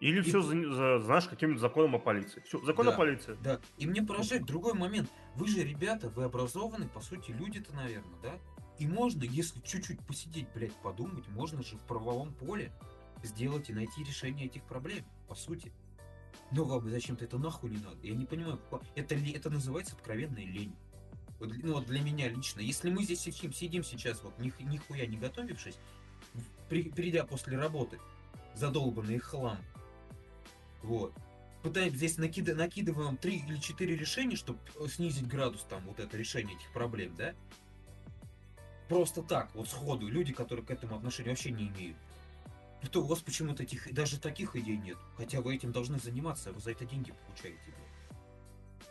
Или 0.00 0.18
И- 0.18 0.22
все, 0.22 0.42
за, 0.42 0.98
знаешь, 0.98 1.26
каким-нибудь 1.26 1.60
законом 1.60 1.94
о 1.94 1.98
полиции. 1.98 2.42
Все, 2.44 2.60
закон 2.64 2.86
Да. 2.86 2.92
о 2.94 2.96
полиции. 2.96 3.38
Да, 3.42 3.60
и 3.78 3.86
мне 3.86 4.02
поражает 4.02 4.44
другой 4.44 4.74
момент. 4.74 5.08
Вы 5.36 5.46
же, 5.46 5.62
ребята, 5.62 6.08
вы 6.10 6.24
образованные, 6.24 6.88
по 6.88 7.00
сути, 7.00 7.30
люди-то, 7.30 7.72
наверное, 7.74 8.18
да? 8.20 8.38
И 8.78 8.86
можно, 8.88 9.22
если 9.22 9.60
чуть-чуть 9.60 10.04
посидеть, 10.04 10.48
блядь, 10.52 10.74
подумать, 10.82 11.26
можно 11.28 11.62
же 11.62 11.76
в 11.78 11.86
правовом 11.86 12.34
поле 12.34 12.72
сделать 13.22 13.70
и 13.70 13.72
найти 13.72 14.02
решение 14.02 14.46
этих 14.46 14.64
проблем, 14.64 15.04
по 15.28 15.34
сути. 15.34 15.72
Но 16.50 16.64
вам 16.64 16.88
зачем-то 16.88 17.24
это 17.24 17.38
нахуй 17.38 17.70
не 17.70 17.78
надо. 17.78 17.96
Я 18.02 18.14
не 18.14 18.26
понимаю, 18.26 18.60
это, 18.94 19.14
это 19.14 19.50
называется 19.50 19.94
откровенная 19.94 20.44
лень. 20.44 20.74
Вот, 21.40 21.50
ну 21.62 21.74
вот 21.74 21.86
для 21.86 22.00
меня 22.00 22.28
лично. 22.28 22.60
Если 22.60 22.90
мы 22.90 23.02
здесь 23.04 23.20
сидим, 23.20 23.52
сидим 23.52 23.84
сейчас, 23.84 24.22
вот 24.22 24.38
них, 24.38 24.58
нихуя 24.60 25.06
не 25.06 25.16
готовившись, 25.16 25.78
при- 26.68 26.90
придя 26.90 27.24
после 27.24 27.58
работы, 27.58 27.98
задолбанный 28.54 29.18
хлам, 29.18 29.58
вот, 30.82 31.12
пытаемся 31.62 31.96
здесь 31.96 32.18
накида- 32.18 32.54
накидываем 32.54 33.16
три 33.16 33.38
или 33.38 33.56
четыре 33.56 33.96
решения, 33.96 34.36
чтобы 34.36 34.60
снизить 34.88 35.26
градус 35.26 35.64
там 35.68 35.82
вот 35.86 35.98
это 35.98 36.16
решение 36.16 36.56
этих 36.56 36.72
проблем, 36.72 37.14
да? 37.16 37.34
Просто 38.88 39.22
так, 39.22 39.54
вот 39.54 39.68
сходу, 39.68 40.06
люди, 40.08 40.32
которые 40.32 40.64
к 40.64 40.70
этому 40.70 40.96
отношения 40.96 41.30
вообще 41.30 41.50
не 41.50 41.68
имеют. 41.68 41.96
И 42.84 42.88
то 42.88 43.02
у 43.02 43.06
вас 43.06 43.20
почему-то 43.20 43.62
этих, 43.62 43.92
даже 43.94 44.20
таких 44.20 44.56
идей 44.56 44.76
нет. 44.76 44.98
Хотя 45.16 45.40
вы 45.40 45.54
этим 45.54 45.72
должны 45.72 45.98
заниматься, 45.98 46.50
а 46.50 46.52
вы 46.52 46.60
за 46.60 46.72
это 46.72 46.84
деньги 46.84 47.12
получаете. 47.26 47.74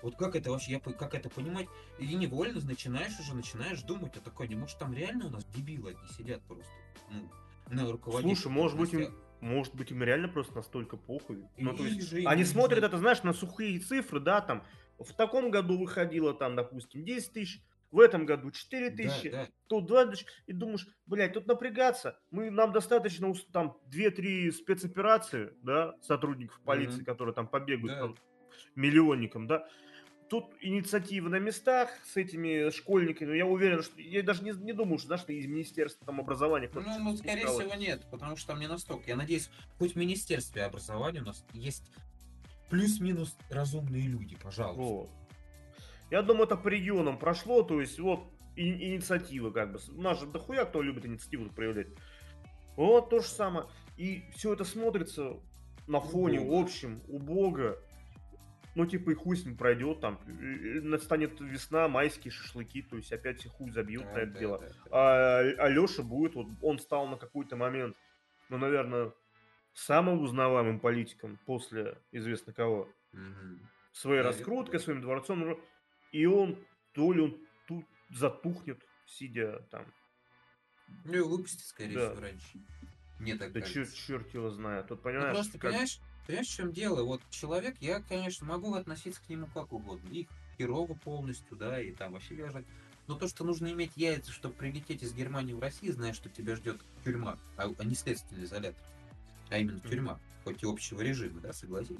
Вот 0.01 0.15
как 0.15 0.35
это 0.35 0.51
вообще, 0.51 0.73
я, 0.73 0.79
как 0.79 1.13
это 1.13 1.29
понимать? 1.29 1.67
И 1.99 2.13
невольно 2.15 2.59
начинаешь 2.65 3.17
уже, 3.19 3.35
начинаешь 3.35 3.83
думать, 3.83 4.17
а 4.17 4.19
такой, 4.19 4.47
не 4.47 4.55
может 4.55 4.77
там 4.79 4.93
реально 4.93 5.27
у 5.27 5.29
нас 5.29 5.45
дебилы 5.45 5.91
одни 5.91 6.07
сидят 6.17 6.41
просто. 6.43 6.71
Ну, 7.09 7.29
на 7.69 7.89
руководителях. 7.89 8.37
Слушай, 8.37 8.53
может 8.53 8.77
быть, 8.77 8.93
им, 8.93 9.15
может 9.39 9.75
быть, 9.75 9.91
им 9.91 10.03
реально 10.03 10.27
просто 10.27 10.55
настолько 10.55 10.97
похуй. 10.97 11.45
Ну, 11.57 11.75
то 11.75 11.85
есть, 11.85 12.09
же 12.09 12.25
они 12.25 12.43
смотрят 12.43 12.79
знаю. 12.79 12.91
это, 12.91 12.97
знаешь, 12.97 13.23
на 13.23 13.33
сухие 13.33 13.79
цифры, 13.79 14.19
да, 14.19 14.41
там, 14.41 14.63
в 14.97 15.13
таком 15.13 15.51
году 15.51 15.77
выходило, 15.77 16.33
там, 16.33 16.55
допустим, 16.55 17.05
10 17.05 17.31
тысяч, 17.31 17.61
в 17.93 17.99
этом 17.99 18.25
году 18.25 18.49
4 18.51 18.89
Да, 18.89 18.95
тысячи, 18.97 19.29
да. 19.29 19.47
тут 19.67 19.85
2 19.85 20.07
тысячи, 20.07 20.25
и 20.47 20.51
думаешь, 20.51 20.87
блядь, 21.05 21.33
тут 21.33 21.45
напрягаться, 21.47 22.19
мы, 22.31 22.49
нам 22.49 22.73
достаточно 22.73 23.31
там 23.53 23.77
2-3 23.85 24.51
спецоперации, 24.51 25.53
да, 25.61 25.93
сотрудников 26.01 26.59
полиции, 26.65 26.97
Мгм. 26.97 27.05
которые 27.05 27.35
там 27.35 27.47
побегают 27.47 27.93
Да. 27.93 27.99
там, 27.99 28.15
миллионникам, 28.75 29.45
да, 29.45 29.67
тут 30.27 30.45
инициатива 30.61 31.29
на 31.29 31.37
местах 31.37 31.91
с 32.03 32.17
этими 32.17 32.71
школьниками, 32.71 33.37
я 33.37 33.45
уверен, 33.45 33.83
что, 33.83 34.01
я 34.01 34.23
даже 34.23 34.43
не, 34.43 34.51
не 34.51 34.73
думаю, 34.73 34.97
что, 34.97 35.07
знаешь, 35.09 35.25
из 35.27 35.45
Министерства 35.45 36.03
там 36.07 36.19
образования 36.19 36.71
Ну, 36.73 36.81
ну, 36.81 37.15
скорее 37.15 37.41
спускалось. 37.41 37.65
всего, 37.67 37.75
нет, 37.79 38.07
потому 38.09 38.35
что 38.37 38.47
там 38.47 38.59
не 38.59 38.67
настолько. 38.67 39.07
Я 39.07 39.15
надеюсь, 39.15 39.51
хоть 39.77 39.93
в 39.93 39.97
Министерстве 39.97 40.63
образования 40.63 41.21
у 41.21 41.25
нас 41.25 41.45
есть 41.53 41.91
плюс-минус 42.71 43.37
разумные 43.51 44.07
люди, 44.07 44.35
пожалуйста. 44.41 44.81
Вот. 44.81 45.09
Я 46.13 46.21
думаю, 46.21 46.43
это 46.45 46.61
регионам 46.69 47.17
прошло, 47.17 47.63
то 47.63 47.81
есть 47.81 47.99
вот 47.99 48.19
и- 48.55 48.93
инициатива 48.93 49.49
как 49.49 49.71
бы. 49.71 49.79
У 49.97 49.99
нас 49.99 50.19
же 50.19 50.27
дохуя 50.27 50.63
кто 50.63 50.83
любит 50.83 51.07
инициативу 51.07 51.49
проявлять. 51.49 51.87
Вот 52.75 53.09
то 53.09 53.19
же 53.19 53.25
самое. 53.27 53.65
И 53.97 54.23
все 54.35 54.53
это 54.53 54.63
смотрится 54.63 55.39
на 55.87 55.99
фоне 55.99 56.39
Убого. 56.41 56.61
общем, 56.61 57.01
убого. 57.07 57.79
Ну, 58.75 58.85
типа, 58.85 59.09
и 59.09 59.15
хуй 59.15 59.35
с 59.37 59.43
ним 59.43 59.57
пройдет, 59.57 60.01
там, 60.01 60.19
настанет 60.83 61.41
весна, 61.41 61.87
майские 61.87 62.31
шашлыки, 62.31 62.83
то 62.83 62.95
есть 62.97 63.11
опять 63.11 63.39
все 63.39 63.49
хуй 63.49 63.71
забьют 63.71 64.03
Да, 64.05 64.13
на 64.13 64.17
это 64.19 64.33
да, 64.33 64.39
дело. 64.39 64.59
да, 64.59 64.67
да. 64.67 64.73
А, 64.91 65.39
Алеша 65.65 66.03
будет, 66.03 66.35
вот 66.35 66.45
он 66.61 66.77
стал 66.77 67.07
на 67.07 67.17
какой-то 67.17 67.55
момент, 67.55 67.97
ну, 68.49 68.59
наверное, 68.59 69.13
самым 69.73 70.21
узнаваемым 70.21 70.79
политиком 70.79 71.39
после 71.47 71.97
известно 72.11 72.53
кого 72.53 72.87
Мгм. 73.13 73.67
своей 73.91 74.21
Да, 74.21 74.29
раскруткой, 74.29 74.77
да. 74.79 74.83
своим 74.85 75.01
дворцом, 75.01 75.57
и 76.13 76.25
он, 76.25 76.57
то 76.93 77.11
ли 77.11 77.21
он 77.21 77.37
тут 77.67 77.85
затухнет, 78.09 78.81
сидя 79.05 79.59
там. 79.71 79.85
Ну 81.05 81.13
и 81.13 81.19
выпустить, 81.19 81.65
скорее 81.65 81.95
Да. 81.95 82.09
всего, 82.11 82.21
раньше. 82.21 82.59
Мне 83.19 83.35
так 83.35 83.51
Да 83.51 83.61
кажется. 83.61 83.95
черт, 83.95 84.33
его 84.33 84.49
знает. 84.51 84.87
Тут 84.87 84.99
Ну, 84.99 85.03
понимаешь, 85.03 85.35
просто, 85.35 85.53
как- 85.53 85.71
понимаешь, 85.71 85.99
понимаешь, 86.27 86.47
в 86.47 86.55
чем 86.55 86.71
дело? 86.71 87.03
Вот 87.03 87.21
человек, 87.31 87.75
я, 87.79 87.99
конечно, 88.01 88.45
могу 88.45 88.73
относиться 88.75 89.21
к 89.21 89.29
нему 89.29 89.47
как 89.53 89.73
угодно. 89.73 90.07
И 90.09 90.27
херово 90.57 90.93
полностью, 90.93 91.57
да, 91.57 91.81
и 91.81 91.91
там 91.91 92.13
вообще 92.13 92.35
лежать. 92.35 92.65
Но 93.07 93.15
то, 93.15 93.27
что 93.27 93.43
нужно 93.43 93.71
иметь 93.71 93.91
яйца, 93.97 94.31
чтобы 94.31 94.55
прилететь 94.55 95.03
из 95.03 95.13
Германии 95.13 95.53
в 95.53 95.59
Россию, 95.59 95.93
зная, 95.93 96.13
что 96.13 96.29
тебя 96.29 96.55
ждет 96.55 96.79
тюрьма, 97.03 97.37
а, 97.57 97.69
а 97.77 97.83
не 97.83 97.95
следственный 97.95 98.43
изолятор, 98.45 98.81
а 99.49 99.57
именно 99.57 99.79
тюрьма, 99.79 100.19
хоть 100.43 100.63
и 100.63 100.67
общего 100.67 101.01
режима, 101.01 101.41
да, 101.41 101.53
согласись. 101.53 101.97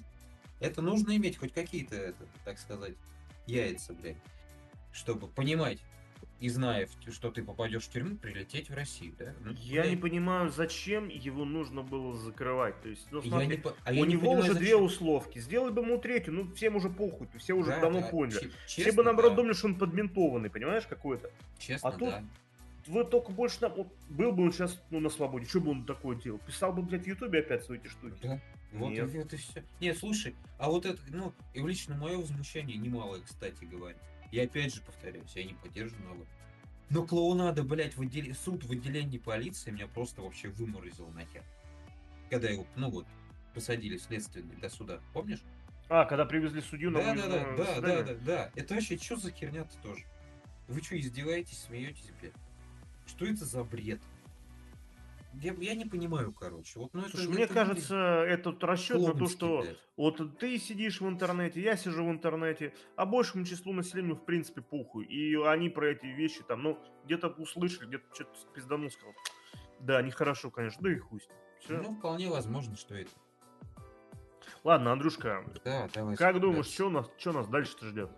Это 0.59 0.81
нужно 0.81 1.15
иметь 1.17 1.37
хоть 1.37 1.51
какие-то, 1.53 1.95
это, 1.95 2.25
так 2.45 2.57
сказать, 2.59 2.95
яйца, 3.47 3.93
блядь, 3.93 4.17
чтобы 4.91 5.27
понимать 5.27 5.79
и 6.39 6.49
зная, 6.49 6.89
что 7.09 7.31
ты 7.31 7.41
попадешь 7.41 7.85
в 7.85 7.89
тюрьму, 7.89 8.17
прилететь 8.17 8.69
в 8.69 8.75
Россию, 8.75 9.15
да? 9.17 9.33
Ну, 9.39 9.53
я 9.53 9.89
не 9.89 9.95
понимаю, 9.95 10.49
зачем 10.49 11.07
его 11.07 11.45
нужно 11.45 11.83
было 11.83 12.13
закрывать. 12.17 12.81
То 12.81 12.89
есть, 12.89 13.07
ну, 13.11 13.21
смотри, 13.21 13.57
по... 13.57 13.73
а 13.85 13.91
у 13.91 14.03
него 14.03 14.21
понимаю, 14.21 14.39
уже 14.39 14.47
зачем. 14.49 14.63
две 14.63 14.75
условки. 14.75 15.39
Сделай 15.39 15.71
бы 15.71 15.81
ему 15.81 15.97
третью, 15.99 16.33
ну 16.33 16.53
всем 16.53 16.75
уже 16.75 16.89
похуй, 16.89 17.29
все 17.37 17.53
уже 17.53 17.69
да, 17.69 17.79
давно 17.79 18.01
да. 18.01 18.07
поняли. 18.07 18.51
Честно, 18.67 18.83
все 18.83 18.91
бы 18.91 19.03
наоборот 19.03 19.31
да. 19.31 19.35
думали, 19.37 19.53
что 19.53 19.67
он 19.67 19.75
подментованный, 19.75 20.49
понимаешь, 20.49 20.85
какой-то. 20.85 21.31
Честно, 21.59 21.89
а 21.89 21.91
тут 21.93 22.09
да. 22.09 22.23
Вы 22.87 23.05
только 23.05 23.31
больше 23.31 23.61
на... 23.61 23.69
был 23.69 24.31
бы 24.33 24.43
он 24.43 24.51
сейчас 24.51 24.81
ну, 24.89 24.99
на 24.99 25.09
свободе, 25.09 25.45
что 25.45 25.61
бы 25.61 25.71
он 25.71 25.85
такое 25.85 26.17
делал? 26.17 26.39
Писал 26.39 26.73
бы, 26.73 26.81
блядь, 26.81 27.03
в 27.03 27.07
Ютубе 27.07 27.39
опять 27.39 27.63
свои 27.63 27.77
эти 27.77 27.87
штуки. 27.87 28.19
Да. 28.21 28.41
Вот 28.73 28.89
Нет. 28.89 29.13
это 29.13 29.37
все. 29.37 29.63
Нет, 29.79 29.97
слушай, 29.97 30.35
а 30.57 30.69
вот 30.69 30.85
это, 30.85 30.99
ну, 31.09 31.31
и 31.53 31.61
лично 31.61 31.95
мое 31.95 32.17
возмущение 32.17 32.77
немалое, 32.77 33.21
кстати 33.21 33.63
говоря. 33.65 33.97
Я 34.31 34.43
опять 34.43 34.73
же 34.73 34.81
повторяюсь, 34.81 35.31
я 35.35 35.43
не 35.43 35.53
поддерживаю 35.53 36.09
новое. 36.09 36.27
Но 36.89 37.05
клоунада, 37.05 37.63
блядь, 37.63 37.95
в 37.95 38.01
отдел... 38.01 38.33
суд 38.35 38.63
в 38.63 38.71
отделении 38.71 39.19
полиции 39.19 39.71
меня 39.71 39.87
просто 39.87 40.21
вообще 40.21 40.49
выморозил 40.49 41.07
нахер. 41.09 41.43
Когда 42.31 42.49
его, 42.49 42.65
ну 42.75 42.89
вот, 42.89 43.05
посадили 43.53 43.97
следственный 43.97 44.55
до 44.55 44.69
суда, 44.69 44.99
помнишь? 45.13 45.43
А, 45.89 46.05
когда 46.05 46.25
привезли 46.25 46.61
судью 46.61 46.89
на 46.89 46.99
да, 46.99 47.13
да, 47.13 47.27
да, 47.27 47.55
да, 47.55 47.81
да, 47.81 48.03
да, 48.03 48.13
да. 48.25 48.51
Это 48.55 48.73
вообще 48.73 48.97
что 48.97 49.17
за 49.17 49.31
херня-то 49.31 49.77
тоже? 49.83 50.03
Вы 50.67 50.81
что, 50.81 50.99
издеваетесь, 50.99 51.59
смеетесь, 51.59 52.09
блядь? 52.19 52.33
Что 53.05 53.25
это 53.25 53.45
за 53.45 53.63
бред? 53.63 54.01
Я, 55.35 55.53
я 55.53 55.75
не 55.75 55.85
понимаю, 55.85 56.31
короче. 56.33 56.79
Вот, 56.79 56.93
ну, 56.93 57.01
это, 57.01 57.11
Слушай, 57.11 57.23
это, 57.23 57.33
мне 57.33 57.43
это 57.43 57.53
кажется, 57.53 57.95
этот 57.95 58.63
расчет 58.63 59.01
на 59.01 59.13
то, 59.13 59.27
что 59.27 59.61
блядь. 59.61 59.77
вот 59.97 60.39
ты 60.39 60.57
сидишь 60.57 61.01
в 61.01 61.07
интернете, 61.07 61.61
я 61.61 61.75
сижу 61.75 62.05
в 62.05 62.11
интернете, 62.11 62.73
а 62.95 63.05
большему 63.05 63.45
числу 63.45 63.73
населения 63.73 64.13
в 64.13 64.25
принципе 64.25 64.61
похуй. 64.61 65.05
И 65.05 65.35
они 65.35 65.69
про 65.69 65.89
эти 65.91 66.05
вещи 66.05 66.43
там, 66.43 66.63
ну, 66.63 66.79
где-то 67.05 67.29
услышали, 67.29 67.87
где-то 67.87 68.05
что-то 68.13 68.31
пизданул, 68.53 68.89
сказал. 68.91 69.13
Да, 69.79 70.01
нехорошо, 70.01 70.51
конечно, 70.51 70.81
да 70.81 70.91
и 70.91 70.97
хуй 70.97 71.19
Все. 71.59 71.81
Ну, 71.81 71.95
вполне 71.95 72.29
возможно, 72.29 72.75
что 72.75 72.95
это. 72.95 73.11
Ладно, 74.63 74.93
Андрюшка, 74.93 75.43
да, 75.65 75.89
давай 75.93 76.15
как 76.15 76.39
думаешь, 76.39 76.67
что 76.67 76.89
нас, 76.89 77.09
что 77.17 77.33
нас 77.33 77.47
дальше-то 77.47 77.87
ждет? 77.87 78.11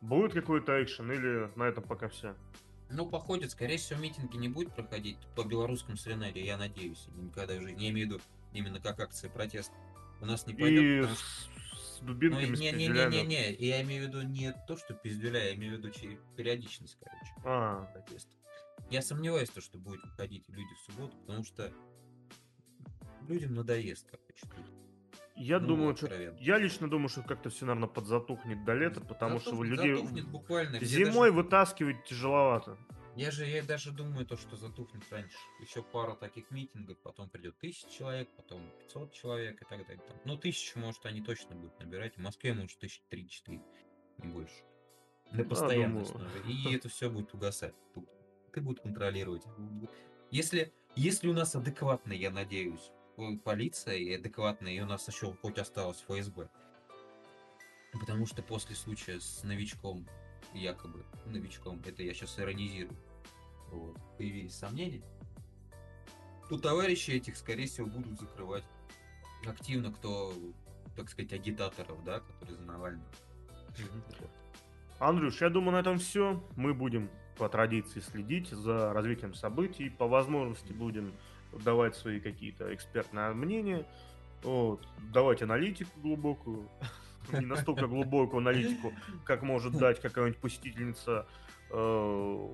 Будет 0.00 0.34
какой-то 0.34 0.82
экшен 0.82 1.10
или 1.10 1.50
на 1.56 1.64
этом 1.64 1.84
пока 1.84 2.08
все? 2.08 2.34
Ну, 2.94 3.06
походит, 3.06 3.50
скорее 3.50 3.76
всего, 3.76 3.98
митинги 3.98 4.36
не 4.36 4.48
будет 4.48 4.72
проходить 4.72 5.18
по 5.34 5.42
белорусскому 5.42 5.96
сценарию, 5.96 6.44
я 6.44 6.56
надеюсь. 6.56 7.08
Никогда 7.16 7.54
уже 7.54 7.72
не 7.72 7.90
имею 7.90 8.06
в 8.06 8.10
виду 8.12 8.22
именно 8.52 8.80
как 8.80 9.00
акция 9.00 9.28
протеста. 9.30 9.74
У 10.20 10.26
нас 10.26 10.46
не 10.46 10.54
пойдет, 10.54 10.82
и 10.82 11.00
потому 11.00 11.16
что... 11.16 11.24
с 11.76 12.00
дубинками, 12.02 12.46
ну, 12.46 12.56
не, 12.56 12.70
не, 12.70 12.86
не, 12.86 13.06
не, 13.06 13.22
не, 13.22 13.52
я 13.54 13.82
имею 13.82 14.04
в 14.04 14.08
виду 14.08 14.22
не 14.22 14.52
то, 14.68 14.76
что 14.76 14.94
пиздюля, 14.94 15.46
я 15.46 15.54
имею 15.54 15.74
в 15.74 15.78
виду 15.78 15.92
периодичность, 16.36 16.96
короче. 17.00 17.32
А. 17.44 17.84
Протеста. 17.92 18.30
Я 18.90 19.02
сомневаюсь, 19.02 19.50
то, 19.50 19.60
что 19.60 19.76
будет 19.78 20.02
выходить 20.04 20.48
люди 20.48 20.72
в 20.74 20.92
субботу, 20.92 21.16
потому 21.26 21.42
что 21.42 21.72
людям 23.28 23.54
надоест, 23.54 24.06
короче. 24.08 24.46
Я 25.44 25.60
ну, 25.60 25.66
думаю, 25.66 25.94
что, 25.94 26.08
я 26.40 26.56
лично 26.56 26.88
думаю, 26.88 27.10
что 27.10 27.22
как-то 27.22 27.50
все, 27.50 27.66
наверное, 27.66 27.86
подзатухнет 27.86 28.64
до 28.64 28.72
лета, 28.72 29.02
потому 29.02 29.38
затухнет, 29.38 29.74
что 29.74 29.84
людей 29.84 30.22
буквально. 30.22 30.82
Зимой 30.82 31.28
даже... 31.28 31.42
вытаскивать 31.42 32.02
тяжеловато. 32.06 32.78
Я 33.14 33.30
же 33.30 33.44
я 33.44 33.62
даже 33.62 33.92
думаю, 33.92 34.24
то, 34.24 34.38
что 34.38 34.56
затухнет 34.56 35.02
раньше. 35.10 35.36
Еще 35.60 35.82
пара 35.82 36.14
таких 36.14 36.50
митингов, 36.50 36.96
потом 37.02 37.28
придет 37.28 37.58
тысяча 37.58 37.90
человек, 37.90 38.30
потом 38.36 38.62
500 38.86 39.12
человек 39.12 39.60
и 39.60 39.64
так 39.66 39.86
далее. 39.86 40.02
Там. 40.08 40.16
Ну, 40.24 40.38
тысячу, 40.38 40.78
может, 40.78 41.04
они 41.04 41.20
точно 41.20 41.54
будут 41.54 41.78
набирать. 41.78 42.16
В 42.16 42.20
Москве, 42.20 42.54
может, 42.54 42.78
тысяч 42.78 43.02
три-четыре, 43.10 43.60
не 44.22 44.32
больше. 44.32 44.64
На 45.30 45.44
постоянной 45.44 46.04
да, 46.04 46.08
основе. 46.08 46.40
И 46.48 46.74
это 46.74 46.88
все 46.88 47.10
будет 47.10 47.34
угасать. 47.34 47.74
Ты 48.50 48.62
будешь 48.62 48.80
контролировать. 48.80 49.42
Если, 50.30 50.72
если 50.96 51.28
у 51.28 51.34
нас 51.34 51.54
адекватно, 51.54 52.14
я 52.14 52.30
надеюсь, 52.30 52.90
полиция 53.44 53.96
и 53.96 54.14
адекватная, 54.14 54.72
и 54.72 54.80
у 54.80 54.86
нас 54.86 55.06
еще 55.08 55.32
хоть 55.40 55.58
осталось 55.58 56.04
ФСБ. 56.08 56.48
Потому 57.92 58.26
что 58.26 58.42
после 58.42 58.74
случая 58.74 59.20
с 59.20 59.44
новичком, 59.44 60.06
якобы 60.52 61.04
новичком, 61.26 61.80
это 61.86 62.02
я 62.02 62.12
сейчас 62.12 62.38
иронизирую, 62.38 62.96
вот, 63.70 63.96
появились 64.18 64.54
сомнения, 64.54 65.02
то 66.48 66.58
товарищи 66.58 67.12
этих, 67.12 67.36
скорее 67.36 67.66
всего, 67.66 67.86
будут 67.86 68.20
закрывать 68.20 68.64
активно, 69.46 69.92
кто, 69.92 70.32
так 70.96 71.08
сказать, 71.08 71.32
агитаторов, 71.32 72.02
да, 72.04 72.20
которые 72.20 72.56
за 72.56 72.62
Навального. 72.62 73.08
Андрюш, 74.98 75.40
я 75.40 75.50
думаю, 75.50 75.72
на 75.72 75.80
этом 75.80 75.98
все. 75.98 76.42
Мы 76.56 76.74
будем 76.74 77.10
по 77.36 77.48
традиции 77.48 78.00
следить 78.00 78.48
за 78.48 78.92
развитием 78.92 79.34
событий. 79.34 79.90
По 79.90 80.06
возможности 80.06 80.72
будем 80.72 81.14
давать 81.62 81.96
свои 81.96 82.20
какие-то 82.20 82.74
экспертные 82.74 83.32
мнения, 83.32 83.86
вот, 84.42 84.86
давать 85.12 85.42
аналитику 85.42 85.90
глубокую, 86.00 86.68
не 87.32 87.46
настолько 87.46 87.86
глубокую 87.86 88.38
аналитику, 88.38 88.92
как 89.24 89.42
может 89.42 89.76
дать 89.76 90.00
какая-нибудь 90.00 90.38
посетительница. 90.38 91.26
Э, 91.70 92.48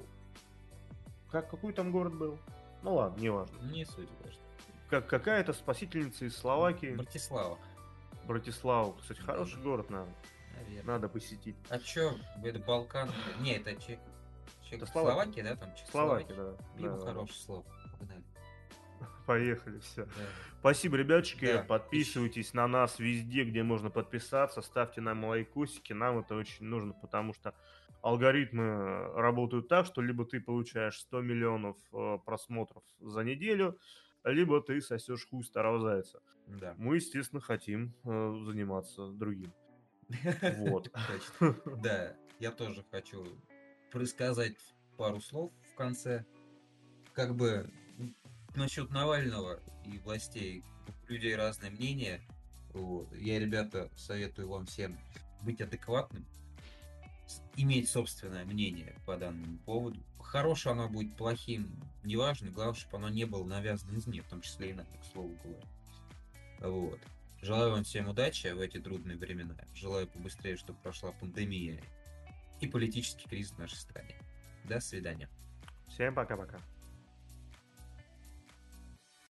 как, 1.30 1.50
какой 1.50 1.72
там 1.72 1.92
город 1.92 2.14
был? 2.14 2.38
Ну 2.82 2.94
ладно, 2.94 3.20
неважно. 3.20 3.56
Не 3.70 3.84
суть, 3.84 4.08
конечно. 4.22 4.42
Как, 4.88 5.06
какая-то 5.06 5.52
спасительница 5.52 6.24
из 6.24 6.36
Словакии. 6.36 6.94
Братислава. 6.94 7.58
Братислава. 8.26 8.96
Кстати, 9.00 9.20
хороший 9.20 9.60
город, 9.60 9.90
наверное. 9.90 10.14
Наверное. 10.56 10.94
Надо 10.94 11.08
посетить. 11.08 11.56
А 11.68 11.78
чё, 11.78 12.12
это 12.42 12.58
Балкан? 12.58 13.10
Не, 13.40 13.56
это 13.56 13.74
Чех. 13.80 13.98
Это 14.70 14.86
Словакия, 14.86 15.42
да, 15.42 15.56
там 15.56 15.70
Словакия, 15.90 16.34
да. 16.34 16.54
Мимо 16.76 16.96
да, 16.96 17.06
хорошее 17.06 17.38
да. 17.38 17.44
слово. 17.44 17.64
Поехали, 19.26 19.78
все. 19.78 20.04
Да. 20.04 20.10
Спасибо, 20.60 20.96
ребятчики. 20.96 21.46
Да. 21.46 21.62
Подписывайтесь 21.62 22.54
на 22.54 22.66
нас 22.66 22.98
везде, 22.98 23.44
где 23.44 23.62
можно 23.62 23.90
подписаться. 23.90 24.62
Ставьте 24.62 25.00
нам 25.00 25.24
лайкосики. 25.24 25.92
Нам 25.92 26.18
это 26.18 26.34
очень 26.34 26.66
нужно, 26.66 26.92
потому 26.92 27.32
что 27.34 27.54
алгоритмы 28.02 29.12
работают 29.14 29.68
так, 29.68 29.86
что 29.86 30.02
либо 30.02 30.24
ты 30.24 30.40
получаешь 30.40 30.98
100 31.00 31.20
миллионов 31.20 31.76
э, 31.92 32.18
просмотров 32.24 32.82
за 33.00 33.22
неделю, 33.22 33.78
либо 34.24 34.60
ты 34.60 34.80
сосешь 34.80 35.26
хуй 35.28 35.44
старого 35.44 35.80
зайца. 35.80 36.20
Да. 36.46 36.74
Мы, 36.78 36.96
естественно, 36.96 37.40
хотим 37.40 37.94
э, 38.04 38.34
заниматься 38.44 39.08
другим. 39.08 39.52
Вот. 40.58 40.90
Да, 41.82 42.16
я 42.38 42.50
тоже 42.50 42.84
хочу 42.90 43.26
сказать 44.06 44.56
пару 44.96 45.20
слов 45.20 45.52
в 45.72 45.74
конце. 45.74 46.24
Как 47.12 47.34
бы 47.34 47.70
насчет 48.56 48.90
Навального 48.90 49.60
и 49.84 49.98
властей 49.98 50.62
у 51.08 51.12
людей 51.12 51.34
разные 51.34 51.70
мнения. 51.70 52.20
Вот. 52.72 53.12
Я, 53.16 53.38
ребята, 53.38 53.90
советую 53.96 54.48
вам 54.48 54.66
всем 54.66 54.98
быть 55.42 55.60
адекватным, 55.60 56.24
иметь 57.56 57.88
собственное 57.88 58.44
мнение 58.44 58.94
по 59.06 59.16
данному 59.16 59.58
поводу. 59.58 60.00
Хорошее 60.18 60.74
оно 60.74 60.88
будет, 60.88 61.16
плохим, 61.16 61.68
неважно, 62.04 62.50
главное, 62.50 62.74
чтобы 62.74 62.98
оно 62.98 63.08
не 63.08 63.24
было 63.24 63.44
навязано 63.44 63.96
извне, 63.96 64.22
в 64.22 64.28
том 64.28 64.40
числе 64.40 64.70
и 64.70 64.74
нам, 64.74 64.86
к 64.86 65.04
слову 65.12 65.36
говоря. 65.42 65.64
Вот. 66.60 67.00
Желаю 67.42 67.72
вам 67.72 67.84
всем 67.84 68.08
удачи 68.08 68.48
в 68.48 68.60
эти 68.60 68.78
трудные 68.78 69.16
времена. 69.16 69.56
Желаю 69.74 70.06
побыстрее, 70.06 70.56
чтобы 70.56 70.78
прошла 70.80 71.12
пандемия 71.12 71.82
и 72.60 72.66
политический 72.66 73.28
кризис 73.28 73.52
в 73.52 73.58
нашей 73.58 73.76
стране. 73.76 74.14
До 74.64 74.78
свидания. 74.78 75.28
Всем 75.88 76.14
пока-пока. 76.14 76.58